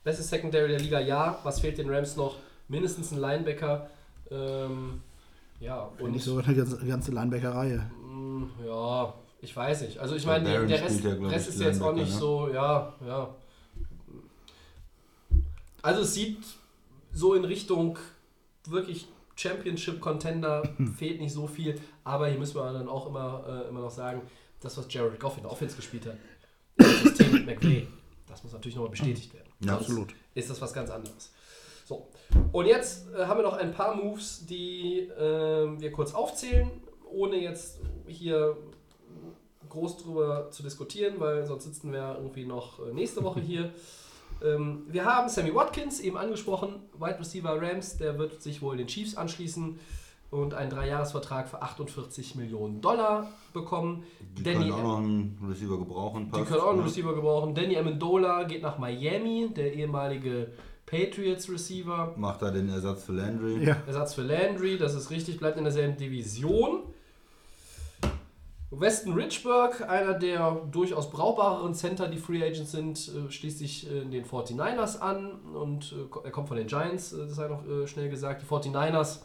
Beste 0.05 0.23
Secondary 0.23 0.69
der 0.69 0.81
Liga, 0.81 0.99
ja. 1.01 1.39
Was 1.45 1.61
fehlt 1.61 1.79
den 1.79 1.89
Rams 1.89 2.17
noch? 2.17 2.35
Mindestens 2.69 3.13
ein 3.13 3.19
Linebacker. 3.19 3.89
Ähm, 4.31 5.01
ja, 5.61 5.89
Und 6.01 6.11
nicht 6.13 6.25
so 6.25 6.39
eine 6.39 6.55
ganze, 6.55 6.85
ganze 6.85 7.13
Linebacker-Reihe. 7.13 7.89
Mm, 8.05 8.45
Ja, 8.67 9.15
ich 9.41 9.55
weiß 9.55 9.83
nicht. 9.83 9.99
Also 9.99 10.17
ich 10.17 10.27
meine, 10.27 10.49
der, 10.49 10.65
der 10.67 10.83
Rest, 10.83 11.05
ja, 11.05 11.13
Rest 11.13 11.49
ist 11.51 11.61
jetzt 11.61 11.81
auch 11.83 11.93
nicht 11.93 12.13
ne? 12.13 12.19
so, 12.19 12.49
ja, 12.53 12.93
ja. 13.07 13.29
Also 15.83 16.03
es 16.03 16.15
sieht 16.15 16.39
so 17.13 17.35
in 17.35 17.45
Richtung 17.45 17.99
wirklich 18.67 19.07
Championship-Contender 19.37 20.63
fehlt 20.97 21.21
nicht 21.21 21.33
so 21.33 21.47
viel, 21.47 21.81
aber 22.05 22.29
hier 22.29 22.39
müssen 22.39 22.57
wir 22.57 22.73
dann 22.73 22.89
auch 22.89 23.07
immer, 23.07 23.45
äh, 23.47 23.69
immer 23.69 23.81
noch 23.81 23.91
sagen, 23.91 24.23
das, 24.61 24.77
was 24.79 24.87
Jared 24.93 25.19
Goff 25.19 25.37
in 25.37 25.43
der 25.43 25.53
Offense 25.53 25.77
gespielt 25.77 26.07
hat, 26.07 26.17
das 26.77 27.03
System 27.03 27.33
mit 27.33 27.47
McVay, 27.47 27.89
das 28.29 28.43
muss 28.43 28.53
natürlich 28.53 28.77
nochmal 28.77 28.91
bestätigt 28.91 29.35
werden. 29.35 29.49
Ja, 29.61 29.75
Sonst 29.75 29.81
absolut. 29.83 30.15
Ist 30.35 30.51
das 30.51 30.61
was 30.61 30.73
ganz 30.73 30.91
anderes. 30.91 31.33
So, 31.85 32.09
und 32.53 32.67
jetzt 32.67 33.13
äh, 33.15 33.27
haben 33.27 33.39
wir 33.39 33.45
noch 33.45 33.57
ein 33.57 33.73
paar 33.73 33.95
Moves, 33.95 34.47
die 34.47 35.11
ähm, 35.19 35.81
wir 35.81 35.93
kurz 35.93 36.15
aufzählen, 36.15 36.71
ohne 37.11 37.37
jetzt 37.37 37.81
hier 38.07 38.57
groß 39.69 39.99
drüber 39.99 40.51
zu 40.51 40.63
diskutieren, 40.63 41.15
weil 41.19 41.45
sonst 41.47 41.65
sitzen 41.65 41.93
wir 41.93 42.17
irgendwie 42.19 42.45
noch 42.45 42.87
äh, 42.87 42.93
nächste 42.93 43.23
Woche 43.25 43.41
hier. 43.47 43.73
Ähm, 44.43 44.87
wir 44.89 45.05
haben 45.05 45.29
Sammy 45.29 45.55
Watkins, 45.55 46.01
eben 46.01 46.17
angesprochen, 46.17 46.83
Wide 46.99 47.19
Receiver 47.19 47.61
Rams, 47.61 47.97
der 47.97 48.19
wird 48.19 48.43
sich 48.43 48.63
wohl 48.63 48.77
den 48.77 48.87
Chiefs 48.87 49.17
anschließen 49.17 49.79
und 50.33 50.55
einen 50.55 50.71
Dreijahresvertrag 50.71 51.47
für 51.47 51.61
48 51.61 52.37
Millionen 52.37 52.81
Dollar 52.81 53.29
bekommen. 53.53 54.05
Die 54.39 54.43
Danny, 54.43 54.71
können 54.71 54.73
auch 54.73 54.83
noch 54.83 54.99
einen 54.99 55.39
Receiver 55.47 55.79
gebrauchen. 55.79 56.25
die 56.25 56.31
passt, 56.31 56.47
können 56.47 56.61
auch 56.63 56.71
einen 56.71 56.79
ne? 56.79 56.87
Receiver 56.87 57.15
gebrauchen. 57.15 57.55
Danny 57.55 57.77
Amendola 57.77 58.45
geht 58.45 58.63
nach 58.63 58.79
Miami, 58.79 59.51
der 59.55 59.75
ehemalige 59.75 60.49
Patriots 60.87 61.51
Receiver. 61.51 62.15
Macht 62.17 62.41
da 62.41 62.51
den 62.51 62.71
Ersatz 62.71 63.05
für 63.05 63.13
Landry. 63.13 63.63
Ja. 63.63 63.77
Ersatz 63.87 64.15
für 64.15 64.23
Landry, 64.23 64.79
das 64.79 64.95
ist 64.95 65.11
richtig, 65.11 65.39
bleibt 65.39 65.59
in 65.59 65.65
derselben 65.65 65.99
Division. 65.99 66.81
Weston 68.71 69.13
Richburg, 69.13 69.87
einer 69.87 70.15
der 70.15 70.63
durchaus 70.71 71.11
brauchbareren 71.11 71.75
Center, 71.75 72.09
die 72.09 72.17
Free 72.17 72.43
Agents 72.43 72.73
sind, 72.73 73.13
äh, 73.15 73.31
schließt 73.31 73.59
sich 73.59 73.87
äh, 73.87 74.07
den 74.07 74.25
49ers 74.25 74.99
an 74.99 75.33
und 75.53 75.93
äh, 75.93 76.25
er 76.25 76.31
kommt 76.31 76.49
von 76.49 76.57
den 76.57 76.69
Giants, 76.69 77.11
das 77.11 77.35
sei 77.35 77.49
noch 77.49 77.87
schnell 77.87 78.09
gesagt. 78.09 78.41
Die 78.41 78.47
49ers, 78.47 79.21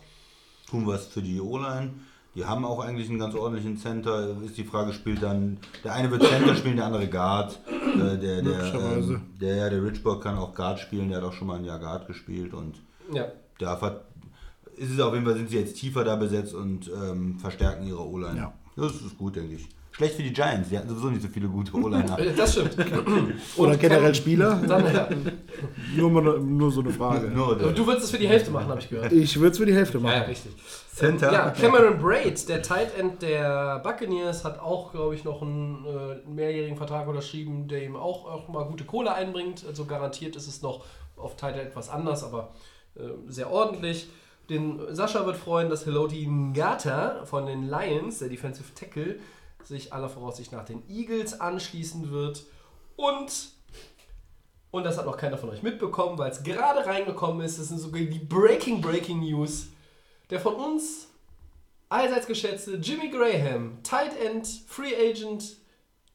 Tun 0.70 0.86
was 0.88 1.08
für 1.08 1.22
die 1.22 1.40
O-Line. 1.40 1.92
Die 2.36 2.46
haben 2.46 2.66
auch 2.66 2.80
eigentlich 2.82 3.10
einen 3.10 3.18
ganz 3.20 3.34
ordentlichen 3.34 3.78
Center. 3.78 4.36
Ist 4.46 4.58
die 4.58 4.64
Frage, 4.64 4.94
spielt 4.94 5.24
dann. 5.24 5.58
Der 5.84 5.94
eine 5.94 6.12
wird 6.12 6.24
Center 6.24 6.56
spielen, 6.56 6.76
der 6.76 6.86
andere 6.86 7.08
Guard. 7.08 7.60
Äh, 7.68 8.18
der, 8.18 8.42
der, 8.44 8.74
ähm, 8.76 9.22
der, 9.42 9.70
der 9.72 9.84
Richburg 9.84 10.22
kann 10.22 10.38
auch 10.38 10.54
Guard 10.54 10.80
spielen, 10.80 11.10
der 11.10 11.18
hat 11.20 11.24
auch 11.26 11.34
schon 11.34 11.48
mal 11.48 11.58
ein 11.58 11.66
Jahr 11.66 11.80
Guard 11.80 12.06
gespielt 12.06 12.54
und 12.54 12.76
ja, 13.12 13.26
da 13.60 13.76
ver- 13.78 14.02
ist 14.76 14.92
es 14.92 15.00
auf 15.00 15.14
jeden 15.14 15.26
Fall, 15.26 15.36
sind 15.36 15.50
sie 15.50 15.58
jetzt 15.58 15.78
tiefer 15.78 16.04
da 16.04 16.16
besetzt 16.16 16.54
und 16.54 16.92
ähm, 16.94 17.40
verstärken 17.40 17.88
ihre 17.88 18.06
O-Line. 18.08 18.38
Ja. 18.38 18.54
Das 18.76 18.92
ist 19.02 19.18
gut, 19.18 19.36
denke 19.36 19.56
ich. 19.56 19.68
Schlecht 19.98 20.14
für 20.16 20.22
die 20.22 20.32
Giants, 20.32 20.70
die 20.70 20.78
hatten 20.78 20.88
sowieso 20.90 21.10
nicht 21.10 21.24
so 21.24 21.28
viele 21.28 21.48
gute 21.48 21.74
O-Liner. 21.76 22.20
Äh, 22.20 22.32
Das 22.36 22.52
stimmt. 22.52 22.78
Oder 23.58 23.78
generell 23.78 24.14
Spieler? 24.14 24.62
Dann, 24.68 24.86
ja. 24.94 25.10
Nur, 25.96 26.12
mal, 26.12 26.40
nur 26.40 26.72
so 26.72 26.82
eine 26.82 26.92
Frage. 26.92 27.28
Nur 27.36 27.58
der 27.58 27.70
Du 27.72 27.88
würdest 27.88 28.06
es 28.06 28.12
für 28.12 28.20
die 28.20 28.28
Hälfte 28.28 28.52
machen, 28.52 28.68
habe 28.68 28.80
ich 28.80 28.90
gehört. 28.90 29.12
Ich 29.12 29.36
würde 29.40 29.54
es 29.54 29.58
für 29.58 29.66
die 29.66 29.74
Hälfte 29.74 29.98
Ja, 29.98 30.04
ja, 30.12 30.20
machen. 30.20 30.30
richtig. 30.30 30.52
Center. 30.94 31.34
Ja, 31.34 31.50
Cameron 31.50 31.98
Braid, 32.00 32.48
der 32.48 32.62
Tight 32.62 32.96
End 32.96 33.24
der 33.24 33.80
Buccaneers, 33.80 34.46
hat 34.46 34.60
auch, 34.60 34.92
glaube 34.92 35.16
ich, 35.16 35.24
noch 35.24 35.42
einen 35.42 35.84
äh, 35.86 36.30
mehrjährigen 36.30 36.78
Vertrag 36.78 37.08
unterschrieben, 37.08 37.68
der 37.68 37.84
ihm 37.84 37.96
auch, 37.96 38.26
auch 38.26 38.48
mal 38.50 38.66
gute 38.66 38.84
Kohle 38.84 39.12
einbringt. 39.14 39.66
Also 39.68 39.86
garantiert 39.86 40.36
ist 40.36 40.48
es 40.48 40.62
noch 40.62 40.86
auf 41.16 41.36
Tight 41.38 41.56
End 41.56 41.70
etwas 41.70 41.90
anders, 41.90 42.24
aber 42.24 42.52
äh, 42.96 43.02
sehr 43.28 43.50
ordentlich. 43.52 44.10
Den 44.50 44.80
Sascha 44.92 45.26
wird 45.26 45.38
freuen, 45.38 45.70
dass 45.72 45.88
Heloti 45.88 46.28
Ngata 46.28 47.26
von 47.26 47.48
den 47.48 47.68
Lions, 47.68 48.20
der 48.20 48.30
Defensive 48.30 48.74
Tackle, 48.76 49.16
sich 49.64 49.92
aller 49.94 50.10
Voraussicht 50.10 50.52
nach 50.52 50.66
den 50.66 50.84
Eagles 50.90 51.40
anschließen 51.40 52.12
wird. 52.12 52.44
Und 52.96 53.50
und 54.70 54.84
das 54.84 54.98
hat 54.98 55.06
noch 55.06 55.18
keiner 55.18 55.38
von 55.38 55.50
euch 55.50 55.64
mitbekommen, 55.64 56.18
weil 56.18 56.30
es 56.32 56.44
gerade 56.44 56.86
reingekommen 56.86 57.46
ist. 57.46 57.58
Das 57.58 57.70
sind 57.70 57.80
sogar 57.80 58.02
die 58.02 58.20
Breaking 58.20 58.82
Breaking 58.82 59.22
News. 59.22 59.68
Der 60.30 60.40
von 60.42 60.56
uns 60.56 61.08
allseits 61.90 62.28
geschätzte 62.28 62.76
Jimmy 62.76 63.10
Graham, 63.10 63.80
Tight 63.82 64.12
End, 64.20 64.46
Free 64.68 64.94
Agent 64.94 65.56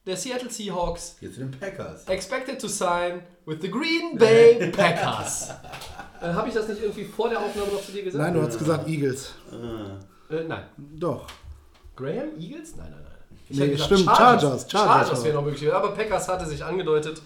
der 0.05 0.17
Seattle 0.17 0.49
Seahawks, 0.51 1.15
Jetzt 1.21 1.35
zu 1.35 1.39
den 1.39 1.51
Packers. 1.51 2.05
expected 2.09 2.59
to 2.59 2.67
sign 2.67 3.23
with 3.45 3.57
the 3.61 3.71
Green 3.71 4.17
Bay 4.17 4.69
Packers. 4.75 5.49
äh, 6.21 6.25
Habe 6.33 6.49
ich 6.49 6.53
das 6.53 6.67
nicht 6.67 6.81
irgendwie 6.81 7.05
vor 7.05 7.29
der 7.29 7.39
Aufnahme 7.39 7.71
noch 7.71 7.81
zu 7.81 7.91
dir 7.93 8.03
gesagt? 8.03 8.21
Nein, 8.21 8.33
du 8.33 8.41
hast 8.45 8.59
gesagt 8.59 8.87
Eagles. 8.87 9.33
Äh, 10.29 10.43
nein. 10.43 10.65
Doch. 10.77 11.25
Graham? 11.95 12.37
Eagles? 12.39 12.75
Nein, 12.75 12.91
nein. 12.91 13.02
Ich 13.53 13.59
Nee, 13.59 13.67
gesagt 13.69 13.85
stimmt, 13.85 14.05
Chargers, 14.17 14.65
Chargers 14.69 15.07
Chargers 15.07 15.23
wäre 15.23 15.35
noch 15.35 15.43
möglich. 15.45 15.71
Aber 15.71 15.91
Packers 15.91 16.27
hatte 16.27 16.45
sich 16.47 16.63
angedeutet. 16.63 17.21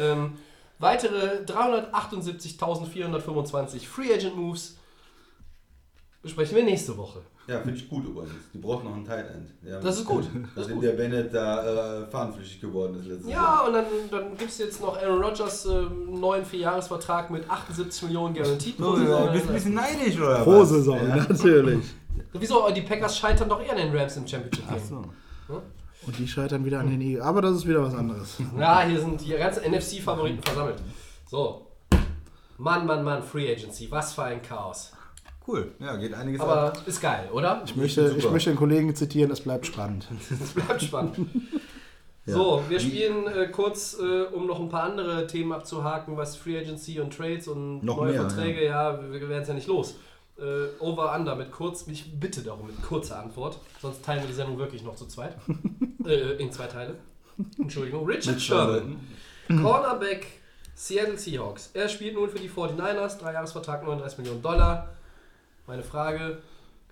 Ähm, 0.00 0.32
weitere 0.78 1.42
378.425 1.44 3.86
Free 3.86 4.14
Agent 4.14 4.34
Moves 4.36 4.76
besprechen 6.22 6.56
wir 6.56 6.64
nächste 6.64 6.96
Woche. 6.96 7.20
Ja, 7.46 7.60
finde 7.60 7.78
ich 7.78 7.88
gut 7.88 8.04
übrigens. 8.06 8.32
Die 8.52 8.58
braucht 8.58 8.84
noch 8.84 8.92
einen 8.94 9.06
Tight 9.06 9.30
End. 9.30 9.50
Ja, 9.66 9.80
Das 9.80 9.98
ist 9.98 10.04
gut. 10.04 10.24
Nachdem 10.56 10.80
der 10.82 10.92
Bennett 10.92 11.32
da 11.32 12.02
äh, 12.02 12.06
fahnenflüchtig 12.06 12.60
geworden 12.60 13.00
ist 13.00 13.06
letztes 13.06 13.30
Ja, 13.30 13.36
Jahr. 13.36 13.66
und 13.66 13.72
dann, 13.72 13.84
dann 14.10 14.36
gibt 14.36 14.50
es 14.50 14.58
jetzt 14.58 14.80
noch 14.82 14.96
Aaron 14.98 15.22
Rodgers 15.22 15.64
äh, 15.66 15.70
einen 15.70 16.20
neuen 16.20 16.44
Vierjahresvertrag 16.44 17.30
mit 17.30 17.48
78 17.48 18.02
Millionen 18.04 18.34
Guaranteed 18.34 18.76
pro 18.76 18.84
So, 18.84 18.96
Saison. 18.96 19.26
du 19.26 19.32
bist 19.32 19.46
ein 19.48 19.54
bisschen 19.54 19.74
neidisch, 19.74 20.18
oder 20.18 20.42
Pro? 20.44 20.64
Saison, 20.64 20.98
Ja. 21.08 21.16
natürlich. 21.16 21.86
Wieso? 22.34 22.68
Die 22.70 22.82
Packers 22.82 23.16
scheitern 23.18 23.48
doch 23.48 23.62
eher 23.62 23.70
an 23.72 23.78
den 23.78 23.96
Rams 23.96 24.16
im 24.16 24.26
Championship 24.26 24.68
Game. 24.68 24.78
Ach 24.82 24.88
so. 24.88 25.02
Und 26.06 26.18
die 26.18 26.28
scheitern 26.28 26.64
wieder 26.64 26.80
an 26.80 26.90
den 26.90 27.00
Eagles. 27.00 27.24
Aber 27.24 27.42
das 27.42 27.56
ist 27.56 27.68
wieder 27.68 27.82
was 27.82 27.94
anderes. 27.94 28.36
Ja, 28.58 28.82
hier 28.82 29.00
sind 29.00 29.20
die 29.20 29.30
ganzen 29.30 29.70
NFC-Favoriten 29.70 30.42
versammelt. 30.42 30.76
So. 31.26 31.66
Mann, 32.56 32.86
Mann, 32.86 33.04
Mann, 33.04 33.22
Free 33.22 33.52
Agency. 33.52 33.90
Was 33.90 34.14
für 34.14 34.24
ein 34.24 34.42
Chaos. 34.42 34.92
Cool, 35.46 35.72
ja, 35.78 35.96
geht 35.96 36.12
einiges 36.12 36.40
Aber 36.42 36.64
ab. 36.64 36.82
ist 36.86 37.00
geil, 37.00 37.30
oder? 37.32 37.62
Ich 37.64 37.74
möchte, 37.74 38.14
ich 38.18 38.30
möchte 38.30 38.50
den 38.50 38.58
Kollegen 38.58 38.94
zitieren, 38.94 39.30
es 39.30 39.40
bleibt 39.40 39.64
spannend. 39.66 40.06
Es 40.30 40.52
bleibt 40.52 40.82
spannend. 40.82 41.26
So, 42.26 42.62
wir 42.68 42.78
spielen 42.78 43.26
äh, 43.26 43.46
kurz, 43.46 43.96
äh, 43.98 44.24
um 44.24 44.46
noch 44.46 44.60
ein 44.60 44.68
paar 44.68 44.82
andere 44.82 45.26
Themen 45.26 45.52
abzuhaken, 45.52 46.18
was 46.18 46.36
Free 46.36 46.58
Agency 46.58 47.00
und 47.00 47.16
Trades 47.16 47.48
und 47.48 47.82
Noch 47.82 47.96
neue 47.96 48.12
mehr, 48.12 48.28
Verträge, 48.28 48.66
ja, 48.66 49.00
wir 49.10 49.26
werden 49.30 49.42
es 49.42 49.48
ja 49.48 49.54
nicht 49.54 49.68
los. 49.68 49.96
Äh, 50.38 50.68
over 50.78 51.14
Under 51.16 51.34
mit 51.34 51.50
kurz, 51.50 51.86
ich 51.88 52.18
bitte 52.20 52.42
darum 52.42 52.68
mit 52.68 52.80
kurzer 52.82 53.18
Antwort, 53.18 53.58
sonst 53.82 54.04
teilen 54.04 54.20
wir 54.22 54.28
die 54.28 54.34
Sendung 54.34 54.56
wirklich 54.58 54.84
noch 54.84 54.94
zu 54.94 55.06
zweit. 55.06 55.34
äh, 56.04 56.36
in 56.36 56.52
zwei 56.52 56.66
Teile. 56.66 56.94
Entschuldigung. 57.58 58.06
Richard 58.06 58.40
Sherman, 58.40 59.00
Cornerback 59.48 60.26
Seattle 60.74 61.18
Seahawks. 61.18 61.70
Er 61.74 61.88
spielt 61.88 62.14
nun 62.14 62.28
für 62.30 62.38
die 62.38 62.48
49ers, 62.48 63.18
Dreijahresvertrag 63.18 63.82
39 63.82 64.18
Millionen 64.18 64.42
Dollar. 64.42 64.90
Meine 65.66 65.82
Frage, 65.82 66.40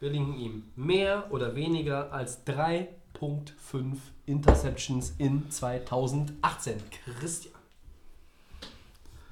gelingen 0.01 0.37
ihm 0.37 0.65
mehr 0.75 1.27
oder 1.31 1.55
weniger 1.55 2.13
als 2.13 2.45
3.5 2.47 2.89
Interceptions 4.27 5.15
in 5.19 5.51
2018? 5.51 6.83
Christian. 7.21 7.55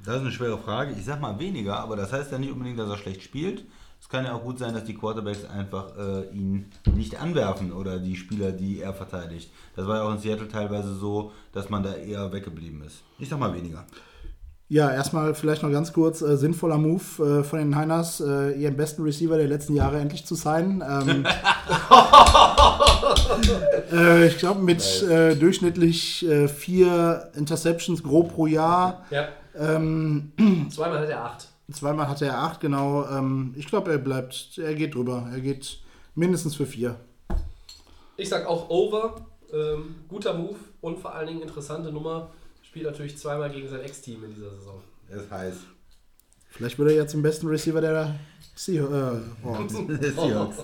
Das 0.04 0.16
ist 0.16 0.20
eine 0.20 0.32
schwere 0.32 0.58
Frage. 0.58 0.92
Ich 0.92 1.04
sag 1.04 1.20
mal 1.20 1.38
weniger, 1.38 1.78
aber 1.80 1.96
das 1.96 2.12
heißt 2.12 2.30
ja 2.30 2.38
nicht 2.38 2.52
unbedingt, 2.52 2.78
dass 2.78 2.88
er 2.88 2.98
schlecht 2.98 3.22
spielt. 3.22 3.64
Es 4.04 4.10
kann 4.10 4.26
ja 4.26 4.34
auch 4.34 4.42
gut 4.42 4.58
sein, 4.58 4.74
dass 4.74 4.84
die 4.84 4.92
Quarterbacks 4.92 5.46
einfach 5.46 5.96
äh, 5.96 6.28
ihn 6.28 6.66
nicht 6.94 7.18
anwerfen 7.18 7.72
oder 7.72 7.98
die 7.98 8.16
Spieler, 8.16 8.52
die 8.52 8.80
er 8.80 8.92
verteidigt. 8.92 9.50
Das 9.76 9.86
war 9.86 9.96
ja 9.96 10.02
auch 10.02 10.12
in 10.12 10.18
Seattle 10.18 10.46
teilweise 10.46 10.94
so, 10.94 11.32
dass 11.52 11.70
man 11.70 11.82
da 11.82 11.94
eher 11.94 12.30
weggeblieben 12.30 12.82
ist. 12.82 13.02
Ich 13.18 13.30
sag 13.30 13.38
mal 13.38 13.54
weniger. 13.54 13.86
Ja, 14.68 14.90
erstmal 14.90 15.34
vielleicht 15.34 15.62
noch 15.62 15.70
ganz 15.70 15.94
kurz, 15.94 16.20
äh, 16.20 16.36
sinnvoller 16.36 16.76
Move 16.76 17.40
äh, 17.40 17.44
von 17.44 17.58
den 17.58 17.70
Niners, 17.70 18.20
äh, 18.20 18.50
ihren 18.60 18.76
besten 18.76 19.04
Receiver 19.04 19.38
der 19.38 19.48
letzten 19.48 19.74
Jahre 19.74 19.98
endlich 19.98 20.26
zu 20.26 20.34
sein. 20.34 20.84
Ähm, 20.86 21.24
äh, 23.96 24.26
ich 24.26 24.36
glaube 24.36 24.60
mit 24.60 25.02
äh, 25.02 25.34
durchschnittlich 25.34 26.28
äh, 26.28 26.48
vier 26.48 27.30
Interceptions 27.36 28.02
grob 28.02 28.34
pro 28.34 28.46
Jahr. 28.46 29.06
Ja. 29.08 29.28
Ähm, 29.58 30.32
Zweimal 30.70 31.00
hat 31.00 31.08
er 31.08 31.24
8. 31.24 31.53
zweimal 31.72 32.08
hatte 32.08 32.26
er 32.26 32.38
acht, 32.38 32.60
genau. 32.60 33.06
Ähm, 33.08 33.54
ich 33.56 33.66
glaube, 33.66 33.90
er 33.92 33.98
bleibt, 33.98 34.58
er 34.58 34.74
geht 34.74 34.94
drüber. 34.94 35.28
Er 35.32 35.40
geht 35.40 35.80
mindestens 36.14 36.56
für 36.56 36.66
vier. 36.66 36.98
Ich 38.16 38.28
sag 38.28 38.46
auch 38.46 38.68
Over. 38.68 39.26
Ähm, 39.52 39.96
guter 40.08 40.34
Move 40.34 40.56
und 40.80 40.98
vor 40.98 41.14
allen 41.14 41.28
Dingen 41.28 41.42
interessante 41.42 41.92
Nummer. 41.92 42.30
Spielt 42.62 42.86
natürlich 42.86 43.16
zweimal 43.16 43.50
gegen 43.50 43.68
sein 43.68 43.80
Ex-Team 43.80 44.24
in 44.24 44.34
dieser 44.34 44.50
Saison. 44.50 44.82
Das 45.08 45.22
ist 45.22 45.30
heiß. 45.30 45.54
Vielleicht 46.50 46.78
wird 46.78 46.90
er 46.90 46.96
jetzt 46.96 47.12
zum 47.12 47.22
besten 47.22 47.46
Receiver 47.48 47.80
der 47.80 48.14
Seahawks. 48.56 48.92
Äh, 48.92 49.46
Hawks. 49.46 49.72
Seahawks. 50.14 50.56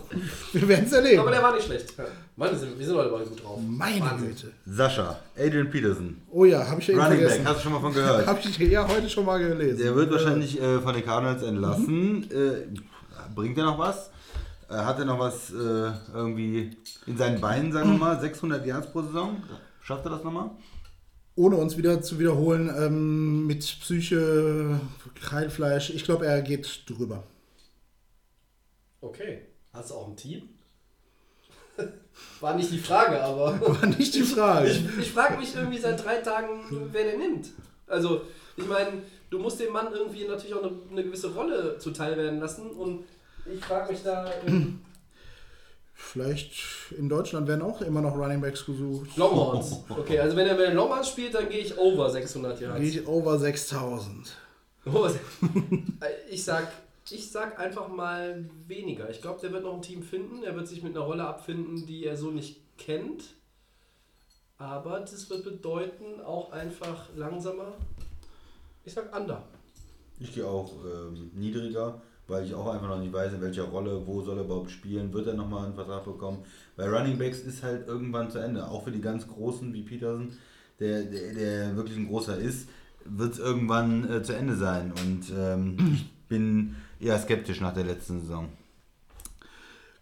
Wir 0.52 0.68
werden 0.68 0.84
es 0.86 0.92
erleben. 0.92 1.20
Aber 1.20 1.30
der 1.30 1.42
war 1.42 1.54
nicht 1.54 1.64
schlecht. 1.66 1.92
Mann, 2.36 2.56
sind- 2.58 2.78
wir 2.78 2.86
sind 2.86 2.96
heute 2.96 3.10
mal 3.10 3.24
gut 3.24 3.42
drauf. 3.42 3.58
Meine 3.66 4.00
Wahnsinn. 4.00 4.28
Güte. 4.28 4.52
Sascha, 4.66 5.18
Adrian 5.36 5.68
Peterson. 5.70 6.22
Oh 6.30 6.44
ja, 6.44 6.66
habe 6.66 6.80
ich 6.80 6.86
ja 6.88 6.94
Running 6.94 7.10
Back, 7.20 7.28
vergessen. 7.28 7.48
hast 7.48 7.56
du 7.58 7.62
schon 7.64 7.72
mal 7.72 7.80
von 7.80 7.92
gehört? 7.94 8.26
Habe 8.26 8.38
ich 8.40 8.58
ja 8.58 8.86
heute 8.88 9.08
schon 9.10 9.24
mal 9.24 9.38
gelesen. 9.38 9.78
Der 9.82 9.94
wird 9.96 10.10
wahrscheinlich 10.10 10.60
äh, 10.60 10.80
von 10.80 10.94
den 10.94 11.04
Cardinals 11.04 11.42
entlassen. 11.42 12.30
Äh, 12.30 12.68
bringt 13.34 13.58
er 13.58 13.64
noch 13.64 13.78
was? 13.78 14.10
Äh, 14.68 14.74
hat 14.74 14.98
er 15.00 15.04
noch 15.04 15.18
was 15.18 15.50
äh, 15.50 15.90
irgendwie 16.14 16.76
in 17.06 17.16
seinen 17.16 17.40
Beinen, 17.40 17.72
sagen 17.72 17.90
wir 17.92 17.98
mal? 17.98 18.20
600 18.20 18.64
Yards 18.64 18.92
pro 18.92 19.02
Saison? 19.02 19.42
Schafft 19.82 20.04
er 20.04 20.10
das 20.12 20.22
nochmal? 20.22 20.50
Ohne 21.34 21.56
uns 21.56 21.76
wieder 21.76 22.02
zu 22.02 22.18
wiederholen, 22.18 22.70
ähm, 22.78 23.46
mit 23.46 23.60
Psyche, 23.60 24.78
Keilfleisch, 25.28 25.90
ich 25.90 26.04
glaube, 26.04 26.26
er 26.26 26.42
geht 26.42 26.82
drüber. 26.88 27.24
Okay. 29.00 29.42
Hast 29.72 29.90
du 29.90 29.94
auch 29.94 30.08
ein 30.08 30.16
Team? 30.16 30.48
War 32.40 32.54
nicht 32.56 32.70
die 32.70 32.78
Frage, 32.78 33.22
aber. 33.22 33.60
War 33.82 33.86
nicht 33.86 34.14
die 34.14 34.22
Frage. 34.22 34.68
Ich, 34.70 34.98
ich 34.98 35.12
frage 35.12 35.38
mich 35.38 35.54
irgendwie 35.54 35.78
seit 35.78 36.04
drei 36.04 36.16
Tagen, 36.16 36.88
wer 36.92 37.04
der 37.04 37.16
nimmt. 37.18 37.48
Also, 37.86 38.22
ich 38.56 38.66
meine, 38.66 39.02
du 39.30 39.38
musst 39.38 39.60
dem 39.60 39.72
Mann 39.72 39.92
irgendwie 39.92 40.26
natürlich 40.26 40.54
auch 40.54 40.62
eine, 40.62 40.72
eine 40.90 41.04
gewisse 41.04 41.32
Rolle 41.32 41.78
zuteil 41.78 42.16
werden 42.16 42.40
lassen. 42.40 42.70
Und 42.70 43.04
ich 43.52 43.64
frage 43.64 43.92
mich 43.92 44.02
da. 44.02 44.30
ähm, 44.46 44.80
Vielleicht 45.94 46.52
in 46.96 47.08
Deutschland 47.08 47.46
werden 47.46 47.62
auch 47.62 47.80
immer 47.82 48.00
noch 48.00 48.16
Runningbacks 48.16 48.64
gesucht. 48.64 49.16
Longhorns. 49.16 49.84
Okay, 49.90 50.18
also 50.18 50.34
wenn 50.34 50.46
er 50.46 50.54
bei 50.54 50.66
den 50.66 50.74
Longhorns 50.76 51.08
spielt, 51.08 51.34
dann 51.34 51.48
gehe 51.48 51.60
ich 51.60 51.76
over 51.76 52.08
600 52.10 52.58
Yards. 52.60 52.80
Gehe 52.80 52.88
ich 52.88 53.06
over 53.06 53.38
6000. 53.38 54.34
Oh, 54.86 55.08
Ich 56.30 56.42
sag, 56.42 56.68
ich 57.12 57.30
sag 57.30 57.58
einfach 57.58 57.88
mal 57.88 58.48
weniger. 58.66 59.10
Ich 59.10 59.20
glaube, 59.20 59.40
der 59.40 59.52
wird 59.52 59.64
noch 59.64 59.74
ein 59.74 59.82
Team 59.82 60.02
finden. 60.02 60.42
Er 60.42 60.54
wird 60.54 60.68
sich 60.68 60.82
mit 60.82 60.96
einer 60.96 61.04
Rolle 61.04 61.26
abfinden, 61.26 61.86
die 61.86 62.04
er 62.04 62.16
so 62.16 62.30
nicht 62.30 62.60
kennt. 62.78 63.34
Aber 64.58 65.00
das 65.00 65.30
wird 65.30 65.44
bedeuten, 65.44 66.20
auch 66.20 66.52
einfach 66.52 67.08
langsamer. 67.16 67.72
Ich 68.84 68.92
sag 68.92 69.14
under. 69.16 69.42
Ich 70.18 70.34
gehe 70.34 70.46
auch 70.46 70.72
ähm, 70.84 71.30
niedriger, 71.34 72.02
weil 72.28 72.44
ich 72.44 72.54
auch 72.54 72.66
einfach 72.66 72.88
noch 72.88 72.98
nicht 72.98 73.12
weiß, 73.12 73.32
in 73.32 73.40
welcher 73.40 73.64
Rolle, 73.64 74.06
wo 74.06 74.20
soll 74.20 74.36
er 74.36 74.44
überhaupt 74.44 74.70
spielen, 74.70 75.12
wird 75.14 75.26
er 75.26 75.34
nochmal 75.34 75.64
einen 75.64 75.74
Vertrag 75.74 76.04
bekommen. 76.04 76.44
Bei 76.76 76.86
Running 76.86 77.18
Backs 77.18 77.40
ist 77.40 77.62
halt 77.62 77.88
irgendwann 77.88 78.30
zu 78.30 78.38
Ende. 78.38 78.68
Auch 78.68 78.84
für 78.84 78.92
die 78.92 79.00
ganz 79.00 79.26
Großen 79.26 79.72
wie 79.72 79.82
Peterson, 79.82 80.36
der, 80.78 81.04
der, 81.04 81.32
der 81.32 81.76
wirklich 81.76 81.96
ein 81.96 82.08
großer 82.08 82.36
ist, 82.36 82.68
wird 83.06 83.32
es 83.32 83.38
irgendwann 83.38 84.10
äh, 84.10 84.22
zu 84.22 84.34
Ende 84.34 84.56
sein. 84.56 84.92
Und 84.92 85.32
ähm, 85.34 85.76
ich 85.94 86.28
bin 86.28 86.76
eher 87.00 87.18
skeptisch 87.18 87.60
nach 87.60 87.74
der 87.74 87.84
letzten 87.84 88.20
Saison. 88.20 88.48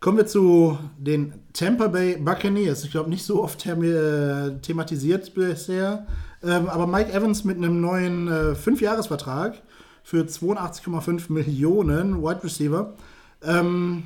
Kommen 0.01 0.19
wir 0.19 0.27
zu 0.27 0.79
den 0.97 1.35
Tampa 1.53 1.89
Bay 1.89 2.17
Buccaneers. 2.17 2.85
Ich 2.85 2.93
glaube, 2.93 3.11
nicht 3.11 3.25
so 3.25 3.43
oft 3.43 3.63
them 3.63 3.83
äh, 3.83 4.61
thematisiert 4.61 5.35
bisher. 5.35 6.07
Ähm, 6.43 6.69
aber 6.69 6.87
Mike 6.87 7.13
Evans 7.13 7.43
mit 7.43 7.57
einem 7.57 7.81
neuen 7.81 8.29
äh, 8.29 8.53
5-Jahres-Vertrag 8.53 9.61
für 10.05 10.23
82,5 10.23 11.33
Millionen 11.33 12.23
Wide 12.23 12.45
Receiver. 12.45 12.95
Ähm, 13.43 14.05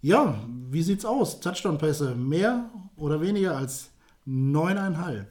ja, 0.00 0.38
wie 0.70 0.82
sieht's 0.82 1.04
aus? 1.04 1.40
Touchdown-Pässe 1.40 2.14
mehr 2.14 2.70
oder 2.96 3.20
weniger 3.20 3.56
als 3.56 3.90
9,5. 4.26 5.24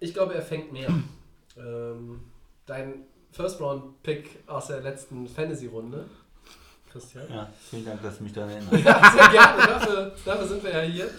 Ich 0.00 0.14
glaube, 0.14 0.34
er 0.34 0.42
fängt 0.42 0.72
mehr. 0.72 0.88
ähm, 1.58 2.20
dein 2.64 2.94
First-Round-Pick 3.32 4.44
aus 4.46 4.66
der 4.68 4.80
letzten 4.80 5.26
Fantasy-Runde, 5.26 6.04
Christian. 6.90 7.24
Ja, 7.30 7.50
vielen 7.70 7.86
Dank, 7.86 8.02
dass 8.02 8.18
du 8.18 8.24
mich 8.24 8.32
daran 8.32 8.50
erinnerst. 8.70 8.84
Ja, 8.84 9.12
sehr 9.12 9.28
gerne. 9.30 9.62
Dafür, 9.62 10.12
dafür 10.24 10.48
sind 10.48 10.62
wir 10.62 10.70
ja 10.70 10.80
hier. 10.80 11.10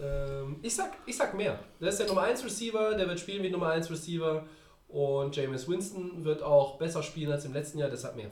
Ähm, 0.00 0.56
ich, 0.62 0.74
sag, 0.74 0.92
ich 1.04 1.16
sag 1.16 1.34
mehr. 1.34 1.58
Der 1.80 1.88
ist 1.90 1.98
der 1.98 2.06
Nummer 2.06 2.22
1 2.22 2.44
Receiver, 2.44 2.94
der 2.94 3.08
wird 3.08 3.20
spielen 3.20 3.42
wie 3.42 3.50
Nummer 3.50 3.70
1 3.70 3.90
Receiver. 3.90 4.44
Und 4.88 5.36
Jameis 5.36 5.68
Winston 5.68 6.24
wird 6.24 6.42
auch 6.42 6.78
besser 6.78 7.02
spielen 7.02 7.32
als 7.32 7.44
im 7.44 7.52
letzten 7.52 7.78
Jahr, 7.78 7.90
deshalb 7.90 8.16
mehr. 8.16 8.30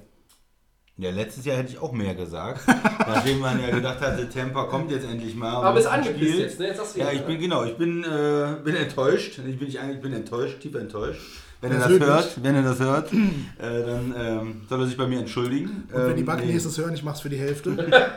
Ja, 0.97 1.10
letztes 1.10 1.44
Jahr 1.44 1.56
hätte 1.56 1.70
ich 1.72 1.78
auch 1.78 1.90
mehr 1.93 2.14
gesagt. 2.14 2.60
nachdem 2.98 3.40
man 3.40 3.60
ja 3.60 3.70
gedacht 3.70 4.01
hatte, 4.01 4.28
Tampa 4.28 4.64
kommt 4.64 4.90
jetzt 4.93 5.05
endlich 5.05 5.35
mal. 5.35 5.55
Aber 5.55 5.78
ist 5.78 5.86
angepisst 5.86 6.39
jetzt, 6.39 6.60
ne? 6.60 6.68
Jetzt 6.68 6.76
sagst 6.76 6.94
du 6.94 7.01
Ja, 7.01 7.10
ich 7.10 7.22
bin 7.22 7.40
genau, 7.40 7.64
ich 7.64 7.76
bin, 7.76 8.05
äh, 8.05 8.56
bin 8.62 8.76
enttäuscht. 8.76 9.39
Ich 9.39 9.59
bin, 9.59 9.68
ich 9.68 9.81
eigentlich 9.81 10.01
bin 10.01 10.12
enttäuscht, 10.12 10.60
tief 10.60 10.74
enttäuscht. 10.76 11.20
Wenn 11.64 11.72
er 11.72 11.88
das 11.88 11.90
hört, 11.98 12.44
wenn 12.44 12.54
er 12.54 12.62
das 12.62 12.78
hört, 12.78 13.10
äh, 13.10 13.16
dann 13.58 14.14
ähm, 14.18 14.60
soll 14.68 14.80
er 14.80 14.86
sich 14.86 14.98
bei 14.98 15.06
mir 15.06 15.20
entschuldigen. 15.20 15.88
Und 15.90 15.94
wenn 15.94 16.14
die 16.14 16.20
Ähm, 16.20 16.26
Buccaneers 16.26 16.64
nee, 16.64 16.70
es 16.70 16.76
hören, 16.78 16.92
ich 16.92 17.02
mach's 17.02 17.20
für 17.20 17.30
die 17.30 17.38
Hälfte. 17.38 17.70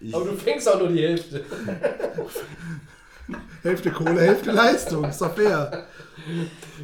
ich, 0.00 0.14
Aber 0.14 0.26
du 0.26 0.32
fängst 0.32 0.68
auch 0.68 0.78
nur 0.78 0.88
die 0.88 1.00
Hälfte. 1.02 1.42
Hälfte 3.62 3.90
Kohle, 3.90 4.20
Hälfte 4.20 4.52
Leistung. 4.52 5.04
Ist 5.04 5.20
doch 5.22 5.34
fair. 5.34 5.86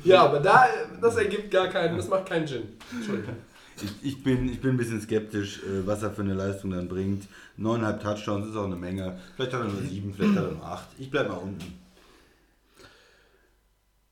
Ja, 0.04 0.24
aber 0.24 0.40
da, 0.40 0.66
das 1.02 1.16
ergibt 1.16 1.50
gar 1.50 1.68
keinen, 1.68 1.98
das 1.98 2.08
macht 2.08 2.24
keinen 2.26 2.46
Sinn. 2.46 2.62
Entschuldigung. 2.90 3.36
ich, 3.82 3.92
ich, 4.02 4.24
bin, 4.24 4.48
ich 4.48 4.58
bin 4.60 4.70
ein 4.70 4.76
bisschen 4.78 5.02
skeptisch, 5.02 5.58
äh, 5.58 5.86
was 5.86 6.02
er 6.02 6.12
für 6.12 6.22
eine 6.22 6.32
Leistung 6.32 6.70
dann 6.70 6.88
bringt. 6.88 7.24
Neuneinhalb 7.58 8.02
Touchdowns 8.02 8.48
ist 8.48 8.56
auch 8.56 8.64
eine 8.64 8.76
Menge. 8.76 9.18
Vielleicht 9.36 9.52
hat 9.52 9.60
er 9.60 9.68
nur 9.68 9.82
sieben, 9.82 10.14
vielleicht 10.14 10.34
hat 10.36 10.44
er 10.44 10.52
nur 10.52 10.64
acht. 10.64 10.88
Ich 10.98 11.10
bleib 11.10 11.28
mal 11.28 11.34
unten. 11.34 11.78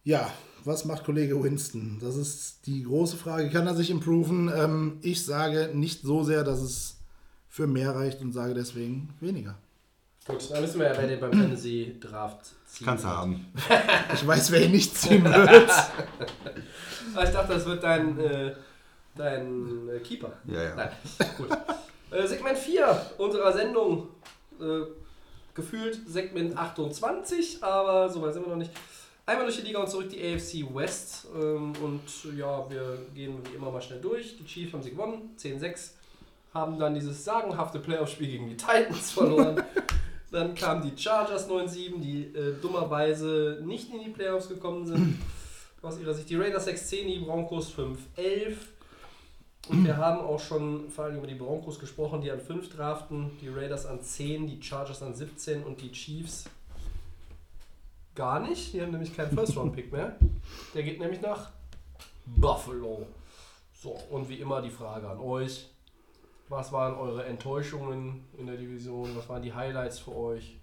Ja, 0.05 0.31
was 0.65 0.85
macht 0.85 1.05
Kollege 1.05 1.43
Winston? 1.43 1.99
Das 2.01 2.17
ist 2.17 2.67
die 2.67 2.83
große 2.83 3.17
Frage. 3.17 3.51
Kann 3.51 3.67
er 3.67 3.75
sich 3.75 3.91
improven? 3.91 4.51
Ähm, 4.55 4.99
ich 5.03 5.25
sage 5.25 5.71
nicht 5.75 6.03
so 6.03 6.23
sehr, 6.23 6.45
dass 6.45 6.61
es 6.61 6.99
für 7.49 7.67
mehr 7.67 7.95
reicht 7.95 8.21
und 8.21 8.33
sage 8.33 8.55
deswegen 8.55 9.15
weniger. 9.21 9.57
Gut, 10.27 10.51
dann 10.51 10.63
wissen 10.63 10.79
wir 10.79 10.87
ja, 10.87 10.97
wer 10.97 11.09
den 11.09 11.21
beim 11.21 11.33
Fantasy 11.33 11.97
Draft 12.01 12.47
zieht. 12.67 12.87
Kannst 12.87 13.05
du 13.05 13.09
haben. 13.09 13.47
Ich 14.15 14.27
weiß, 14.27 14.53
wer 14.53 14.65
ihn 14.65 14.71
nicht 14.71 14.97
ziehen 14.97 15.25
wird. 15.25 15.71
Ah, 17.15 17.25
ich 17.25 17.31
dachte, 17.31 17.55
das 17.55 17.67
wird 17.67 17.83
dein, 17.83 18.19
äh, 18.21 18.55
dein 19.17 19.89
äh, 19.89 19.99
Keeper. 19.99 20.33
Ja, 20.47 20.63
ja. 20.63 20.75
Nein, 20.77 20.89
gut. 21.37 21.49
Äh, 22.11 22.27
Segment 22.27 22.57
4 22.57 23.07
unserer 23.19 23.53
Sendung. 23.53 24.09
Äh, 24.61 24.83
gefühlt 25.55 26.01
Segment 26.09 26.57
28, 26.57 27.63
aber 27.63 28.09
so 28.09 28.23
weit 28.23 28.35
sind 28.35 28.45
wir 28.45 28.51
noch 28.51 28.57
nicht. 28.57 28.71
Einmal 29.25 29.47
durch 29.47 29.59
die 29.61 29.67
Liga 29.67 29.79
und 29.79 29.89
zurück 29.89 30.09
die 30.11 30.21
AFC 30.21 30.75
West. 30.75 31.29
Ähm, 31.35 31.73
und 31.81 32.37
ja, 32.37 32.69
wir 32.69 33.07
gehen 33.15 33.39
wie 33.45 33.55
immer 33.55 33.71
mal 33.71 33.81
schnell 33.81 34.01
durch. 34.01 34.37
Die 34.37 34.45
Chiefs 34.45 34.73
haben 34.73 34.83
sie 34.83 34.91
gewonnen, 34.91 35.37
10-6. 35.39 35.93
Haben 36.53 36.79
dann 36.79 36.95
dieses 36.95 37.25
sagenhafte 37.25 37.79
Playoff-Spiel 37.79 38.27
gegen 38.27 38.49
die 38.49 38.57
Titans 38.57 39.11
verloren. 39.13 39.63
dann 40.33 40.55
kamen 40.57 40.83
die 40.83 41.01
Chargers 41.01 41.49
9-7, 41.49 42.01
die 42.01 42.37
äh, 42.37 42.61
dummerweise 42.61 43.63
nicht 43.65 43.95
in 43.95 44.03
die 44.03 44.11
Playoffs 44.11 44.49
gekommen 44.49 44.87
sind. 44.87 45.19
Aus 45.83 45.99
ihrer 46.01 46.15
Sicht 46.15 46.29
die 46.29 46.37
Raiders 46.37 46.67
6-10, 46.67 47.07
die 47.07 47.19
Broncos 47.21 47.73
5-11. 47.73 48.57
Und 49.69 49.85
wir 49.85 49.97
haben 49.97 50.19
auch 50.19 50.41
schon 50.41 50.91
vor 50.91 51.05
allem 51.05 51.19
über 51.19 51.29
die 51.29 51.37
Broncos 51.37 51.79
gesprochen, 51.79 52.21
die 52.21 52.31
an 52.31 52.41
5 52.41 52.69
draften, 52.75 53.31
die 53.41 53.49
Raiders 53.49 53.87
an 53.87 54.03
10, 54.03 54.49
die 54.49 54.61
Chargers 54.61 55.03
an 55.03 55.15
17 55.15 55.63
und 55.63 55.81
die 55.81 55.93
Chiefs 55.93 56.47
gar 58.15 58.41
nicht. 58.41 58.73
Die 58.73 58.81
haben 58.83 58.91
nämlich 58.93 59.15
keinen 59.17 59.31
First-Round-Pick 59.37 59.93
mehr. 59.93 60.17
Der 60.75 60.83
geht 60.83 60.99
nämlich 61.01 61.21
nach 61.21 61.51
Buffalo. 62.27 63.07
So, 63.81 63.91
und 64.11 64.29
wie 64.29 64.37
immer 64.37 64.63
die 64.63 64.71
Frage 64.71 65.09
an 65.09 65.19
euch. 65.19 65.69
Was 66.49 66.71
waren 66.73 66.95
eure 66.95 67.25
Enttäuschungen 67.25 68.25
in 68.39 68.47
der 68.47 68.57
Division? 68.57 69.09
Was 69.17 69.29
waren 69.29 69.43
die 69.43 69.53
Highlights 69.55 69.99
für 70.01 70.15
euch? 70.15 70.59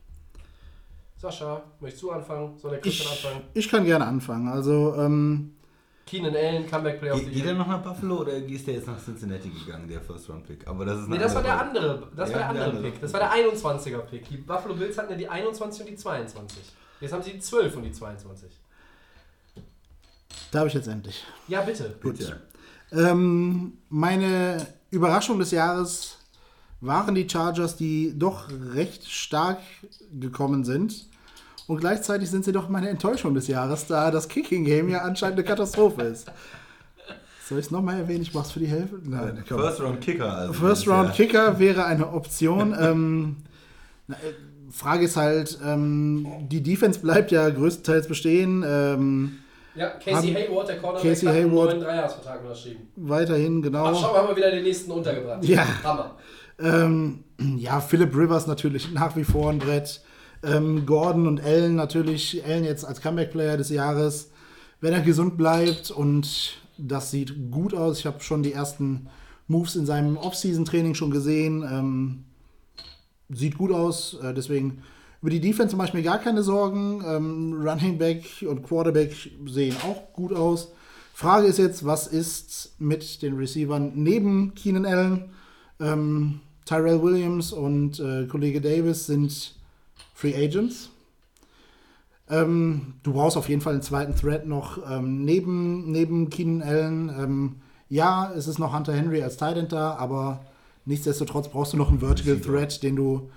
Sascha, 1.17 1.63
möchtest 1.79 2.03
du 2.03 2.11
anfangen? 2.11 2.57
Soll 2.57 2.71
der 2.71 2.79
Christian 2.81 3.11
Ich, 3.13 3.25
anfangen? 3.25 3.45
ich 3.53 3.69
kann 3.69 3.83
gerne 3.85 4.05
anfangen. 4.05 4.47
Also, 4.47 4.95
ähm, 4.97 5.55
Keenan 6.05 6.35
Allen, 6.35 6.65
Comeback 6.69 6.99
Player 6.99 7.13
of 7.13 7.19
the 7.19 7.25
geht 7.25 7.39
er 7.43 7.51
Year. 7.51 7.55
noch 7.55 7.67
nach 7.67 7.81
Buffalo 7.83 8.21
oder 8.21 8.33
ist 8.33 8.65
der 8.67 8.75
jetzt 8.75 8.87
nach 8.87 9.03
Cincinnati 9.03 9.49
gegangen, 9.49 9.87
der 9.87 10.01
First 10.01 10.29
Round 10.29 10.47
Pick? 10.47 10.65
Aber 10.67 10.85
das 10.85 11.01
ist 11.01 11.07
Nee, 11.09 11.17
das 11.17 11.35
war 11.35 11.43
der 11.43 11.59
andere 11.59 11.91
andere, 11.91 12.07
das 12.15 12.29
Ja, 12.31 12.35
war 12.35 12.39
der 12.39 12.39
der 12.39 12.49
andere 12.49 12.65
andere. 12.77 12.91
Pick. 12.91 13.01
Das 13.01 13.13
war 13.13 13.19
der 13.19 13.31
21er 13.31 13.99
Pick. 13.99 14.29
Die 14.29 14.37
Buffalo 14.37 14.75
Bills 14.75 14.97
hatten 14.97 15.11
ja 15.11 15.17
die 15.17 15.27
21 15.27 15.81
und 15.81 15.89
die 15.89 15.95
22. 15.95 16.63
Jetzt 16.99 17.13
haben 17.13 17.23
sie 17.23 17.31
die 17.31 17.39
12 17.39 17.75
und 17.77 17.83
die 17.83 17.91
22. 17.91 18.51
da 20.51 20.59
habe 20.59 20.67
ich 20.67 20.73
jetzt 20.73 20.87
endlich. 20.87 21.23
Ja, 21.47 21.61
bitte. 21.61 21.95
Bitte. 22.01 22.41
Ähm, 22.91 23.77
meine 23.89 24.65
Überraschung 24.89 25.39
des 25.39 25.51
Jahres 25.51 26.17
waren 26.81 27.13
die 27.13 27.29
Chargers, 27.29 27.75
die 27.75 28.17
doch 28.17 28.49
recht 28.73 29.09
stark 29.09 29.59
gekommen 30.19 30.63
sind. 30.63 31.07
Und 31.67 31.77
gleichzeitig 31.77 32.31
sind 32.31 32.45
sie 32.45 32.51
doch 32.51 32.67
meine 32.67 32.89
Enttäuschung 32.89 33.35
des 33.35 33.47
Jahres, 33.47 33.85
da 33.85 34.09
das 34.09 34.27
Kicking 34.27 34.65
Game 34.65 34.89
ja 34.89 35.01
anscheinend 35.01 35.37
eine 35.37 35.47
Katastrophe 35.47 36.01
ist. 36.01 36.31
Soll 37.47 37.59
ich 37.59 37.65
es 37.65 37.71
nochmal 37.71 37.99
erwähnen? 37.99 38.21
Ich 38.23 38.33
mach's 38.33 38.51
für 38.51 38.59
die 38.59 38.67
Hälfte. 38.67 38.99
Nein, 39.03 39.43
komm. 39.47 39.59
First 39.59 39.81
Round 39.81 40.01
Kicker. 40.01 40.33
Also 40.33 40.53
First 40.53 40.87
Round 40.87 41.09
ja- 41.09 41.15
Kicker 41.15 41.59
wäre 41.59 41.85
eine 41.85 42.11
Option. 42.11 42.75
ähm, 42.79 43.37
na, 44.07 44.15
äh, 44.15 44.33
Frage 44.71 45.05
ist 45.05 45.15
halt, 45.17 45.57
ähm, 45.65 46.27
die 46.49 46.61
Defense 46.61 46.99
bleibt 46.99 47.31
ja 47.31 47.49
größtenteils 47.49 48.07
bestehen. 48.07 48.63
Ähm, 48.67 49.37
Ja, 49.75 49.89
Casey 50.03 50.33
Hayward, 50.33 50.67
der 50.69 50.77
Cornerback, 50.79 51.09
Casey 51.09 51.25
hat 51.27 51.35
einen 51.35 51.51
Hayward- 51.51 51.69
neuen 51.71 51.81
Dreijahresvertrag 51.81 52.41
unterschrieben. 52.41 52.87
weiterhin, 52.95 53.61
genau. 53.61 53.85
Ach, 53.85 53.95
schau, 53.99 54.15
haben 54.15 54.27
wir 54.29 54.35
wieder 54.35 54.51
den 54.51 54.63
nächsten 54.63 54.91
untergebracht. 54.91 55.43
Ja. 55.45 55.65
Hammer. 55.83 56.15
Ähm, 56.59 57.23
ja, 57.57 57.79
Philip 57.79 58.13
Rivers 58.15 58.47
natürlich 58.47 58.91
nach 58.93 59.15
wie 59.15 59.23
vor 59.23 59.49
ein 59.49 59.59
Brett. 59.59 60.01
Ähm, 60.43 60.85
Gordon 60.85 61.27
und 61.27 61.41
Allen 61.43 61.75
natürlich. 61.75 62.43
Allen 62.45 62.63
jetzt 62.63 62.85
als 62.85 63.01
Comeback-Player 63.01 63.57
des 63.57 63.69
Jahres. 63.69 64.31
Wenn 64.81 64.93
er 64.93 65.01
gesund 65.01 65.37
bleibt 65.37 65.91
und 65.91 66.57
das 66.77 67.11
sieht 67.11 67.51
gut 67.51 67.73
aus. 67.73 67.99
Ich 67.99 68.05
habe 68.05 68.21
schon 68.21 68.43
die 68.43 68.53
ersten 68.53 69.07
Moves 69.47 69.75
in 69.75 69.85
seinem 69.85 70.15
Off-Season-Training 70.17 70.95
schon 70.95 71.11
gesehen. 71.11 71.63
Ähm, 71.63 72.23
sieht 73.29 73.57
gut 73.57 73.71
aus. 73.71 74.17
Äh, 74.21 74.33
deswegen 74.33 74.81
über 75.21 75.29
die 75.29 75.41
Defense 75.41 75.71
zum 75.71 75.79
Beispiel 75.79 76.03
gar 76.03 76.19
keine 76.19 76.43
Sorgen. 76.43 77.03
Ähm, 77.05 77.61
Running 77.61 77.97
Back 77.97 78.25
und 78.47 78.63
Quarterback 78.63 79.15
sehen 79.45 79.75
auch 79.83 80.13
gut 80.13 80.33
aus. 80.33 80.69
Frage 81.13 81.47
ist 81.47 81.59
jetzt, 81.59 81.85
was 81.85 82.07
ist 82.07 82.75
mit 82.79 83.21
den 83.21 83.35
Receivern 83.35 83.91
neben 83.95 84.53
Keenan 84.55 84.85
Allen? 84.85 85.25
Ähm, 85.79 86.39
Tyrell 86.65 87.01
Williams 87.01 87.51
und 87.51 87.99
äh, 87.99 88.25
Kollege 88.27 88.61
Davis 88.61 89.07
sind 89.07 89.55
Free 90.13 90.35
Agents. 90.35 90.89
Ähm, 92.29 92.93
du 93.03 93.13
brauchst 93.13 93.37
auf 93.37 93.49
jeden 93.49 93.61
Fall 93.61 93.73
einen 93.73 93.81
zweiten 93.81 94.15
Thread 94.15 94.45
noch 94.45 94.77
ähm, 94.89 95.25
neben, 95.25 95.91
neben 95.91 96.29
Keenan 96.29 96.61
Allen. 96.61 97.09
Ähm, 97.09 97.55
ja, 97.89 98.31
es 98.33 98.47
ist 98.47 98.59
noch 98.59 98.73
Hunter 98.73 98.93
Henry 98.93 99.23
als 99.23 99.37
Tight 99.37 99.57
End 99.57 99.71
da, 99.71 99.95
aber 99.95 100.45
nichtsdestotrotz 100.89 101.47
brauchst 101.47 101.71
du 101.73 101.77
noch 101.77 101.89
einen 101.89 101.99
Vertical. 101.99 102.39
Thread, 102.39 102.83
den 102.83 102.95
du 102.95 103.29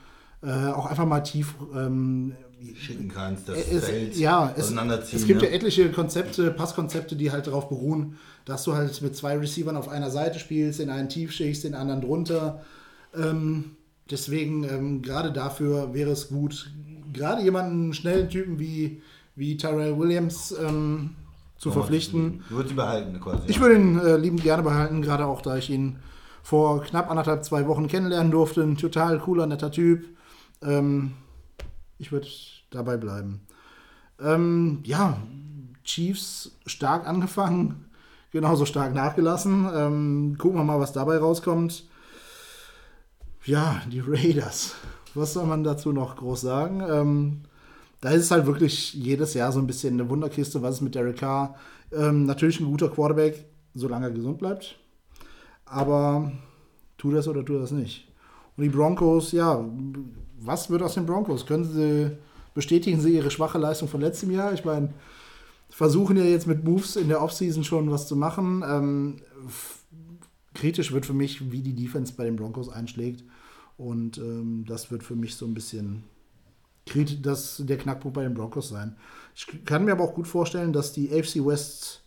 äh, 0.43 0.69
auch 0.71 0.87
einfach 0.87 1.07
mal 1.07 1.21
tief 1.21 1.55
ähm, 1.75 2.35
schicken 2.75 3.09
kannst, 3.09 3.49
das 3.49 3.59
es, 3.59 3.85
Feld 3.85 4.17
ja, 4.17 4.53
es, 4.57 4.73
es 5.13 5.27
gibt 5.27 5.43
ne? 5.43 5.49
ja 5.49 5.55
etliche 5.55 5.91
Konzepte, 5.91 6.51
Passkonzepte, 6.51 7.15
die 7.15 7.31
halt 7.31 7.47
darauf 7.47 7.69
beruhen, 7.69 8.17
dass 8.45 8.65
du 8.65 8.75
halt 8.75 9.01
mit 9.03 9.15
zwei 9.15 9.37
Receivern 9.37 9.77
auf 9.77 9.89
einer 9.89 10.11
Seite 10.11 10.39
spielst, 10.39 10.81
den 10.81 10.91
einen 10.91 11.09
tief 11.09 11.33
schickst, 11.33 11.65
den 11.65 11.75
anderen 11.75 12.01
drunter. 12.01 12.63
Ähm, 13.15 13.77
deswegen, 14.11 14.65
ähm, 14.65 15.03
gerade 15.03 15.31
dafür 15.33 15.93
wäre 15.93 16.11
es 16.11 16.29
gut, 16.29 16.71
gerade 17.13 17.43
jemanden, 17.43 17.93
schnellen 17.93 18.31
Typen 18.31 18.59
wie, 18.59 19.03
wie 19.37 19.57
Tyrell 19.57 19.99
Williams 19.99 20.55
ähm, 20.59 21.11
zu 21.59 21.71
verpflichten. 21.71 22.43
Du 22.49 22.57
würdest 22.57 22.73
ihn 22.73 22.77
behalten 22.77 23.21
quasi. 23.21 23.43
Ich 23.49 23.61
würde 23.61 23.75
ihn 23.75 23.99
äh, 23.99 24.17
liebend 24.17 24.43
gerne 24.43 24.63
behalten, 24.63 25.03
gerade 25.03 25.27
auch, 25.27 25.43
da 25.43 25.57
ich 25.57 25.69
ihn 25.69 25.99
vor 26.43 26.83
knapp 26.83 27.11
anderthalb, 27.11 27.45
zwei 27.45 27.67
Wochen 27.67 27.89
kennenlernen 27.89 28.33
durfte. 28.33 28.63
Ein 28.63 28.77
total 28.77 29.19
cooler, 29.19 29.47
netter 29.47 29.71
Typ. 29.71 30.05
Ähm, 30.63 31.13
ich 31.99 32.13
würde 32.13 32.29
dabei 32.71 32.97
bleiben. 32.97 33.41
Ähm, 34.21 34.81
ja, 34.85 35.19
Chiefs 35.85 36.53
stark 36.67 37.07
angefangen, 37.07 37.87
genauso 38.31 38.67
stark 38.67 38.95
nachgelassen. 38.95 39.69
Ähm, 39.75 40.37
gucken 40.39 40.59
wir 40.59 40.65
mal, 40.65 40.81
was 40.81 40.93
dabei 40.93 41.19
rauskommt. 41.19 41.85
Ja, 43.45 43.83
die 43.91 44.01
Raiders. 44.01 44.75
Was 45.15 45.35
soll 45.35 45.47
man 45.47 45.65
dazu 45.65 45.93
noch 45.93 46.17
groß 46.17 46.41
sagen? 46.41 46.83
Ähm, 46.89 47.41
da 48.01 48.11
ist 48.11 48.23
es 48.23 48.31
halt 48.31 48.47
wirklich 48.47 48.95
jedes 48.95 49.35
Jahr 49.35 49.53
so 49.53 49.59
ein 49.59 49.67
bisschen 49.67 49.95
eine 49.95 50.09
Wunderkiste. 50.09 50.63
Was 50.63 50.77
ist 50.77 50.81
mit 50.81 50.95
Derek 50.95 51.19
Carr? 51.19 51.57
Ähm, 51.93 52.25
natürlich 52.25 52.61
ein 52.61 52.67
guter 52.67 52.89
Quarterback, 52.89 53.45
solange 53.75 54.07
er 54.07 54.13
gesund 54.13 54.39
bleibt. 54.39 54.77
Aber 55.73 56.31
tu 56.99 57.11
das 57.11 57.27
oder 57.29 57.45
tu 57.45 57.59
das 57.59 57.71
nicht. 57.71 58.09
Und 58.57 58.65
die 58.65 58.69
Broncos, 58.69 59.33
ja, 59.33 59.65
was 60.39 60.69
wird 60.71 60.83
aus 60.83 60.95
den 60.95 61.07
Broncos? 61.07 61.47
Können 61.47 61.65
sie 61.65 62.17
bestätigen 62.55 63.01
sie 63.01 63.15
ihre 63.15 63.31
schwache 63.31 63.59
Leistung 63.59 63.89
von 63.89 64.03
letztem 64.03 64.31
Jahr. 64.31 64.53
Ich 64.53 64.65
meine, 64.65 64.93
versuchen 65.71 66.17
ja 66.19 66.25
jetzt 66.25 66.47
mit 66.47 66.65
Moves 66.65 66.97
in 66.97 67.09
der 67.09 67.23
Offseason 67.23 67.65
schon 67.65 67.91
was 67.91 68.07
zu 68.07 68.17
machen. 68.17 68.63
Ähm, 68.67 69.17
kritisch 70.55 70.93
wird 70.93 71.07
für 71.07 71.15
mich, 71.15 71.51
wie 71.51 71.63
die 71.63 71.75
Defense 71.75 72.13
bei 72.15 72.25
den 72.25 72.37
Broncos 72.37 72.69
einschlägt. 72.69 73.25
Und 73.79 74.19
ähm, 74.19 74.65
das 74.69 74.91
wird 74.91 75.03
für 75.03 75.17
mich 75.17 75.35
so 75.35 75.47
ein 75.47 75.55
bisschen 75.55 76.05
das 77.23 77.63
der 77.65 77.79
Knackpunkt 77.79 78.15
bei 78.15 78.25
den 78.25 78.35
Broncos 78.35 78.69
sein. 78.69 78.97
Ich 79.35 79.47
kann 79.65 79.85
mir 79.85 79.93
aber 79.93 80.05
auch 80.05 80.15
gut 80.15 80.27
vorstellen, 80.27 80.73
dass 80.73 80.93
die 80.93 81.11
AFC 81.11 81.37
West 81.47 82.03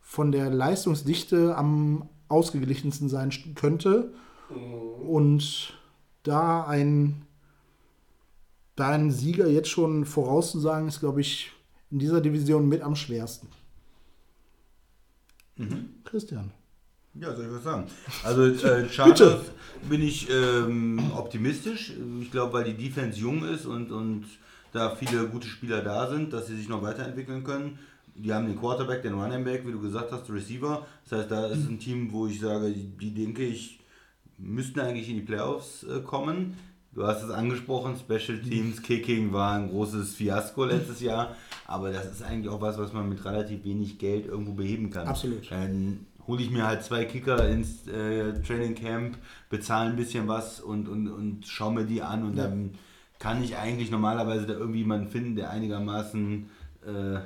von 0.00 0.32
der 0.32 0.50
Leistungsdichte 0.50 1.56
am 1.56 2.08
ausgeglichensten 2.34 3.08
sein 3.08 3.32
könnte. 3.54 4.12
Und 5.06 5.74
da 6.22 6.64
ein, 6.66 7.22
da 8.76 8.90
ein 8.90 9.10
Sieger 9.10 9.46
jetzt 9.46 9.68
schon 9.68 10.04
vorauszusagen, 10.04 10.88
ist, 10.88 11.00
glaube 11.00 11.20
ich, 11.20 11.50
in 11.90 11.98
dieser 11.98 12.20
Division 12.20 12.68
mit 12.68 12.82
am 12.82 12.96
schwersten. 12.96 13.48
Christian. 16.04 16.50
Ja, 17.14 17.34
soll 17.34 17.46
ich 17.46 17.52
was 17.52 17.62
sagen? 17.62 17.86
Also 18.24 18.44
äh, 18.44 18.88
Chargers 18.90 19.42
bin 19.88 20.02
ich 20.02 20.28
ähm, 20.28 21.12
optimistisch. 21.16 21.92
Ich 22.20 22.30
glaube, 22.30 22.54
weil 22.54 22.64
die 22.64 22.74
Defense 22.74 23.18
jung 23.18 23.44
ist 23.44 23.66
und, 23.66 23.92
und 23.92 24.24
da 24.72 24.96
viele 24.96 25.28
gute 25.28 25.46
Spieler 25.46 25.82
da 25.82 26.10
sind, 26.10 26.32
dass 26.32 26.48
sie 26.48 26.56
sich 26.56 26.68
noch 26.68 26.82
weiterentwickeln 26.82 27.44
können. 27.44 27.78
Die 28.16 28.32
haben 28.32 28.46
den 28.46 28.58
Quarterback, 28.58 29.02
den 29.02 29.14
Running 29.14 29.44
Back, 29.44 29.66
wie 29.66 29.72
du 29.72 29.80
gesagt 29.80 30.12
hast, 30.12 30.30
Receiver. 30.30 30.86
Das 31.08 31.20
heißt, 31.20 31.30
da 31.30 31.46
ist 31.46 31.68
ein 31.68 31.78
Team, 31.78 32.12
wo 32.12 32.26
ich 32.26 32.40
sage, 32.40 32.72
die, 32.72 33.12
denke 33.12 33.44
ich, 33.44 33.80
müssten 34.38 34.80
eigentlich 34.80 35.08
in 35.08 35.16
die 35.16 35.22
Playoffs 35.22 35.84
äh, 35.84 36.00
kommen. 36.00 36.56
Du 36.92 37.04
hast 37.04 37.24
es 37.24 37.30
angesprochen, 37.30 37.96
Special 37.96 38.38
Teams, 38.38 38.80
Kicking 38.80 39.32
war 39.32 39.54
ein 39.54 39.68
großes 39.68 40.14
Fiasko 40.14 40.64
letztes 40.64 41.00
Jahr, 41.00 41.34
aber 41.66 41.90
das 41.90 42.06
ist 42.06 42.22
eigentlich 42.22 42.48
auch 42.48 42.60
was, 42.60 42.78
was 42.78 42.92
man 42.92 43.08
mit 43.08 43.24
relativ 43.24 43.64
wenig 43.64 43.98
Geld 43.98 44.26
irgendwo 44.26 44.52
beheben 44.52 44.90
kann. 44.90 45.08
Absolut. 45.08 45.50
Dann 45.50 46.06
hole 46.28 46.40
ich 46.40 46.50
mir 46.50 46.64
halt 46.64 46.84
zwei 46.84 47.04
Kicker 47.04 47.48
ins 47.48 47.88
äh, 47.88 48.40
Training 48.42 48.76
Camp, 48.76 49.18
bezahle 49.50 49.90
ein 49.90 49.96
bisschen 49.96 50.28
was 50.28 50.60
und, 50.60 50.88
und, 50.88 51.08
und 51.08 51.46
schaue 51.48 51.74
mir 51.74 51.84
die 51.84 52.00
an 52.00 52.22
und 52.22 52.36
dann 52.36 52.74
kann 53.18 53.42
ich 53.42 53.56
eigentlich 53.56 53.90
normalerweise 53.90 54.46
da 54.46 54.54
irgendwie 54.54 54.80
jemanden 54.80 55.08
finden, 55.08 55.34
der 55.34 55.50
einigermaßen 55.50 56.46
äh, 56.86 57.20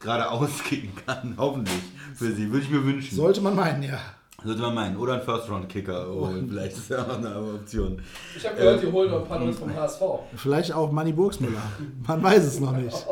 geradeaus 0.00 0.62
kicken 0.64 0.92
kann, 1.06 1.34
hoffentlich 1.38 1.82
für 2.14 2.32
sie, 2.32 2.50
würde 2.50 2.64
ich 2.64 2.70
mir 2.70 2.84
wünschen. 2.84 3.14
Sollte 3.16 3.40
man 3.40 3.54
meinen, 3.54 3.82
ja. 3.82 3.98
Sollte 4.42 4.62
man 4.62 4.74
meinen. 4.74 4.96
Oder 4.96 5.14
ein 5.14 5.22
First-Round-Kicker. 5.22 6.10
Oh, 6.10 6.30
vielleicht 6.48 6.76
ist 6.78 6.88
ja 6.88 7.02
auch 7.02 7.18
eine 7.18 7.36
Option. 7.36 8.00
Ich 8.34 8.46
habe 8.46 8.56
gehört, 8.56 8.82
die 8.82 8.90
holen 8.90 9.10
noch 9.10 9.22
ein 9.22 9.28
paar 9.28 9.38
Leute 9.38 9.52
vom 9.52 9.74
HSV. 9.74 10.00
Vielleicht 10.36 10.72
auch 10.72 10.90
Manny 10.90 11.12
Burgsmüller. 11.12 11.62
Man 12.06 12.22
weiß 12.22 12.44
es 12.44 12.58
noch 12.58 12.72
nicht. 12.72 13.06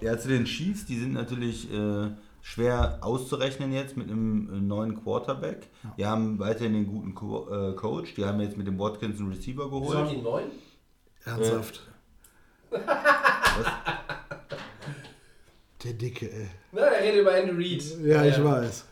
Ja, 0.00 0.18
zu 0.18 0.28
den 0.28 0.46
Chiefs, 0.46 0.86
die 0.86 0.98
sind 0.98 1.12
natürlich 1.12 1.70
äh, 1.72 2.08
schwer 2.40 2.98
auszurechnen 3.02 3.72
jetzt 3.72 3.98
mit 3.98 4.10
einem 4.10 4.48
äh, 4.50 4.60
neuen 4.60 5.02
Quarterback. 5.02 5.68
Die 5.98 6.06
haben 6.06 6.38
weiterhin 6.38 6.72
den 6.72 6.86
guten 6.86 7.14
Co 7.14 7.48
äh, 7.50 7.74
Coach. 7.74 8.14
Die 8.14 8.24
haben 8.24 8.40
jetzt 8.40 8.56
mit 8.56 8.66
dem 8.66 8.78
Watkins 8.78 9.20
einen 9.20 9.30
Receiver 9.30 9.66
Wieso 9.66 9.94
haben 9.94 10.08
geholt. 10.08 10.10
die 10.10 10.22
neuen? 10.22 10.50
Ernsthaft. 11.24 11.82
Der 15.84 15.94
Dicke, 15.94 16.30
ey. 16.30 16.48
Na, 16.72 16.82
er 16.82 17.02
redet 17.02 17.22
über 17.22 17.36
Andy 17.36 17.52
Reid. 17.52 17.82
Ja, 18.04 18.24
ich 18.24 18.42
weiß. 18.42 18.84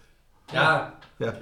Ja, 0.53 1.01
Ja. 1.21 1.35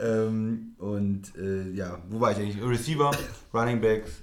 Ähm, 0.00 0.74
und 0.78 1.36
äh, 1.36 1.70
ja, 1.70 2.02
wo 2.08 2.20
war 2.20 2.32
ich 2.32 2.38
eigentlich? 2.38 2.62
Receiver, 2.62 3.12
Running 3.52 3.80
Backs, 3.80 4.22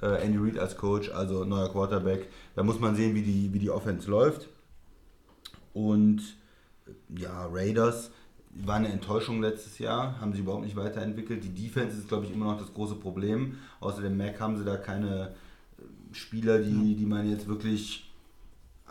äh, 0.00 0.24
Andy 0.24 0.38
Reid 0.38 0.58
als 0.58 0.76
Coach, 0.76 1.10
also 1.10 1.44
neuer 1.44 1.70
Quarterback. 1.70 2.28
Da 2.54 2.62
muss 2.62 2.80
man 2.80 2.96
sehen, 2.96 3.14
wie 3.14 3.22
die, 3.22 3.52
wie 3.52 3.58
die 3.58 3.70
Offense 3.70 4.10
läuft. 4.10 4.48
Und 5.74 6.20
äh, 6.86 7.20
ja, 7.20 7.46
Raiders 7.50 8.10
war 8.50 8.76
eine 8.76 8.88
Enttäuschung 8.88 9.42
letztes 9.42 9.78
Jahr, 9.78 10.18
haben 10.20 10.32
sie 10.32 10.40
überhaupt 10.40 10.64
nicht 10.64 10.76
weiterentwickelt. 10.76 11.44
Die 11.44 11.54
Defense 11.54 11.98
ist, 11.98 12.08
glaube 12.08 12.24
ich, 12.24 12.32
immer 12.32 12.46
noch 12.46 12.58
das 12.58 12.72
große 12.72 12.96
Problem. 12.96 13.58
Außer 13.80 14.00
dem 14.00 14.16
Mac 14.16 14.40
haben 14.40 14.56
sie 14.56 14.64
da 14.64 14.76
keine 14.76 15.34
äh, 15.78 16.14
Spieler, 16.14 16.58
die, 16.58 16.96
die 16.96 17.06
man 17.06 17.28
jetzt 17.28 17.46
wirklich 17.46 18.09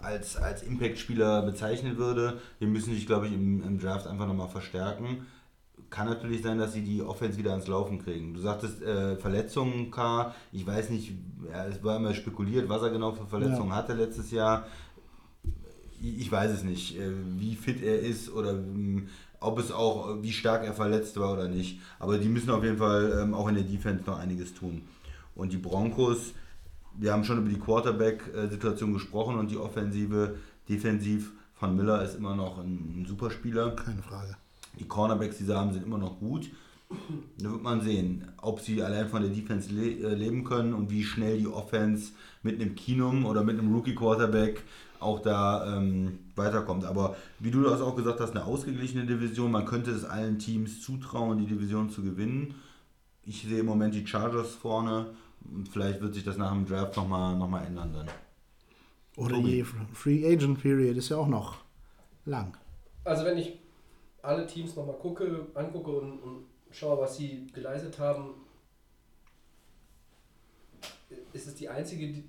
als, 0.02 0.36
als 0.38 0.64
Impact-Spieler 0.64 1.42
bezeichnen 1.44 1.98
würde. 1.98 2.40
Die 2.60 2.66
müssen 2.66 2.94
sich, 2.94 3.06
glaube 3.06 3.28
ich, 3.28 3.34
im, 3.34 3.64
im 3.64 3.80
Draft 3.80 4.08
einfach 4.08 4.28
nochmal 4.28 4.50
verstärken. 4.50 5.26
Kann 5.90 6.08
natürlich 6.08 6.44
sein, 6.44 6.60
dass 6.60 6.74
sie 6.74 6.84
die 6.84 7.02
Offense 7.02 7.38
wieder 7.38 7.52
ans 7.52 7.68
Laufen 7.68 8.04
kriegen. 8.04 8.34
Du 8.34 8.42
sagtest 8.42 8.82
äh, 8.82 9.16
Verletzungen, 9.16 9.90
K. 9.92 10.34
Ich 10.52 10.66
weiß 10.66 10.90
nicht, 10.90 11.14
ja, 11.52 11.66
es 11.66 11.84
war 11.84 11.98
immer 11.98 12.14
spekuliert, 12.14 12.70
was 12.70 12.82
er 12.84 12.92
genau 12.92 13.12
für 13.12 13.26
Verletzungen 13.26 13.70
Ja. 13.70 13.76
hatte 13.78 13.94
letztes 13.94 14.30
Jahr. 14.32 14.68
Ich 16.02 16.32
weiß 16.32 16.52
es 16.52 16.64
nicht, 16.64 16.98
äh, 16.98 17.12
wie 17.38 17.56
fit 17.56 17.82
er 17.82 18.00
ist 18.00 18.32
oder 18.32 18.52
ähm, 18.52 19.10
ob 19.42 19.58
es 19.60 19.72
auch, 19.72 20.22
wie 20.22 20.32
stark 20.32 20.64
er 20.64 20.74
verletzt 20.74 21.18
war 21.20 21.34
oder 21.34 21.48
nicht. 21.48 21.80
Aber 21.98 22.18
die 22.18 22.30
müssen 22.30 22.50
auf 22.52 22.64
jeden 22.64 22.78
Fall 22.78 23.20
ähm, 23.22 23.34
auch 23.34 23.48
in 23.48 23.56
der 23.56 23.64
Defense 23.64 24.04
noch 24.06 24.20
einiges 24.20 24.54
tun. 24.54 24.84
Und 25.36 25.52
die 25.54 25.58
Broncos, 25.58 26.34
wir 27.00 27.14
haben 27.14 27.24
schon 27.24 27.40
über 27.40 27.50
die 27.50 27.60
Quarterback-Situation 27.60 28.94
gesprochen 28.94 29.38
und 29.38 29.50
die 29.50 29.58
Offensive, 29.58 30.36
defensiv 30.68 31.32
von 31.56 31.76
Miller 31.76 32.04
ist 32.04 32.16
immer 32.16 32.36
noch 32.36 32.60
ein, 32.60 33.02
ein 33.02 33.06
Superspieler. 33.08 33.72
Keine 33.72 34.02
Frage. 34.02 34.36
Die 34.80 34.88
Cornerbacks, 34.88 35.38
die 35.38 35.46
sie 35.46 35.56
haben, 35.56 35.74
sind 35.74 35.86
immer 35.86 35.98
noch 35.98 36.20
gut. 36.20 36.50
Da 37.38 37.52
wird 37.52 37.62
man 37.62 37.82
sehen, 37.82 38.28
ob 38.42 38.60
sie 38.60 38.82
allein 38.82 39.08
von 39.08 39.22
der 39.22 39.32
Defense 39.32 39.72
le 39.72 39.92
äh, 39.92 40.16
leben 40.16 40.44
können 40.44 40.74
und 40.74 40.90
wie 40.90 41.04
schnell 41.04 41.38
die 41.38 41.48
Offense 41.48 42.14
mit 42.42 42.60
einem 42.60 42.76
Kinum 42.76 43.26
oder 43.26 43.44
mit 43.44 43.60
einem 43.60 43.74
Rookie-Quarterback 43.74 44.64
auch 45.00 45.22
da 45.22 45.78
ähm, 45.78 46.20
weiterkommt. 46.36 46.86
Aber 46.86 47.16
wie 47.40 47.52
du 47.52 47.62
das 47.62 47.82
auch 47.82 47.96
gesagt 47.96 48.20
hast, 48.20 48.32
eine 48.32 48.44
ausgeglichene 48.44 49.06
Division. 49.06 49.52
Man 49.52 49.66
könnte 49.66 49.92
es 49.92 50.04
allen 50.04 50.40
Teams 50.40 50.82
zutrauen, 50.82 51.38
die 51.38 51.46
Division 51.46 51.90
zu 51.90 52.02
gewinnen. 52.02 52.56
Ich 53.24 53.44
sehe 53.44 53.60
im 53.60 53.68
Moment 53.68 53.94
die 53.94 54.06
Chargers 54.06 54.56
vorne. 54.56 55.08
Und 55.46 55.68
vielleicht 55.70 56.02
wird 56.02 56.14
sich 56.14 56.24
das 56.24 56.38
nach 56.38 56.52
dem 56.52 56.66
Draft 56.66 56.96
nochmal 56.96 57.36
noch 57.36 57.48
mal 57.48 57.64
ändern 57.66 57.94
dann. 57.94 58.10
Oder 59.18 59.40
die 59.42 59.64
Free 59.94 60.26
Agent 60.26 60.62
Period 60.62 60.96
ist 60.98 61.10
ja 61.10 61.18
auch 61.18 61.28
noch 61.28 61.58
lang. 62.26 62.58
also 63.04 63.26
wenn 63.26 63.38
ich 63.38 63.58
alle 64.22 64.46
Teams 64.46 64.76
nochmal 64.76 64.96
gucke, 64.98 65.48
angucke 65.56 65.92
und, 65.92 66.20
und 66.20 66.46
schaue, 66.72 67.00
was 67.02 67.18
sie 67.18 67.48
geleistet 67.54 67.98
haben, 68.00 68.36
ist 71.34 71.48
es 71.48 71.56
die 71.56 71.70
einzige 71.70 72.08
Di- 72.08 72.24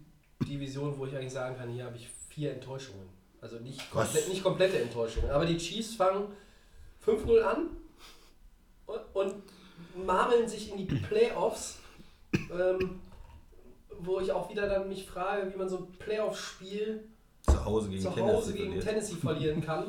Division, 0.47 0.97
wo 0.99 1.07
ich 1.07 1.15
eigentlich 1.17 1.33
sagen 1.33 1.57
kann, 1.57 1.69
hier 1.71 1.85
habe 1.85 1.97
ich 1.97 2.09
vier 2.29 2.53
Enttäuschungen. 2.55 3.09
Also 3.41 3.59
nicht, 3.59 3.91
komplett, 3.91 4.29
nicht 4.29 4.43
komplette 4.43 4.81
Enttäuschungen. 4.81 5.31
Aber 5.31 5.47
die 5.47 5.57
Chiefs 5.57 5.95
fangen 5.95 6.29
5-0 7.05 7.41
an 7.41 7.71
und, 8.87 9.01
und 9.15 9.35
marmeln 10.07 10.49
sich 10.49 10.71
in 10.71 10.79
die 10.79 10.85
Playoffs, 10.95 11.80
ähm, 12.35 13.01
wo 14.01 14.21
ich 14.21 14.33
auch 14.33 14.49
wieder 14.51 14.69
dann 14.69 14.89
mich 14.89 15.07
frage, 15.07 15.53
wie 15.53 15.57
man 15.59 15.69
so 15.69 15.79
ein 15.79 15.93
Playoff-Spiel 15.99 17.05
Zu 17.47 17.65
Hause 17.65 17.89
gegen 17.91 18.03
zu 18.03 18.11
Tennessee 18.11 18.33
Hause 18.37 18.53
gegen 18.53 18.65
verliert. 18.67 18.85
Tennessee 18.85 19.15
verlieren 19.17 19.61
kann. 19.65 19.87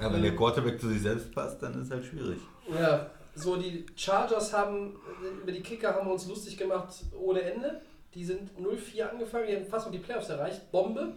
Ja, 0.00 0.12
wenn 0.12 0.22
der 0.22 0.34
Quarterback 0.34 0.80
zu 0.80 0.88
sich 0.88 1.02
selbst 1.02 1.30
passt, 1.32 1.62
dann 1.62 1.80
ist 1.82 1.90
halt 1.90 2.04
schwierig. 2.04 2.38
Ja, 2.72 3.10
so 3.34 3.56
die 3.56 3.84
Chargers 3.96 4.52
haben, 4.52 4.96
über 5.42 5.52
die 5.52 5.60
Kicker 5.60 5.94
haben 5.94 6.06
wir 6.06 6.12
uns 6.14 6.26
lustig 6.26 6.56
gemacht 6.56 6.88
ohne 7.20 7.42
Ende. 7.42 7.82
Die 8.14 8.24
sind 8.24 8.50
0-4 8.58 9.02
angefangen, 9.10 9.46
die 9.46 9.56
haben 9.56 9.66
fast 9.66 9.86
noch 9.86 9.92
die 9.92 9.98
Playoffs 9.98 10.28
erreicht, 10.30 10.70
Bombe. 10.72 11.12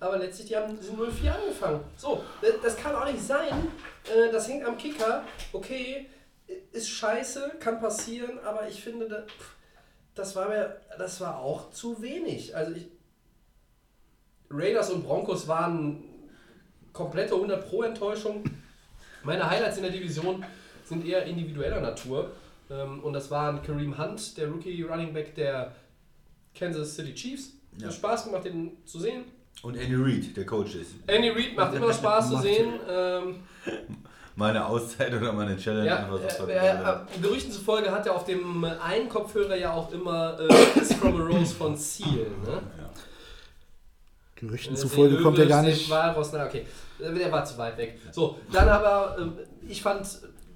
Aber 0.00 0.18
letztlich, 0.18 0.48
die 0.48 0.56
haben, 0.56 0.76
sind 0.80 0.98
0-4 0.98 1.30
angefangen. 1.30 1.80
So, 1.96 2.22
das- 2.40 2.54
das 2.62 2.76
kann 2.76 2.94
auch 2.96 3.04
nicht 3.04 3.22
sein. 3.22 3.68
Äh, 4.12 4.32
Das 4.32 4.48
hängt 4.48 4.64
am 4.64 4.76
Kicker. 4.76 5.22
Okay, 5.52 6.06
ist 6.72 6.88
scheiße, 6.88 7.52
kann 7.60 7.78
passieren, 7.80 8.38
aber 8.44 8.66
ich 8.66 8.82
finde, 8.82 9.08
da- 9.08 9.22
pff, 9.22 9.54
das 10.14 10.36
war 10.36 10.48
mir, 10.48 10.76
das 10.98 11.20
war 11.20 11.38
auch 11.38 11.70
zu 11.70 12.00
wenig. 12.02 12.54
Also 12.54 12.72
ich, 12.76 12.86
Raiders 14.50 14.90
und 14.90 15.04
Broncos 15.04 15.48
waren 15.48 16.04
komplette 16.92 17.34
100 17.34 17.66
Pro 17.68 17.82
Enttäuschung. 17.82 18.44
Meine 19.24 19.48
Highlights 19.48 19.76
in 19.78 19.84
der 19.84 19.92
Division 19.92 20.44
sind 20.84 21.06
eher 21.06 21.24
individueller 21.24 21.80
Natur. 21.80 22.32
Ähm, 22.70 23.00
Und 23.00 23.12
das 23.14 23.30
waren 23.30 23.62
Kareem 23.62 23.96
Hunt, 23.98 24.36
der 24.36 24.48
Rookie 24.48 24.82
Running 24.82 25.12
Back 25.12 25.34
der 25.34 25.74
Kansas 26.54 26.94
City 26.94 27.14
Chiefs. 27.14 27.52
Ja. 27.78 27.86
Hat 27.86 27.94
Spaß 27.94 28.24
gemacht, 28.26 28.44
den 28.44 28.76
zu 28.84 28.98
sehen. 29.00 29.24
Und 29.62 29.76
Andy 29.76 29.94
Reid, 29.96 30.36
der 30.36 30.44
Coach 30.44 30.74
ist. 30.74 30.92
Andy 31.06 31.30
Reid 31.30 31.56
macht 31.56 31.74
immer 31.74 31.92
Spaß 31.92 32.28
zu 32.30 32.36
sehen. 32.42 32.80
Ähm, 32.88 33.36
Meine 34.34 34.64
Auszeit 34.66 35.12
oder 35.14 35.32
meine 35.32 35.56
Challenge 35.56 35.86
ja, 35.86 35.96
einfach 35.98 36.18
so 36.38 36.46
äh, 36.46 36.56
äh, 36.56 36.70
äh, 36.70 37.20
Gerüchten 37.20 37.52
zufolge 37.52 37.90
hat 37.90 38.06
er 38.06 38.14
auf 38.14 38.24
dem 38.24 38.64
einen 38.64 39.08
Kopfhörer 39.08 39.56
ja 39.56 39.72
auch 39.74 39.92
immer 39.92 40.38
äh, 40.40 40.48
Kiss 40.72 40.94
from 40.94 41.20
a 41.20 41.24
Rose 41.24 41.54
von 41.54 41.76
Seal. 41.76 42.28
Ne? 42.44 42.62
Gerüchten 44.36 44.74
Äh, 44.74 44.78
zufolge 44.78 45.20
kommt 45.22 45.38
er 45.38 45.46
gar 45.46 45.62
nicht. 45.62 45.88
Walross, 45.90 46.30
na 46.32 46.46
okay, 46.46 46.66
Äh, 46.98 47.12
der 47.14 47.30
war 47.30 47.44
zu 47.44 47.58
weit 47.58 47.76
weg. 47.76 47.98
So, 48.10 48.38
dann 48.52 48.68
aber, 48.68 49.16
ich 49.68 49.82
fand 49.82 50.06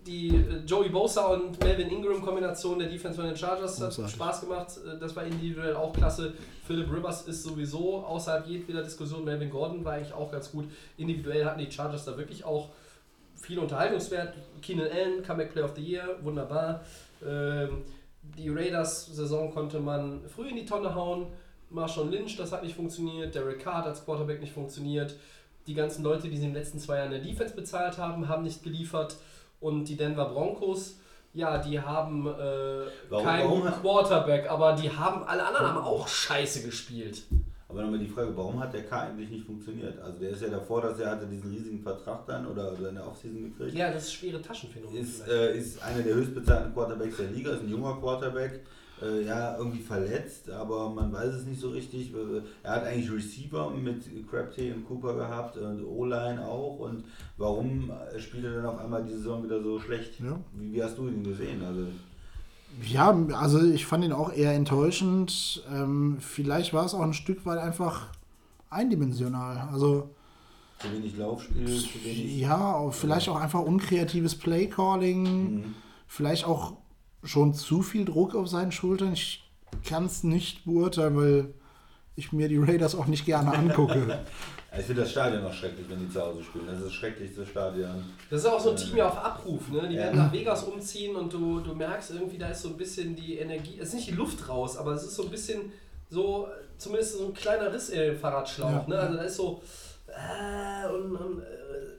die 0.07 0.29
äh, 0.29 0.65
Joey 0.67 0.89
Bosa 0.89 1.27
und 1.27 1.63
Melvin 1.63 1.91
Ingram 1.91 2.23
Kombination 2.23 2.79
der 2.79 2.89
Defense 2.89 3.17
von 3.17 3.27
den 3.27 3.37
Chargers 3.37 3.81
hat 3.81 3.89
Großartig. 3.89 4.15
Spaß 4.15 4.41
gemacht. 4.43 4.69
Das 5.01 5.15
war 5.17 5.25
individuell 5.25 5.75
auch 5.77 5.93
klasse. 5.93 6.33
Philip 6.67 6.91
Rivers 6.91 7.23
ist 7.27 7.43
sowieso 7.43 8.05
außerhalb 8.05 8.47
jedweder 8.47 8.83
Diskussion. 8.83 9.25
Melvin 9.25 9.51
Gordon 9.51 9.85
war 9.85 9.95
eigentlich 9.95 10.13
auch 10.15 10.31
ganz 10.33 10.51
gut. 10.51 10.67
Individuell 10.97 11.45
hatten 11.45 11.61
die 11.61 11.71
Chargers 11.71 12.05
da 12.05 12.17
wirklich 12.17 12.45
auch 12.45 12.71
viel 13.37 13.59
Unterhaltungswert. 13.59 14.35
Keenan 14.63 14.89
Allen, 14.91 15.23
Comeback 15.23 15.53
Player 15.53 15.65
of 15.67 15.75
the 15.77 15.83
Year, 15.83 16.17
wunderbar. 16.23 16.83
Ähm, 17.25 17.83
die 18.23 18.49
Raiders-Saison 18.49 19.53
konnte 19.53 19.79
man 19.79 20.21
früh 20.29 20.49
in 20.49 20.57
die 20.57 20.65
Tonne 20.67 20.95
hauen. 20.95 21.27
Marshawn 21.71 22.11
Lynch, 22.11 22.37
das 22.37 22.53
hat 22.53 22.63
nicht 22.63 22.75
funktioniert. 22.77 23.35
Derek 23.35 23.61
Carr 23.61 23.85
als 23.85 24.05
Quarterback 24.05 24.41
nicht 24.41 24.53
funktioniert. 24.53 25.15
Die 25.67 25.75
ganzen 25.75 26.03
Leute, 26.05 26.29
die 26.29 26.37
sie 26.37 26.45
in 26.47 26.53
den 26.53 26.61
letzten 26.61 26.79
zwei 26.79 26.97
Jahren 26.99 27.13
in 27.13 27.23
der 27.23 27.33
Defense 27.33 27.55
bezahlt 27.55 27.99
haben, 27.99 28.29
haben 28.29 28.43
nicht 28.45 28.63
geliefert. 28.63 29.17
Und 29.61 29.85
die 29.87 29.97
Denver 29.97 30.27
Broncos, 30.27 30.97
ja, 31.35 31.59
die 31.59 31.81
haben 31.81 32.27
äh, 32.27 32.31
Warum- 33.09 33.25
keinen 33.25 33.45
warum 33.45 33.63
Quarterback, 33.83 34.49
aber 34.51 34.75
die 34.75 34.91
haben, 34.91 35.25
alle 35.25 35.45
anderen 35.45 35.67
haben 35.67 35.79
auch 35.85 36.07
scheiße 36.09 36.63
gespielt. 36.63 37.23
Aber 37.77 37.85
nochmal 37.85 38.01
die 38.01 38.09
Frage, 38.09 38.35
warum 38.35 38.59
hat 38.59 38.73
der 38.73 38.85
K 38.85 39.03
eigentlich 39.03 39.29
nicht 39.29 39.45
funktioniert? 39.45 40.01
Also 40.01 40.19
der 40.19 40.31
ist 40.31 40.41
ja 40.41 40.49
davor, 40.49 40.81
dass 40.81 40.99
er 40.99 41.11
hatte 41.11 41.27
diesen 41.27 41.51
riesigen 41.51 41.79
Vertrag 41.79 42.25
dann 42.27 42.47
oder, 42.47 42.73
oder 42.73 42.89
in 42.89 42.95
der 42.95 43.07
Offseason 43.07 43.53
gekriegt. 43.53 43.77
Ja, 43.77 43.93
das 43.93 44.05
ist 44.05 44.15
schwere 44.15 44.41
Taschenphänomen. 44.41 44.97
Ist, 44.97 45.29
äh, 45.29 45.59
ist 45.59 45.83
einer 45.83 46.03
der 46.03 46.15
höchstbezahlten 46.15 46.73
Quarterbacks 46.73 47.19
der 47.19 47.31
Liga, 47.33 47.51
ist 47.51 47.61
ein 47.65 47.69
junger 47.69 47.99
Quarterback. 48.01 48.61
Äh, 49.03 49.27
ja, 49.27 49.59
irgendwie 49.59 49.83
verletzt, 49.83 50.49
aber 50.49 50.89
man 50.89 51.13
weiß 51.13 51.35
es 51.35 51.45
nicht 51.45 51.61
so 51.61 51.69
richtig. 51.69 52.15
Äh, 52.15 52.41
Er 52.63 52.77
hat 52.77 52.85
eigentlich 52.85 53.13
Receiver 53.13 53.71
mit 53.71 54.03
Crabtree 54.31 54.73
und 54.73 54.87
Cooper 54.87 55.13
gehabt 55.15 55.59
und 55.59 55.85
O-Line 55.85 56.43
auch. 56.43 56.79
Und 56.79 57.05
warum 57.37 57.93
spielt 58.17 58.45
er 58.47 58.55
dann 58.55 58.65
auf 58.65 58.79
einmal 58.79 59.05
die 59.05 59.13
Saison 59.13 59.45
wieder 59.45 59.63
so 59.63 59.79
schlecht? 59.79 60.19
Ja. 60.21 60.41
Wie, 60.55 60.73
wie 60.73 60.83
hast 60.83 60.97
du 60.97 61.09
ihn 61.09 61.23
gesehen? 61.23 61.63
Also, 61.63 61.89
Ja, 62.83 63.17
also 63.33 63.63
ich 63.63 63.87
fand 63.87 64.05
ihn 64.05 64.13
auch 64.13 64.33
eher 64.33 64.53
enttäuschend. 64.53 65.65
Ähm, 65.73 66.19
vielleicht 66.21 66.75
war 66.75 66.85
es 66.85 66.95
auch 66.95 67.01
ein 67.01 67.15
Stück 67.15 67.47
weit 67.47 67.59
einfach 67.59 68.09
eindimensional. 68.71 69.69
Also 69.73 70.11
zu 70.79 70.93
wenig 70.93 71.17
Laufspiel, 71.17 71.67
zu 71.67 72.05
wenig. 72.05 72.39
ja, 72.39 72.91
vielleicht 72.91 73.29
auch 73.29 73.41
einfach 73.41 73.61
unkreatives 73.61 74.35
Playcalling. 74.35 75.75
Vielleicht 76.07 76.45
auch 76.45 76.75
schon 77.25 77.55
zu 77.55 77.83
viel 77.83 78.05
Druck 78.05 78.35
auf 78.35 78.49
seinen 78.49 78.73
Schultern. 78.73 79.13
Ich 79.13 79.51
kann 79.85 80.05
es 80.05 80.23
nicht 80.23 80.65
beurteilen, 80.65 81.17
weil 81.17 81.55
ich 82.15 82.33
mir 82.33 82.49
die 82.49 82.59
Raiders 82.59 82.95
auch 82.95 83.07
nicht 83.07 83.25
gerne 83.25 83.53
angucke. 83.53 84.21
Ich 84.79 84.85
finde 84.87 85.03
das 85.03 85.11
Stadion 85.11 85.45
auch 85.45 85.53
schrecklich, 85.53 85.87
wenn 85.89 85.99
die 86.01 86.09
zu 86.11 86.21
Hause 86.21 86.43
spielen. 86.43 86.67
Das 86.67 86.79
ist 86.79 86.87
das 86.87 86.93
schrecklichste 86.93 87.47
Stadion. 87.47 88.05
Das 88.31 88.41
ist 88.41 88.47
auch 88.47 88.61
so 88.61 88.71
ein 88.71 88.77
Team 88.77 88.97
ja 88.97 89.09
auf 89.09 89.17
Abruf, 89.19 89.69
ne? 89.71 89.89
Die 89.89 89.95
Ja. 89.97 90.03
werden 90.05 90.17
nach 90.19 90.33
Vegas 90.33 90.65
umziehen 90.65 91.17
und 91.17 91.33
du, 91.33 91.61
du 91.61 91.75
merkst 91.75 92.11
irgendwie, 92.13 92.39
da 92.39 92.49
ist 92.49 92.63
so 92.63 92.69
ein 92.71 92.77
bisschen 92.77 93.15
die 93.17 93.39
Energie, 93.39 93.79
es 93.81 93.89
ist 93.89 93.95
nicht 93.95 94.09
die 94.09 94.15
Luft 94.15 94.49
raus, 94.49 94.77
aber 94.77 94.93
es 94.93 95.03
ist 95.05 95.15
so 95.17 95.25
ein 95.25 95.31
bisschen 95.31 95.73
so, 96.11 96.49
zumindest 96.79 97.19
so 97.19 97.27
ein 97.27 97.35
kleiner 97.35 97.73
Riss 97.73 97.89
in 97.89 97.99
den 97.99 98.17
Fahrradschlauch, 98.19 98.71
Ja. 98.71 98.85
ne? 98.89 98.99
Also 98.99 99.17
da 99.17 99.23
ist 99.23 99.37
so, 99.37 99.63
äh, 100.09 100.89
und, 100.89 101.17
und 101.17 101.41
äh, 101.41 101.45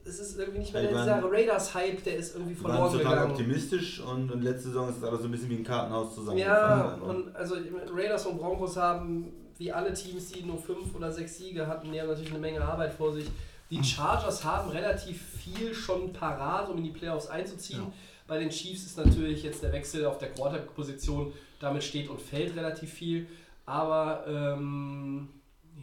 es 0.06 0.20
ist 0.20 0.38
irgendwie 0.40 0.60
nicht 0.60 0.74
mehr 0.74 0.84
Ja, 0.84 0.88
die 0.90 0.96
dieser 0.96 1.24
Raiders-Hype, 1.30 2.04
der 2.06 2.16
ist 2.16 2.36
irgendwie 2.36 2.56
Wir 2.58 2.64
waren 2.64 2.74
verloren 2.78 2.92
total 2.98 3.12
gegangen. 3.16 3.32
optimistisch 3.32 4.00
und, 4.00 4.32
und 4.32 4.42
letzte 4.42 4.70
Saison 4.70 4.90
ist 4.90 4.98
es 4.98 5.04
alles 5.04 5.20
so 5.20 5.26
ein 5.26 5.32
bisschen 5.32 5.50
wie 5.50 5.56
ein 5.56 5.64
Kartenhaus 5.66 6.08
Ja, 6.10 6.14
zusammengefallen. 6.16 7.02
und 7.02 7.36
also 7.36 7.56
Raiders 7.94 8.26
und 8.26 8.38
Broncos 8.38 8.78
haben, 8.78 9.34
wie 9.60 9.72
alle 9.72 9.94
Teams, 9.94 10.32
die 10.32 10.44
nur 10.44 10.58
fünf 10.58 10.96
oder 10.96 11.12
sechs 11.12 11.38
Siege 11.38 11.68
hatten, 11.68 11.92
die 11.92 12.00
haben 12.00 12.08
natürlich 12.08 12.32
eine 12.32 12.40
Menge 12.40 12.62
Arbeit 12.62 12.94
vor 12.94 13.14
sich. 13.14 13.26
Die 13.70 13.84
Chargers 13.84 14.44
haben 14.44 14.70
relativ 14.70 15.22
viel 15.22 15.74
schon 15.74 16.14
parat, 16.14 16.70
um 16.70 16.78
in 16.78 16.84
die 16.86 16.92
Playoffs 16.92 17.28
einzuziehen. 17.28 17.82
Ja. 17.82 17.94
Bei 18.28 18.40
den 18.40 18.50
Chiefs 18.50 18.86
ist 18.86 18.98
natürlich 18.98 19.44
jetzt 19.44 19.64
der 19.64 19.72
Wechsel 19.74 20.06
auf 20.06 20.18
der 20.18 20.32
Quarterback-Position, 20.32 21.34
damit 21.60 21.84
steht 21.84 22.10
und 22.10 22.22
fällt 22.22 22.56
relativ 22.56 22.94
viel. 22.94 23.28
Aber 23.66 24.26
ähm, 24.28 25.28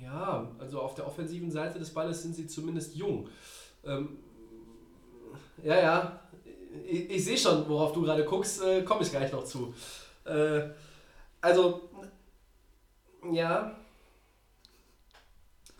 ja, 0.02 0.50
also 0.58 0.80
auf 0.80 0.94
der 0.94 1.06
offensiven 1.06 1.50
Seite 1.50 1.78
des 1.78 1.90
Balles 1.90 2.22
sind 2.22 2.34
sie 2.34 2.46
zumindest 2.46 2.96
jung. 2.96 3.28
Ähm, 3.84 4.18
ja, 5.62 5.78
ja, 5.78 6.20
ich, 6.88 7.10
ich 7.10 7.24
sehe 7.24 7.38
schon, 7.38 7.68
worauf 7.68 7.92
du 7.92 8.02
gerade 8.02 8.24
guckst, 8.24 8.62
äh, 8.62 8.82
komme 8.82 9.02
ich 9.02 9.10
gleich 9.10 9.32
noch 9.32 9.44
zu. 9.44 9.74
Äh, 10.24 10.62
also, 11.40 11.90
ja. 13.32 13.76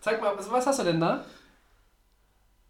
Zeig 0.01 0.21
mal, 0.21 0.37
was, 0.37 0.49
was 0.51 0.67
hast 0.67 0.79
du 0.79 0.83
denn 0.83 0.99
da? 0.99 1.25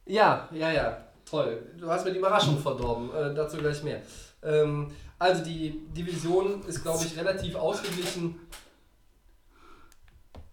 Ja, 0.06 0.48
ja, 0.52 0.72
ja, 0.72 0.98
toll. 1.26 1.74
Du 1.78 1.90
hast 1.90 2.06
mir 2.06 2.12
die 2.12 2.20
Überraschung 2.20 2.58
verdorben, 2.60 3.14
äh, 3.14 3.34
dazu 3.34 3.58
gleich 3.58 3.84
mehr. 3.84 4.02
Ähm, 4.44 4.92
also 5.18 5.44
die 5.44 5.88
Division 5.88 6.64
ist, 6.66 6.82
glaube 6.82 7.04
ich, 7.06 7.18
relativ 7.18 7.56
ausgeglichen. 7.56 8.40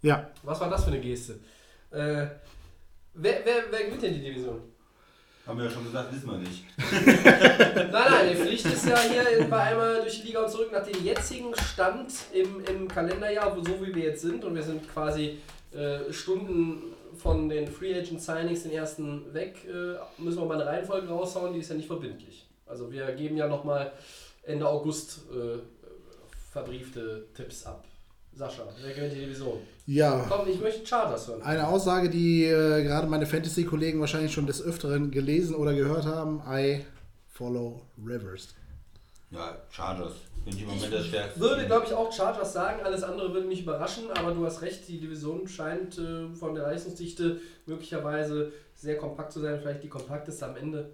Ja, 0.01 0.29
Was 0.41 0.59
war 0.59 0.69
das 0.69 0.83
für 0.83 0.91
eine 0.91 0.99
Geste? 0.99 1.39
Äh, 1.91 2.27
wer, 3.13 3.45
wer, 3.45 3.63
wer 3.69 3.83
gewinnt 3.85 4.01
denn 4.01 4.13
die 4.13 4.21
Division? 4.21 4.72
Haben 5.45 5.57
wir 5.57 5.65
ja 5.65 5.71
schon 5.71 5.83
gesagt, 5.83 6.13
wissen 6.13 6.31
wir 6.31 6.37
nicht. 6.37 6.63
Nein, 7.75 7.91
nein, 7.91 8.29
die 8.31 8.35
Pflicht 8.35 8.65
ist 8.65 8.87
ja 8.87 8.97
hier 8.97 9.45
bei 9.49 9.59
einmal 9.59 9.99
durch 9.99 10.21
die 10.21 10.27
Liga 10.27 10.43
und 10.43 10.49
zurück 10.49 10.71
nach 10.71 10.85
dem 10.85 11.03
jetzigen 11.03 11.53
Stand 11.55 12.13
im, 12.31 12.63
im 12.63 12.87
Kalenderjahr, 12.87 13.55
wo 13.55 13.61
so 13.61 13.85
wie 13.85 13.93
wir 13.93 14.03
jetzt 14.03 14.21
sind, 14.21 14.45
und 14.45 14.55
wir 14.55 14.63
sind 14.63 14.87
quasi 14.89 15.39
äh, 15.73 16.11
Stunden 16.13 16.93
von 17.17 17.49
den 17.49 17.67
Free 17.67 17.93
Agent 17.93 18.21
Signings, 18.21 18.63
den 18.63 18.71
ersten 18.71 19.33
weg, 19.33 19.57
äh, 19.65 20.21
müssen 20.21 20.39
wir 20.39 20.45
mal 20.45 20.61
eine 20.61 20.65
Reihenfolge 20.65 21.09
raushauen, 21.09 21.53
die 21.53 21.59
ist 21.59 21.69
ja 21.69 21.75
nicht 21.75 21.87
verbindlich. 21.87 22.47
Also 22.65 22.89
wir 22.89 23.11
geben 23.11 23.35
ja 23.35 23.47
nochmal 23.47 23.91
Ende 24.43 24.65
August 24.65 25.23
äh, 25.29 25.59
verbriefte 26.51 27.25
Tipps 27.35 27.65
ab. 27.65 27.83
Sascha, 28.35 28.63
wer 28.81 28.93
gewinnt 28.93 29.13
die 29.13 29.19
Division? 29.19 29.59
ja. 29.85 30.25
Komm, 30.29 30.47
ich 30.47 30.59
möchte 30.59 30.85
Chargers 30.85 31.27
hören. 31.27 31.41
Eine 31.43 31.67
Aussage, 31.67 32.09
die 32.09 32.45
äh, 32.45 32.83
gerade 32.83 33.07
meine 33.07 33.25
Fantasy-Kollegen 33.25 33.99
wahrscheinlich 33.99 34.33
schon 34.33 34.47
des 34.47 34.61
Öfteren 34.61 35.11
gelesen 35.11 35.55
oder 35.55 35.73
gehört 35.73 36.05
haben: 36.05 36.41
I 36.49 36.85
follow 37.27 37.81
Rivers. 38.03 38.49
Ja, 39.29 39.57
Chargers. 39.69 40.13
Bin 40.45 40.55
ich 40.55 40.63
im 40.63 40.67
Moment 40.67 40.91
der 40.91 41.01
stärkste. 41.03 41.39
würde, 41.39 41.65
glaube 41.65 41.85
ich, 41.85 41.93
auch 41.93 42.11
Chargers 42.11 42.53
sagen. 42.53 42.81
Alles 42.83 43.03
andere 43.03 43.33
würde 43.33 43.47
mich 43.47 43.61
überraschen, 43.61 44.05
aber 44.13 44.33
du 44.33 44.45
hast 44.45 44.61
recht, 44.61 44.87
die 44.87 44.99
Division 44.99 45.47
scheint 45.47 45.97
äh, 45.97 46.29
von 46.35 46.53
der 46.53 46.63
Leistungsdichte 46.63 47.39
möglicherweise 47.65 48.51
sehr 48.75 48.97
kompakt 48.97 49.31
zu 49.31 49.39
sein, 49.39 49.59
vielleicht 49.61 49.83
die 49.83 49.89
kompakteste 49.89 50.45
am 50.45 50.57
Ende. 50.57 50.93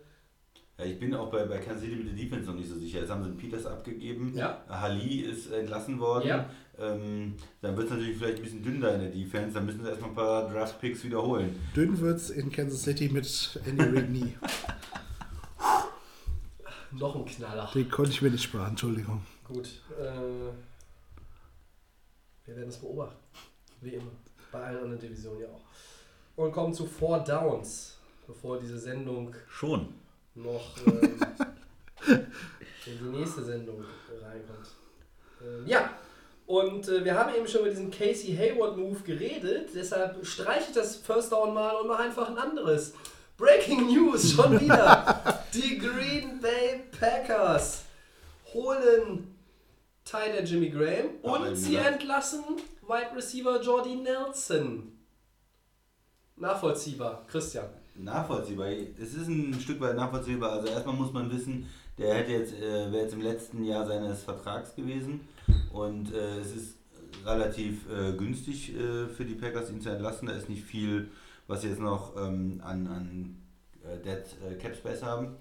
Ja, 0.77 0.85
ich 0.85 0.99
bin 0.99 1.13
auch 1.15 1.29
bei, 1.31 1.43
bei 1.45 1.57
Kansas 1.57 1.81
City 1.83 1.95
mit 1.95 2.07
der 2.07 2.13
Defense 2.13 2.47
noch 2.47 2.55
nicht 2.55 2.69
so 2.69 2.75
sicher. 2.75 2.99
Jetzt 2.99 3.09
haben 3.09 3.23
sie 3.23 3.29
den 3.29 3.37
Peters 3.37 3.65
abgegeben. 3.65 4.33
Ja. 4.35 4.63
Halli 4.69 5.21
ist 5.21 5.51
entlassen 5.51 5.99
worden. 5.99 6.27
Ja. 6.27 6.49
Ähm, 6.79 7.35
dann 7.61 7.75
wird 7.75 7.87
es 7.87 7.93
natürlich 7.93 8.17
vielleicht 8.17 8.37
ein 8.37 8.43
bisschen 8.43 8.63
dünn 8.63 8.79
da 8.81 8.89
in 8.93 9.01
der 9.01 9.09
Defense. 9.09 9.53
Dann 9.53 9.65
müssen 9.65 9.83
sie 9.83 9.89
erstmal 9.89 10.09
ein 10.11 10.15
paar 10.15 10.49
Draft-Picks 10.49 11.03
wiederholen. 11.03 11.59
Dünn 11.75 11.99
wird's 11.99 12.29
in 12.29 12.51
Kansas 12.51 12.83
City 12.83 13.09
mit 13.09 13.59
Andy 13.65 13.83
Reid 13.83 14.09
nie. 14.09 14.37
Noch 16.91 17.15
ein 17.15 17.25
Knaller. 17.25 17.69
Den 17.73 17.89
konnte 17.89 18.11
ich 18.11 18.21
mir 18.21 18.31
nicht 18.31 18.43
sparen, 18.43 18.69
Entschuldigung. 18.69 19.21
Gut. 19.47 19.67
Äh, 19.99 20.51
wir 22.45 22.55
werden 22.55 22.69
es 22.69 22.77
beobachten. 22.77 23.17
Wie 23.81 23.89
immer. 23.91 24.11
Bei 24.51 24.63
allen 24.63 24.77
anderen 24.77 24.99
Divisionen 24.99 25.41
ja 25.41 25.47
auch. 25.47 25.61
Und 26.35 26.51
kommen 26.51 26.73
zu 26.73 26.85
Four 26.85 27.19
Downs, 27.19 27.97
bevor 28.25 28.59
diese 28.59 28.79
Sendung 28.79 29.35
Schon. 29.49 29.93
noch 30.35 30.75
ähm, 30.87 31.19
in 32.85 32.97
die 32.97 33.17
nächste 33.17 33.43
Sendung 33.43 33.83
reinkommt. 34.21 34.67
Ähm, 35.41 35.67
ja, 35.67 35.91
und 36.49 36.87
äh, 36.87 37.05
wir 37.05 37.13
haben 37.13 37.31
eben 37.35 37.47
schon 37.47 37.61
über 37.61 37.69
diesen 37.69 37.91
Casey 37.91 38.35
Hayward 38.35 38.75
Move 38.75 39.01
geredet, 39.01 39.69
deshalb 39.75 40.25
streiche 40.25 40.69
ich 40.69 40.75
das 40.75 40.95
First 40.95 41.31
Down 41.31 41.53
mal 41.53 41.75
und 41.75 41.87
mache 41.87 42.01
einfach 42.01 42.27
ein 42.27 42.39
anderes. 42.39 42.95
Breaking 43.37 43.85
News 43.85 44.31
schon 44.31 44.59
wieder. 44.59 45.43
Die 45.53 45.77
Green 45.77 46.39
Bay 46.41 46.85
Packers 46.99 47.83
holen 48.51 49.35
Tyler 50.03 50.41
Jimmy 50.41 50.71
Graham 50.71 51.17
und 51.21 51.55
sie 51.55 51.75
entlassen 51.75 52.43
Wide 52.81 53.15
Receiver 53.15 53.61
Jordy 53.61 53.97
Nelson. 53.97 54.91
Nachvollziehbar, 56.35 57.27
Christian. 57.27 57.69
Nachvollziehbar. 57.93 58.69
Es 58.99 59.13
ist 59.13 59.27
ein 59.27 59.53
Stück 59.61 59.79
weit 59.81 59.95
nachvollziehbar. 59.95 60.53
Also 60.53 60.69
erstmal 60.69 60.95
muss 60.95 61.13
man 61.13 61.31
wissen, 61.31 61.69
der 61.99 62.15
hätte 62.15 62.31
jetzt, 62.31 62.53
äh, 62.53 62.91
wäre 62.91 63.03
jetzt 63.03 63.13
im 63.13 63.21
letzten 63.21 63.63
Jahr 63.63 63.85
seines 63.85 64.23
Vertrags 64.23 64.73
gewesen 64.73 65.27
und 65.71 66.13
äh, 66.13 66.39
es 66.39 66.55
ist 66.55 66.77
relativ 67.25 67.89
äh, 67.89 68.13
günstig 68.13 68.75
äh, 68.75 69.07
für 69.07 69.25
die 69.25 69.35
Packers 69.35 69.69
ihn 69.69 69.81
zu 69.81 69.89
entlassen. 69.89 70.27
Da 70.27 70.33
ist 70.33 70.49
nicht 70.49 70.63
viel, 70.63 71.11
was 71.47 71.61
sie 71.61 71.69
jetzt 71.69 71.79
noch 71.79 72.15
ähm, 72.15 72.61
an, 72.63 72.87
an 72.87 73.37
äh, 73.83 73.97
Dead 73.97 74.23
äh, 74.47 74.55
Cap 74.55 74.75
Space 74.75 75.03
haben. 75.03 75.35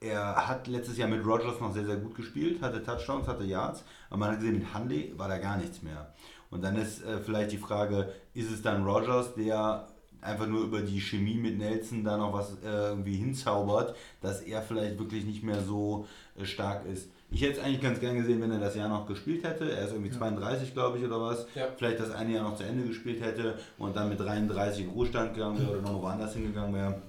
Er 0.00 0.46
hat 0.46 0.68
letztes 0.68 0.96
Jahr 0.96 1.08
mit 1.08 1.26
Rogers 1.26 1.60
noch 1.60 1.72
sehr, 1.72 1.84
sehr 1.84 1.96
gut 1.96 2.14
gespielt, 2.14 2.62
hatte 2.62 2.82
Touchdowns, 2.82 3.26
hatte 3.26 3.42
Yards, 3.44 3.84
aber 4.10 4.18
man 4.20 4.30
hat 4.30 4.38
gesehen, 4.38 4.58
mit 4.58 4.72
Hanley 4.72 5.12
war 5.16 5.28
da 5.28 5.38
gar 5.38 5.56
nichts 5.56 5.82
mehr. 5.82 6.14
Und 6.50 6.62
dann 6.62 6.76
ist 6.76 7.04
äh, 7.04 7.18
vielleicht 7.18 7.50
die 7.52 7.58
Frage, 7.58 8.12
ist 8.32 8.50
es 8.50 8.62
dann 8.62 8.84
Rogers, 8.84 9.34
der 9.34 9.88
einfach 10.20 10.46
nur 10.46 10.64
über 10.64 10.80
die 10.80 11.00
Chemie 11.00 11.36
mit 11.36 11.58
Nelson 11.58 12.04
da 12.04 12.16
noch 12.16 12.32
was 12.32 12.56
irgendwie 12.62 13.16
hinzaubert, 13.16 13.96
dass 14.20 14.40
er 14.40 14.62
vielleicht 14.62 14.98
wirklich 14.98 15.24
nicht 15.24 15.42
mehr 15.42 15.62
so 15.62 16.06
stark 16.42 16.86
ist. 16.86 17.08
Ich 17.30 17.42
hätte 17.42 17.58
es 17.58 17.64
eigentlich 17.64 17.82
ganz 17.82 18.00
gern 18.00 18.16
gesehen, 18.16 18.40
wenn 18.40 18.50
er 18.50 18.58
das 18.58 18.74
Jahr 18.74 18.88
noch 18.88 19.06
gespielt 19.06 19.44
hätte. 19.44 19.70
Er 19.70 19.84
ist 19.84 19.92
irgendwie 19.92 20.10
32, 20.10 20.72
glaube 20.72 20.98
ich, 20.98 21.04
oder 21.04 21.20
was. 21.20 21.46
Ja. 21.54 21.66
Vielleicht 21.76 22.00
das 22.00 22.10
eine 22.10 22.32
Jahr 22.32 22.44
noch 22.44 22.56
zu 22.56 22.64
Ende 22.64 22.86
gespielt 22.86 23.20
hätte 23.22 23.58
und 23.76 23.94
dann 23.94 24.08
mit 24.08 24.18
33 24.18 24.84
in 24.84 24.90
Ruhestand 24.90 25.34
gegangen 25.34 25.58
wäre 25.58 25.72
oder 25.72 25.82
noch 25.82 26.02
woanders 26.02 26.34
hingegangen 26.34 26.74
wäre. 26.74 27.02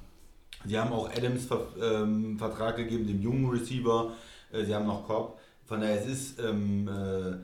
Sie 0.65 0.77
haben 0.77 0.91
auch 0.91 1.09
Adams 1.09 1.45
Ver 1.45 1.67
ähm, 1.81 2.37
Vertrag 2.37 2.75
gegeben, 2.75 3.07
dem 3.07 3.21
jungen 3.21 3.49
Receiver. 3.49 4.11
Äh, 4.51 4.65
sie 4.65 4.75
haben 4.75 4.87
noch 4.87 5.07
Cobb. 5.07 5.39
Von 5.65 5.81
daher, 5.81 6.01
es 6.01 6.07
ist 6.07 6.39
ähm, 6.39 6.89
äh, 6.89 7.37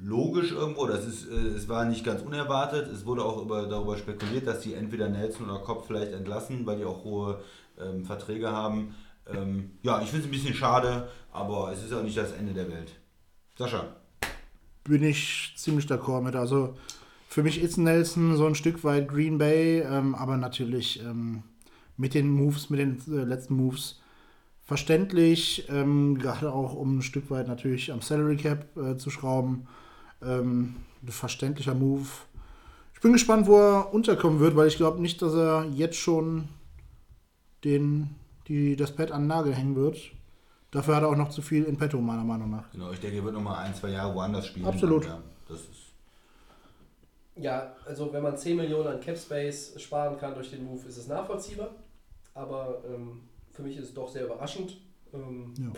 logisch 0.00 0.52
irgendwo, 0.52 0.86
das 0.86 1.06
ist, 1.06 1.28
äh, 1.28 1.34
es 1.56 1.68
war 1.68 1.84
nicht 1.84 2.04
ganz 2.04 2.22
unerwartet. 2.22 2.88
Es 2.92 3.06
wurde 3.06 3.24
auch 3.24 3.42
über, 3.42 3.66
darüber 3.66 3.96
spekuliert, 3.96 4.46
dass 4.46 4.62
sie 4.62 4.74
entweder 4.74 5.08
Nelson 5.08 5.50
oder 5.50 5.60
Cobb 5.60 5.86
vielleicht 5.86 6.12
entlassen, 6.12 6.64
weil 6.66 6.78
die 6.78 6.84
auch 6.84 7.02
hohe 7.04 7.40
ähm, 7.80 8.04
Verträge 8.04 8.52
haben. 8.52 8.94
Ähm, 9.26 9.72
ja, 9.82 10.02
ich 10.02 10.08
finde 10.08 10.24
es 10.24 10.28
ein 10.28 10.32
bisschen 10.32 10.54
schade, 10.54 11.08
aber 11.32 11.72
es 11.72 11.82
ist 11.82 11.92
auch 11.92 12.02
nicht 12.02 12.16
das 12.16 12.32
Ende 12.32 12.52
der 12.52 12.68
Welt. 12.68 12.92
Sascha. 13.56 13.96
Bin 14.84 15.02
ich 15.02 15.54
ziemlich 15.56 15.86
d'accord 15.86 16.22
mit. 16.22 16.34
Also 16.34 16.74
für 17.28 17.42
mich 17.42 17.60
ist 17.60 17.76
Nelson 17.76 18.36
so 18.36 18.46
ein 18.46 18.54
Stück 18.54 18.84
weit 18.84 19.08
Green 19.08 19.38
Bay, 19.38 19.80
ähm, 19.80 20.14
aber 20.14 20.36
natürlich 20.36 21.02
ähm, 21.02 21.42
mit 21.96 22.14
den 22.14 22.30
Moves, 22.30 22.68
mit 22.68 22.80
den 22.80 23.00
äh, 23.08 23.24
letzten 23.24 23.54
Moves 23.54 24.00
verständlich, 24.62 25.68
ähm, 25.68 26.18
gerade 26.18 26.52
auch 26.52 26.74
um 26.74 26.98
ein 26.98 27.02
Stück 27.02 27.30
weit 27.30 27.48
natürlich 27.48 27.92
am 27.92 28.00
Salary 28.00 28.36
Cap 28.36 28.76
äh, 28.76 28.96
zu 28.96 29.10
schrauben. 29.10 29.66
Ähm, 30.22 30.76
ein 31.02 31.08
verständlicher 31.08 31.74
Move. 31.74 32.06
Ich 32.94 33.00
bin 33.00 33.12
gespannt, 33.12 33.46
wo 33.46 33.58
er 33.58 33.92
unterkommen 33.92 34.38
wird, 34.38 34.54
weil 34.54 34.68
ich 34.68 34.76
glaube 34.76 35.02
nicht, 35.02 35.20
dass 35.20 35.34
er 35.34 35.64
jetzt 35.74 35.96
schon 35.96 36.48
den, 37.64 38.10
die, 38.48 38.76
das 38.76 38.92
Pad 38.92 39.12
an 39.12 39.22
den 39.22 39.28
Nagel 39.28 39.54
hängen 39.54 39.76
wird. 39.76 39.98
Dafür 40.70 40.96
hat 40.96 41.02
er 41.02 41.10
auch 41.10 41.16
noch 41.16 41.28
zu 41.30 41.42
viel 41.42 41.64
in 41.64 41.76
petto, 41.76 42.00
meiner 42.00 42.24
Meinung 42.24 42.50
nach. 42.50 42.70
Genau, 42.70 42.90
ich 42.90 43.00
denke, 43.00 43.18
er 43.18 43.24
wird 43.24 43.34
noch 43.34 43.42
mal 43.42 43.58
ein, 43.58 43.74
zwei 43.74 43.90
Jahre 43.90 44.14
woanders 44.14 44.46
spielen. 44.46 44.66
Absolut. 44.66 45.04
Ja, 45.04 45.22
das 45.48 45.60
ist 45.60 45.92
Ja, 47.36 47.74
also 47.86 48.12
wenn 48.12 48.22
man 48.22 48.36
10 48.38 48.56
Millionen 48.56 48.88
an 48.88 49.00
Cap 49.00 49.18
Space 49.18 49.74
sparen 49.78 50.16
kann 50.18 50.34
durch 50.34 50.50
den 50.50 50.64
Move, 50.64 50.86
ist 50.88 50.96
es 50.96 51.08
nachvollziehbar. 51.08 51.70
Aber 52.34 52.82
ähm, 52.86 53.20
für 53.52 53.62
mich 53.62 53.76
ist 53.76 53.88
es 53.88 53.94
doch 53.94 54.08
sehr 54.08 54.24
überraschend. 54.24 54.78
Ähm, 55.12 55.52
Ja. 55.58 55.72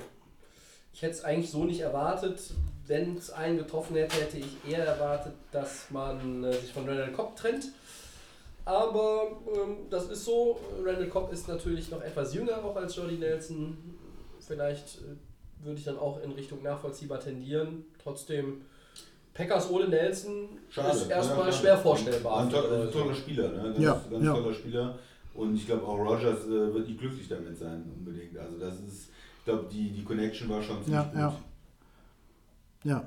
Ich 0.92 1.02
hätte 1.02 1.14
es 1.14 1.24
eigentlich 1.24 1.50
so 1.50 1.64
nicht 1.64 1.80
erwartet. 1.80 2.54
Wenn 2.86 3.16
es 3.16 3.30
einen 3.30 3.58
getroffen 3.58 3.96
hätte, 3.96 4.14
hätte 4.20 4.38
ich 4.38 4.58
eher 4.64 4.84
erwartet, 4.84 5.34
dass 5.50 5.90
man 5.90 6.44
äh, 6.44 6.52
sich 6.52 6.72
von 6.72 6.88
Randall 6.88 7.10
Cobb 7.10 7.34
trennt. 7.34 7.72
Aber 8.64 9.26
ähm, 9.54 9.76
das 9.90 10.08
ist 10.10 10.24
so. 10.24 10.58
Randall 10.82 11.08
Cobb 11.08 11.32
ist 11.32 11.48
natürlich 11.48 11.90
noch 11.90 12.00
etwas 12.02 12.34
jünger 12.34 12.64
auch 12.64 12.74
als 12.76 12.96
Jordy 12.96 13.16
Nelson. 13.18 13.76
Vielleicht 14.40 14.98
äh, 14.98 15.64
würde 15.64 15.78
ich 15.78 15.84
dann 15.84 15.98
auch 15.98 16.22
in 16.22 16.32
Richtung 16.32 16.62
nachvollziehbar 16.62 17.20
tendieren. 17.20 17.84
Trotzdem, 18.02 18.62
Packers 19.34 19.70
ohne 19.70 19.88
Nelson 19.88 20.48
ist 20.70 21.10
erstmal 21.10 21.46
Ja, 21.46 21.52
schwer 21.52 21.78
vorstellbar. 21.78 22.40
Ein, 22.40 22.50
to 22.50 22.56
für- 22.62 22.82
ein 22.82 22.90
toller 22.92 23.14
Spieler, 23.14 23.48
ne? 23.48 23.62
Ganz, 23.64 23.78
Ja, 23.78 24.00
ganz 24.10 24.24
ja. 24.24 24.32
toller 24.34 24.54
Spieler. 24.54 24.98
Und 25.34 25.56
ich 25.56 25.66
glaube 25.66 25.84
auch 25.86 25.98
Rogers 25.98 26.44
äh, 26.46 26.72
wird 26.74 26.86
nicht 26.88 27.00
glücklich 27.00 27.28
damit 27.28 27.58
sein, 27.58 27.82
unbedingt. 27.98 28.38
Also 28.38 28.58
das 28.58 28.74
ist, 28.76 29.08
ich 29.38 29.44
glaube, 29.44 29.66
die, 29.70 29.90
die 29.90 30.04
Connection 30.04 30.48
war 30.48 30.62
schon 30.62 30.76
ziemlich 30.84 30.92
Ja, 30.94 31.02
gut. 31.02 31.18
ja. 31.18 31.34
Ja. 32.84 33.04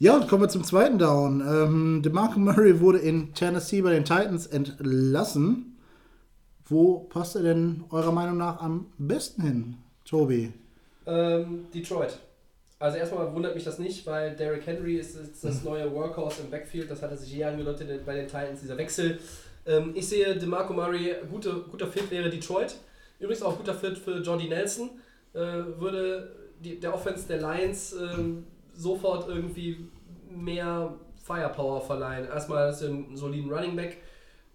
Ja, 0.00 0.14
und 0.14 0.28
kommen 0.28 0.42
wir 0.42 0.48
zum 0.48 0.62
zweiten 0.62 0.96
Down. 0.96 1.40
Ähm, 1.40 2.02
DeMarco 2.04 2.38
Murray 2.38 2.78
wurde 2.78 2.98
in 2.98 3.34
Tennessee 3.34 3.82
bei 3.82 3.90
den 3.90 4.04
Titans 4.04 4.46
entlassen. 4.46 5.76
Wo 6.66 7.00
passt 7.00 7.34
er 7.34 7.42
denn 7.42 7.82
eurer 7.90 8.12
Meinung 8.12 8.36
nach 8.36 8.60
am 8.60 8.86
besten 8.98 9.42
hin, 9.42 9.76
Tobi? 10.04 10.52
Ähm, 11.04 11.66
Detroit. 11.74 12.16
Also 12.78 12.96
erstmal 12.96 13.34
wundert 13.34 13.56
mich 13.56 13.64
das 13.64 13.80
nicht, 13.80 14.06
weil 14.06 14.36
Derrick 14.36 14.64
Henry 14.66 14.98
ist 14.98 15.16
jetzt 15.16 15.42
das 15.42 15.64
neue 15.64 15.92
Workhorse 15.92 16.42
im 16.42 16.50
Backfield. 16.50 16.88
Das 16.88 17.02
hatte 17.02 17.16
sich 17.16 17.32
je 17.32 17.42
angedeutet 17.42 18.06
bei 18.06 18.14
den 18.14 18.26
Titans, 18.26 18.60
dieser 18.60 18.78
Wechsel. 18.78 19.18
Ähm, 19.66 19.94
ich 19.96 20.08
sehe 20.08 20.36
DeMarco 20.36 20.74
Murray, 20.74 21.16
gute, 21.28 21.64
guter 21.68 21.88
Fit 21.88 22.08
wäre 22.12 22.30
Detroit. 22.30 22.76
Übrigens 23.18 23.42
auch 23.42 23.56
guter 23.56 23.74
Fit 23.74 23.98
für 23.98 24.18
Jordy 24.18 24.48
Nelson. 24.48 24.90
Äh, 25.34 25.40
würde 25.80 26.36
die, 26.62 26.78
der 26.78 26.94
Offense 26.94 27.26
der 27.26 27.40
Lions 27.40 27.94
ähm, 27.94 28.44
sofort 28.78 29.28
irgendwie 29.28 29.88
mehr 30.30 30.94
Firepower 31.16 31.80
verleihen. 31.80 32.26
Erstmal 32.26 32.70
ist 32.70 32.80
er 32.80 32.90
einen 32.90 33.16
soliden 33.16 33.52
Running 33.52 33.76
Back, 33.76 33.98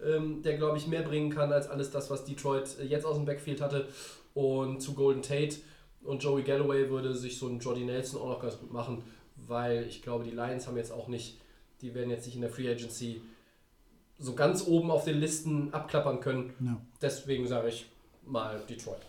ähm, 0.04 0.42
der 0.42 0.58
glaube 0.58 0.78
ich 0.78 0.88
mehr 0.88 1.04
bringen 1.04 1.30
kann 1.30 1.52
als 1.52 1.70
alles 1.70 1.92
das, 1.92 2.10
was 2.10 2.26
Detroit 2.26 2.80
äh, 2.80 2.86
jetzt 2.86 3.06
aus 3.06 3.18
dem 3.18 3.26
Backfield 3.26 3.62
hatte. 3.62 3.88
Und 4.34 4.82
zu 4.82 4.94
Golden 4.94 5.22
Tate 5.22 5.58
und 6.04 6.24
Joey 6.24 6.44
Galloway 6.44 6.90
würde 6.90 7.14
sich 7.14 7.38
so 7.38 7.48
ein 7.48 7.60
Jordy 7.60 7.84
Nelson 7.84 8.20
auch 8.20 8.30
noch 8.30 8.42
ganz 8.42 8.58
gut 8.58 8.74
machen, 8.74 9.04
weil 9.36 9.86
ich 9.88 10.02
glaube, 10.02 10.24
die 10.24 10.32
Lions 10.32 10.66
haben 10.66 10.78
jetzt 10.78 10.92
auch 10.92 11.08
nicht, 11.08 11.40
die 11.82 11.94
werden 11.94 12.10
jetzt 12.10 12.26
nicht 12.26 12.36
in 12.36 12.42
der 12.42 12.50
Free 12.50 12.70
Agency 12.70 13.22
so 14.18 14.34
ganz 14.34 14.66
oben 14.66 14.90
auf 14.90 15.04
den 15.04 15.20
Listen 15.20 15.74
abklappern 15.74 16.20
können. 16.20 16.54
Ja. 16.60 16.82
Deswegen 17.02 17.46
sage 17.46 17.68
ich 17.68 17.86
mal 18.26 18.60
Detroit. 18.68 19.02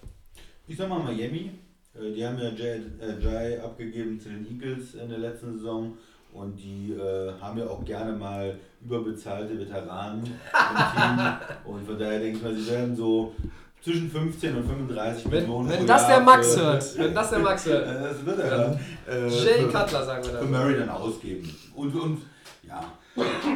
Ich 0.67 0.77
sag 0.77 0.89
mal 0.89 0.99
Miami. 0.99 1.53
Äh, 1.99 2.13
Die 2.13 2.27
haben 2.27 2.39
ja 2.39 2.49
Jay, 2.51 2.81
äh, 3.01 3.23
Jay 3.23 3.59
abgegeben 3.59 4.21
zu 4.21 4.29
den 4.29 4.47
Eagles 4.51 4.95
in 4.95 5.09
der 5.09 5.19
letzten 5.19 5.55
Saison. 5.57 5.97
Und 6.33 6.57
die 6.57 6.93
äh, 6.93 7.33
haben 7.41 7.57
ja 7.59 7.67
auch 7.67 7.85
gerne 7.85 8.13
mal 8.13 8.59
überbezahlte 8.85 9.57
Veteranen 9.59 10.25
im 10.25 10.31
Team. 10.31 11.27
Und 11.65 11.87
von 11.87 11.97
daher 11.99 12.19
denke 12.19 12.39
ich 12.39 12.43
mal, 12.43 12.55
sie 12.55 12.69
werden 12.73 12.97
so 12.97 13.33
zwischen 13.81 14.11
15 14.11 14.57
und 14.57 14.65
35 14.67 15.25
Wenn, 15.31 15.43
Millionen 15.43 15.69
wenn 15.69 15.87
das 15.87 16.03
Jahr 16.03 16.11
der 16.17 16.21
Max 16.23 16.55
für- 16.55 16.61
hört, 16.63 16.99
wenn 16.99 17.15
das 17.15 17.31
der 17.31 17.39
Max 17.39 17.67
hört, 17.67 17.87
Das 18.05 18.25
wird 18.27 18.39
er 18.41 18.51
dann. 18.51 18.81
Äh, 19.07 19.29
Jay 19.29 19.61
für- 19.63 19.69
Cutler 19.69 20.05
sagen 20.05 20.25
wir 20.25 20.31
Für 20.33 20.37
dann. 20.39 20.51
Murray 20.51 20.77
dann 20.79 20.89
ausgeben. 20.89 21.55
Und, 21.77 21.95
und 21.95 22.23
ja, 22.67 22.83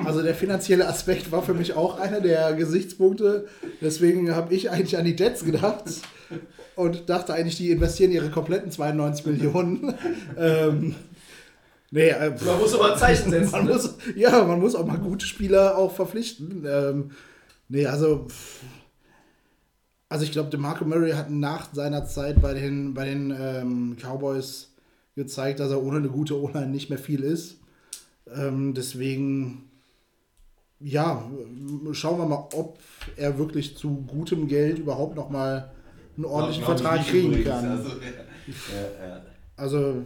Also 0.05 0.23
der 0.23 0.35
finanzielle 0.35 0.87
Aspekt 0.87 1.33
war 1.33 1.43
für 1.43 1.55
mich 1.55 1.75
auch 1.75 1.99
einer 1.99 2.21
der 2.21 2.53
Gesichtspunkte. 2.53 3.49
Deswegen 3.81 4.33
habe 4.37 4.55
ich 4.55 4.71
eigentlich 4.71 4.99
an 4.99 5.05
die 5.07 5.17
Jets 5.17 5.45
gedacht 5.45 5.83
und 6.79 7.09
dachte 7.09 7.35
eigentlich, 7.35 7.57
die 7.57 7.73
investieren 7.73 8.13
ihre 8.13 8.31
kompletten 8.31 8.71
92 8.71 9.27
Millionen. 9.27 9.95
ähm, 10.39 10.95
nee, 11.91 12.11
äh. 12.11 12.31
Man 12.31 12.59
muss 12.61 12.73
aber 12.73 12.93
ein 12.93 12.99
Zeichen 12.99 13.33
setzen. 13.33 13.51
man 13.51 13.65
ne? 13.65 13.73
muss, 13.73 13.97
ja, 14.15 14.45
man 14.45 14.61
muss 14.61 14.77
auch 14.77 14.87
mal 14.87 14.99
gute 14.99 15.27
Spieler 15.27 15.77
auch 15.77 15.93
verpflichten. 15.93 16.65
Ähm, 16.65 17.11
nee, 17.69 17.85
also, 17.85 18.29
also 20.09 20.25
ich 20.25 20.31
glaube, 20.31 20.51
DeMarco 20.51 20.85
Murray 20.85 21.11
hat 21.11 21.33
nach 21.33 21.75
seiner 21.75 22.07
Zeit 22.07 22.41
bei 22.41 22.55
den, 22.55 22.95
bei 22.95 23.07
den 23.07 23.35
ähm, 23.37 23.97
Cowboys 24.01 24.69
gezeigt, 25.17 25.59
dass 25.59 25.73
er 25.73 25.83
ohne 25.83 25.97
eine 25.97 26.11
gute 26.11 26.41
O-Line 26.41 26.69
nicht 26.69 26.91
mehr 26.91 26.99
viel 27.01 27.25
ist. 27.25 27.57
Ähm, 28.33 28.73
deswegen, 28.73 29.69
ja, 30.79 31.29
schauen 31.91 32.19
wir 32.19 32.27
mal, 32.27 32.47
ob 32.55 32.79
er 33.17 33.37
wirklich 33.37 33.77
zu 33.77 34.05
gutem 34.07 34.47
Geld 34.47 34.79
überhaupt 34.79 35.17
noch 35.17 35.29
mal 35.29 35.73
einen 36.19 36.27
ordentlichen 36.27 36.65
Vertrag 36.65 37.07
kriegen 37.07 37.29
übrigens. 37.29 37.49
kann. 37.49 37.71
Also, 37.71 37.89
ja, 37.89 39.07
ja. 39.09 39.23
Also 39.57 40.05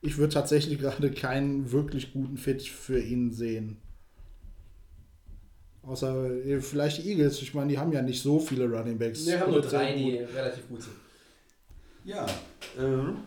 ich 0.00 0.18
würde 0.18 0.34
tatsächlich 0.34 0.78
gerade 0.78 1.10
keinen 1.12 1.70
wirklich 1.72 2.12
guten 2.12 2.36
Fit 2.36 2.62
für 2.62 3.00
ihn 3.00 3.30
sehen. 3.30 3.78
Außer 5.84 6.30
äh, 6.44 6.60
vielleicht 6.60 6.98
die 6.98 7.10
Eagles. 7.10 7.40
Ich 7.42 7.54
meine, 7.54 7.70
die 7.70 7.78
haben 7.78 7.92
ja 7.92 8.02
nicht 8.02 8.22
so 8.22 8.38
viele 8.38 8.68
Running 8.68 8.98
Backs. 8.98 9.26
Wir 9.26 9.40
haben 9.40 9.52
nur 9.52 9.62
drei, 9.62 9.94
die 9.94 10.18
relativ 10.18 10.68
gut 10.68 10.82
sind. 10.82 10.94
Ja, 12.04 12.26
ähm, 12.78 13.18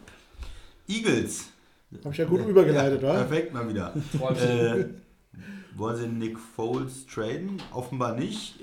Eagles. 0.87 1.45
Hab 2.03 2.11
ich 2.11 2.17
ja 2.17 2.25
gut 2.25 2.45
übergeleitet, 2.45 3.01
ja, 3.01 3.07
wa? 3.07 3.23
Perfekt, 3.23 3.53
mal 3.53 3.69
wieder. 3.69 3.93
Äh, 4.41 4.85
wollen 5.77 5.97
sie 5.97 6.07
Nick 6.07 6.37
Foles 6.39 7.05
traden? 7.07 7.61
Offenbar 7.71 8.15
nicht. 8.15 8.55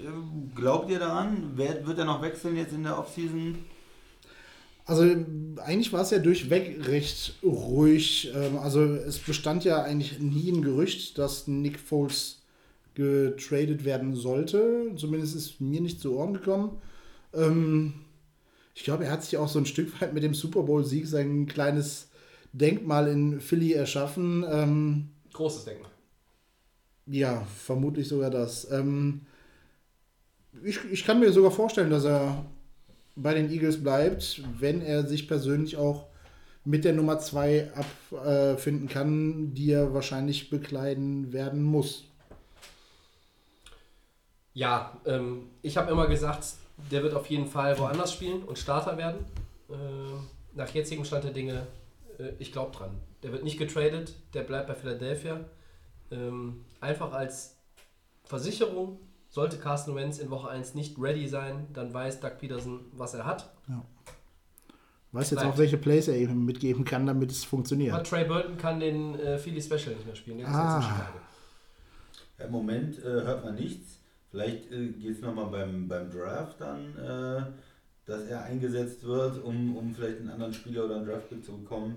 Glaubt 0.54 0.90
ihr 0.90 0.98
daran? 0.98 1.52
Wer, 1.56 1.86
wird 1.86 1.98
er 1.98 2.04
noch 2.04 2.22
wechseln 2.22 2.56
jetzt 2.56 2.72
in 2.72 2.82
der 2.84 2.98
Offseason? 2.98 3.58
Also 4.84 5.02
eigentlich 5.64 5.92
war 5.92 6.02
es 6.02 6.10
ja 6.10 6.18
durchweg 6.18 6.86
recht 6.88 7.34
ruhig. 7.42 8.32
Ähm, 8.34 8.58
Also 8.58 8.82
es 8.82 9.18
bestand 9.18 9.64
ja 9.64 9.82
eigentlich 9.82 10.18
nie 10.18 10.50
ein 10.50 10.62
Gerücht, 10.62 11.18
dass 11.18 11.46
Nick 11.46 11.78
Foles 11.78 12.42
getradet 12.94 13.84
werden 13.84 14.14
sollte. 14.16 14.92
Zumindest 14.96 15.36
ist 15.36 15.60
mir 15.60 15.80
nicht 15.80 16.00
zu 16.00 16.16
Ohren 16.16 16.34
gekommen. 16.34 16.80
Ähm, 17.34 17.94
Ich 18.74 18.84
glaube, 18.84 19.04
er 19.04 19.12
hat 19.12 19.22
sich 19.24 19.36
auch 19.38 19.48
so 19.48 19.58
ein 19.58 19.66
Stück 19.66 20.00
weit 20.00 20.14
mit 20.14 20.22
dem 20.24 20.34
Super 20.34 20.62
Bowl-Sieg 20.62 21.06
sein 21.06 21.46
kleines 21.46 22.08
Denkmal 22.52 23.08
in 23.08 23.40
Philly 23.40 23.72
erschaffen. 23.72 24.44
Ähm, 24.50 25.08
Großes 25.32 25.64
Denken. 25.64 25.86
Ja, 27.06 27.44
vermutlich 27.44 28.08
sogar 28.08 28.30
das. 28.30 28.70
Ähm, 28.70 29.22
ich, 30.64 30.78
ich 30.90 31.04
kann 31.04 31.20
mir 31.20 31.32
sogar 31.32 31.50
vorstellen, 31.50 31.90
dass 31.90 32.04
er 32.04 32.44
bei 33.16 33.34
den 33.34 33.50
Eagles 33.50 33.82
bleibt, 33.82 34.42
wenn 34.58 34.80
er 34.82 35.06
sich 35.06 35.28
persönlich 35.28 35.76
auch 35.76 36.06
mit 36.64 36.84
der 36.84 36.92
Nummer 36.92 37.18
2 37.18 37.72
abfinden 37.74 38.88
kann, 38.88 39.52
die 39.54 39.72
er 39.72 39.92
wahrscheinlich 39.94 40.48
bekleiden 40.48 41.32
werden 41.32 41.62
muss. 41.62 42.04
Ja, 44.54 45.00
ähm, 45.06 45.48
ich 45.62 45.76
habe 45.76 45.90
immer 45.90 46.06
gesagt, 46.06 46.44
der 46.90 47.02
wird 47.02 47.14
auf 47.14 47.26
jeden 47.26 47.46
Fall 47.46 47.78
woanders 47.78 48.12
spielen 48.12 48.42
und 48.42 48.58
Starter 48.58 48.96
werden. 48.96 49.24
Ähm, 49.70 50.28
nach 50.54 50.68
jetzigem 50.68 51.04
Stand 51.04 51.24
der 51.24 51.32
Dinge, 51.32 51.66
äh, 52.18 52.32
ich 52.38 52.52
glaube 52.52 52.76
dran. 52.76 52.90
Der 53.22 53.32
wird 53.32 53.44
nicht 53.44 53.58
getradet, 53.58 54.14
der 54.34 54.42
bleibt 54.42 54.68
bei 54.68 54.74
Philadelphia. 54.74 55.40
Ähm, 56.12 56.64
einfach 56.80 57.12
als 57.12 57.56
Versicherung, 58.24 58.98
sollte 59.28 59.56
Carsten 59.58 59.94
Wentz 59.94 60.18
in 60.18 60.30
Woche 60.30 60.48
1 60.48 60.74
nicht 60.74 60.98
ready 60.98 61.26
sein, 61.26 61.66
dann 61.72 61.92
weiß 61.92 62.20
Doug 62.20 62.32
Peterson, 62.38 62.80
was 62.92 63.14
er 63.14 63.24
hat. 63.26 63.50
Weiß 65.12 65.30
jetzt 65.30 65.40
Bleibt. 65.40 65.54
auch, 65.54 65.58
welche 65.58 65.76
Plays 65.76 66.08
er 66.08 66.14
eben 66.16 66.44
mitgeben 66.44 66.84
kann, 66.84 67.06
damit 67.06 67.30
es 67.30 67.42
Aber 67.42 67.50
funktioniert. 67.50 68.06
Trey 68.06 68.24
Burton 68.24 68.56
kann 68.56 68.80
den 68.80 69.18
äh, 69.18 69.38
Philly 69.38 69.60
Special 69.60 69.94
nicht 69.94 70.06
mehr 70.06 70.14
spielen. 70.16 70.38
Der 70.38 70.46
ist 70.46 70.54
Ah. 70.54 70.80
Chicago. 70.82 71.18
Im 72.46 72.50
Moment 72.50 72.98
äh, 72.98 73.02
hört 73.02 73.44
man 73.44 73.54
nichts. 73.54 73.98
Vielleicht 74.30 74.72
äh, 74.72 74.88
geht 74.88 75.16
es 75.16 75.20
nochmal 75.20 75.46
beim, 75.46 75.86
beim 75.86 76.10
Draft 76.10 76.60
dann, 76.60 76.96
äh, 76.96 77.42
dass 78.06 78.22
er 78.24 78.44
eingesetzt 78.44 79.04
wird, 79.04 79.42
um, 79.44 79.76
um 79.76 79.94
vielleicht 79.94 80.20
einen 80.20 80.30
anderen 80.30 80.54
Spieler 80.54 80.86
oder 80.86 80.96
einen 80.96 81.06
Draftpick 81.06 81.44
zu 81.44 81.58
bekommen. 81.58 81.96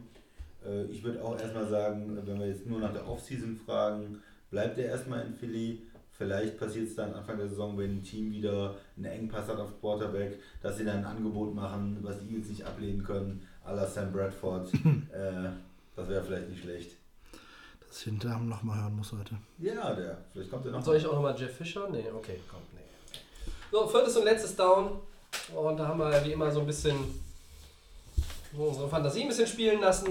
Äh, 0.65 0.85
ich 0.85 1.03
würde 1.03 1.23
auch 1.23 1.39
erstmal 1.39 1.67
sagen, 1.67 2.17
wenn 2.25 2.39
wir 2.39 2.47
jetzt 2.47 2.65
nur 2.65 2.79
nach 2.79 2.93
der 2.93 3.07
Offseason 3.07 3.57
fragen, 3.65 4.21
bleibt 4.49 4.77
er 4.77 4.85
erstmal 4.85 5.25
in 5.25 5.33
Philly. 5.33 5.81
Vielleicht 6.17 6.57
passiert 6.57 6.87
es 6.87 6.95
dann 6.95 7.13
Anfang 7.13 7.37
der 7.37 7.49
Saison, 7.49 7.77
wenn 7.77 7.97
ein 7.97 8.03
Team 8.03 8.31
wieder 8.31 8.75
einen 8.95 9.05
Engpass 9.05 9.49
hat 9.49 9.57
auf 9.57 9.79
Quarterback, 9.81 10.39
dass 10.61 10.77
sie 10.77 10.85
dann 10.85 10.99
ein 10.99 11.05
Angebot 11.05 11.53
machen, 11.53 11.97
was 12.01 12.19
die 12.19 12.29
Eagles 12.29 12.49
nicht 12.49 12.63
ablehnen 12.63 13.03
können, 13.03 13.45
à 13.65 13.73
la 13.73 13.85
Sam 13.85 14.13
Bradford. 14.13 14.73
äh, 14.73 15.49
das 15.95 16.07
wäre 16.07 16.23
vielleicht 16.23 16.49
nicht 16.49 16.61
schlecht. 16.61 16.91
Das 17.87 17.97
ich 18.07 18.17
den 18.17 18.29
Namen 18.29 18.47
nochmal 18.47 18.81
hören 18.81 18.95
muss 18.95 19.11
heute. 19.11 19.35
Ja, 19.57 19.93
der. 19.93 20.17
Vielleicht 20.31 20.51
kommt 20.51 20.65
er 20.65 20.71
noch. 20.71 20.83
Soll 20.83 20.97
ich 20.97 21.05
auch 21.05 21.13
nochmal 21.13 21.35
Jeff 21.37 21.55
Fischer? 21.55 21.89
Nee, 21.89 22.05
okay, 22.13 22.39
komm, 22.49 22.61
nee. 22.73 22.81
So, 23.71 23.87
viertes 23.87 24.15
und 24.15 24.23
letztes 24.23 24.55
Down. 24.55 24.99
Und 25.53 25.77
da 25.77 25.87
haben 25.87 25.99
wir 25.99 26.25
wie 26.25 26.31
immer 26.31 26.49
so 26.49 26.61
ein 26.61 26.65
bisschen 26.65 26.95
so 28.55 28.63
unsere 28.63 28.87
Fantasie 28.87 29.23
ein 29.23 29.27
bisschen 29.27 29.47
spielen 29.47 29.81
lassen. 29.81 30.07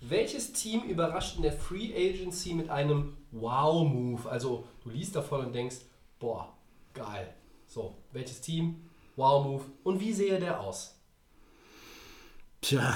Welches 0.00 0.52
Team 0.52 0.82
überrascht 0.84 1.36
in 1.36 1.42
der 1.42 1.52
Free 1.52 1.92
Agency 1.94 2.54
mit 2.54 2.70
einem 2.70 3.16
Wow-Move? 3.32 4.28
Also, 4.28 4.64
du 4.82 4.90
liest 4.90 5.14
davon 5.14 5.46
und 5.46 5.54
denkst, 5.54 5.76
boah, 6.18 6.56
geil. 6.94 7.34
So, 7.66 7.98
welches 8.12 8.40
Team? 8.40 8.88
Wow-Move. 9.16 9.64
Und 9.84 10.00
wie 10.00 10.12
sehe 10.12 10.40
der 10.40 10.60
aus? 10.60 10.98
Tja, 12.62 12.94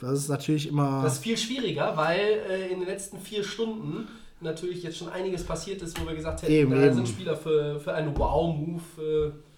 das 0.00 0.18
ist 0.18 0.28
natürlich 0.28 0.68
immer. 0.68 1.02
Das 1.02 1.14
ist 1.14 1.22
viel 1.22 1.36
schwieriger, 1.36 1.96
weil 1.96 2.18
äh, 2.48 2.68
in 2.72 2.80
den 2.80 2.88
letzten 2.88 3.18
vier 3.20 3.44
Stunden 3.44 4.08
natürlich 4.40 4.82
jetzt 4.82 4.98
schon 4.98 5.08
einiges 5.08 5.44
passiert 5.44 5.82
ist, 5.82 6.00
wo 6.00 6.06
wir 6.06 6.14
gesagt 6.14 6.42
hätten, 6.42 6.52
Eben, 6.52 6.70
da 6.70 6.82
eben. 6.82 6.94
sind 6.94 7.08
Spieler 7.08 7.36
für, 7.36 7.78
für 7.78 7.92
einen 7.94 8.16
Wow-Move. 8.16 9.32
Äh, 9.36 9.49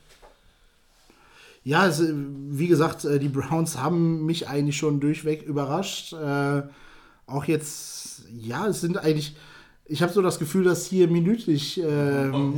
Ja, 1.64 1.86
es, 1.86 2.02
wie 2.02 2.66
gesagt, 2.66 3.04
äh, 3.04 3.18
die 3.18 3.28
Browns 3.28 3.78
haben 3.78 4.26
mich 4.26 4.48
eigentlich 4.48 4.76
schon 4.76 5.00
durchweg 5.00 5.42
überrascht. 5.42 6.12
Äh, 6.12 6.62
auch 7.26 7.44
jetzt, 7.44 8.24
ja, 8.36 8.66
es 8.66 8.80
sind 8.80 8.98
eigentlich. 8.98 9.36
Ich 9.84 10.00
habe 10.00 10.12
so 10.12 10.22
das 10.22 10.38
Gefüh, 10.38 10.62
dass 10.62 10.86
hier 10.86 11.08
minütlich 11.08 11.80
ähm, 11.82 12.54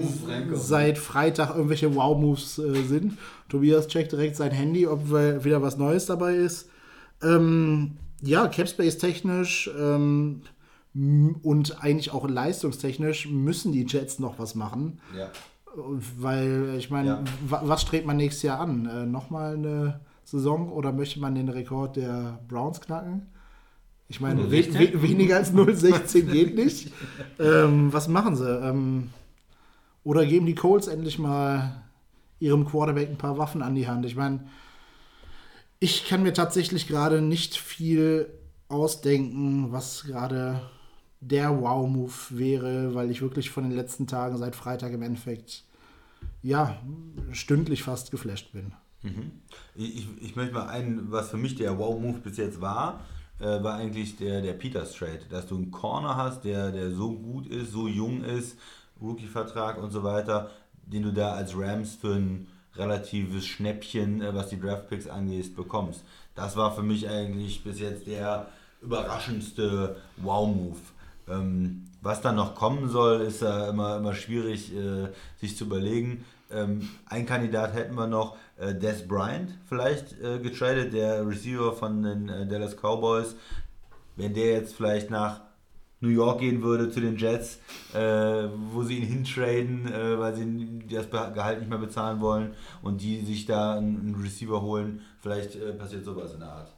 seit 0.53 0.99
Freitag 0.99 1.55
irgendwelche 1.57 1.95
Wow-Moves 1.95 2.59
äh, 2.59 2.83
sind. 2.85 3.19
Tobias 3.49 3.89
checkt 3.89 4.13
direkt 4.13 4.37
sein 4.37 4.53
Handy, 4.53 4.87
ob 4.87 5.11
wieder 5.11 5.61
was 5.63 5.77
Neues 5.77 6.07
dabei 6.07 6.37
ist. 6.37 6.69
Ähm, 7.23 7.97
ja, 8.23 8.47
Capspace 8.47 8.99
technisch 8.99 9.71
ähm, 9.77 10.43
und 10.95 11.83
eigentlich 11.83 12.13
auch 12.13 12.29
leistungstechnisch 12.29 13.29
müssen 13.29 13.73
die 13.73 13.87
Jets 13.87 14.19
noch 14.19 14.39
was 14.39 14.55
machen. 14.55 15.01
Ja. 15.17 15.31
Weil, 15.77 16.75
ich 16.79 16.91
meine, 16.91 17.09
Ja. 17.09 17.25
wa- 17.49 17.63
was 17.65 17.83
strebt 17.83 18.07
man 18.07 18.17
nächstes 18.17 18.43
Jahr 18.43 18.61
an? 18.61 18.87
Äh, 18.87 19.07
Nochmal 19.07 19.55
eine 19.55 20.01
Saison 20.25 20.71
oder 20.71 20.93
möchte 20.93 21.21
man 21.21 21.35
den 21.35 21.49
Rekord 21.49 21.97
der 21.97 22.39
Browns 22.49 22.81
knacken? 22.81 23.27
Ich 24.09 24.21
meine, 24.21 24.51
we 24.51 24.57
0,16? 24.59 24.93
we 24.95 25.03
weniger 25.03 25.37
als 25.37 25.53
0,16 25.53 26.23
geht 26.31 26.55
nicht. 26.55 26.93
Ähm, 27.39 27.93
was 27.93 28.07
machen 28.09 28.37
sie? 28.37 28.49
Ähm, 28.49 29.11
oder 30.05 30.25
geben 30.27 30.47
die 30.47 30.55
Colts 30.55 30.87
endlich 30.87 31.19
mal 31.19 31.83
ihrem 32.39 32.67
Quarterback 32.67 33.09
ein 33.09 33.17
paar 33.19 33.39
Waffen 33.39 33.63
an 33.63 33.75
die 33.75 33.89
Hand? 33.89 34.05
Ich 34.07 34.15
meine, 34.17 34.41
ich 35.81 36.07
kann 36.07 36.23
mir 36.23 36.33
tatsächlich 36.35 36.87
gerade 36.87 37.21
nicht 37.23 37.57
viel 37.57 38.29
ausdenken, 38.69 39.73
was 39.73 40.05
gerade 40.05 40.61
der 41.29 41.61
Wow-Move 41.61 42.13
wäre, 42.31 42.95
weil 42.95 43.11
ich 43.11 43.23
wirklich 43.23 43.51
von 43.51 43.65
den 43.65 43.73
letzten 43.73 44.07
Tagen 44.07 44.37
seit 44.37 44.55
Freitag 44.55 44.93
im 44.93 45.03
Endeffekt 45.03 45.65
ja 46.43 46.77
stündlich 47.33 47.83
fast 47.83 48.11
geflasht 48.11 48.53
bin. 48.53 48.73
Ich, 49.75 49.97
ich, 49.97 50.09
ich 50.21 50.37
möchte 50.37 50.55
mal 50.55 50.69
einen, 50.69 51.11
was 51.11 51.31
für 51.31 51.37
mich 51.37 51.55
der 51.55 51.79
Wow-Move 51.79 52.19
bis 52.19 52.37
jetzt 52.37 52.61
war, 52.61 53.01
äh, 53.39 53.63
war 53.63 53.75
eigentlich 53.75 54.17
der, 54.17 54.43
der 54.43 54.55
Peters 54.55 54.95
Trade. 54.95 55.21
Dass 55.31 55.47
du 55.47 55.57
einen 55.57 55.71
Corner 55.71 56.17
hast, 56.17 56.45
der, 56.45 56.71
der 56.71 56.91
so 56.91 57.13
gut 57.13 57.47
ist, 57.47 57.73
so 57.73 57.89
jung 57.89 58.23
ist, 58.23 58.59
Rookie-Vertrag 59.01 59.83
und 59.83 59.91
so 59.91 60.03
weiter, 60.03 60.51
den 60.87 61.03
du 61.03 61.13
da 61.13 61.33
als 61.33 61.57
Rams 61.57 61.95
für 61.95 62.15
ein 62.15 62.47
relatives 62.77 63.47
Schnäppchen, 63.47 64.21
äh, 64.21 64.35
was 64.35 64.49
die 64.49 64.61
Draftpicks 64.61 65.09
angeht, 65.09 65.57
bekommst. 65.57 66.03
Das 66.35 66.57
war 66.57 66.75
für 66.75 66.83
mich 66.83 67.09
eigentlich 67.09 67.63
bis 67.63 67.81
jetzt 67.81 68.07
der 68.07 68.49
überraschendste 68.83 69.97
Wow-Move. 70.19 70.77
Ähm, 71.29 71.85
was 72.03 72.21
dann 72.21 72.37
noch 72.37 72.55
kommen 72.55 72.89
soll, 72.89 73.23
ist 73.23 73.43
ja 73.43 73.69
immer, 73.71 73.97
immer 73.97 74.15
schwierig 74.15 74.75
äh, 74.75 75.09
sich 75.41 75.57
zu 75.57 75.65
überlegen. 75.65 76.25
Ähm, 76.51 76.89
ein 77.07 77.25
Kandidat 77.27 77.75
hätten 77.75 77.95
wir 77.95 78.07
noch, 78.07 78.37
äh, 78.59 78.75
Des 78.75 79.09
Bryant 79.09 79.51
vielleicht 79.67 80.21
äh, 80.21 80.39
getradet, 80.39 80.93
der 80.93 81.27
Receiver 81.27 81.73
von 81.73 82.03
den 82.03 82.29
äh, 82.29 82.47
Dallas 82.47 82.77
Cowboys. 82.77 83.37
Wenn 84.17 84.35
der 84.35 84.53
jetzt 84.53 84.75
vielleicht 84.75 85.11
nach 85.11 85.41
New 86.01 86.11
York 86.11 86.41
gehen 86.41 86.63
würde 86.63 86.91
zu 86.91 87.01
den 87.01 87.17
Jets, 87.17 87.59
äh, 87.95 88.49
wo 88.71 88.83
sie 88.83 88.99
ihn 88.99 89.07
hintraden, 89.07 89.93
äh, 89.93 90.19
weil 90.19 90.35
sie 90.35 90.85
das 90.89 91.11
Gehalt 91.11 91.61
nicht 91.61 91.71
mehr 91.71 91.79
bezahlen 91.79 92.21
wollen 92.21 92.55
und 92.83 93.01
die 93.01 93.25
sich 93.25 93.47
da 93.47 93.79
einen, 93.79 94.01
einen 94.01 94.15
Receiver 94.23 94.61
holen, 94.61 95.01
vielleicht 95.21 95.57
äh, 95.57 95.73
passiert 95.73 96.05
sowas 96.05 96.35
in 96.35 96.41
der 96.41 96.51
Art. 96.51 96.73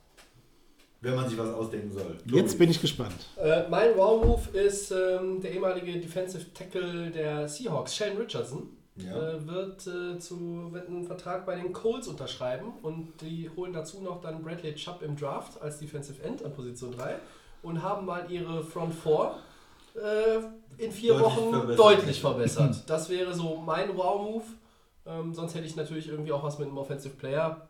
Wenn 1.07 1.15
man 1.17 1.29
sich 1.29 1.39
was 1.39 1.53
ausdenken 1.55 1.93
soll. 1.93 2.17
Jetzt 2.27 2.59
bin 2.59 2.71
ich 2.71 2.81
gespannt. 2.81 3.15
Äh, 3.37 3.69
mein 3.69 3.97
Wow-Move 3.97 4.59
ist 4.59 4.91
ähm, 4.91 5.41
der 5.41 5.53
ehemalige 5.53 6.01
Defensive 6.01 6.53
Tackle 6.53 7.11
der 7.11 7.49
Seahawks, 7.49 7.95
Shane 7.95 8.19
Richardson. 8.19 8.71
Ja. 8.97 9.35
Äh, 9.35 9.47
wird, 9.47 9.87
äh, 9.87 10.19
zu, 10.19 10.69
wird 10.73 10.89
einen 10.89 11.05
Vertrag 11.05 11.45
bei 11.45 11.55
den 11.55 11.73
Colts 11.73 12.09
unterschreiben 12.09 12.73
und 12.81 13.13
die 13.21 13.51
holen 13.55 13.73
dazu 13.73 14.01
noch 14.01 14.23
dann 14.23 14.43
Bradley 14.43 14.75
Chubb 14.75 15.03
im 15.03 15.17
Draft 15.17 15.61
als 15.61 15.79
Defensive 15.79 16.23
End 16.23 16.43
an 16.43 16.53
Position 16.55 16.93
3 16.97 17.17
und 17.63 17.83
haben 17.83 18.07
mal 18.07 18.31
ihre 18.31 18.65
Front 18.65 18.95
4 18.95 19.35
äh, 20.03 20.83
in 20.83 20.93
vier 20.93 21.13
Deutlich 21.13 21.27
Wochen 21.37 21.51
verbessert. 21.51 21.79
deutlich 21.79 22.21
verbessert. 22.21 22.85
Das 22.87 23.09
wäre 23.09 23.35
so 23.35 23.57
mein 23.57 23.97
Wow-Move. 23.97 24.45
Ähm, 25.07 25.35
sonst 25.35 25.55
hätte 25.55 25.67
ich 25.67 25.77
natürlich 25.77 26.09
irgendwie 26.09 26.33
auch 26.33 26.43
was 26.43 26.59
mit 26.59 26.69
einem 26.69 26.79
Offensive 26.79 27.15
Player 27.17 27.69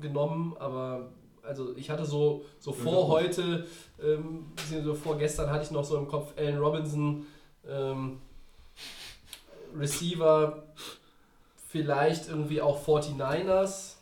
genommen, 0.00 0.54
aber 0.58 1.10
also 1.48 1.74
ich 1.76 1.90
hatte 1.90 2.04
so, 2.04 2.44
so 2.60 2.72
vor 2.72 3.08
heute, 3.08 3.66
ähm, 4.02 4.46
beziehungsweise 4.54 4.94
vor 4.94 5.16
gestern 5.18 5.50
hatte 5.50 5.64
ich 5.64 5.70
noch 5.70 5.84
so 5.84 5.96
im 5.96 6.06
Kopf 6.06 6.32
Allen 6.36 6.58
Robinson, 6.58 7.26
ähm, 7.68 8.20
Receiver, 9.76 10.62
vielleicht 11.68 12.28
irgendwie 12.28 12.60
auch 12.62 12.78
49ers. 12.86 13.96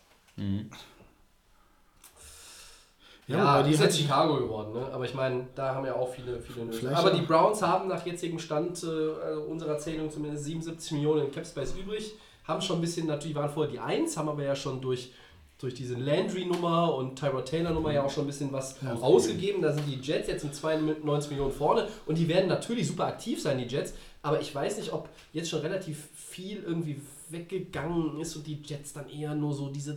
Ja, 3.28 3.38
Ja, 3.38 3.54
wobei 3.58 3.62
die 3.68 3.74
ist 3.74 3.80
halt- 3.80 3.90
jetzt 3.90 4.00
Chicago 4.00 4.36
geworden, 4.36 4.72
ne? 4.72 4.86
aber 4.92 5.04
ich 5.04 5.14
meine, 5.14 5.48
da 5.56 5.74
haben 5.74 5.84
ja 5.84 5.96
auch 5.96 6.12
viele, 6.14 6.38
viele 6.40 6.64
Nöte. 6.66 6.96
Aber 6.96 7.10
die 7.10 7.22
Browns 7.22 7.60
haben 7.62 7.88
nach 7.88 8.06
jetzigem 8.06 8.38
Stand 8.38 8.82
äh, 8.84 8.86
also 8.86 9.40
unserer 9.42 9.78
Zählung 9.78 10.10
zumindest 10.10 10.44
77 10.44 10.92
Millionen 10.92 11.26
in 11.26 11.32
Capspace 11.32 11.74
übrig, 11.76 12.14
haben 12.44 12.60
schon 12.60 12.78
ein 12.78 12.80
bisschen, 12.82 13.08
natürlich 13.08 13.34
waren 13.34 13.50
vorher 13.50 13.72
die 13.72 13.80
1, 13.80 14.16
haben 14.16 14.28
aber 14.28 14.44
ja 14.44 14.54
schon 14.54 14.80
durch, 14.80 15.12
durch 15.58 15.74
diese 15.74 15.94
Landry-Nummer 15.94 16.94
und 16.94 17.18
Tyrod 17.18 17.46
Taylor-Nummer 17.46 17.92
ja 17.92 18.04
auch 18.04 18.10
schon 18.10 18.24
ein 18.24 18.26
bisschen 18.26 18.52
was 18.52 18.76
ausgegeben. 19.00 19.62
Da 19.62 19.72
sind 19.72 19.86
die 19.86 19.96
Jets 20.00 20.28
jetzt 20.28 20.44
mit 20.44 20.54
92 20.54 21.30
Millionen 21.30 21.52
vorne 21.52 21.88
und 22.04 22.18
die 22.18 22.28
werden 22.28 22.48
natürlich 22.48 22.86
super 22.86 23.06
aktiv 23.06 23.40
sein, 23.40 23.58
die 23.58 23.64
Jets, 23.64 23.94
aber 24.22 24.40
ich 24.40 24.54
weiß 24.54 24.76
nicht, 24.78 24.92
ob 24.92 25.08
jetzt 25.32 25.48
schon 25.48 25.60
relativ 25.60 26.08
viel 26.14 26.62
irgendwie 26.62 27.00
weggegangen 27.30 28.20
ist 28.20 28.36
und 28.36 28.46
die 28.46 28.60
Jets 28.62 28.92
dann 28.92 29.08
eher 29.08 29.34
nur 29.34 29.54
so 29.54 29.70
diese, 29.70 29.96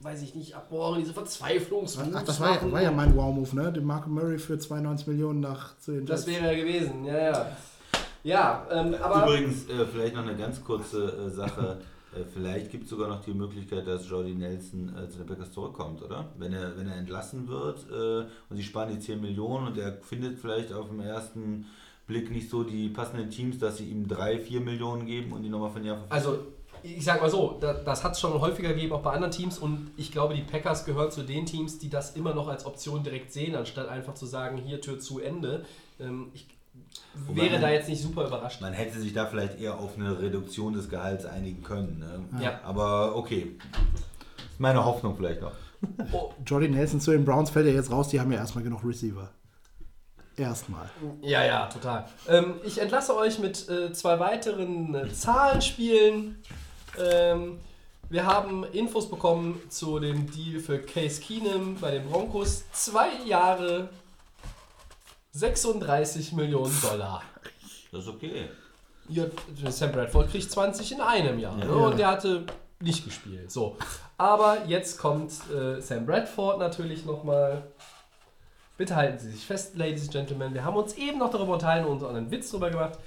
weiß 0.00 0.22
ich 0.22 0.34
nicht, 0.34 0.56
abbohren, 0.56 1.00
diese 1.00 1.14
Verzweiflungs 1.14 1.98
Ach, 1.98 2.22
das 2.24 2.40
war 2.40 2.54
ja, 2.54 2.72
war 2.72 2.82
ja 2.82 2.90
mein 2.90 3.14
Wow-Move, 3.14 3.54
ne? 3.54 3.72
Den 3.72 3.84
Marco 3.84 4.08
Murray 4.08 4.38
für 4.38 4.58
92 4.58 5.06
Millionen 5.06 5.40
nach 5.40 5.78
zu 5.78 5.92
den 5.92 6.00
Jets. 6.00 6.24
Das 6.24 6.26
wäre 6.26 6.52
ja 6.52 6.58
gewesen, 6.58 7.04
ja, 7.04 7.18
ja. 7.18 7.56
Ja, 8.24 8.66
ähm, 8.72 8.96
aber 9.00 9.22
Übrigens, 9.22 9.68
äh, 9.68 9.86
vielleicht 9.86 10.16
noch 10.16 10.22
eine 10.22 10.36
ganz 10.36 10.62
kurze 10.64 11.06
äh, 11.06 11.30
Sache. 11.30 11.78
Äh, 12.16 12.24
vielleicht 12.32 12.70
gibt 12.70 12.84
es 12.84 12.90
sogar 12.90 13.08
noch 13.08 13.22
die 13.24 13.34
Möglichkeit, 13.34 13.86
dass 13.86 14.08
Jordi 14.08 14.34
Nelson 14.34 14.94
äh, 14.96 15.08
zu 15.08 15.18
den 15.18 15.26
Packers 15.26 15.52
zurückkommt, 15.52 16.02
oder? 16.02 16.30
Wenn 16.38 16.52
er, 16.52 16.76
wenn 16.76 16.88
er 16.88 16.96
entlassen 16.96 17.48
wird 17.48 17.86
äh, 17.90 18.26
und 18.48 18.56
sie 18.56 18.62
sparen 18.62 18.90
die 18.90 18.98
10 18.98 19.20
Millionen 19.20 19.68
und 19.68 19.78
er 19.78 19.92
findet 19.92 20.38
vielleicht 20.38 20.72
auf 20.72 20.88
dem 20.88 21.00
ersten 21.00 21.66
Blick 22.06 22.30
nicht 22.30 22.48
so 22.48 22.62
die 22.62 22.88
passenden 22.88 23.30
Teams, 23.30 23.58
dass 23.58 23.78
sie 23.78 23.86
ihm 23.86 24.06
3, 24.06 24.38
4 24.38 24.60
Millionen 24.60 25.06
geben 25.06 25.32
und 25.32 25.42
die 25.42 25.48
nochmal 25.48 25.70
von 25.70 25.84
Jahr 25.84 26.04
Also, 26.08 26.38
ich 26.82 27.04
sag 27.04 27.20
mal 27.20 27.30
so, 27.30 27.56
da, 27.60 27.74
das 27.74 28.04
hat 28.04 28.12
es 28.12 28.20
schon 28.20 28.40
häufiger 28.40 28.68
gegeben, 28.68 28.92
auch 28.92 29.02
bei 29.02 29.10
anderen 29.10 29.32
Teams. 29.32 29.58
Und 29.58 29.90
ich 29.96 30.12
glaube, 30.12 30.34
die 30.34 30.42
Packers 30.42 30.84
gehören 30.84 31.10
zu 31.10 31.22
den 31.22 31.44
Teams, 31.46 31.78
die 31.78 31.90
das 31.90 32.14
immer 32.14 32.32
noch 32.32 32.46
als 32.46 32.64
Option 32.64 33.02
direkt 33.02 33.32
sehen, 33.32 33.56
anstatt 33.56 33.88
einfach 33.88 34.14
zu 34.14 34.26
sagen, 34.26 34.58
hier 34.58 34.80
Tür 34.80 35.00
zu 35.00 35.18
Ende. 35.18 35.64
Ähm, 35.98 36.28
ich 36.32 36.46
Wobei 37.26 37.42
wäre 37.42 37.52
man- 37.52 37.60
da 37.62 37.70
jetzt 37.70 37.88
nicht 37.88 38.02
super 38.02 38.26
überrascht. 38.26 38.60
Man 38.60 38.72
hätte 38.72 39.00
sich 39.00 39.12
da 39.12 39.26
vielleicht 39.26 39.58
eher 39.60 39.78
auf 39.78 39.96
eine 39.96 40.20
Reduktion 40.20 40.72
des 40.74 40.88
Gehalts 40.88 41.24
einigen 41.24 41.62
können. 41.62 41.98
Ne? 41.98 42.42
Ja. 42.44 42.60
Aber 42.64 43.16
okay. 43.16 43.56
Ist 44.50 44.60
meine 44.60 44.84
Hoffnung 44.84 45.16
vielleicht 45.16 45.40
noch. 45.42 45.52
Oh, 46.12 46.32
Jordy 46.44 46.68
Nelson 46.68 47.00
zu 47.00 47.10
den 47.12 47.24
Browns 47.24 47.50
fällt 47.50 47.66
ja 47.66 47.72
jetzt 47.72 47.90
raus, 47.90 48.08
die 48.08 48.18
haben 48.20 48.32
ja 48.32 48.38
erstmal 48.38 48.64
genug 48.64 48.84
Receiver. 48.84 49.30
Erstmal. 50.36 50.90
Ja, 51.22 51.44
ja, 51.44 51.66
total. 51.66 52.06
Ähm, 52.28 52.54
ich 52.64 52.78
entlasse 52.78 53.16
euch 53.16 53.38
mit 53.38 53.68
äh, 53.70 53.92
zwei 53.92 54.18
weiteren 54.18 54.94
äh, 54.94 55.10
Zahlenspielen. 55.10 56.42
Ähm, 56.98 57.58
wir 58.10 58.26
haben 58.26 58.64
Infos 58.64 59.08
bekommen 59.08 59.60
zu 59.70 59.98
dem 59.98 60.30
Deal 60.30 60.60
für 60.60 60.78
Case 60.78 61.20
Keenum 61.22 61.76
bei 61.80 61.90
den 61.90 62.06
Broncos. 62.08 62.64
Zwei 62.72 63.08
Jahre, 63.26 63.88
36 65.36 66.32
Millionen 66.32 66.74
Dollar. 66.80 67.22
Das 67.92 68.04
ist 68.04 68.08
okay. 68.08 68.48
Ja, 69.08 69.24
Sam 69.68 69.92
Bradford 69.92 70.30
kriegt 70.30 70.50
20 70.50 70.92
in 70.92 71.00
einem 71.00 71.38
Jahr. 71.38 71.56
Ne? 71.56 71.66
Ja. 71.66 71.72
Und 71.72 71.98
der 71.98 72.08
hatte 72.08 72.46
nicht 72.80 73.04
gespielt. 73.04 73.50
So. 73.50 73.76
Aber 74.16 74.64
jetzt 74.66 74.98
kommt 74.98 75.32
äh, 75.54 75.80
Sam 75.80 76.06
Bradford 76.06 76.58
natürlich 76.58 77.04
nochmal. 77.04 77.62
Bitte 78.78 78.96
halten 78.96 79.18
Sie 79.18 79.30
sich 79.30 79.44
fest, 79.44 79.76
Ladies 79.76 80.02
and 80.02 80.12
Gentlemen. 80.12 80.54
Wir 80.54 80.64
haben 80.64 80.76
uns 80.76 80.94
eben 80.94 81.18
noch 81.18 81.30
darüber 81.30 81.54
unterhalten 81.54 81.86
und 81.86 82.02
einen 82.02 82.30
Witz 82.30 82.50
drüber 82.50 82.70
gemacht. 82.70 82.98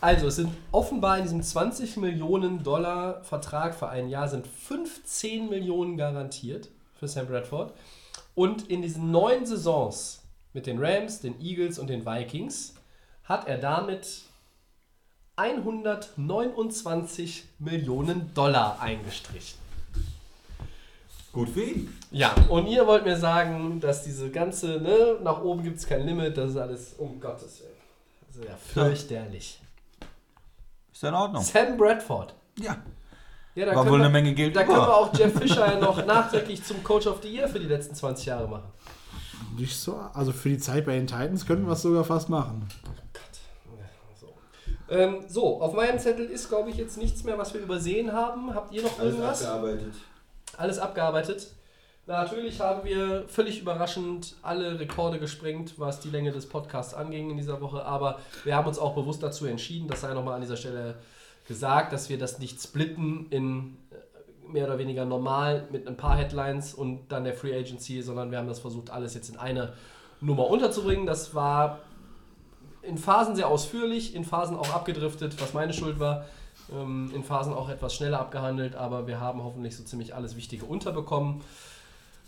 Also, 0.00 0.28
es 0.28 0.36
sind 0.36 0.50
offenbar 0.70 1.16
in 1.16 1.24
diesem 1.24 1.42
20 1.42 1.96
Millionen 1.96 2.62
Dollar 2.62 3.24
Vertrag 3.24 3.74
für 3.74 3.88
ein 3.88 4.08
Jahr 4.10 4.28
sind 4.28 4.46
15 4.46 5.48
Millionen 5.48 5.96
garantiert 5.96 6.68
für 6.98 7.08
Sam 7.08 7.26
Bradford. 7.26 7.72
Und 8.34 8.68
in 8.68 8.82
diesen 8.82 9.10
neun 9.10 9.46
Saisons 9.46 10.23
mit 10.54 10.66
den 10.66 10.82
Rams, 10.82 11.20
den 11.20 11.38
Eagles 11.40 11.78
und 11.78 11.90
den 11.90 12.06
Vikings 12.06 12.74
hat 13.24 13.46
er 13.46 13.58
damit 13.58 14.22
129 15.36 17.44
Millionen 17.58 18.32
Dollar 18.34 18.80
eingestrichen. 18.80 19.58
Gut 21.32 21.48
für 21.48 21.64
ihn. 21.64 21.92
Ja, 22.12 22.32
und 22.48 22.68
ihr 22.68 22.86
wollt 22.86 23.04
mir 23.04 23.16
sagen, 23.16 23.80
dass 23.80 24.04
diese 24.04 24.30
ganze, 24.30 24.80
ne, 24.80 25.18
nach 25.22 25.42
oben 25.42 25.64
gibt 25.64 25.78
es 25.78 25.86
kein 25.86 26.06
Limit, 26.06 26.38
das 26.38 26.50
ist 26.50 26.56
alles 26.56 26.94
um 26.96 27.20
Gottes 27.20 27.60
Willen. 27.60 27.72
Ja 28.48 28.56
fürchterlich. 28.56 29.60
Ist 30.92 31.02
ja 31.02 31.08
in 31.08 31.14
Ordnung. 31.14 31.42
Sam 31.42 31.76
Bradford. 31.76 32.34
Ja. 32.60 32.76
Ja, 33.56 33.66
da 33.66 33.76
War 33.76 33.84
wohl 33.86 33.98
wir, 33.98 34.04
eine 34.04 34.10
Menge 34.10 34.34
Geld 34.34 34.56
Da 34.56 34.64
können 34.64 34.78
wir 34.78 34.82
über. 34.84 34.96
auch 34.96 35.16
Jeff 35.16 35.38
Fischer 35.38 35.72
ja 35.72 35.78
noch 35.80 36.04
nachträglich 36.04 36.64
zum 36.64 36.82
Coach 36.82 37.06
of 37.06 37.22
the 37.22 37.28
Year 37.28 37.46
für 37.48 37.60
die 37.60 37.66
letzten 37.66 37.94
20 37.94 38.26
Jahre 38.26 38.48
machen. 38.48 38.64
Nicht 39.56 39.76
so. 39.76 39.96
Also 40.12 40.32
für 40.32 40.48
die 40.48 40.58
Zeit 40.58 40.86
bei 40.86 40.92
den 40.96 41.06
Titans 41.06 41.46
könnten 41.46 41.66
wir 41.66 41.72
es 41.72 41.82
sogar 41.82 42.04
fast 42.04 42.28
machen. 42.28 42.68
So. 44.20 44.28
Ähm, 44.90 45.24
so, 45.28 45.60
auf 45.60 45.74
meinem 45.74 45.98
Zettel 45.98 46.26
ist, 46.26 46.48
glaube 46.48 46.70
ich, 46.70 46.76
jetzt 46.76 46.98
nichts 46.98 47.24
mehr, 47.24 47.38
was 47.38 47.54
wir 47.54 47.60
übersehen 47.60 48.12
haben. 48.12 48.54
Habt 48.54 48.72
ihr 48.74 48.82
noch 48.82 48.98
Alles 48.98 49.14
irgendwas? 49.14 49.44
abgearbeitet. 49.44 49.94
Alles 50.56 50.78
abgearbeitet. 50.78 51.46
Natürlich 52.06 52.60
haben 52.60 52.84
wir 52.84 53.24
völlig 53.28 53.60
überraschend 53.62 54.36
alle 54.42 54.78
Rekorde 54.78 55.18
gesprengt, 55.18 55.74
was 55.78 56.00
die 56.00 56.10
Länge 56.10 56.32
des 56.32 56.46
Podcasts 56.46 56.92
anging 56.92 57.30
in 57.30 57.38
dieser 57.38 57.60
Woche. 57.62 57.82
Aber 57.84 58.18
wir 58.44 58.54
haben 58.54 58.68
uns 58.68 58.78
auch 58.78 58.94
bewusst 58.94 59.22
dazu 59.22 59.46
entschieden, 59.46 59.88
das 59.88 60.02
sei 60.02 60.12
nochmal 60.12 60.34
an 60.34 60.42
dieser 60.42 60.56
Stelle 60.58 60.96
gesagt, 61.48 61.92
dass 61.94 62.10
wir 62.10 62.18
das 62.18 62.38
nicht 62.38 62.60
splitten 62.62 63.26
in 63.30 63.78
mehr 64.48 64.66
oder 64.66 64.78
weniger 64.78 65.04
normal 65.04 65.66
mit 65.70 65.86
ein 65.86 65.96
paar 65.96 66.16
Headlines 66.16 66.74
und 66.74 67.08
dann 67.08 67.24
der 67.24 67.34
Free 67.34 67.56
Agency, 67.56 68.02
sondern 68.02 68.30
wir 68.30 68.38
haben 68.38 68.48
das 68.48 68.58
versucht, 68.58 68.90
alles 68.90 69.14
jetzt 69.14 69.28
in 69.28 69.36
eine 69.36 69.72
Nummer 70.20 70.48
unterzubringen. 70.48 71.06
Das 71.06 71.34
war 71.34 71.80
in 72.82 72.98
Phasen 72.98 73.36
sehr 73.36 73.48
ausführlich, 73.48 74.14
in 74.14 74.24
Phasen 74.24 74.56
auch 74.56 74.70
abgedriftet, 74.70 75.40
was 75.40 75.54
meine 75.54 75.72
Schuld 75.72 75.98
war. 75.98 76.26
Ähm, 76.72 77.10
in 77.14 77.22
Phasen 77.24 77.52
auch 77.52 77.68
etwas 77.68 77.94
schneller 77.94 78.20
abgehandelt, 78.20 78.74
aber 78.74 79.06
wir 79.06 79.20
haben 79.20 79.42
hoffentlich 79.42 79.76
so 79.76 79.84
ziemlich 79.84 80.14
alles 80.14 80.36
Wichtige 80.36 80.64
unterbekommen. 80.64 81.42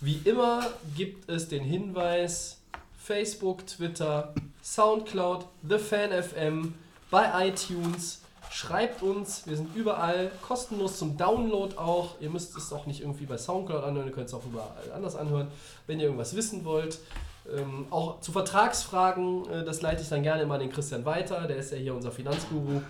Wie 0.01 0.21
immer 0.25 0.63
gibt 0.97 1.31
es 1.31 1.49
den 1.49 1.65
Hinweis: 1.65 2.61
Facebook, 2.99 3.67
Twitter, 3.67 4.35
Soundcloud, 4.63 5.47
The 5.67 5.79
Fan 5.79 6.11
FM, 6.11 6.75
bei 7.11 7.49
iTunes. 7.49 8.23
Schreibt 8.57 9.03
uns, 9.03 9.47
wir 9.47 9.55
sind 9.55 9.77
überall 9.77 10.31
kostenlos 10.41 10.97
zum 10.97 11.19
Download 11.19 11.77
auch. 11.77 12.19
Ihr 12.21 12.31
müsst 12.31 12.57
es 12.57 12.73
auch 12.73 12.87
nicht 12.87 13.03
irgendwie 13.03 13.27
bei 13.27 13.37
Soundcloud 13.37 13.85
anhören, 13.85 14.07
ihr 14.07 14.15
könnt 14.15 14.29
es 14.29 14.33
auch 14.33 14.47
überall 14.47 14.91
anders 14.95 15.15
anhören, 15.15 15.49
wenn 15.87 16.01
ihr 16.01 16.07
irgendwas 16.07 16.35
wissen 16.35 16.65
wollt. 16.65 16.99
Ähm, 17.55 17.85
auch 17.91 18.21
zu 18.21 18.33
Vertragsfragen, 18.33 19.47
äh, 19.51 19.63
das 19.63 19.83
leite 19.83 20.01
ich 20.01 20.09
dann 20.09 20.23
gerne 20.23 20.45
immer 20.45 20.55
an 20.55 20.61
den 20.61 20.73
Christian 20.73 21.05
weiter, 21.05 21.47
der 21.47 21.59
ist 21.59 21.71
ja 21.71 21.77
hier 21.77 21.95
unser 21.95 22.11
Finanzguru. 22.11 22.81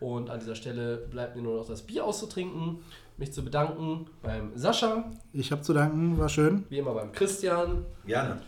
Und 0.00 0.28
an 0.28 0.40
dieser 0.40 0.56
Stelle 0.56 0.96
bleibt 0.96 1.36
mir 1.36 1.42
nur 1.42 1.58
noch 1.58 1.68
das 1.68 1.82
Bier 1.82 2.04
auszutrinken, 2.04 2.78
mich 3.16 3.32
zu 3.32 3.44
bedanken 3.44 4.06
beim 4.24 4.58
Sascha, 4.58 5.04
Ich 5.32 5.52
habe 5.52 5.62
zu 5.62 5.72
danken, 5.72 6.18
war 6.18 6.28
schön. 6.28 6.64
wie 6.68 6.78
immer 6.78 6.94
beim 6.94 7.12
Christian. 7.12 7.86
Gerne. 8.04 8.42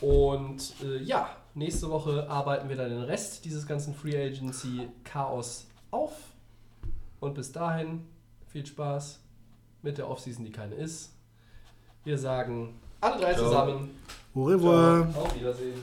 Und 0.00 0.72
äh, 0.82 1.02
ja, 1.02 1.28
nächste 1.52 1.90
Woche 1.90 2.26
arbeiten 2.30 2.70
wir 2.70 2.76
dann 2.76 2.88
den 2.88 3.02
Rest 3.02 3.44
dieses 3.44 3.66
ganzen 3.66 3.94
Free 3.94 4.16
Agency 4.16 4.88
Chaos 5.04 5.66
auf. 5.90 6.12
Und 7.20 7.34
bis 7.34 7.52
dahin 7.52 8.06
viel 8.46 8.64
Spaß 8.64 9.20
mit 9.82 9.98
der 9.98 10.08
Offseason, 10.08 10.44
die 10.44 10.52
keine 10.52 10.74
ist. 10.74 11.12
Wir 12.04 12.18
sagen 12.18 12.80
alle 13.00 13.20
drei 13.20 13.34
Ciao. 13.34 13.44
zusammen. 13.44 13.90
Au 14.34 14.44
revoir. 14.44 15.08
Auf 15.14 15.34
Wiedersehen. 15.34 15.82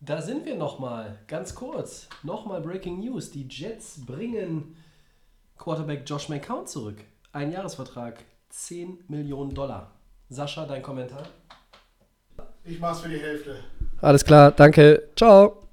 Da 0.00 0.20
sind 0.20 0.44
wir 0.46 0.56
nochmal, 0.56 1.18
ganz 1.28 1.54
kurz. 1.54 2.08
Nochmal 2.22 2.60
Breaking 2.60 2.98
News. 2.98 3.30
Die 3.30 3.46
Jets 3.48 4.04
bringen 4.04 4.76
Quarterback 5.56 6.02
Josh 6.06 6.28
McCown 6.28 6.66
zurück. 6.66 6.96
Ein 7.32 7.52
Jahresvertrag, 7.52 8.24
10 8.48 9.04
Millionen 9.08 9.54
Dollar. 9.54 9.92
Sascha, 10.28 10.66
dein 10.66 10.82
Kommentar? 10.82 11.22
Ich 12.64 12.80
mach's 12.80 13.00
für 13.00 13.08
die 13.08 13.18
Hälfte. 13.18 13.56
Alles 14.00 14.24
klar, 14.24 14.50
danke. 14.50 15.08
Ciao. 15.14 15.68